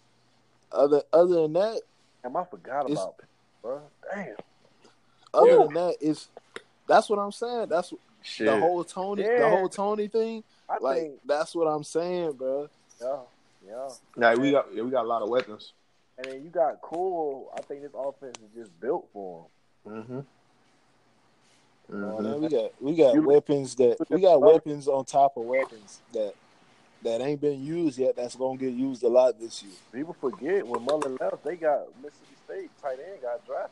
Other 0.72 1.02
other 1.12 1.42
than 1.44 1.54
that, 1.54 1.82
Damn, 2.24 2.38
I 2.38 2.44
forgot 2.46 2.90
about 2.92 3.18
Pitt, 3.18 3.28
bro. 3.62 3.82
Damn. 4.14 4.36
other 5.34 5.48
Yeah. 5.50 5.58
than 5.64 5.74
that, 5.74 5.96
it's 6.02 6.30
that's 6.88 7.10
what 7.10 7.18
I'm 7.20 7.32
saying. 7.32 7.68
That's 7.70 7.94
Shit. 8.22 8.48
the 8.48 8.60
whole 8.60 8.84
Toney 8.84 9.24
the 9.24 9.50
whole 9.50 9.70
Toney 9.70 10.08
thing. 10.08 10.44
I 10.70 10.78
Like 10.80 10.98
think, 11.02 11.20
that's 11.26 11.56
what 11.56 11.66
I'm 11.66 11.84
saying, 11.84 12.34
bro. 12.34 12.70
yeah, 13.02 13.18
yeah. 13.68 13.90
Now 14.16 14.36
we 14.36 14.52
got 14.52 14.74
yeah, 14.74 14.84
we 14.84 14.92
got 14.92 15.06
a 15.06 15.08
lot 15.08 15.22
of 15.24 15.30
weapons. 15.30 15.74
And 16.18 16.26
then 16.28 16.44
you 16.44 16.50
got 16.50 16.82
Cool. 16.82 17.50
I 17.58 17.62
think 17.62 17.82
this 17.82 17.92
offense 17.98 18.38
is 18.38 18.64
just 18.64 18.80
built 18.80 19.08
for 19.14 19.46
him. 19.86 19.94
Mm-hmm. 19.94 20.20
Man, 21.92 22.42
we 22.42 22.50
got 22.50 22.72
we 22.82 22.96
got 22.96 23.16
You- 23.16 23.24
weapons 23.28 23.74
that 23.76 23.98
we 24.10 24.22
got 24.22 24.40
weapons 24.42 24.88
on 24.88 25.06
top 25.06 25.38
of 25.38 25.46
weapons 25.46 26.02
that 26.14 26.34
that 27.04 27.22
ain't 27.22 27.42
been 27.42 27.64
used 27.64 27.98
yet. 27.98 28.16
That's 28.16 28.36
gonna 28.36 28.58
get 28.58 28.74
used 28.74 29.04
a 29.04 29.08
lot 29.08 29.40
this 29.40 29.64
year. 29.64 29.74
People 29.94 30.16
forget 30.20 30.66
when 30.68 30.84
Mullen 30.84 31.18
left, 31.20 31.44
they 31.44 31.56
got 31.56 31.88
Mississippi 32.02 32.36
State 32.46 32.72
tight 32.82 33.00
end 33.00 33.22
got 33.22 33.46
drafted. 33.46 33.72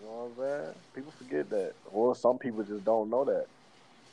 You 0.00 0.06
know 0.06 0.30
what 0.34 0.44
I'm 0.44 0.62
saying? 0.64 0.74
People 0.94 1.12
forget 1.18 1.50
that, 1.50 1.72
or 1.92 2.14
some 2.16 2.38
people 2.38 2.62
just 2.64 2.84
don't 2.84 3.10
know 3.10 3.24
that. 3.24 3.46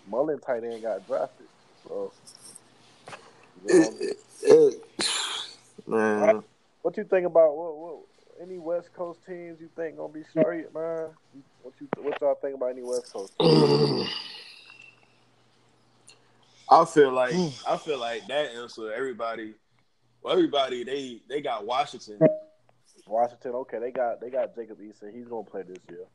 Mullen 0.10 0.40
tight 0.40 0.64
end 0.64 0.82
got 0.82 1.06
drafted. 1.08 1.48
So, 1.88 2.12
you 3.66 3.80
know, 3.80 3.94
It- 4.00 4.18
it- 4.44 5.88
man, 5.88 6.44
what 6.82 6.96
you 6.98 7.04
think 7.04 7.26
about 7.26 7.56
what, 7.56 7.78
what 7.78 7.98
any 8.42 8.58
West 8.58 8.94
Coast 8.94 9.20
teams 9.26 9.60
you 9.60 9.70
think 9.76 9.98
gonna 9.98 10.14
be 10.14 10.24
straight, 10.24 10.74
man? 10.74 11.10
What 11.64 11.74
you 11.80 11.88
what 12.02 12.20
y'all 12.22 12.36
think 12.36 12.56
about 12.56 12.70
any 12.70 12.84
West 12.84 13.12
Coast? 13.12 13.34
Teams? 16.70 16.72
I 16.72 16.86
feel 16.86 17.12
like 17.12 17.34
I 17.68 17.78
feel 17.78 18.00
like 18.00 18.28
that 18.28 18.52
answer. 18.56 18.92
Everybody, 18.92 19.54
well, 20.22 20.34
everybody 20.34 20.84
they 20.84 21.22
they 21.30 21.42
got 21.42 21.66
Washington. 21.66 22.20
Washington, 23.08 23.52
okay, 23.52 23.80
they 23.80 23.92
got 23.92 24.20
they 24.20 24.30
got 24.30 24.56
Jacob 24.56 24.80
Eason. 24.80 25.14
He's 25.16 25.28
gonna 25.28 25.44
play 25.44 25.64
this 25.64 25.78
year. 25.90 26.06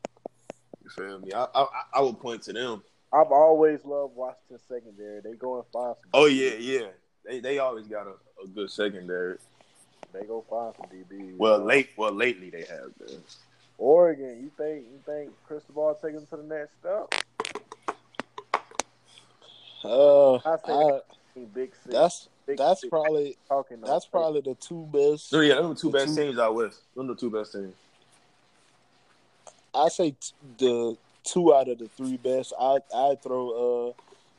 You 0.84 0.90
feel 0.90 1.20
me? 1.20 1.32
I 1.32 1.46
I, 1.54 1.66
I 1.94 2.00
would 2.02 2.20
point 2.20 2.42
to 2.42 2.52
them. 2.52 2.82
I've 3.12 3.30
always 3.30 3.84
loved 3.84 4.14
Washington 4.14 4.58
secondary. 4.68 5.20
They 5.20 5.34
go 5.34 5.56
and 5.56 5.64
find 5.72 5.94
some. 6.00 6.10
Oh 6.14 6.26
yeah, 6.26 6.54
yeah. 6.58 6.88
They 7.24 7.40
they 7.40 7.58
always 7.58 7.86
got 7.86 8.06
a, 8.06 8.14
a 8.42 8.48
good 8.48 8.70
secondary. 8.70 9.38
They 10.12 10.24
go 10.24 10.44
find 10.48 10.74
some 10.76 10.86
DBs. 10.86 11.36
Well, 11.38 11.58
late 11.64 11.90
well 11.96 12.12
lately 12.12 12.50
they 12.50 12.64
have 12.64 12.96
been. 12.98 13.22
Oregon, 13.78 14.40
you 14.42 14.50
think 14.56 14.86
you 14.90 15.00
think 15.04 15.32
Cristobal 15.46 15.98
taking 16.00 16.16
them 16.16 16.26
to 16.26 16.36
the 16.36 16.42
next 16.42 16.78
step? 16.78 17.21
Uh, 19.84 20.34
I 20.36 20.56
say 20.66 20.72
I, 20.72 21.00
Big 21.54 21.72
six. 21.74 21.78
that's 21.94 22.28
big 22.46 22.58
that's 22.58 22.82
six 22.82 22.90
probably 22.90 23.36
talking. 23.48 23.80
that's 23.80 24.04
probably 24.06 24.40
the 24.42 24.54
two 24.56 24.86
best. 24.92 25.30
So 25.30 25.40
yeah, 25.40 25.54
them 25.54 25.70
the 25.70 25.74
two 25.74 25.90
The 25.90 25.98
best 25.98 26.14
two- 26.14 26.22
teams 26.24 26.38
out 26.38 26.54
west. 26.54 26.80
Them 26.94 27.06
the 27.06 27.14
two 27.14 27.30
best 27.30 27.52
teams. 27.52 27.74
I 29.74 29.88
say 29.88 30.10
t- 30.10 30.16
the 30.58 30.96
two 31.24 31.54
out 31.54 31.68
of 31.68 31.78
the 31.78 31.88
three 31.88 32.16
best. 32.18 32.52
I 32.60 32.78
I 32.94 33.14
throw 33.22 33.94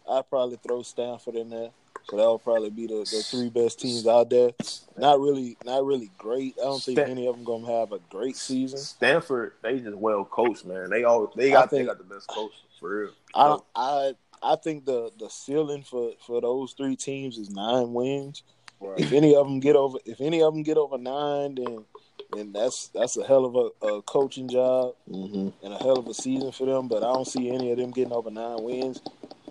uh 0.07 0.17
I 0.17 0.21
probably 0.21 0.57
throw 0.57 0.81
Stanford 0.83 1.35
in 1.35 1.49
there. 1.49 1.69
So 2.09 2.17
that'll 2.17 2.37
probably 2.39 2.69
be 2.69 2.85
the, 2.85 2.95
the 2.95 3.23
three 3.25 3.49
best 3.49 3.79
teams 3.79 4.05
out 4.05 4.29
there. 4.29 4.51
Not 4.97 5.19
really 5.19 5.57
not 5.65 5.83
really 5.85 6.11
great. 6.17 6.55
I 6.59 6.65
don't 6.65 6.83
think 6.83 6.99
Stan- 6.99 7.09
any 7.09 7.25
of 7.27 7.35
them 7.35 7.43
gonna 7.45 7.79
have 7.79 7.91
a 7.93 7.99
great 8.09 8.35
season. 8.35 8.77
Stanford, 8.77 9.53
they 9.63 9.79
just 9.79 9.95
well 9.97 10.25
coached, 10.25 10.65
man. 10.65 10.89
They 10.91 11.03
all 11.05 11.31
they 11.35 11.49
got 11.51 11.69
think- 11.71 11.83
they 11.83 11.85
got 11.87 11.97
the 11.97 12.03
best 12.13 12.27
coach 12.27 12.51
for 12.79 12.99
real. 12.99 13.11
I 13.33 13.57
I 13.75 14.15
I 14.43 14.55
think 14.55 14.85
the 14.85 15.11
the 15.17 15.29
ceiling 15.29 15.83
for 15.83 16.11
for 16.25 16.41
those 16.41 16.73
three 16.73 16.95
teams 16.95 17.37
is 17.37 17.49
nine 17.49 17.93
wins. 17.93 18.43
Right. 18.79 18.99
If 18.99 19.13
any 19.13 19.35
of 19.35 19.47
them 19.47 19.59
get 19.59 19.75
over 19.75 19.97
if 20.05 20.19
any 20.19 20.41
of 20.41 20.53
them 20.53 20.63
get 20.63 20.77
over 20.77 20.97
nine, 20.97 21.55
then 21.55 21.85
then 22.33 22.51
that's 22.51 22.89
that's 22.93 23.17
a 23.17 23.25
hell 23.25 23.45
of 23.45 23.55
a, 23.55 23.87
a 23.87 24.01
coaching 24.01 24.49
job. 24.49 24.95
Mm-hmm. 25.09 25.65
and 25.65 25.73
a 25.73 25.77
hell 25.77 25.97
of 25.99 26.07
a 26.07 26.13
season 26.13 26.51
for 26.51 26.65
them, 26.65 26.87
but 26.87 26.97
I 26.97 27.13
don't 27.13 27.27
see 27.27 27.49
any 27.49 27.71
of 27.71 27.77
them 27.77 27.91
getting 27.91 28.13
over 28.13 28.29
nine 28.31 28.61
wins. 28.61 29.01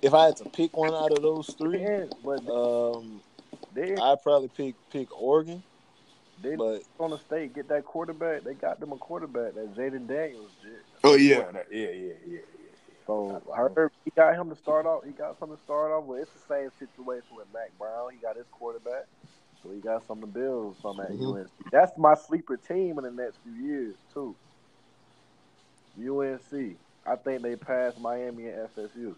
If 0.02 0.14
I 0.14 0.26
had 0.26 0.36
to 0.38 0.44
pick 0.44 0.76
one 0.76 0.92
out 0.92 1.12
of 1.12 1.22
those 1.22 1.54
three, 1.58 1.80
Yeah, 1.80 2.06
but 2.24 2.46
um, 2.48 3.22
I'd 3.76 4.22
probably 4.22 4.48
pick 4.48 4.74
pick 4.90 5.08
Oregon. 5.20 5.62
they 6.42 6.56
But 6.56 6.82
on 6.98 7.10
the 7.10 7.18
state 7.18 7.54
get 7.54 7.68
that 7.68 7.84
quarterback. 7.84 8.42
They 8.44 8.54
got 8.54 8.80
them 8.80 8.92
a 8.92 8.96
quarterback 8.96 9.54
that 9.54 9.74
Jayden 9.76 10.08
Daniels 10.08 10.50
did. 10.62 10.72
Oh 11.04 11.14
yeah, 11.14 11.44
yeah, 11.70 11.90
yeah, 11.90 12.12
yeah. 12.26 12.38
So 13.06 13.42
I 13.52 13.58
heard 13.76 13.90
he 14.04 14.10
got 14.16 14.34
him 14.36 14.50
to 14.50 14.56
start 14.56 14.86
off. 14.86 15.04
He 15.04 15.12
got 15.12 15.38
something 15.38 15.56
to 15.56 15.62
start 15.62 15.92
off 15.92 16.04
with. 16.04 16.22
It's 16.22 16.32
the 16.32 16.54
same 16.54 16.70
situation 16.78 17.36
with 17.36 17.46
Mack 17.52 17.76
Brown. 17.78 18.10
He 18.12 18.18
got 18.18 18.36
his 18.36 18.46
quarterback, 18.50 19.04
so 19.62 19.70
he 19.70 19.80
got 19.80 20.06
something 20.06 20.26
to 20.32 20.32
build 20.32 20.78
from 20.80 21.00
at 21.00 21.12
Mhm. 21.12 21.34
UNC. 21.34 21.50
That's 21.72 21.96
my 21.98 22.14
sleeper 22.14 22.56
team 22.56 22.98
in 22.98 23.04
the 23.04 23.10
next 23.10 23.38
few 23.42 23.52
years 23.52 23.96
too. 24.12 24.36
UNC. 25.98 26.78
I 27.06 27.16
think 27.16 27.42
they 27.42 27.56
passed 27.56 27.98
Miami 27.98 28.48
and 28.48 28.60
FSU. 28.60 29.16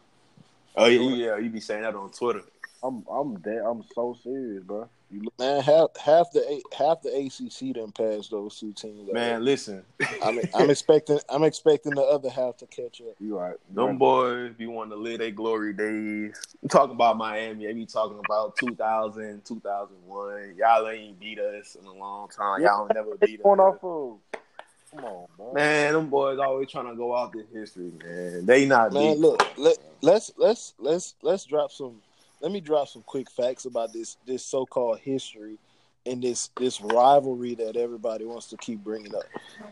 Oh 0.77 0.87
yeah, 0.87 1.01
yeah. 1.15 1.37
You 1.37 1.51
be 1.51 1.61
saying 1.61 1.83
that 1.83 1.95
on 1.95 2.11
Twitter. 2.11 2.43
I'm 2.83 3.05
I'm 3.09 3.41
dead. 3.41 3.63
I'm 3.65 3.83
so 3.95 4.15
serious, 4.23 4.65
bro. 4.65 4.89
You 5.15 5.21
look, 5.23 5.39
man, 5.39 5.63
half 5.63 5.97
half 5.97 6.33
the 6.33 6.41
A- 6.41 6.75
half 6.77 7.01
the 7.03 7.11
ACC 7.15 7.73
done 7.77 7.93
passed 7.93 8.33
those 8.33 8.59
two 8.59 8.73
teams. 8.73 9.13
Man, 9.13 9.45
listen, 9.45 9.85
I'm 10.21 10.41
I'm 10.53 10.71
expecting 10.71 11.21
I'm 11.29 11.45
expecting 11.45 11.95
the 11.95 12.03
other 12.03 12.29
half 12.29 12.57
to 12.57 12.67
catch 12.67 13.01
up. 13.01 13.15
you 13.21 13.39
right. 13.39 13.55
them 13.73 13.97
boys 13.97 14.55
be 14.55 14.67
want 14.67 14.91
to 14.91 14.97
live 14.97 15.21
their 15.21 15.31
glory 15.31 15.73
days. 15.73 16.35
I'm 16.65 16.69
talking 16.69 16.97
about 16.97 17.17
Miami. 17.17 17.65
They 17.67 17.73
be 17.75 17.87
talking 17.87 18.19
about 18.25 18.57
2000, 18.57 19.45
2001. 19.45 20.57
Y'all 20.59 20.89
ain't 20.89 21.21
beat 21.21 21.39
us 21.39 21.77
in 21.77 21.87
a 21.87 21.93
long 21.93 22.29
time. 22.29 22.63
Y'all 22.63 22.89
never 22.93 23.17
beat 23.17 23.41
going 23.41 23.61
us. 23.61 23.77
off 23.81 23.85
of. 23.85 24.19
Come 24.91 25.05
on, 25.05 25.27
bro. 25.37 25.53
Man, 25.53 25.93
them 25.93 26.11
boys 26.11 26.41
always 26.41 26.69
trying 26.69 26.89
to 26.89 26.97
go 26.97 27.15
out 27.15 27.33
this 27.33 27.47
history, 27.53 27.93
man. 28.05 28.47
They 28.47 28.67
not 28.67 28.93
Man, 28.93 29.15
beat. 29.15 29.21
look, 29.21 29.47
let 29.57 29.79
let's 30.03 30.33
let's 30.37 30.75
let's 30.81 31.15
let's 31.23 31.45
drop 31.45 31.71
some. 31.71 32.01
Let 32.41 32.53
me 32.53 32.61
drop 32.61 32.89
some 32.89 33.03
quick 33.03 33.31
facts 33.31 33.65
about 33.65 33.93
this 33.93 34.17
this 34.27 34.45
so 34.45 34.67
called 34.67 35.01
history 35.01 35.59
and 36.07 36.23
this 36.23 36.51
this 36.59 36.81
rivalry 36.81 37.55
that 37.57 37.77
everybody 37.77 38.25
wants 38.25 38.49
to 38.49 38.57
keep 38.57 38.81
bringing 38.85 39.15
up. 39.15 39.25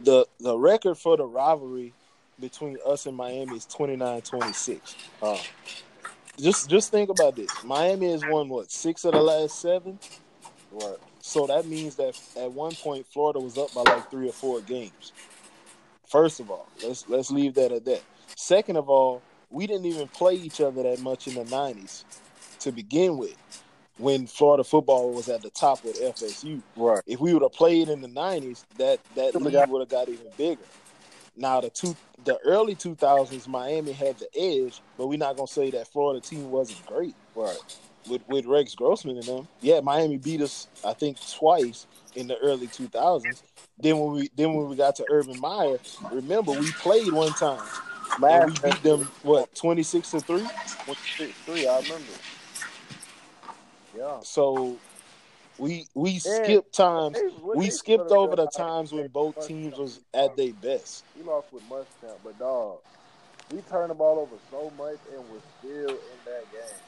The 0.02 0.26
the 0.40 0.56
record 0.56 0.96
for 0.96 1.16
the 1.16 1.26
rivalry 1.26 1.92
between 2.40 2.78
us 2.86 3.06
and 3.06 3.16
Miami 3.16 3.56
is 3.56 3.66
29-26. 3.66 4.96
Uh, 5.22 5.38
Just 6.40 6.68
just 6.70 6.90
think 6.90 7.10
about 7.10 7.36
this. 7.36 7.50
Miami 7.64 8.10
has 8.10 8.24
won 8.24 8.48
what 8.48 8.70
six 8.70 9.04
of 9.04 9.12
the 9.12 9.20
last 9.20 9.60
seven. 9.60 9.98
right. 10.72 10.96
So 11.20 11.46
that 11.46 11.66
means 11.66 11.96
that 11.96 12.18
at 12.36 12.50
one 12.52 12.74
point 12.74 13.06
Florida 13.06 13.38
was 13.38 13.56
up 13.58 13.72
by 13.74 13.82
like 13.82 14.10
three 14.10 14.28
or 14.28 14.32
four 14.32 14.60
games. 14.60 15.12
First 16.08 16.40
of 16.40 16.50
all, 16.50 16.66
let's 16.82 17.08
let's 17.08 17.30
leave 17.30 17.54
that 17.54 17.70
at 17.72 17.84
that. 17.84 18.02
Second 18.34 18.76
of 18.76 18.88
all, 18.88 19.22
we 19.50 19.66
didn't 19.66 19.86
even 19.86 20.08
play 20.08 20.34
each 20.34 20.60
other 20.60 20.82
that 20.82 21.00
much 21.00 21.28
in 21.28 21.34
the 21.34 21.44
nineties 21.44 22.04
to 22.62 22.72
begin 22.72 23.16
with, 23.18 23.36
when 23.98 24.26
Florida 24.26 24.64
football 24.64 25.12
was 25.12 25.28
at 25.28 25.42
the 25.42 25.50
top 25.50 25.84
with 25.84 26.00
FSU. 26.00 26.62
Right. 26.76 27.02
If 27.06 27.20
we 27.20 27.32
would 27.34 27.42
have 27.42 27.52
played 27.52 27.88
in 27.88 28.00
the 28.00 28.08
nineties, 28.08 28.64
that 28.78 29.00
that 29.14 29.34
league 29.34 29.68
would 29.68 29.80
have 29.80 29.88
got 29.88 30.08
even 30.08 30.26
bigger. 30.36 30.62
Now 31.36 31.60
the 31.60 31.70
two 31.70 31.96
the 32.24 32.38
early 32.44 32.74
two 32.74 32.94
thousands, 32.94 33.46
Miami 33.48 33.92
had 33.92 34.16
the 34.18 34.28
edge, 34.38 34.80
but 34.96 35.06
we're 35.06 35.18
not 35.18 35.36
gonna 35.36 35.46
say 35.46 35.70
that 35.70 35.88
Florida 35.88 36.20
team 36.20 36.50
wasn't 36.50 36.84
great 36.86 37.14
Right. 37.34 37.56
with 38.08 38.22
with 38.28 38.46
Rex 38.46 38.74
Grossman 38.74 39.16
and 39.16 39.24
them. 39.26 39.48
Yeah, 39.60 39.80
Miami 39.80 40.16
beat 40.18 40.40
us, 40.40 40.68
I 40.84 40.92
think, 40.92 41.16
twice 41.30 41.86
in 42.14 42.26
the 42.26 42.36
early 42.38 42.66
two 42.66 42.88
thousands. 42.88 43.42
Then 43.78 43.98
when 43.98 44.12
we 44.14 44.30
then 44.36 44.54
when 44.54 44.68
we 44.68 44.76
got 44.76 44.96
to 44.96 45.06
Urban 45.10 45.38
Meyer, 45.40 45.78
remember 46.10 46.52
we 46.52 46.70
played 46.72 47.12
one 47.12 47.32
time 47.32 47.62
and 48.22 48.46
we 48.46 48.70
beat 48.70 48.82
them 48.82 49.08
what 49.22 49.54
twenty 49.54 49.82
six 49.82 50.10
to 50.10 50.20
three. 50.20 50.46
six 51.16 51.32
three. 51.46 51.66
I 51.66 51.76
remember. 51.80 52.12
Yeah. 53.96 54.20
So 54.22 54.78
we 55.58 55.86
we 55.94 56.12
Yeah. 56.12 56.18
skipped 56.20 56.74
times. 56.74 57.16
They- 57.18 57.28
We 57.54 57.66
they 57.66 57.70
skipped 57.70 58.10
over 58.10 58.36
the 58.36 58.46
times 58.48 58.92
when 58.92 59.08
both 59.08 59.46
teams 59.46 59.78
was 59.78 60.00
at 60.14 60.36
their 60.36 60.52
best. 60.54 61.04
We 61.16 61.22
lost 61.24 61.52
with 61.52 61.62
Muschamp, 61.68 62.18
but 62.24 62.38
dog, 62.38 62.78
we 63.50 63.60
turned 63.62 63.90
the 63.90 63.94
ball 63.94 64.18
over 64.20 64.36
so 64.50 64.70
much 64.76 64.98
and 65.12 65.28
was 65.30 65.42
still 65.58 65.90
in 65.90 66.18
that 66.24 66.50
game, 66.52 66.80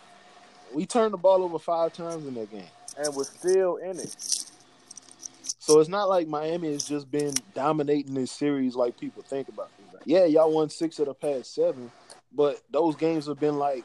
We 0.72 0.86
turned 0.86 1.12
the 1.12 1.18
ball 1.18 1.42
over 1.42 1.58
five 1.58 1.92
times 1.92 2.26
in 2.26 2.34
that 2.34 2.50
game. 2.50 2.68
and 2.96 3.14
was 3.14 3.28
still 3.28 3.76
in 3.76 3.98
it. 3.98 4.16
So 5.58 5.80
it's 5.80 5.88
not 5.88 6.08
like 6.08 6.28
Miami 6.28 6.72
has 6.72 6.86
just 6.86 7.10
been 7.10 7.34
dominating 7.54 8.14
this 8.14 8.30
series 8.30 8.76
like 8.76 8.96
people 8.98 9.22
think 9.22 9.48
about. 9.48 9.70
Yeah, 10.04 10.26
y'all 10.26 10.52
won 10.52 10.68
six 10.68 10.98
of 10.98 11.06
the 11.06 11.14
past 11.14 11.54
seven, 11.54 11.90
but 12.32 12.60
those 12.70 12.94
games 12.96 13.26
have 13.26 13.40
been 13.40 13.58
like 13.58 13.84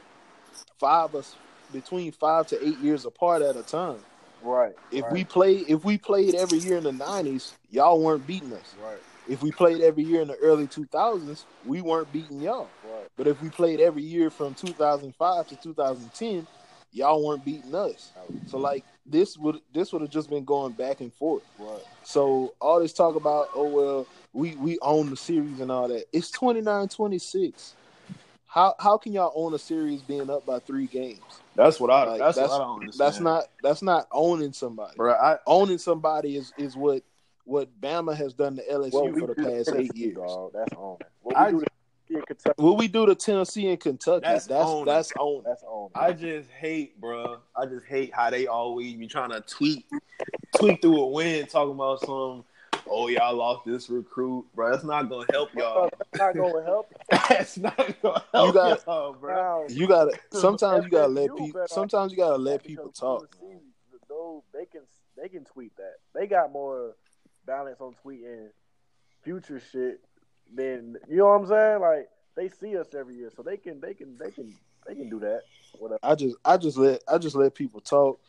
five 0.79 1.15
us 1.15 1.35
between 1.71 2.11
five 2.11 2.47
to 2.47 2.67
eight 2.67 2.77
years 2.79 3.05
apart 3.05 3.41
at 3.41 3.55
a 3.55 3.63
time. 3.63 3.99
Right. 4.41 4.73
If 4.91 5.03
right, 5.03 5.13
we 5.13 5.23
played 5.23 5.69
if 5.69 5.83
we 5.83 5.97
played 5.97 6.35
every 6.35 6.59
year 6.59 6.77
in 6.77 6.83
the 6.83 6.91
nineties, 6.91 7.53
y'all 7.69 8.01
weren't 8.01 8.25
beating 8.25 8.53
us. 8.53 8.75
right, 8.83 8.99
If 9.27 9.43
we 9.43 9.51
played 9.51 9.81
every 9.81 10.03
year 10.03 10.21
in 10.21 10.27
the 10.27 10.37
early 10.37 10.67
two 10.67 10.85
thousands, 10.85 11.45
we 11.65 11.81
weren't 11.81 12.11
beating 12.11 12.41
y'all. 12.41 12.69
right, 12.83 13.07
But 13.17 13.27
if 13.27 13.41
we 13.41 13.49
played 13.49 13.79
every 13.79 14.03
year 14.03 14.29
from 14.29 14.53
two 14.53 14.73
thousand 14.73 15.13
five 15.15 15.47
to 15.47 15.55
two 15.57 15.73
thousand 15.73 16.13
ten, 16.13 16.47
y'all 16.91 17.25
weren't 17.25 17.45
beating 17.45 17.75
us. 17.75 18.11
So 18.47 18.57
like 18.57 18.83
this 19.05 19.37
would 19.37 19.59
this 19.73 19.91
would 19.91 20.01
have 20.01 20.11
just 20.11 20.29
been 20.29 20.45
going 20.45 20.73
back 20.73 21.01
and 21.01 21.13
forth. 21.13 21.43
right. 21.59 21.81
So 22.03 22.53
all 22.59 22.79
this 22.79 22.93
talk 22.93 23.15
about, 23.15 23.49
oh 23.53 23.67
well, 23.67 24.07
we 24.33 24.55
we 24.55 24.79
own 24.81 25.09
the 25.09 25.17
series 25.17 25.59
and 25.59 25.71
all 25.71 25.87
that. 25.87 26.05
It's 26.13 26.31
29-26. 26.31 27.73
How 28.47 28.73
how 28.79 28.97
can 28.97 29.13
y'all 29.13 29.31
own 29.35 29.53
a 29.53 29.59
series 29.59 30.01
being 30.01 30.29
up 30.29 30.45
by 30.45 30.59
three 30.59 30.87
games? 30.87 31.21
That's 31.59 31.79
what 31.79 31.89
I. 31.91 32.03
Like, 32.05 32.19
that's, 32.19 32.37
that's- 32.37 32.51
what 32.51 32.61
I 32.61 32.65
don't 32.65 32.79
understand. 32.79 33.07
That's 33.07 33.19
not 33.19 33.43
that's 33.61 33.81
not 33.81 34.07
owning 34.13 34.53
somebody. 34.53 34.95
bro. 34.95 35.13
I 35.13 35.37
Owning 35.45 35.77
somebody 35.77 36.37
is 36.37 36.53
is 36.57 36.77
what 36.77 37.03
what 37.43 37.69
Bama 37.81 38.15
has 38.15 38.33
done 38.33 38.55
to 38.55 38.63
LSU 38.71 38.93
What 38.93 39.13
for 39.19 39.27
the 39.27 39.33
do 39.35 39.43
to 39.43 39.49
past 39.65 39.71
eight 39.75 39.95
years. 39.95 40.15
dog, 40.15 40.51
that's 40.53 40.73
on. 40.77 40.97
What 41.21 41.35
we 41.35 41.35
I- 41.35 41.51
do 41.51 41.59
to 41.59 41.65
in 42.11 42.21
Kentucky. 42.23 42.63
What 42.63 42.77
we 42.77 42.87
do 42.87 43.05
to 43.05 43.13
Tennessee 43.13 43.67
and 43.69 43.79
Kentucky, 43.79 44.21
That's 44.23 44.45
that's 44.47 44.65
on 44.65 44.85
that's 44.85 45.11
it. 45.11 45.17
on. 45.17 45.43
That's 45.45 45.63
on. 45.63 45.89
I 45.93 46.13
just 46.13 46.49
hate, 46.49 46.99
bro. 46.99 47.37
I 47.55 47.65
just 47.65 47.85
hate 47.85 48.13
how 48.13 48.29
they 48.31 48.47
always 48.47 48.95
be 48.95 49.05
trying 49.07 49.29
to 49.31 49.41
tweet, 49.41 49.85
tweet 50.57 50.81
through 50.81 50.99
a 51.01 51.07
win, 51.07 51.45
talking 51.45 51.73
about 51.75 51.99
some. 52.05 52.45
Oh, 52.87 53.07
y'all 53.07 53.35
lost 53.35 53.65
this 53.65 53.89
recruit, 53.89 54.45
bro. 54.55 54.71
That's 54.71 54.83
not 54.83 55.09
gonna 55.09 55.25
help 55.31 55.49
y'all. 55.55 55.89
That's 56.13 56.17
not 56.19 56.35
going 56.35 56.53
to 56.63 56.63
help. 56.63 56.93
That's 57.29 57.57
not 57.57 58.01
gonna 58.01 58.23
help 58.33 58.47
You 58.47 58.53
got- 58.53 58.85
y'all, 58.85 59.13
bro. 59.13 59.65
You 59.69 59.87
gotta 59.87 60.19
sometimes 60.31 60.85
you 60.85 60.91
gotta 60.91 61.07
let 61.07 61.35
people. 61.35 61.67
Sometimes 61.67 62.11
you 62.11 62.17
gotta 62.17 62.37
let 62.37 62.63
people 62.63 62.91
talk. 62.91 63.35
Tennessee, 63.39 63.59
Those 64.07 64.43
they 64.53 64.65
can 64.65 64.81
they 65.17 65.29
can 65.29 65.45
tweet 65.45 65.75
that. 65.77 65.95
They 66.13 66.27
got 66.27 66.51
more 66.51 66.95
balance 67.45 67.81
on 67.81 67.95
tweeting 68.05 68.49
future 69.23 69.59
shit 69.71 70.01
than 70.53 70.97
you 71.07 71.17
know 71.17 71.25
what 71.25 71.41
I'm 71.41 71.47
saying. 71.47 71.81
Like 71.81 72.09
they 72.35 72.47
see 72.49 72.77
us 72.77 72.87
every 72.97 73.15
year, 73.15 73.31
so 73.35 73.43
they 73.43 73.57
can 73.57 73.79
they 73.81 73.93
can 73.93 74.17
they 74.17 74.31
can 74.31 74.53
they 74.87 74.95
can 74.95 75.09
do 75.09 75.19
that. 75.19 75.41
Whatever. 75.77 75.99
I 76.03 76.15
just 76.15 76.35
I 76.45 76.57
just 76.57 76.77
let 76.77 77.03
I 77.07 77.17
just 77.17 77.35
let 77.35 77.53
people 77.53 77.81
talk, 77.81 78.19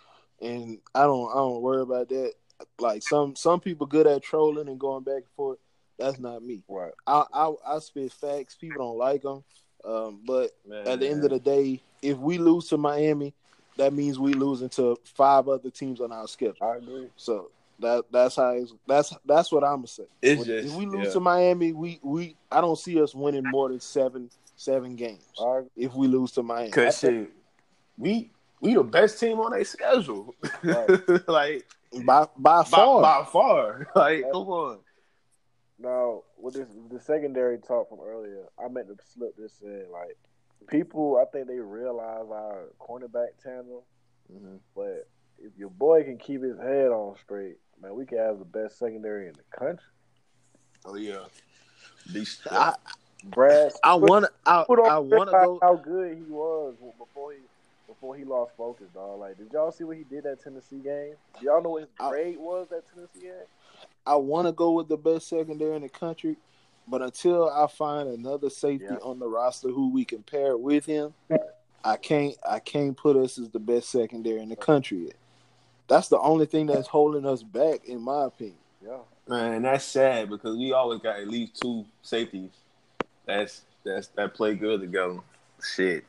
and 0.41 0.79
I 0.95 1.03
don't 1.05 1.31
I 1.31 1.35
don't 1.37 1.63
worry 1.63 1.83
about 1.83 2.09
that. 2.11 2.33
Like 2.79 3.03
some 3.03 3.37
some 3.37 3.61
people 3.61 3.87
good 3.87 4.07
at 4.07 4.23
trolling 4.23 4.69
and 4.69 4.79
going 4.79 5.05
back 5.05 5.17
and 5.17 5.31
forth. 5.37 5.59
That's 5.99 6.19
not 6.19 6.43
me. 6.43 6.63
Right. 6.69 6.93
I 7.07 7.25
I, 7.33 7.53
I 7.67 7.79
spit 7.79 8.13
facts. 8.13 8.55
People 8.55 8.85
don't 8.85 8.99
like 8.99 9.23
them, 9.23 9.45
um, 9.85 10.21
but 10.27 10.51
Man, 10.67 10.87
at 10.87 11.01
the 11.01 11.09
end 11.09 11.25
of 11.25 11.31
the 11.31 11.41
day, 11.41 11.83
if 12.03 12.17
we 12.19 12.39
lose 12.39 12.69
to 12.69 12.79
Miami, 12.79 13.35
that 13.77 13.93
means 13.93 14.19
we 14.19 14.35
losing 14.35 14.69
to 14.71 14.99
five 15.05 15.49
other 15.49 15.71
teams 15.71 16.01
on 16.01 16.13
our 16.13 16.29
schedule. 16.29 16.57
I 16.63 16.77
agree. 16.77 17.09
So 17.17 17.51
that 17.81 18.05
that's 18.11 18.37
how 18.37 18.51
it's, 18.51 18.73
that's 18.87 19.15
that's 19.25 19.53
what 19.53 19.65
I'm 19.65 19.77
gonna 19.77 19.87
say. 19.87 20.05
it's 20.23 20.43
if 20.43 20.65
just 20.65 20.77
we 20.77 20.87
lose 20.87 21.09
yeah. 21.09 21.13
to 21.13 21.21
Miami, 21.21 21.73
we 21.73 22.01
we 22.03 22.37
I 22.51 22.61
don't 22.61 22.79
see 22.79 23.01
us 23.01 23.15
winning 23.15 23.45
more 23.47 23.69
than 23.69 23.81
seven 23.81 24.31
seven 24.57 24.97
games. 24.97 25.25
I. 25.41 25.63
If 25.77 25.95
we 25.95 26.07
lose 26.07 26.33
to 26.33 26.43
Miami, 26.43 26.71
Cause 26.71 26.99
shit, 26.99 27.31
we 27.97 28.31
we 28.61 28.75
the 28.75 28.83
best 28.83 29.19
team 29.19 29.41
on 29.41 29.53
their 29.53 29.65
schedule. 29.65 30.35
Right. 30.63 31.29
like 31.29 31.67
by 31.93 32.27
by 32.37 32.63
by, 32.63 32.65
far. 32.65 33.03
by 33.03 33.25
far. 33.31 33.87
Like 33.95 34.23
come 34.33 34.49
on. 34.49 34.79
Now, 35.79 36.23
with 36.37 36.55
this 36.55 36.69
the 36.91 37.01
secondary 37.01 37.59
talk 37.59 37.89
from 37.89 38.01
earlier, 38.01 38.45
I 38.63 38.69
meant 38.69 38.89
to 38.89 38.97
slip 39.15 39.37
this 39.37 39.61
in. 39.63 39.87
Like 39.91 40.17
people, 40.69 41.17
I 41.19 41.25
think 41.31 41.47
they 41.49 41.59
realize 41.59 42.27
our 42.31 42.69
cornerback 42.81 43.29
tandem, 43.43 43.81
Mm-hmm. 44.33 44.57
but 44.77 45.09
if 45.39 45.51
your 45.59 45.71
boy 45.71 46.05
can 46.05 46.17
keep 46.19 46.41
his 46.43 46.57
head 46.59 46.89
on 46.93 47.17
straight, 47.25 47.57
man, 47.83 47.95
we 47.97 48.07
can 48.07 48.19
have 48.19 48.39
the 48.39 48.45
best 48.45 48.79
secondary 48.79 49.27
in 49.27 49.33
the 49.33 49.59
country. 49.59 49.85
Oh 50.85 50.95
yeah. 50.95 51.25
These, 52.13 52.41
I 52.51 52.75
Brad, 53.25 53.73
I 53.83 53.95
want 53.95 54.27
to 54.27 54.31
I, 54.47 54.61
I 54.63 54.99
want 54.99 55.31
to 55.31 55.33
go. 55.33 55.59
how 55.61 55.75
good 55.77 56.17
he 56.17 56.23
was 56.23 56.77
before 56.99 57.33
he 57.33 57.39
before 57.91 58.15
he 58.17 58.25
lost 58.25 58.53
focus, 58.57 58.87
dog. 58.95 59.19
Like, 59.19 59.37
did 59.37 59.53
y'all 59.53 59.73
see 59.73 59.83
what 59.85 59.97
he 59.97 60.05
did 60.05 60.23
that 60.25 60.43
Tennessee 60.43 60.79
game? 60.79 61.15
Do 61.39 61.45
y'all 61.47 61.63
know 61.63 61.71
what 61.71 61.83
his 61.83 61.91
I- 61.99 62.11
grade 62.11 62.39
was 62.39 62.69
that 62.71 62.85
Tennessee 62.95 63.23
game? 63.23 63.47
I 64.07 64.15
want 64.17 64.47
to 64.47 64.53
go 64.53 64.71
with 64.73 64.89
the 64.89 64.97
best 64.97 65.29
secondary 65.29 65.75
in 65.75 65.83
the 65.83 65.89
country, 65.89 66.37
but 66.87 67.03
until 67.03 67.51
I 67.51 67.67
find 67.67 68.09
another 68.09 68.49
safety 68.49 68.87
Yeah. 68.89 68.99
on 69.03 69.19
the 69.19 69.27
roster 69.29 69.69
who 69.71 69.91
we 69.91 70.05
can 70.05 70.23
pair 70.23 70.57
with 70.57 70.87
him, 70.87 71.15
I 71.85 71.97
can't 71.97 72.37
I 72.49 72.61
can't 72.61 72.97
put 72.97 73.17
us 73.17 73.39
as 73.39 73.49
the 73.51 73.59
best 73.59 73.89
secondary 73.91 74.41
in 74.41 74.51
the 74.51 74.57
country. 74.57 75.07
Yet. 75.07 75.17
That's 75.89 76.09
the 76.09 76.19
only 76.21 76.47
thing 76.47 76.67
that's 76.67 76.87
holding 76.89 77.27
us 77.27 77.43
back, 77.43 77.87
in 77.87 78.01
my 78.03 78.27
opinion. 78.27 78.57
Yeah, 78.85 78.99
man, 79.27 79.63
that's 79.63 79.85
sad 79.85 80.29
because 80.31 80.57
we 80.57 80.73
always 80.73 81.01
got 81.01 81.19
at 81.21 81.29
least 81.29 81.61
two 81.61 81.85
safeties. 82.03 82.51
That's 83.27 83.63
that's 83.85 84.09
that 84.09 84.35
play 84.35 84.55
good 84.55 84.81
together. 84.81 85.19
Shit. 85.63 86.05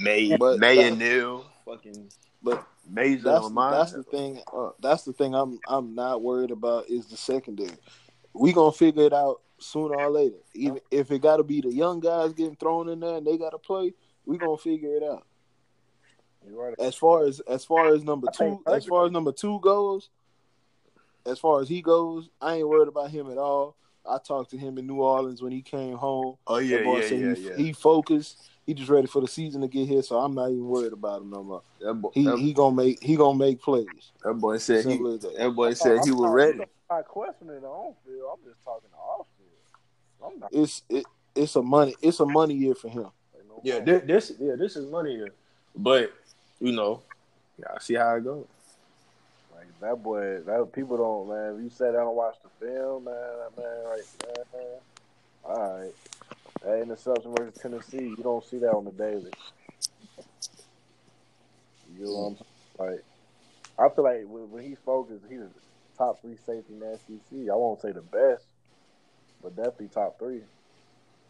May 0.00 0.36
But 0.36 0.58
May 0.58 0.88
and 0.88 0.98
Neil. 0.98 1.44
Fucking 1.64 2.10
But 2.42 2.66
Mason 2.88 3.24
that's 3.24 3.44
on 3.44 3.54
mine. 3.54 3.72
that's 3.72 3.92
the 3.92 4.02
thing. 4.02 4.40
Uh, 4.52 4.70
that's 4.80 5.04
the 5.04 5.12
thing. 5.12 5.34
I'm 5.34 5.60
I'm 5.68 5.94
not 5.94 6.22
worried 6.22 6.50
about 6.50 6.88
is 6.88 7.06
the 7.06 7.16
secondary. 7.16 7.76
We 8.32 8.52
gonna 8.52 8.72
figure 8.72 9.04
it 9.04 9.12
out 9.12 9.42
sooner 9.58 9.94
or 9.94 10.10
later. 10.10 10.38
Even 10.54 10.80
if 10.90 11.10
it 11.10 11.20
got 11.20 11.36
to 11.36 11.42
be 11.44 11.60
the 11.60 11.72
young 11.72 12.00
guys 12.00 12.32
getting 12.32 12.56
thrown 12.56 12.88
in 12.88 13.00
there 13.00 13.16
and 13.16 13.26
they 13.26 13.36
got 13.36 13.50
to 13.50 13.58
play, 13.58 13.92
we 14.24 14.38
gonna 14.38 14.56
figure 14.56 14.96
it 14.96 15.02
out. 15.02 15.26
right. 16.50 16.74
As 16.78 16.94
far 16.94 17.26
as 17.26 17.40
as 17.40 17.64
far 17.64 17.94
as 17.94 18.02
number 18.02 18.28
two, 18.36 18.62
as 18.66 18.86
far 18.86 19.04
as 19.04 19.12
number 19.12 19.32
two 19.32 19.60
goes, 19.60 20.08
as 21.26 21.38
far 21.38 21.60
as 21.60 21.68
he 21.68 21.82
goes, 21.82 22.30
I 22.40 22.56
ain't 22.56 22.68
worried 22.68 22.88
about 22.88 23.10
him 23.10 23.30
at 23.30 23.38
all. 23.38 23.76
I 24.08 24.18
talked 24.18 24.50
to 24.52 24.56
him 24.56 24.78
in 24.78 24.86
New 24.86 25.02
Orleans 25.02 25.42
when 25.42 25.52
he 25.52 25.60
came 25.60 25.96
home. 25.96 26.36
Oh 26.46 26.58
yeah, 26.58 26.78
yeah, 26.78 27.04
yeah, 27.04 27.34
he, 27.34 27.48
yeah. 27.48 27.56
he 27.56 27.72
focused. 27.74 28.50
He 28.70 28.74
just 28.74 28.88
ready 28.88 29.08
for 29.08 29.20
the 29.20 29.26
season 29.26 29.62
to 29.62 29.66
get 29.66 29.88
here, 29.88 30.00
so 30.00 30.20
I'm 30.20 30.32
not 30.32 30.46
even 30.52 30.64
worried 30.64 30.92
about 30.92 31.22
him 31.22 31.30
no 31.30 31.42
more. 31.42 31.62
that, 31.80 31.92
boy, 31.92 32.10
He 32.14 32.22
that, 32.22 32.38
he 32.38 32.52
gonna 32.52 32.76
make 32.76 33.02
he 33.02 33.16
gonna 33.16 33.36
make 33.36 33.60
plays. 33.60 34.12
that 34.22 34.34
boy 34.34 34.58
said 34.58 34.84
he. 34.84 34.92
Simple 34.92 35.12
as 35.14 35.22
that. 35.22 35.36
That 35.36 35.50
boy 35.50 35.74
said 35.74 36.04
he 36.04 36.10
I'm 36.12 36.16
was 36.18 36.30
ready. 36.30 36.60
I'm 36.60 36.68
not 36.88 37.08
questioning 37.08 37.60
the 37.60 37.66
on 37.66 37.94
field. 38.06 38.30
I'm 38.32 38.48
just 38.48 38.62
talking 38.64 38.88
the 38.92 38.96
off 38.96 39.26
field. 40.20 40.38
Not. 40.38 40.50
It's 40.52 40.84
it, 40.88 41.04
it's 41.34 41.56
a 41.56 41.62
money 41.62 41.96
it's 42.00 42.20
a 42.20 42.24
money 42.26 42.54
year 42.54 42.76
for 42.76 42.88
him. 42.90 43.08
No 43.48 43.60
Yeah, 43.64 43.80
more. 43.80 43.86
this, 43.86 44.02
this 44.04 44.32
yeah, 44.38 44.54
this 44.54 44.76
is 44.76 44.88
money 44.88 45.14
year, 45.14 45.32
But 45.74 46.12
you 46.60 46.70
know, 46.70 47.02
yeah, 47.58 47.76
see 47.80 47.94
how 47.94 48.14
it 48.14 48.22
goes. 48.22 48.46
Like 49.52 49.66
that 49.80 50.00
boy, 50.00 50.42
that 50.46 50.72
people 50.72 50.96
don't 50.96 51.28
man. 51.28 51.56
If 51.56 51.64
you 51.64 51.70
sat 51.70 51.94
down 51.94 52.06
and 52.06 52.14
watch 52.14 52.36
the 52.44 52.64
film, 52.64 53.02
man, 53.02 53.14
man, 53.58 53.84
right, 53.84 54.02
man. 54.54 54.64
All 55.44 55.76
right, 55.80 55.92
that 56.62 56.82
interception 56.82 57.34
versus 57.36 57.60
Tennessee, 57.60 58.14
you 58.16 58.22
don't 58.22 58.44
see 58.44 58.58
that 58.58 58.72
on 58.72 58.84
the 58.84 58.90
daily. 58.92 59.30
You 61.98 62.04
know 62.04 62.12
what 62.12 62.26
I'm 62.26 62.36
saying? 62.36 62.92
Like, 62.92 63.04
I 63.78 63.94
feel 63.94 64.04
like 64.04 64.24
when, 64.26 64.50
when 64.50 64.64
he's 64.64 64.78
focused, 64.84 65.24
he's 65.28 65.40
the 65.40 65.50
top 65.96 66.20
three 66.20 66.36
safety 66.46 66.74
in 66.74 66.80
the 66.80 66.98
SEC. 66.98 67.50
I 67.50 67.54
won't 67.54 67.80
say 67.80 67.92
the 67.92 68.02
best, 68.02 68.44
but 69.42 69.56
definitely 69.56 69.88
top 69.88 70.18
three. 70.18 70.42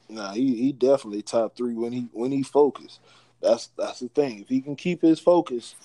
Nah, 0.08 0.32
he, 0.32 0.56
he 0.56 0.72
definitely 0.72 1.22
top 1.22 1.56
three 1.56 1.74
when 1.74 1.92
he 1.92 2.08
when 2.12 2.32
he 2.32 2.42
focused. 2.42 2.98
That's 3.40 3.68
that's 3.78 4.00
the 4.00 4.08
thing. 4.08 4.40
If 4.40 4.48
he 4.48 4.60
can 4.60 4.74
keep 4.74 5.02
his 5.02 5.20
focus, 5.20 5.76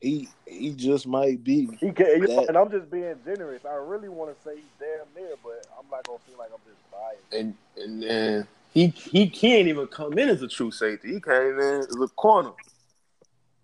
he 0.00 0.28
he 0.46 0.72
just 0.72 1.06
might 1.06 1.42
be. 1.44 1.68
He 1.80 1.92
can, 1.92 2.20
you 2.20 2.26
That- 2.26 2.48
and 2.48 2.58
I'm 2.58 2.70
just 2.70 2.90
being 2.90 3.14
generous. 3.24 3.64
I 3.64 3.74
really 3.74 4.08
want 4.08 4.36
to 4.36 4.42
say 4.42 4.56
he's 4.56 4.64
damn 4.80 5.06
near, 5.22 5.34
but 5.42 5.64
I'm 5.78 5.88
not 5.90 6.04
gonna 6.04 6.18
feel 6.26 6.38
like 6.38 6.50
I'm 6.52 6.60
just 6.66 6.90
biased. 6.90 7.32
And 7.32 7.54
and 7.76 8.02
then 8.02 8.48
he 8.78 8.86
he 8.88 9.28
can't 9.28 9.66
even 9.66 9.86
come 9.88 10.16
in 10.18 10.28
as 10.28 10.42
a 10.42 10.48
true 10.48 10.70
safety. 10.70 11.14
He 11.14 11.20
came 11.20 11.58
in 11.58 11.80
as 11.80 11.96
a 12.00 12.08
corner. 12.08 12.52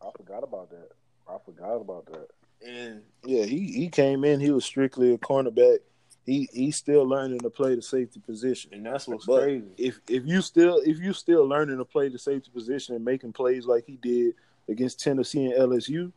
I 0.03 0.09
forgot 0.17 0.43
about 0.43 0.71
that. 0.71 0.91
I 1.29 1.37
forgot 1.45 1.77
about 1.77 2.07
that. 2.07 2.29
And 2.67 3.03
Yeah, 3.25 3.45
he, 3.45 3.71
he 3.73 3.89
came 3.89 4.25
in. 4.25 4.41
He 4.41 4.51
was 4.51 4.65
strictly 4.65 5.13
a 5.15 5.19
cornerback. 5.19 5.79
He 6.27 6.49
he's 6.53 6.77
still 6.77 7.05
learning 7.07 7.41
to 7.41 7.51
play 7.51 7.75
the 7.77 7.83
safety 7.83 8.19
position. 8.19 8.73
and 8.75 8.87
that's 8.87 9.07
what's 9.07 9.27
But 9.27 9.43
crazy. 9.43 9.67
if 9.79 10.01
if 10.09 10.27
you 10.27 10.41
still 10.43 10.79
if 10.85 10.99
you 10.99 11.13
still 11.13 11.47
learning 11.47 11.79
to 11.79 11.85
play 11.85 12.09
the 12.09 12.19
safety 12.19 12.51
position 12.53 12.95
and 12.97 13.05
making 13.05 13.33
plays 13.35 13.67
like 13.67 13.85
he 13.87 13.97
did 14.03 14.35
against 14.69 15.01
Tennessee 15.01 15.45
and 15.45 15.55
LSU, 15.55 16.11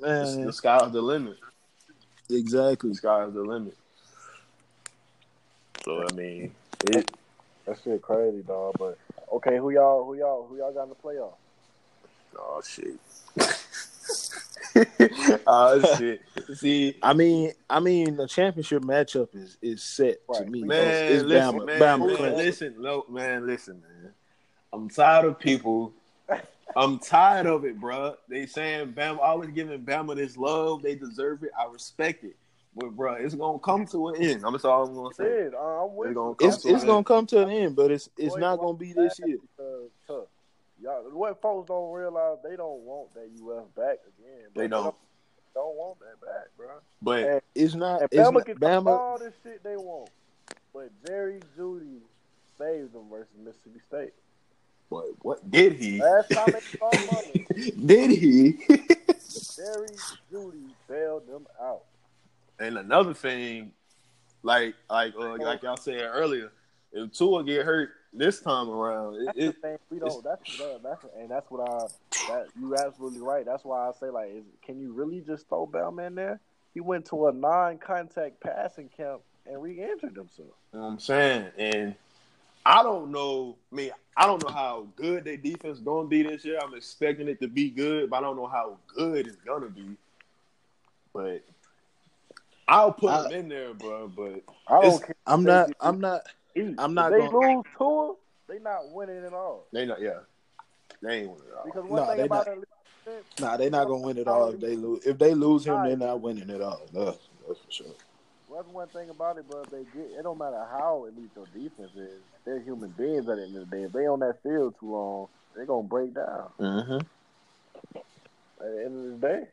man, 0.00 0.44
the 0.44 0.52
sky's 0.52 0.92
the 0.92 1.00
limit. 1.02 1.38
exactly. 2.30 2.90
The 2.90 2.96
sky's 2.96 3.32
the 3.32 3.42
limit. 3.42 3.76
So 5.84 6.06
I 6.06 6.12
mean, 6.12 6.54
it, 6.84 7.10
That 7.68 7.78
shit 7.84 8.00
crazy, 8.00 8.42
dog. 8.42 8.76
But 8.78 8.96
okay, 9.34 9.58
who 9.58 9.70
y'all 9.70 10.04
who 10.04 10.14
y'all 10.14 10.46
who 10.46 10.56
y'all 10.56 10.72
got 10.72 10.84
in 10.84 10.88
the 10.88 10.94
playoff? 10.94 11.34
oh 12.38 12.62
shit. 12.66 12.98
oh 15.46 15.96
shit. 15.96 16.22
See, 16.54 16.96
I 17.02 17.12
mean, 17.12 17.52
I 17.68 17.80
mean, 17.80 18.16
the 18.16 18.26
championship 18.26 18.82
matchup 18.82 19.34
is 19.34 19.58
is 19.60 19.82
set 19.82 20.16
to 20.32 20.46
me. 20.46 20.62
Man, 20.62 20.86
it's, 20.86 21.10
it's 21.10 21.24
listen, 21.24 21.60
Bama, 21.60 21.66
man, 21.66 21.80
Bama 21.80 22.20
man, 22.20 22.36
listen, 22.36 22.74
no, 22.78 23.04
man, 23.10 23.46
listen, 23.46 23.82
man. 23.82 24.12
I'm 24.72 24.88
tired 24.88 25.26
of 25.26 25.38
people. 25.38 25.92
I'm 26.76 26.98
tired 26.98 27.46
of 27.46 27.64
it, 27.66 27.78
bro. 27.78 28.14
They 28.28 28.46
saying 28.46 28.92
Bama 28.92 29.18
always 29.20 29.50
giving 29.50 29.84
Bama 29.84 30.16
this 30.16 30.38
love. 30.38 30.82
They 30.82 30.94
deserve 30.94 31.42
it. 31.42 31.50
I 31.58 31.70
respect 31.70 32.24
it. 32.24 32.36
But 32.78 32.90
bro, 32.96 33.14
it's 33.14 33.34
gonna 33.34 33.58
come 33.58 33.86
to 33.86 34.08
an 34.08 34.16
end. 34.22 34.44
I'm 34.44 34.52
that's 34.52 34.64
all 34.64 34.86
I'm 34.86 34.94
gonna 34.94 35.14
say. 35.14 35.24
Shit, 35.24 35.54
uh, 35.54 35.58
I'm 35.84 35.90
It's 36.04 36.14
gonna 36.14 36.34
come 36.34 36.48
It's 36.48 36.62
to 36.62 36.68
it's 36.68 36.82
an 36.82 36.86
gonna 36.86 36.96
end. 36.98 37.06
come 37.06 37.26
to 37.26 37.42
an 37.42 37.50
end, 37.50 37.76
but 37.76 37.90
it's 37.90 38.08
it's 38.16 38.34
Boy, 38.34 38.40
not 38.40 38.58
gonna 38.58 38.78
be 38.78 38.92
this 38.92 39.18
year. 39.24 39.38
Uh, 39.58 39.62
tough. 40.06 40.26
Y'all, 40.80 41.02
what 41.12 41.40
folks 41.42 41.66
don't 41.68 41.92
realize, 41.92 42.38
they 42.48 42.54
don't 42.54 42.82
want 42.82 43.12
that 43.14 43.28
UF 43.42 43.74
back 43.74 43.98
again. 44.06 44.46
bro. 44.54 44.62
They 44.62 44.68
don't. 44.68 44.94
don't 45.54 45.76
want 45.76 45.98
that 45.98 46.20
back, 46.24 46.46
bro. 46.56 46.68
But 47.02 47.24
And, 47.24 47.40
It's 47.56 47.74
not. 47.74 48.02
and 48.02 48.08
It's 48.12 48.28
Bama 48.28 48.34
not 48.34 48.46
can 48.46 48.56
Bama. 48.58 48.86
all 48.86 49.18
this 49.18 49.34
shit 49.42 49.64
they 49.64 49.76
want, 49.76 50.10
but 50.72 50.90
Jerry 51.04 51.40
Jeudy 51.58 51.98
saved 52.58 52.92
them 52.92 53.08
versus 53.10 53.34
Mississippi 53.44 53.80
State. 53.88 54.12
what 54.88 55.06
what 55.22 55.50
did 55.50 55.72
he? 55.72 56.00
Last 56.00 56.30
time 56.32 56.52
they 56.52 56.60
saw 56.78 56.92
money, 57.12 57.46
did 57.84 58.10
he? 58.12 58.52
Jerry 59.56 59.88
Jeudy 60.32 60.68
bailed 60.88 61.26
them 61.26 61.44
out. 61.60 61.82
And 62.58 62.78
another 62.78 63.14
thing, 63.14 63.72
like 64.42 64.74
like 64.90 65.14
uh, 65.18 65.36
like 65.36 65.62
y'all 65.62 65.76
said 65.76 66.00
earlier, 66.02 66.50
if 66.92 67.12
Tua 67.12 67.44
get 67.44 67.64
hurt, 67.64 67.90
this 68.12 68.40
time 68.40 68.68
around, 68.68 69.26
That's 69.26 69.38
it, 69.38 69.46
the 69.46 69.68
thing. 69.68 69.78
We 69.90 69.98
don't. 69.98 70.24
That's 70.24 70.58
that, 70.58 70.80
that's 70.82 71.04
and 71.18 71.30
that's 71.30 71.50
what 71.50 71.68
I. 71.68 71.86
That 72.28 72.48
you 72.58 72.74
absolutely 72.76 73.20
right. 73.20 73.44
That's 73.44 73.64
why 73.64 73.88
I 73.88 73.92
say 73.98 74.10
like, 74.10 74.30
is, 74.30 74.44
can 74.62 74.80
you 74.80 74.92
really 74.92 75.20
just 75.20 75.48
throw 75.48 75.66
Bellman 75.66 76.14
there? 76.14 76.40
He 76.74 76.80
went 76.80 77.06
to 77.06 77.28
a 77.28 77.32
non-contact 77.32 78.40
passing 78.40 78.88
camp 78.96 79.22
and 79.46 79.60
re-injured 79.60 80.14
himself. 80.14 80.48
You 80.72 80.78
know 80.78 80.80
what 80.80 80.86
I'm 80.92 80.98
saying? 80.98 81.46
And 81.56 81.94
I 82.64 82.82
don't 82.82 83.10
know. 83.10 83.56
I 83.72 83.74
mean, 83.74 83.90
I 84.16 84.26
don't 84.26 84.42
know 84.42 84.52
how 84.52 84.86
good 84.96 85.24
their 85.24 85.36
defense 85.36 85.78
gonna 85.80 86.08
be 86.08 86.22
this 86.22 86.44
year. 86.44 86.58
I'm 86.62 86.74
expecting 86.74 87.28
it 87.28 87.40
to 87.40 87.48
be 87.48 87.70
good, 87.70 88.10
but 88.10 88.18
I 88.18 88.20
don't 88.20 88.36
know 88.36 88.46
how 88.46 88.78
good 88.94 89.26
it's 89.26 89.36
gonna 89.36 89.68
be. 89.68 89.96
But 91.12 91.44
I'll 92.68 92.92
put 92.92 93.10
I- 93.10 93.22
them 93.24 93.32
in 93.32 93.48
there, 93.48 93.74
bro. 93.74 94.08
But 94.08 94.42
I 94.68 94.82
don't 94.82 95.02
care. 95.02 95.14
I'm 95.26 95.42
not. 95.44 95.68
they 95.68 95.74
I'm 95.80 96.00
not. 96.00 96.22
get 96.54 96.66
I'm 96.78 96.90
If 96.90 96.94
not 96.94 97.10
they 97.10 97.18
gonna- 97.18 97.38
lose 97.56 97.64
to 97.78 97.84
him, 98.10 98.16
they 98.48 98.58
not 98.58 98.90
winning 98.92 99.24
at 99.24 99.32
all. 99.32 99.64
they 99.72 99.86
not. 99.86 100.00
Yeah, 100.00 100.18
they 101.02 101.20
ain't 101.20 101.30
winning 101.30 101.44
at 101.50 101.58
all. 101.58 101.64
Because 101.64 101.84
one 101.84 102.00
No, 102.02 102.06
thing 102.08 102.16
they 102.18 102.22
about 102.24 102.46
not. 102.46 102.58
it, 102.58 102.64
Nah, 103.40 103.56
they're 103.56 103.70
not 103.70 103.86
gonna 103.88 104.02
win 104.06 104.18
it 104.18 104.28
all 104.28 104.50
if 104.50 104.60
they 104.60 104.76
lose. 104.76 105.06
If 105.06 105.16
they 105.16 105.32
lose 105.34 105.66
him, 105.66 105.82
they're 105.84 105.96
not 105.96 106.20
winning 106.20 106.50
at 106.50 106.60
all. 106.60 106.82
That's, 106.92 107.16
that's 107.46 107.58
for 107.60 107.70
sure. 107.70 107.86
Well, 108.50 108.62
that's 108.62 108.74
one 108.74 108.88
thing 108.88 109.08
about 109.08 109.38
it, 109.38 109.48
bro. 109.48 109.62
They 109.64 109.84
get 109.94 110.10
it. 110.18 110.22
Don't 110.22 110.36
matter 110.38 110.62
how 110.70 111.06
elite 111.06 111.34
their 111.34 111.46
defense 111.46 111.92
is. 111.96 112.20
They're 112.44 112.60
human 112.60 112.90
beings 112.90 113.26
at 113.28 113.36
the 113.36 113.44
end 113.44 113.56
of 113.56 113.70
the 113.70 113.76
day. 113.76 113.82
If 113.84 113.92
they 113.92 114.06
on 114.06 114.20
that 114.20 114.42
field 114.42 114.74
too 114.78 114.90
long, 114.92 115.28
they're 115.56 115.64
gonna 115.64 115.88
break 115.88 116.12
down 116.14 116.50
Mm-hmm. 116.60 116.98
at 117.96 118.02
the 118.60 118.84
end 118.84 119.14
of 119.14 119.20
the 119.20 119.26
day. 119.26 119.48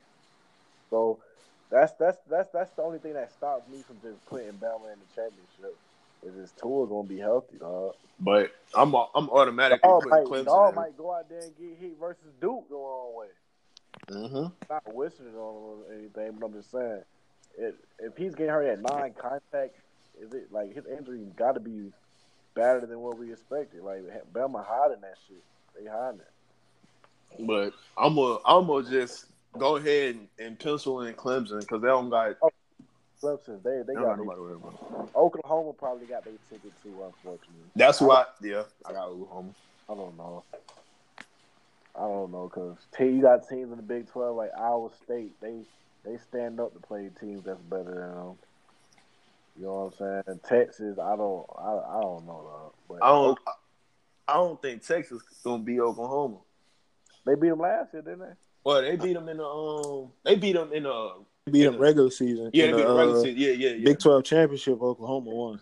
So 0.90 1.20
that's 1.70 1.94
that's 1.94 2.18
that's 2.30 2.50
that's 2.52 2.72
the 2.72 2.82
only 2.82 3.00
thing 3.00 3.14
that 3.14 3.32
stops 3.32 3.70
me 3.70 3.84
from 3.86 3.98
just 4.02 4.24
putting 4.28 4.54
Bama 4.54 4.94
in 4.94 5.00
the 5.00 5.16
championship. 5.16 5.78
Is 6.24 6.34
his 6.36 6.52
tour 6.58 6.88
gonna 6.88 7.08
be 7.08 7.20
healthy, 7.20 7.58
dog? 7.58 7.94
But 8.20 8.52
I'm 8.74 8.94
I'm 8.96 9.30
automatically 9.30 9.88
Dog 9.88 10.04
putting 10.04 10.10
might, 10.10 10.26
Clemson. 10.26 10.46
dog 10.46 10.70
in. 10.70 10.76
might 10.76 10.98
go 10.98 11.14
out 11.14 11.30
there 11.30 11.40
and 11.40 11.58
get 11.58 11.78
hit 11.80 12.00
versus 12.00 12.32
Duke 12.42 12.68
the 12.70 12.76
wrong 12.76 13.16
way. 13.16 13.28
Mm-hmm. 14.10 14.48
Not 14.70 14.84
it 14.88 14.94
on 14.94 15.24
him 15.24 15.36
or 15.38 15.94
anything, 15.94 16.38
but 16.40 16.46
I'm 16.46 16.54
just 16.54 16.72
saying, 16.72 17.02
it, 17.58 17.76
if 18.00 18.18
he's 18.18 18.36
getting 18.36 18.52
hurt 18.52 18.68
at 18.68 18.82
nine 18.82 19.14
contact, 19.18 19.76
is 20.20 20.34
it 20.34 20.52
like 20.52 20.74
his 20.74 20.86
injury 20.86 21.26
got 21.36 21.54
to 21.54 21.60
be 21.60 21.92
better 22.54 22.86
than 22.86 23.00
what 23.00 23.18
we 23.18 23.32
expected? 23.32 23.84
Like 23.84 24.04
Bama 24.34 24.66
hiding 24.66 25.02
that 25.02 25.16
shit, 25.28 25.44
they 25.80 25.90
hiding 25.90 26.22
it. 26.22 27.46
But 27.46 27.74
I'm 27.98 28.16
gonna 28.16 28.38
I'm 28.46 28.68
gonna 28.68 28.90
just 28.90 29.26
go 29.58 29.76
ahead 29.78 30.16
and, 30.16 30.28
and 30.40 30.60
pencil 30.60 31.02
in 31.02 31.14
Clemson 31.14 31.62
because 31.62 31.82
they 31.82 31.88
don't 31.88 32.10
got 32.10 32.36
oh, 32.42 32.50
Clemson, 33.22 33.64
they 33.64 33.78
they 33.78 33.84
they 33.88 33.94
got 33.94 34.18
got 34.18 34.18
nobody 34.18 34.42
to. 34.42 35.10
Oklahoma 35.16 35.74
probably 35.74 36.06
got 36.06 36.24
their 36.24 36.34
ticket 36.50 36.72
too. 36.84 36.94
Unfortunately, 37.04 37.64
That's 37.76 38.02
why. 38.02 38.26
Yeah, 38.42 38.64
I 38.86 38.94
got 38.94 39.08
Oklahoma. 39.08 39.50
I 39.90 39.96
don't 39.96 40.18
know. 40.18 40.44
I 41.96 42.02
don't 42.02 42.32
know 42.32 42.52
because 42.54 42.78
you 43.00 43.22
got 43.22 43.48
teams 43.48 43.72
in 43.72 43.78
the 43.78 43.84
Big 43.84 44.10
Twelve 44.10 44.36
like 44.36 44.52
Iowa 44.58 44.90
State. 45.04 45.40
They 45.42 45.62
they 46.04 46.18
stand 46.18 46.60
up 46.60 46.74
to 46.74 46.80
play 46.80 47.10
teams 47.20 47.44
that's 47.46 47.62
better 47.62 47.84
than 47.84 48.16
them. 48.16 48.36
You 49.58 49.66
know 49.66 49.90
what 49.90 50.08
I'm 50.08 50.24
saying? 50.28 50.40
Texas, 50.48 51.00
I 51.00 51.16
don't, 51.16 51.46
I, 51.58 51.98
I 51.98 52.02
don't 52.02 52.26
know 52.26 52.44
though. 52.44 52.74
But 52.90 53.04
I 53.04 53.08
don't. 53.08 53.40
I 54.28 54.34
don't 54.34 54.62
think 54.62 54.86
Texas 54.86 55.22
gonna 55.44 55.64
be 55.64 55.80
Oklahoma. 55.80 56.38
they 57.26 57.36
beat 57.36 57.50
them 57.50 57.60
last 57.60 57.94
year, 57.94 58.02
didn't 58.02 58.20
they? 58.20 58.34
Well, 58.66 58.82
they 58.82 58.96
beat 58.96 59.14
them 59.14 59.30
in 59.30 59.38
the 59.38 59.46
um. 59.46 60.12
They 60.24 60.36
beat 60.36 60.54
them 60.54 60.74
in 60.74 60.84
the 60.84 61.12
They 61.46 61.52
beat 61.52 61.60
Yeah. 61.64 61.70
them 61.70 61.80
regular 61.80 62.10
season. 62.10 62.50
yeah. 62.52 62.66
They 62.66 62.70
In 62.72 62.76
beat 62.78 62.84
the, 62.84 62.90
the 62.90 62.96
regular 62.98 63.20
uh, 63.20 63.22
season. 63.22 63.38
Yeah, 63.40 63.52
yeah, 63.52 63.70
yeah. 63.76 63.86
Big 63.86 64.00
Twelve 64.00 64.24
championship. 64.24 64.82
Oklahoma 64.82 65.30
won. 65.30 65.62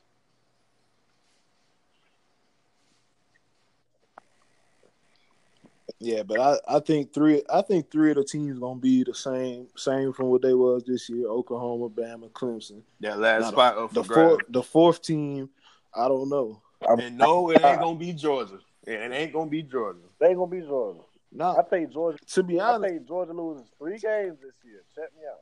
Yeah, 6.00 6.24
but 6.24 6.40
I, 6.40 6.78
I 6.78 6.80
think 6.80 7.14
three 7.14 7.44
I 7.52 7.62
think 7.62 7.92
three 7.92 8.12
of 8.12 8.18
the 8.18 8.24
teams 8.24 8.60
gonna 8.60 8.80
be 8.80 9.04
the 9.04 9.14
same 9.14 9.68
same 9.76 10.12
from 10.14 10.28
what 10.28 10.42
they 10.42 10.54
was 10.54 10.84
this 10.86 11.10
year. 11.10 11.28
Oklahoma, 11.28 11.90
Bama, 11.90 12.30
Clemson. 12.32 12.82
that 13.02 13.20
last 13.20 13.42
Now, 13.42 13.52
spot 13.52 13.78
up 13.78 13.90
for 13.90 13.96
The 13.96 14.04
fourth 14.04 14.42
the 14.50 14.64
fourth 14.64 15.02
team, 15.02 15.50
I 15.94 16.08
don't 16.08 16.30
know. 16.30 16.62
And 16.88 17.18
no, 17.18 17.50
it 17.52 17.64
ain't 17.64 17.80
gonna 17.82 17.98
be 18.00 18.14
Georgia. 18.14 18.60
Yeah, 18.88 19.06
It 19.06 19.12
ain't 19.14 19.34
gonna 19.34 19.50
be 19.50 19.64
Georgia. 19.64 20.00
They 20.20 20.28
ain't 20.28 20.38
gonna 20.38 20.52
be 20.52 20.62
Georgia. 20.62 21.00
Nah, 21.36 21.56
I 21.58 21.64
think 21.64 21.92
Georgia. 21.92 22.18
to 22.26 22.44
be 22.44 22.60
honest, 22.60 22.86
I 22.86 22.90
think 22.96 23.08
Georgia 23.08 23.34
loses 23.34 23.66
three 23.80 23.98
games 23.98 24.38
this 24.42 24.56
year. 24.64 24.84
Check 24.96 25.10
me 25.18 25.24
out. 25.28 25.42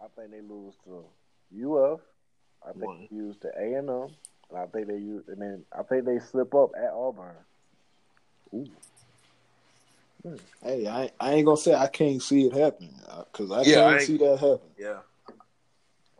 I 0.00 0.06
think 0.20 0.30
they 0.32 0.40
lose 0.40 0.74
to 0.84 1.04
UF. 1.54 2.00
I 2.66 2.72
think 2.72 2.84
One. 2.84 3.08
they 3.10 3.16
lose 3.16 3.36
to 3.38 3.48
A 3.56 3.74
and 3.78 3.88
M, 3.88 4.08
and 4.50 4.58
I 4.58 4.66
think 4.66 4.88
they 4.88 4.94
use, 4.96 5.28
and 5.28 5.40
then 5.40 5.64
I 5.72 5.82
think 5.84 6.04
they 6.06 6.18
slip 6.18 6.54
up 6.54 6.70
at 6.76 6.90
Auburn. 6.92 7.34
Ooh. 8.54 8.66
hey, 10.62 10.88
I 10.88 11.10
I 11.20 11.34
ain't 11.34 11.46
gonna 11.46 11.56
say 11.56 11.74
I 11.74 11.86
can't 11.86 12.20
see 12.22 12.46
it 12.46 12.52
happen 12.52 12.90
because 13.32 13.50
uh, 13.50 13.54
I 13.54 13.62
Yeah, 13.62 13.74
can't 13.76 14.00
I 14.00 14.04
see 14.04 14.16
that 14.18 14.38
happen. 14.38 14.60
Yeah. 14.76 14.98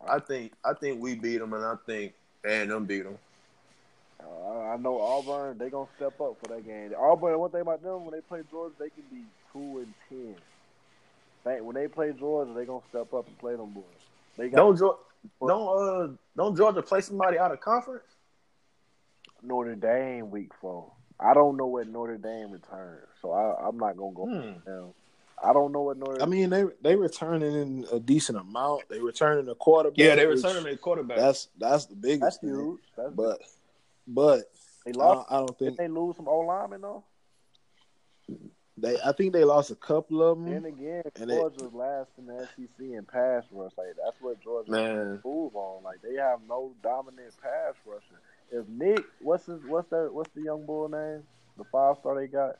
I 0.06 0.20
think 0.20 0.52
I 0.64 0.74
think 0.74 1.02
we 1.02 1.16
beat 1.16 1.38
them, 1.38 1.52
and 1.54 1.64
I 1.64 1.74
think 1.86 2.14
and 2.44 2.70
them 2.70 2.84
beat 2.84 3.02
them. 3.02 3.18
Uh, 4.22 4.60
I 4.72 4.76
know 4.76 5.00
Auburn. 5.00 5.58
They 5.58 5.70
gonna 5.70 5.88
step 5.96 6.20
up 6.20 6.36
for 6.40 6.48
that 6.54 6.66
game. 6.66 6.92
Auburn. 6.98 7.38
One 7.38 7.50
thing 7.50 7.60
about 7.60 7.82
them, 7.82 8.04
when 8.04 8.12
they 8.14 8.20
play 8.20 8.40
Georgia, 8.50 8.74
they 8.78 8.90
can 8.90 9.04
be 9.10 9.22
two 9.52 9.78
and 9.78 9.94
ten. 10.08 10.34
Think 11.44 11.64
when 11.64 11.74
they 11.74 11.86
play 11.88 12.12
Georgia, 12.18 12.52
they 12.52 12.64
gonna 12.64 12.80
step 12.90 13.12
up 13.14 13.26
and 13.26 13.38
play 13.38 13.54
them 13.56 13.70
boys. 13.70 13.84
They 14.36 14.48
got 14.48 14.56
Don't 14.56 14.76
Georgia, 14.78 14.98
don't 15.40 16.08
uh 16.10 16.12
don't 16.36 16.56
Georgia 16.56 16.82
play 16.82 17.00
somebody 17.00 17.38
out 17.38 17.52
of 17.52 17.60
conference? 17.60 18.04
Notre 19.42 19.76
Dame 19.76 20.30
week 20.30 20.50
four. 20.60 20.90
I 21.20 21.34
don't 21.34 21.56
know 21.56 21.66
what 21.66 21.86
Notre 21.88 22.16
Dame 22.16 22.50
returns, 22.50 23.06
so 23.22 23.32
I, 23.32 23.68
I'm 23.68 23.76
not 23.78 23.96
gonna 23.96 24.14
go 24.14 24.26
Hmm. 24.26 24.58
down. 24.68 24.94
I 25.42 25.52
don't 25.52 25.70
know 25.70 25.82
what 25.82 25.96
Notre. 25.96 26.20
I 26.20 26.26
mean, 26.26 26.50
they 26.50 26.64
they 26.82 26.96
returning 26.96 27.54
in 27.54 27.86
a 27.92 28.00
decent 28.00 28.38
amount. 28.38 28.88
They 28.88 28.98
returning 29.00 29.48
a 29.48 29.54
quarterback. 29.54 29.96
Yeah, 29.98 30.16
they 30.16 30.26
which- 30.26 30.42
returning 30.42 30.72
a 30.72 30.76
quarterback. 30.76 31.18
That's 31.18 31.48
that's 31.56 31.86
the 31.86 31.94
biggest 31.94 32.20
that's 32.22 32.36
thing. 32.38 32.50
huge. 32.50 32.80
That's 32.96 33.12
But 33.14 33.40
but 34.08 34.50
they 34.84 34.92
I 34.92 34.96
lost. 34.96 35.28
don't, 35.30 35.36
I 35.36 35.40
don't 35.40 35.58
Did 35.58 35.64
think 35.66 35.76
they 35.78 35.88
lose 35.88 36.16
some 36.16 36.26
O 36.28 36.38
linemen 36.40 36.80
though? 36.80 37.04
they. 38.76 38.96
I 39.04 39.12
think 39.12 39.32
they 39.32 39.44
lost 39.44 39.70
a 39.70 39.74
couple 39.76 40.22
of 40.22 40.38
them. 40.38 40.46
Then 40.50 40.64
again, 40.64 41.02
And 41.16 41.30
it- 41.30 41.34
Georgia's 41.36 41.72
last 41.72 42.10
in 42.18 42.26
the 42.26 42.48
SEC 42.56 42.68
in 42.80 43.04
pass 43.04 43.44
rush. 43.52 43.72
Like 43.76 43.88
that's 44.02 44.20
what 44.20 44.40
Georgia 44.42 44.70
Man. 44.70 45.20
move 45.24 45.54
on. 45.56 45.82
Like 45.82 46.00
they 46.02 46.14
have 46.14 46.40
no 46.48 46.72
dominant 46.82 47.34
pass 47.42 47.74
rusher. 47.84 48.20
If 48.50 48.66
Nick, 48.68 49.04
what's 49.20 49.46
his, 49.46 49.60
what's 49.66 49.88
that, 49.90 50.08
what's 50.12 50.30
the 50.34 50.42
young 50.42 50.64
bull 50.64 50.88
name? 50.88 51.22
The 51.58 51.64
five 51.64 51.96
star 51.98 52.14
they 52.18 52.28
got. 52.28 52.56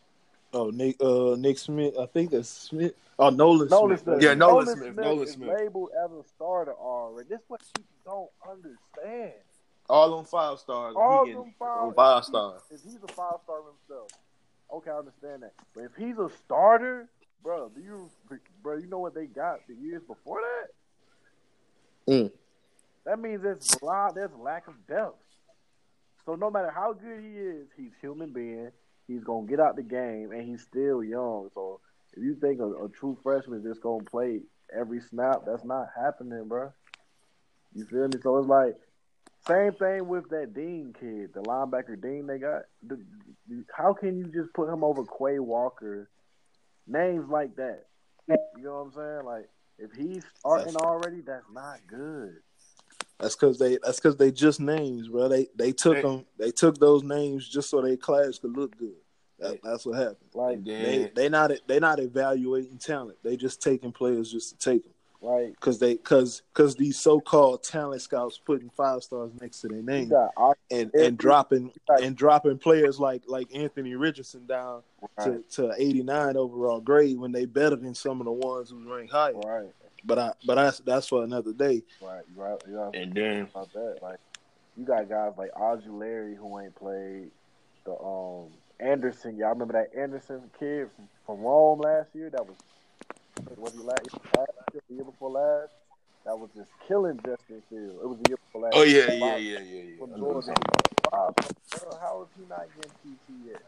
Oh, 0.53 0.71
Nick 0.71 0.97
uh 1.03 1.37
Nick 1.39 1.59
Smith. 1.59 1.95
I 1.99 2.07
think 2.07 2.31
that's 2.31 2.49
Smith. 2.49 2.95
Oh, 3.19 3.31
Nolan, 3.31 3.69
Nolan 3.69 3.99
Smith. 3.99 4.03
Smith. 4.05 4.23
Yeah, 4.23 4.35
Nolan 4.35 4.65
Nolan 4.65 4.67
Smith. 4.67 4.93
Smith 4.95 4.97
Nolan 4.97 5.29
is 5.29 5.35
Smith. 5.35 5.49
labeled 5.61 5.91
as 6.05 6.11
a 6.13 6.23
starter 6.29 6.73
already. 6.73 7.29
This 7.29 7.41
what 7.49 7.61
you 7.77 7.85
don't 8.05 8.31
understand. 8.49 9.35
All 9.89 10.15
on 10.15 10.25
five 10.25 10.59
stars. 10.59 10.95
All 10.97 11.25
He 11.25 11.33
them 11.33 11.55
five, 11.59 11.69
on 11.69 11.95
five 11.95 12.25
stars. 12.25 12.63
If 12.71 12.83
he's 12.83 13.03
a 13.03 13.13
five 13.13 13.37
star 13.45 13.63
himself, 13.63 14.11
okay, 14.75 14.91
I 14.91 14.99
understand 14.99 15.43
that. 15.43 15.55
But 15.75 15.85
if 15.85 15.97
he's 15.97 16.19
a 16.19 16.29
starter, 16.45 17.09
bro, 17.43 17.71
do 17.71 17.81
you, 17.81 18.11
bro, 18.63 18.77
you 18.77 18.87
know 18.87 18.99
what 18.99 19.15
they 19.15 19.27
got 19.27 19.67
the 19.67 19.75
years 19.75 20.03
before 20.03 20.41
that? 22.07 22.13
Mm. 22.13 22.33
That 23.07 23.19
means 23.19 23.43
there's 23.43 23.75
blind, 23.77 24.15
there's 24.17 24.35
lack 24.39 24.69
of 24.69 24.75
depth. 24.87 25.17
So 26.27 26.35
no 26.35 26.51
matter 26.51 26.71
how 26.71 26.93
good 26.93 27.23
he 27.23 27.31
is, 27.31 27.69
he's 27.75 27.93
human 28.03 28.33
being. 28.33 28.71
He's 29.07 29.25
gonna 29.25 29.47
get 29.47 29.61
out 29.61 29.77
the 29.77 29.83
game, 29.83 30.33
and 30.33 30.47
he's 30.47 30.61
still 30.61 31.03
young. 31.03 31.49
So 31.55 31.81
if 32.13 32.23
you 32.23 32.35
think 32.35 32.61
a, 32.61 32.67
a 32.85 32.89
true 32.91 33.17
freshman 33.23 33.61
is 33.61 33.65
just 33.65 33.81
gonna 33.81 34.05
play 34.05 34.41
every 34.79 35.01
snap, 35.01 35.45
that's 35.47 35.65
not 35.65 35.87
happening, 35.97 36.47
bro. 36.47 36.71
You 37.75 37.87
feel 37.87 38.09
me? 38.09 38.19
So 38.23 38.37
it's 38.37 38.49
like 38.49 38.77
same 39.49 39.73
thing 39.73 40.09
with 40.09 40.29
that 40.31 40.55
Dean 40.55 40.95
kid, 40.99 41.31
the 41.35 41.41
linebacker 41.41 42.01
Dean 42.01 42.27
they 42.27 42.39
got. 42.39 42.63
The, 42.87 42.97
the- 43.49 43.65
how 43.75 43.95
can 43.95 44.19
you 44.19 44.25
just 44.27 44.53
put 44.55 44.69
him 44.73 44.85
over 44.85 45.05
Quay 45.05 45.39
Walker? 45.39 46.09
Names 46.87 47.29
like 47.29 47.57
that. 47.57 47.85
You 48.29 48.37
know 48.65 48.75
what 48.75 48.81
I'm 48.81 48.93
saying? 48.93 49.25
Like 49.25 49.49
if 49.79 49.91
he's 49.93 50.23
starting 50.39 50.77
already, 50.77 51.21
that's 51.23 51.45
not 51.53 51.79
good. 51.87 52.37
That's 53.19 53.35
because 53.37 53.59
they. 53.59 53.79
That's 53.83 53.99
because 53.99 54.17
they 54.17 54.31
just 54.31 54.61
names, 54.61 55.09
bro. 55.09 55.29
They 55.29 55.49
they 55.57 55.73
took 55.73 55.97
Hey. 55.97 56.03
them. 56.03 56.27
They 56.39 56.51
took 56.51 56.79
those 56.79 57.03
names 57.03 57.49
just 57.49 57.71
so 57.71 57.83
their 57.83 57.97
class 57.97 58.39
could 58.39 58.57
look 58.57 58.77
good. 58.79 58.95
That, 59.39 59.59
that's 59.63 59.87
what 59.87 59.97
happened. 59.99 60.31
Like 60.35 60.65
They 60.65 60.99
then, 60.99 61.11
they 61.15 61.29
not 61.29 61.53
they 61.67 61.79
not 61.79 62.01
evaluating 62.01 62.79
talent. 62.79 63.19
They 63.23 63.37
just 63.37 63.63
taking 63.63 63.93
players 63.93 64.31
just 64.31 64.51
to 64.61 64.71
take 64.71 64.85
them 64.85 64.93
like 65.21 65.51
because 65.55 65.79
they 65.79 65.95
because 65.95 66.43
because 66.55 66.77
these 66.77 66.99
so 66.99 67.21
called 67.21 67.63
talent 67.65 68.01
scouts 68.03 68.39
putting 68.39 68.71
five 68.71 69.03
stars 69.03 69.33
next 69.41 69.61
to 69.63 69.69
their 69.69 69.83
name 69.83 70.13
and 70.71 70.91
every- 70.95 71.07
and 71.07 71.19
dropping 71.19 71.73
Right. 71.89 72.03
and 72.05 72.17
dropping 72.17 72.59
players 72.59 73.01
like 73.01 73.23
like 73.27 73.49
Anthony 73.55 73.95
Richardson 73.97 74.47
down 74.47 74.83
to, 75.25 75.43
to 75.57 75.73
89 75.77 76.37
overall 76.37 76.81
grade 76.81 77.19
when 77.19 77.33
they 77.33 77.47
better 77.47 77.77
than 77.77 77.95
some 77.95 78.21
of 78.21 78.27
the 78.27 78.33
ones 78.33 78.71
who 78.71 78.95
ranked 78.95 79.13
higher. 79.13 79.35
right, 79.35 79.69
But 80.05 80.19
I 80.19 80.33
but 80.47 80.55
that's 80.55 80.79
that's 80.81 81.09
for 81.09 81.25
another 81.25 81.53
day. 81.53 81.83
right, 82.01 82.23
you 82.35 82.41
right, 82.43 82.63
you 82.69 82.79
right 82.79 82.95
and 82.95 83.13
then 83.13 83.43
about 83.53 83.73
that. 83.73 83.99
Like 84.01 84.19
you 84.77 84.85
got 84.85 85.09
guys 85.09 85.33
like 85.37 85.51
Larry 85.89 86.37
who 86.37 86.61
ain't 86.61 86.75
played 86.77 87.31
the 87.85 87.99
um 88.01 88.51
Anderson. 88.81 89.37
Y'all 89.37 89.49
remember 89.51 89.73
that 89.73 89.99
Anderson 89.99 90.43
kid 90.61 90.89
from, 90.95 91.09
from 91.27 91.41
Rome 91.41 91.81
last 91.81 92.15
year? 92.15 92.31
That 92.31 92.47
was 92.47 92.55
was 93.57 93.73
he 93.73 93.81
last, 93.81 94.09
last 94.37 94.51
year, 94.73 94.83
the 94.89 94.95
year 94.95 95.05
before 95.05 95.31
last? 95.31 95.73
That 96.25 96.39
was 96.39 96.51
just 96.55 96.69
killing 96.87 97.17
Justin 97.25 97.63
Fields. 97.71 97.95
It 98.03 98.09
was 98.09 98.19
the 98.19 98.31
year 98.31 98.37
before 98.37 98.63
last. 98.63 98.75
Oh 98.77 98.83
yeah, 98.83 99.11
year. 99.11 99.13
yeah, 99.13 99.37
yeah, 99.37 99.59
yeah, 99.59 99.83
yeah. 99.83 99.99
From 99.99 100.15
I 100.15 100.17
know 100.17 100.33
Georgia. 100.33 100.35
what 100.35 100.47
you're 100.47 100.55
talking 100.55 100.89
Wow, 101.11 101.35
bro, 101.35 101.99
how 102.01 102.23
is 102.23 102.29
he 102.39 102.49
not 102.49 102.67
getting 102.77 102.91
TT 102.91 103.47
yet? 103.47 103.63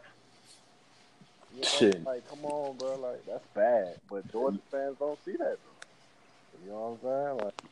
You 1.54 1.60
know, 1.62 1.66
Shit. 1.66 2.04
Like, 2.04 2.28
come 2.28 2.44
on, 2.44 2.76
bro. 2.76 2.96
Like, 2.96 3.24
that's 3.24 3.46
bad. 3.54 3.96
But 4.10 4.30
Georgia 4.30 4.58
mm. 4.58 4.70
fans 4.70 4.96
don't 4.98 5.18
see 5.24 5.32
that. 5.32 5.56
Though. 5.56 6.64
You 6.64 6.70
know 6.70 6.98
what 7.00 7.10
I'm 7.10 7.38
saying? 7.38 7.44
Like, 7.44 7.62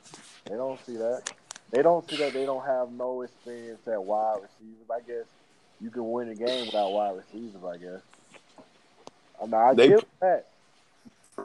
they 0.45 0.55
don't 0.57 0.87
see 0.87 0.97
that. 0.97 1.33
They 1.71 1.83
don't 1.83 2.09
see 2.09 2.17
that 2.17 2.33
they 2.33 2.47
don't 2.47 2.65
have 2.65 2.91
no 2.93 3.23
experience 3.23 3.87
at 3.87 4.03
wide 4.03 4.37
receivers. 4.37 4.91
I 4.91 5.01
guess 5.07 5.27
you 5.83 5.91
can 5.91 6.11
win 6.11 6.31
a 6.31 6.35
game 6.35 6.67
without 6.67 6.93
wide 6.93 7.17
receivers. 7.17 7.63
I 7.63 7.77
guess. 7.77 8.01
I 9.41 9.45
mean, 9.45 9.55
I 9.55 9.75
They- 9.75 9.89
give 9.89 10.05
that. 10.21 10.47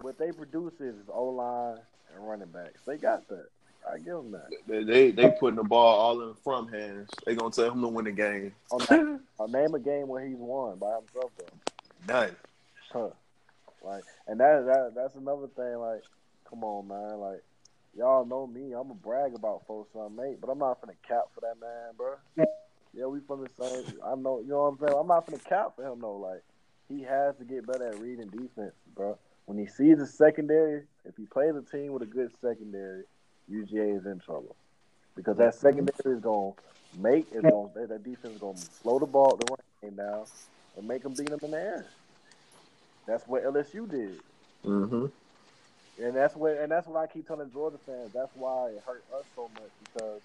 What 0.02 0.18
they 0.18 0.32
produce 0.32 0.80
is 0.80 0.96
O 1.10 1.26
line 1.26 1.78
and 2.16 2.28
running 2.28 2.48
backs. 2.48 2.82
They 2.86 2.98
got 2.98 3.28
that. 3.30 3.48
I 3.92 3.98
give 3.98 4.16
them 4.16 4.32
that. 4.32 4.50
They, 4.68 4.84
they 4.84 5.12
they 5.12 5.32
putting 5.40 5.58
the 5.58 5.64
ball 5.64 6.00
all 6.00 6.22
in 6.22 6.34
front 6.36 6.74
hands. 6.74 7.10
They 7.26 7.36
gonna 7.36 7.52
tell 7.52 7.72
him 7.72 7.82
to 7.82 7.88
win 7.88 8.06
the 8.06 8.12
game. 8.12 8.54
Oh, 8.72 8.78
on 8.90 9.20
I'll 9.40 9.48
name 9.48 9.74
a 9.74 9.80
game 9.80 10.08
where 10.08 10.26
he's 10.26 10.38
won 10.38 10.78
by 10.78 10.96
himself 10.96 11.32
though. 11.38 12.14
None. 12.14 12.36
Huh. 12.92 13.10
Like, 13.84 14.04
and 14.28 14.40
that, 14.40 14.66
that 14.66 14.94
that's 14.96 15.16
another 15.16 15.48
thing. 15.48 15.78
Like, 15.78 16.04
come 16.50 16.64
on, 16.64 16.88
man. 16.88 17.20
Like, 17.20 17.44
y'all 17.98 18.26
know 18.26 18.48
me. 18.48 18.74
I'm 18.74 18.92
a 18.92 18.96
brag 18.96 19.36
about 19.36 19.64
four 19.68 19.86
son 19.94 20.16
mate, 20.16 20.40
but 20.40 20.50
I'm 20.50 20.60
not 20.60 20.82
finna 20.82 20.96
cap 21.08 21.26
for 21.34 21.42
that 21.42 21.60
man, 21.60 21.94
bro. 21.98 22.16
Yeah, 22.94 23.08
we 23.08 23.20
from 23.22 23.44
the 23.44 23.50
same. 23.60 23.98
I 24.06 24.16
know. 24.16 24.40
You 24.40 24.50
know 24.50 24.64
what 24.64 24.68
I'm 24.68 24.78
saying. 24.80 25.00
I'm 25.00 25.08
not 25.08 25.28
finna 25.28 25.44
cap 25.44 25.76
for 25.76 25.86
him 25.86 26.00
though. 26.00 26.18
Like, 26.18 26.44
he 26.88 27.02
has 27.04 27.36
to 27.38 27.44
get 27.44 27.68
better 27.68 27.90
at 27.90 28.00
reading 28.00 28.28
defense, 28.28 28.76
bro. 28.96 29.18
When 29.46 29.58
he 29.58 29.66
sees 29.68 30.00
a 30.00 30.08
secondary, 30.08 30.84
if 31.06 31.16
he 31.18 31.26
plays 31.26 31.54
a 31.56 31.62
team 31.62 31.92
with 31.92 32.02
a 32.04 32.06
good 32.08 32.32
secondary, 32.42 33.04
UGA 33.52 33.98
is 34.00 34.06
in 34.06 34.20
trouble 34.20 34.56
because 35.16 35.38
that 35.38 35.56
secondary 35.56 36.16
is 36.16 36.22
gonna 36.22 36.54
make 36.98 37.28
is 37.34 37.42
gonna 37.42 37.70
that, 37.76 37.90
that 37.90 38.04
defense 38.04 38.36
is 38.36 38.40
gonna 38.42 38.58
slow 38.58 39.00
the 39.00 39.06
ball, 39.06 39.36
the 39.36 39.46
run 39.50 39.58
game 39.82 39.96
down, 39.98 40.26
and 40.78 40.88
make 40.88 41.04
them 41.04 41.14
beat 41.14 41.30
them 41.30 41.40
in 41.44 41.52
the 41.52 41.58
air. 41.58 41.86
That's 43.06 43.28
what 43.28 43.44
LSU 43.44 43.90
did, 43.90 44.20
Mm-hmm. 44.66 45.08
and 46.02 46.16
that's 46.16 46.36
what 46.38 46.58
and 46.58 46.72
that's 46.72 46.88
what 46.88 46.98
I 46.98 47.08
keep 47.08 47.28
telling 47.28 47.52
Georgia 47.52 47.78
fans. 47.86 48.12
That's 48.14 48.32
why 48.36 48.70
it 48.70 48.84
hurt 48.86 49.04
us 49.14 49.26
so 49.36 49.50
much 49.56 49.70
because 49.94 50.22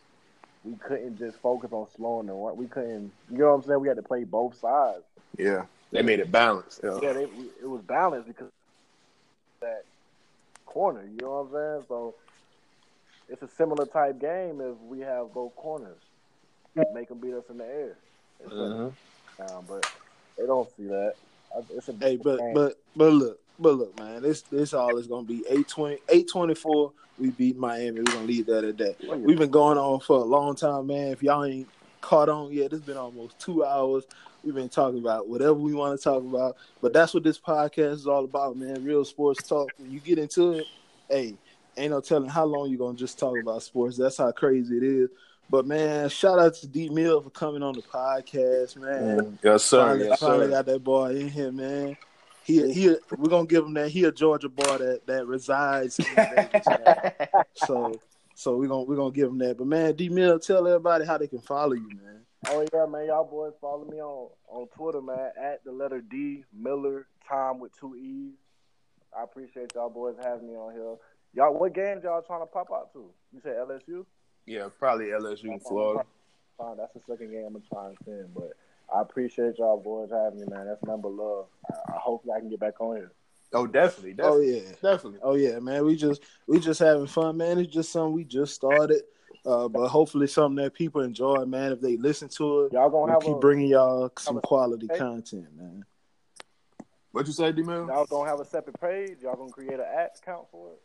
we 0.64 0.74
couldn't 0.74 1.18
just 1.18 1.38
focus 1.38 1.72
on 1.72 1.88
slowing 1.96 2.26
the 2.26 2.34
run. 2.34 2.56
We 2.56 2.66
couldn't, 2.66 3.10
you 3.30 3.38
know 3.38 3.48
what 3.48 3.54
I'm 3.54 3.62
saying? 3.64 3.80
We 3.80 3.88
had 3.88 3.96
to 3.96 4.02
play 4.02 4.24
both 4.24 4.58
sides. 4.58 5.02
Yeah. 5.36 5.64
They 5.90 6.02
made 6.02 6.20
it 6.20 6.30
balanced. 6.30 6.80
Yeah. 6.84 6.98
Yeah, 7.02 7.12
they, 7.14 7.22
it 7.24 7.68
was 7.68 7.80
balanced 7.82 8.28
because 8.28 8.50
that 9.60 9.82
corner. 10.66 11.04
You 11.06 11.18
know 11.22 11.44
what 11.44 11.58
I'm 11.58 11.80
saying? 11.80 11.86
So 11.88 12.14
it's 13.28 13.42
a 13.42 13.48
similar 13.48 13.86
type 13.86 14.20
game 14.20 14.60
if 14.60 14.76
we 14.80 15.00
have 15.00 15.32
both 15.34 15.54
corners, 15.56 16.00
make 16.94 17.08
them 17.08 17.18
beat 17.18 17.34
us 17.34 17.44
in 17.50 17.58
the 17.58 17.64
air. 17.64 17.98
It's 18.40 18.54
Mhm. 18.54 18.96
down, 19.38 19.66
but 19.68 19.84
they 20.36 20.46
don't 20.46 20.68
see 20.76 20.84
that. 20.84 21.14
It's 21.70 21.88
a 21.88 21.92
Hey, 21.94 22.16
but 22.16 22.38
game. 22.38 22.54
but 22.54 22.76
but 22.94 23.12
look, 23.12 23.40
but 23.58 23.74
look, 23.74 23.96
man, 23.98 24.22
this 24.22 24.42
this 24.42 24.74
all 24.74 24.96
is 24.98 25.06
gonna 25.08 25.26
be 25.26 25.44
820, 25.48 25.98
824. 26.08 26.92
We 27.18 27.30
beat 27.30 27.56
Miami. 27.56 28.00
We're 28.00 28.04
gonna 28.04 28.26
leave 28.26 28.46
that 28.46 28.64
at 28.64 28.78
that. 28.78 28.96
We've 29.24 29.38
been 29.38 29.50
going 29.50 29.78
on 29.78 30.00
for 30.00 30.18
a 30.18 30.24
long 30.24 30.54
time, 30.54 30.86
man. 30.86 31.08
If 31.08 31.22
y'all 31.22 31.44
ain't 31.44 31.68
caught 32.00 32.28
on 32.28 32.52
yet, 32.52 32.72
it's 32.72 32.84
been 32.84 32.96
almost 32.96 33.38
two 33.38 33.64
hours. 33.64 34.04
We've 34.44 34.54
been 34.54 34.68
talking 34.68 35.00
about 35.00 35.28
whatever 35.28 35.54
we 35.54 35.74
want 35.74 35.98
to 35.98 36.02
talk 36.02 36.22
about, 36.22 36.56
but 36.80 36.92
that's 36.92 37.12
what 37.12 37.24
this 37.24 37.38
podcast 37.40 37.92
is 37.92 38.06
all 38.06 38.24
about, 38.24 38.56
man. 38.56 38.84
Real 38.84 39.04
sports 39.04 39.46
talk. 39.46 39.70
When 39.78 39.90
you 39.90 40.00
get 40.00 40.18
into 40.18 40.52
it, 40.52 40.66
hey, 41.10 41.34
ain't 41.76 41.90
no 41.90 42.00
telling 42.00 42.28
how 42.28 42.44
long 42.44 42.68
you're 42.70 42.78
gonna 42.78 42.96
just 42.96 43.18
talk 43.18 43.36
about 43.38 43.62
sports. 43.62 43.96
That's 43.96 44.16
how 44.18 44.30
crazy 44.32 44.76
it 44.76 44.82
is. 44.84 45.08
But 45.50 45.66
man, 45.66 46.08
shout 46.08 46.38
out 46.38 46.54
to 46.56 46.66
D 46.68 46.88
Mill 46.88 47.20
for 47.22 47.30
coming 47.30 47.62
on 47.62 47.74
the 47.74 47.82
podcast, 47.82 48.76
man. 48.76 49.38
Yes, 49.42 49.64
sir. 49.64 49.86
Finally, 49.86 50.08
Yes, 50.08 50.20
finally 50.20 50.46
sir. 50.46 50.50
got 50.50 50.66
that 50.66 50.84
boy 50.84 51.16
in 51.16 51.28
here, 51.28 51.50
man. 51.52 51.96
He 52.44 52.72
he 52.72 52.88
we're 53.16 53.28
gonna 53.28 53.46
give 53.46 53.64
him 53.64 53.74
that. 53.74 53.88
He 53.90 54.04
a 54.04 54.12
Georgia 54.12 54.48
boy 54.48 54.78
that 54.78 55.00
that 55.06 55.26
resides 55.26 55.98
in 55.98 56.04
Vegas, 56.14 56.66
man. 56.66 57.12
So 57.54 58.00
so 58.38 58.56
we're 58.56 58.68
gonna 58.68 58.84
we're 58.84 58.94
gonna 58.94 59.10
give 59.10 59.30
him 59.30 59.38
that. 59.38 59.58
But 59.58 59.66
man, 59.66 59.96
D 59.96 60.08
Mill, 60.08 60.38
tell 60.38 60.64
everybody 60.68 61.04
how 61.04 61.18
they 61.18 61.26
can 61.26 61.40
follow 61.40 61.72
you, 61.72 61.88
man. 61.88 62.20
Oh 62.46 62.64
yeah, 62.72 62.86
man, 62.86 63.06
y'all 63.06 63.24
boys 63.24 63.52
follow 63.60 63.84
me 63.84 64.00
on 64.00 64.30
on 64.46 64.68
Twitter, 64.68 65.02
man, 65.02 65.32
at 65.36 65.64
the 65.64 65.72
letter 65.72 66.00
D 66.00 66.44
Miller 66.56 67.08
Tom 67.28 67.58
with 67.58 67.76
two 67.76 67.96
E's. 67.96 68.34
I 69.18 69.24
appreciate 69.24 69.72
y'all 69.74 69.90
boys 69.90 70.14
having 70.22 70.46
me 70.46 70.54
on 70.54 70.72
here. 70.72 70.94
Y'all, 71.34 71.52
what 71.52 71.74
games 71.74 72.04
y'all 72.04 72.22
trying 72.22 72.42
to 72.42 72.46
pop 72.46 72.68
out 72.72 72.92
to? 72.92 73.10
You 73.32 73.40
said 73.42 73.56
LSU. 73.56 74.06
Yeah, 74.46 74.68
probably 74.78 75.06
LSU 75.06 75.46
in 75.46 75.58
Florida. 75.58 76.04
Fine, 76.56 76.76
that's 76.76 76.94
the 76.94 77.00
second 77.10 77.32
game 77.32 77.56
I'm 77.56 77.62
trying 77.72 77.96
to 77.96 78.04
send, 78.04 78.34
but 78.34 78.52
I 78.94 79.00
appreciate 79.00 79.58
y'all 79.58 79.80
boys 79.80 80.10
having 80.12 80.38
me, 80.38 80.46
man. 80.48 80.66
That's 80.66 80.82
number 80.84 81.08
love. 81.08 81.46
I, 81.68 81.94
I 81.94 81.98
hope 81.98 82.24
I 82.32 82.38
can 82.38 82.50
get 82.50 82.60
back 82.60 82.80
on 82.80 82.98
here. 82.98 83.10
Oh, 83.52 83.66
definitely. 83.66 84.14
Oh 84.20 84.40
yeah. 84.40 84.72
Definitely. 84.82 85.20
Oh 85.22 85.34
yeah, 85.34 85.58
man. 85.58 85.84
We 85.84 85.96
just 85.96 86.22
we 86.46 86.58
just 86.60 86.80
having 86.80 87.06
fun, 87.06 87.36
man. 87.38 87.58
It's 87.58 87.72
just 87.72 87.90
something 87.90 88.12
we 88.12 88.24
just 88.24 88.54
started. 88.54 89.02
Uh, 89.46 89.68
but 89.68 89.88
hopefully 89.88 90.26
something 90.26 90.62
that 90.62 90.74
people 90.74 91.00
enjoy, 91.00 91.44
man. 91.46 91.72
If 91.72 91.80
they 91.80 91.96
listen 91.96 92.28
to 92.30 92.64
it, 92.64 92.72
Y'all 92.72 92.90
gonna 92.90 93.06
we 93.06 93.10
have 93.12 93.22
keep 93.22 93.36
a 93.36 93.40
bringing 93.40 93.68
y'all 93.68 94.10
some 94.18 94.40
quality 94.40 94.88
Hey. 94.90 94.98
content, 94.98 95.46
man. 95.56 95.84
What 97.12 97.26
you 97.26 97.32
say, 97.32 97.50
D-Mill? 97.52 97.86
y'all 97.86 98.04
gonna 98.04 98.28
have 98.28 98.40
a 98.40 98.44
separate 98.44 98.78
page. 98.80 99.18
Y'all 99.22 99.36
gonna 99.36 99.50
create 99.50 99.72
an 99.74 99.80
ad 99.80 100.10
account 100.20 100.46
for 100.50 100.72
it. 100.72 100.80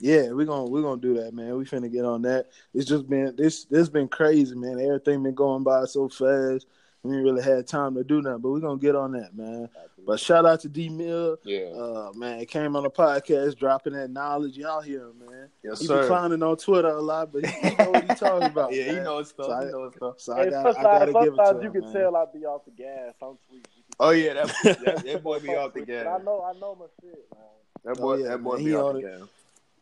Yeah, 0.00 0.30
we're 0.32 0.46
gonna 0.46 0.64
we're 0.64 0.82
gonna 0.82 1.00
do 1.00 1.14
that, 1.14 1.34
man. 1.34 1.56
We 1.56 1.64
finna 1.64 1.92
get 1.92 2.04
on 2.04 2.22
that. 2.22 2.46
It's 2.72 2.86
just 2.86 3.08
been 3.08 3.34
this 3.36 3.64
this 3.66 3.88
been 3.88 4.08
crazy, 4.08 4.54
man. 4.54 4.80
Everything 4.80 5.22
been 5.22 5.34
going 5.34 5.62
by 5.62 5.84
so 5.84 6.08
fast. 6.08 6.66
We 7.04 7.14
ain't 7.16 7.22
really 7.24 7.42
had 7.42 7.66
time 7.66 7.94
to 7.96 8.02
do 8.02 8.22
nothing, 8.22 8.40
but 8.40 8.48
we're 8.48 8.60
gonna 8.60 8.78
get 8.80 8.96
on 8.96 9.12
that, 9.12 9.36
man. 9.36 9.68
But 10.06 10.18
shout 10.20 10.46
out 10.46 10.60
to 10.60 10.68
D 10.70 10.88
Mill. 10.88 11.36
Yeah. 11.44 11.66
Uh 11.66 12.12
man, 12.14 12.38
he 12.40 12.46
came 12.46 12.74
on 12.76 12.82
the 12.82 12.90
podcast 12.90 13.56
dropping 13.58 13.92
that 13.92 14.10
knowledge. 14.10 14.56
Y'all 14.56 14.80
hear 14.80 15.02
him, 15.08 15.18
man. 15.18 15.48
yes, 15.62 15.80
He 15.80 15.86
sir. 15.86 16.00
be 16.00 16.06
clowning 16.06 16.42
on 16.42 16.56
Twitter 16.56 16.88
a 16.88 17.00
lot, 17.00 17.30
but 17.30 17.44
he, 17.44 17.68
he 17.68 17.76
know 17.76 17.90
what 17.90 18.04
he 18.04 18.14
talking 18.14 18.48
about. 18.48 18.72
yeah, 18.72 18.84
he 18.84 18.94
knows 19.00 19.28
stuff. 19.28 19.46
So 19.46 19.52
I- 19.52 19.64
he 19.66 19.70
knows 19.70 19.94
stuff. 19.96 20.14
So 20.20 20.32
I 20.32 20.44
Hey, 20.44 20.50
got 20.50 20.66
I 20.66 20.72
sometimes, 20.72 20.98
gotta 20.98 21.12
give 21.12 21.34
it 21.34 21.36
sometimes 21.36 21.56
to 21.58 21.62
you 21.62 21.66
him, 21.68 21.72
can 21.72 21.80
man. 21.82 21.92
tell 21.92 22.16
I 22.16 22.24
be 22.32 22.46
off 22.46 22.64
the 22.64 22.70
gas. 22.70 23.14
Some 23.20 23.28
tweets. 23.34 23.52
you 23.76 23.82
Oh 24.00 24.10
yeah, 24.10 24.32
that 24.34 24.46
that, 24.84 25.04
that 25.04 25.22
boy 25.22 25.38
be 25.40 25.48
off 25.54 25.74
the 25.74 25.84
gas. 25.84 26.06
I 26.06 26.22
know, 26.24 26.42
I 26.42 26.58
know 26.58 26.74
my 26.74 26.86
shit, 27.02 27.26
man. 27.34 27.42
That 27.84 27.98
Oh, 27.98 28.02
boy, 28.02 28.14
yeah, 28.16 28.28
that 28.28 28.42
boy 28.42 28.56
man, 28.56 28.64
be 28.64 28.74
off 28.74 28.94
the 28.94 29.00
gas. 29.02 29.20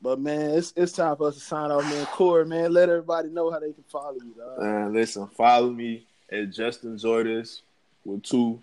But 0.02 0.18
man, 0.18 0.50
it's 0.50 0.72
it's 0.76 0.90
time 0.92 1.16
for 1.16 1.28
us 1.28 1.34
to 1.34 1.40
sign 1.40 1.70
off, 1.70 1.84
man. 1.84 2.04
Corey, 2.06 2.44
man, 2.44 2.72
let 2.72 2.88
everybody 2.88 3.28
know 3.28 3.50
how 3.52 3.60
they 3.60 3.72
can 3.72 3.84
follow 3.84 4.14
you, 4.14 4.34
dog. 4.36 4.60
Man, 4.60 4.92
listen, 4.92 5.28
follow 5.28 5.70
me 5.70 6.04
at 6.32 6.50
Justin 6.50 6.96
Joytis 6.96 7.60
with 8.04 8.22
two 8.22 8.60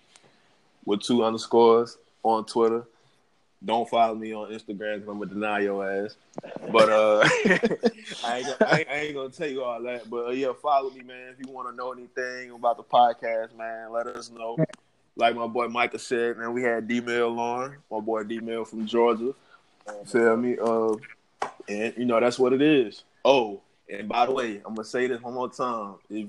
with 0.86 1.02
two 1.02 1.24
underscores 1.24 1.98
on 2.24 2.46
Twitter. 2.46 2.84
Don't 3.64 3.90
follow 3.90 4.16
me 4.16 4.34
on 4.34 4.52
Instagram 4.52 4.96
because 4.96 5.10
I'm 5.10 5.20
gonna 5.20 5.26
deny 5.28 5.60
your 5.60 5.90
ass. 5.90 6.16
But 6.72 6.90
uh, 6.90 7.20
I, 8.26 8.38
ain't 8.38 8.60
gonna, 8.60 8.72
I, 8.72 8.86
ain't, 8.90 9.16
gonna 9.16 9.30
tell 9.30 9.50
you 9.50 9.64
all 9.64 9.82
that. 9.84 10.10
But 10.10 10.28
uh, 10.28 10.32
yeah, 10.32 10.54
follow 10.62 10.90
me, 10.92 11.02
man. 11.02 11.36
If 11.38 11.46
you 11.46 11.52
want 11.52 11.70
to 11.70 11.76
know 11.76 11.92
anything 11.92 12.52
about 12.52 12.78
the 12.78 12.84
podcast, 12.84 13.56
man, 13.58 13.92
let 13.92 14.08
us 14.08 14.32
know. 14.32 14.58
Like 15.18 15.36
my 15.36 15.48
boy 15.48 15.68
Micah 15.68 16.00
said, 16.00 16.38
man, 16.38 16.54
we 16.54 16.64
had 16.64 16.88
D 16.88 17.02
Mill 17.02 17.38
on. 17.38 17.76
My 17.92 18.00
boy 18.00 18.24
D 18.24 18.40
Mill 18.40 18.64
from 18.64 18.88
Georgia. 18.88 19.34
Feel 20.06 20.38
me? 20.38 20.58
Uh, 20.58 20.96
and 21.68 21.94
you 21.98 22.06
know 22.06 22.20
that's 22.20 22.40
what 22.40 22.54
it 22.54 22.62
is. 22.62 23.04
Oh, 23.26 23.60
and 23.90 24.08
by 24.08 24.26
the 24.26 24.32
way, 24.32 24.62
I'm 24.66 24.76
gonna 24.76 24.86
say 24.86 25.08
this 25.08 25.22
one 25.22 25.34
more 25.34 25.50
time 25.50 25.96
if, 26.10 26.28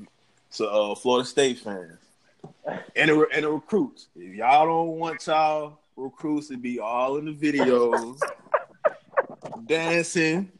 to 0.52 0.68
uh, 0.68 0.94
Florida 0.94 1.26
State 1.28 1.58
fans 1.58 1.98
and 2.96 3.10
the, 3.10 3.26
and 3.32 3.44
the 3.44 3.50
recruits. 3.50 4.08
If 4.16 4.34
y'all 4.34 4.66
don't 4.66 4.98
want 4.98 5.26
y'all 5.26 5.78
recruits 5.96 6.48
to 6.48 6.56
be 6.56 6.78
all 6.80 7.16
in 7.18 7.26
the 7.26 7.32
videos, 7.32 8.18
dancing, 9.66 10.50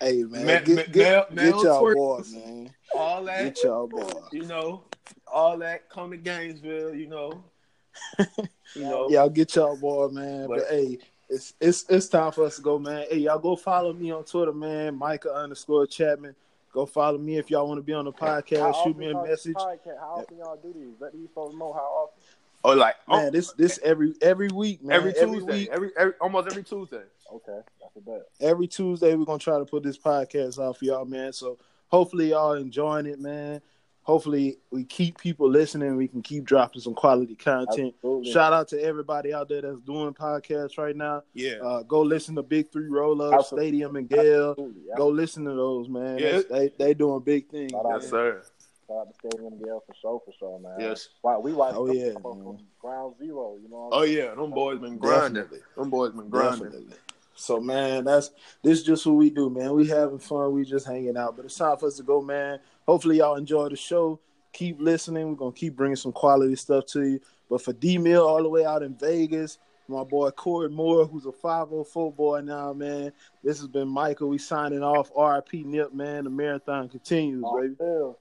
Hey 0.00 0.24
man, 0.24 0.44
Ma- 0.46 0.58
get, 0.60 0.68
ma- 0.68 0.82
get, 0.92 1.34
male- 1.34 1.52
get 1.52 1.62
y'all 1.64 1.82
twerks. 1.82 1.94
boy, 1.94 2.22
man. 2.38 2.70
all 2.94 3.24
that, 3.24 3.44
Get 3.54 3.64
y'all 3.64 3.86
boy. 3.86 4.10
you 4.30 4.42
know, 4.44 4.82
all 5.26 5.56
that, 5.58 5.88
come 5.88 6.10
to 6.10 6.16
Gainesville, 6.18 6.94
you 6.94 7.06
know, 7.06 7.42
you 8.18 8.82
know. 8.82 9.08
Y'all 9.08 9.30
get 9.30 9.54
y'all 9.56 9.76
boy, 9.76 10.08
man. 10.08 10.48
But, 10.48 10.58
But- 10.58 10.68
hey, 10.68 10.98
it's 11.30 11.54
it's 11.60 11.84
it's 11.88 12.08
time 12.08 12.30
for 12.30 12.44
us 12.44 12.56
to 12.56 12.62
go, 12.62 12.78
man. 12.78 13.06
Hey, 13.10 13.18
y'all 13.18 13.38
go 13.38 13.56
follow 13.56 13.92
me 13.94 14.10
on 14.12 14.24
Twitter, 14.24 14.52
man. 14.52 14.96
Micah 14.96 15.32
underscore 15.32 15.86
Chapman. 15.86 16.36
Go 16.76 16.84
follow 16.84 17.16
me 17.16 17.38
if 17.38 17.50
y'all 17.50 17.66
want 17.66 17.78
to 17.78 17.82
be 17.82 17.94
on 17.94 18.04
the 18.04 18.12
How 18.20 18.38
podcast. 18.38 18.84
Shoot 18.84 18.98
me 18.98 19.10
a 19.10 19.22
message. 19.22 19.54
podcast? 19.54 19.98
How 19.98 20.16
often 20.18 20.36
y'all 20.36 20.58
do 20.62 20.74
these? 20.74 20.92
Let 21.00 21.14
these 21.14 21.30
folks 21.34 21.54
know 21.54 21.72
how 21.72 21.80
often. 21.80 22.22
Oh, 22.62 22.74
like 22.74 22.96
oh, 23.08 23.16
Man, 23.16 23.32
this 23.32 23.50
this 23.52 23.80
every 23.82 24.12
every 24.20 24.48
week, 24.48 24.84
man. 24.84 24.94
every 24.94 25.14
Tuesday, 25.14 25.60
week, 25.60 25.70
every, 25.72 25.90
every 25.96 26.12
almost 26.20 26.48
every 26.48 26.64
Tuesday. 26.64 27.00
Okay, 27.32 27.60
that's 27.80 27.96
a 27.96 28.00
bet. 28.00 28.26
every 28.42 28.66
Tuesday 28.66 29.14
we're 29.14 29.24
gonna 29.24 29.38
try 29.38 29.58
to 29.58 29.64
put 29.64 29.84
this 29.84 29.96
podcast 29.96 30.62
out 30.62 30.76
for 30.76 30.84
y'all, 30.84 31.06
man. 31.06 31.32
So 31.32 31.56
hopefully 31.88 32.28
y'all 32.28 32.52
enjoying 32.52 33.06
it, 33.06 33.20
man. 33.20 33.62
Hopefully 34.06 34.56
we 34.70 34.84
keep 34.84 35.18
people 35.18 35.50
listening. 35.50 35.96
We 35.96 36.06
can 36.06 36.22
keep 36.22 36.44
dropping 36.44 36.80
some 36.80 36.94
quality 36.94 37.34
content. 37.34 37.92
Absolutely. 37.96 38.32
Shout 38.32 38.52
out 38.52 38.68
to 38.68 38.80
everybody 38.80 39.34
out 39.34 39.48
there 39.48 39.60
that's 39.62 39.80
doing 39.80 40.14
podcasts 40.14 40.78
right 40.78 40.94
now. 40.96 41.24
Yeah. 41.34 41.56
Uh, 41.62 41.82
go 41.82 42.02
listen 42.02 42.36
to 42.36 42.42
Big 42.42 42.70
Three 42.72 42.88
Roll 42.88 43.20
Up, 43.20 43.34
Absolutely. 43.34 43.68
Stadium 43.68 43.96
and 43.96 44.08
Gale. 44.08 44.50
Absolutely, 44.52 44.82
yeah. 44.88 44.94
Go 44.96 45.08
listen 45.08 45.44
to 45.44 45.54
those, 45.54 45.88
man. 45.88 46.18
Yeah. 46.18 46.30
That's- 46.40 46.44
They 46.48 46.72
they 46.78 46.94
doing 46.94 47.20
big 47.22 47.50
things. 47.50 47.72
Shout 47.72 47.84
out 47.84 48.00
yes, 48.00 48.10
sir. 48.10 48.42
Shout 48.88 48.96
out 48.98 49.08
to 49.12 49.28
Stadium 49.28 49.58
Gale 49.58 49.82
for 49.84 49.94
sure, 50.00 50.22
for 50.24 50.32
sure, 50.38 50.60
man. 50.60 50.76
Yes. 50.78 51.08
Wow, 51.24 51.40
we 51.40 51.52
watched 51.52 51.76
Oh, 51.76 51.88
them 51.88 51.96
yeah, 51.96 52.12
from, 52.12 52.22
from 52.44 52.58
ground 52.80 53.16
zero. 53.18 53.56
You 53.60 53.68
know. 53.68 53.88
Oh 53.90 54.04
yeah, 54.04 54.32
them 54.36 54.50
boys 54.50 54.78
been 54.78 54.96
grinding. 54.98 55.42
Definitely. 55.42 55.58
Them 55.76 55.90
boys 55.90 56.12
been 56.12 56.28
grinding. 56.28 56.62
Definitely. 56.70 56.94
So 57.36 57.60
man, 57.60 58.04
that's 58.04 58.30
this 58.62 58.78
is 58.80 58.84
just 58.84 59.06
what 59.06 59.16
we 59.16 59.30
do, 59.30 59.50
man. 59.50 59.74
We 59.74 59.86
having 59.86 60.18
fun, 60.18 60.52
we 60.52 60.64
just 60.64 60.86
hanging 60.86 61.16
out. 61.16 61.36
But 61.36 61.44
it's 61.44 61.56
time 61.56 61.76
for 61.76 61.86
us 61.86 61.96
to 61.98 62.02
go, 62.02 62.20
man. 62.20 62.58
Hopefully 62.86 63.18
y'all 63.18 63.36
enjoy 63.36 63.68
the 63.68 63.76
show. 63.76 64.18
Keep 64.52 64.80
listening. 64.80 65.28
We're 65.28 65.36
gonna 65.36 65.52
keep 65.52 65.76
bringing 65.76 65.96
some 65.96 66.12
quality 66.12 66.56
stuff 66.56 66.86
to 66.86 67.02
you. 67.02 67.20
But 67.48 67.62
for 67.62 67.72
D 67.72 67.98
Mill 67.98 68.26
all 68.26 68.42
the 68.42 68.48
way 68.48 68.64
out 68.64 68.82
in 68.82 68.96
Vegas, 68.96 69.58
my 69.88 70.02
boy 70.02 70.30
Corey 70.30 70.70
Moore, 70.70 71.06
who's 71.06 71.26
a 71.26 71.32
504 71.32 72.12
boy 72.12 72.40
now, 72.40 72.72
man. 72.72 73.12
This 73.44 73.58
has 73.58 73.68
been 73.68 73.88
Michael. 73.88 74.28
We 74.28 74.38
signing 74.38 74.82
off. 74.82 75.10
RIP 75.16 75.64
Nip, 75.66 75.92
man. 75.94 76.24
The 76.24 76.30
marathon 76.30 76.88
continues, 76.88 77.44
Oh, 77.46 77.60
baby. 77.60 78.16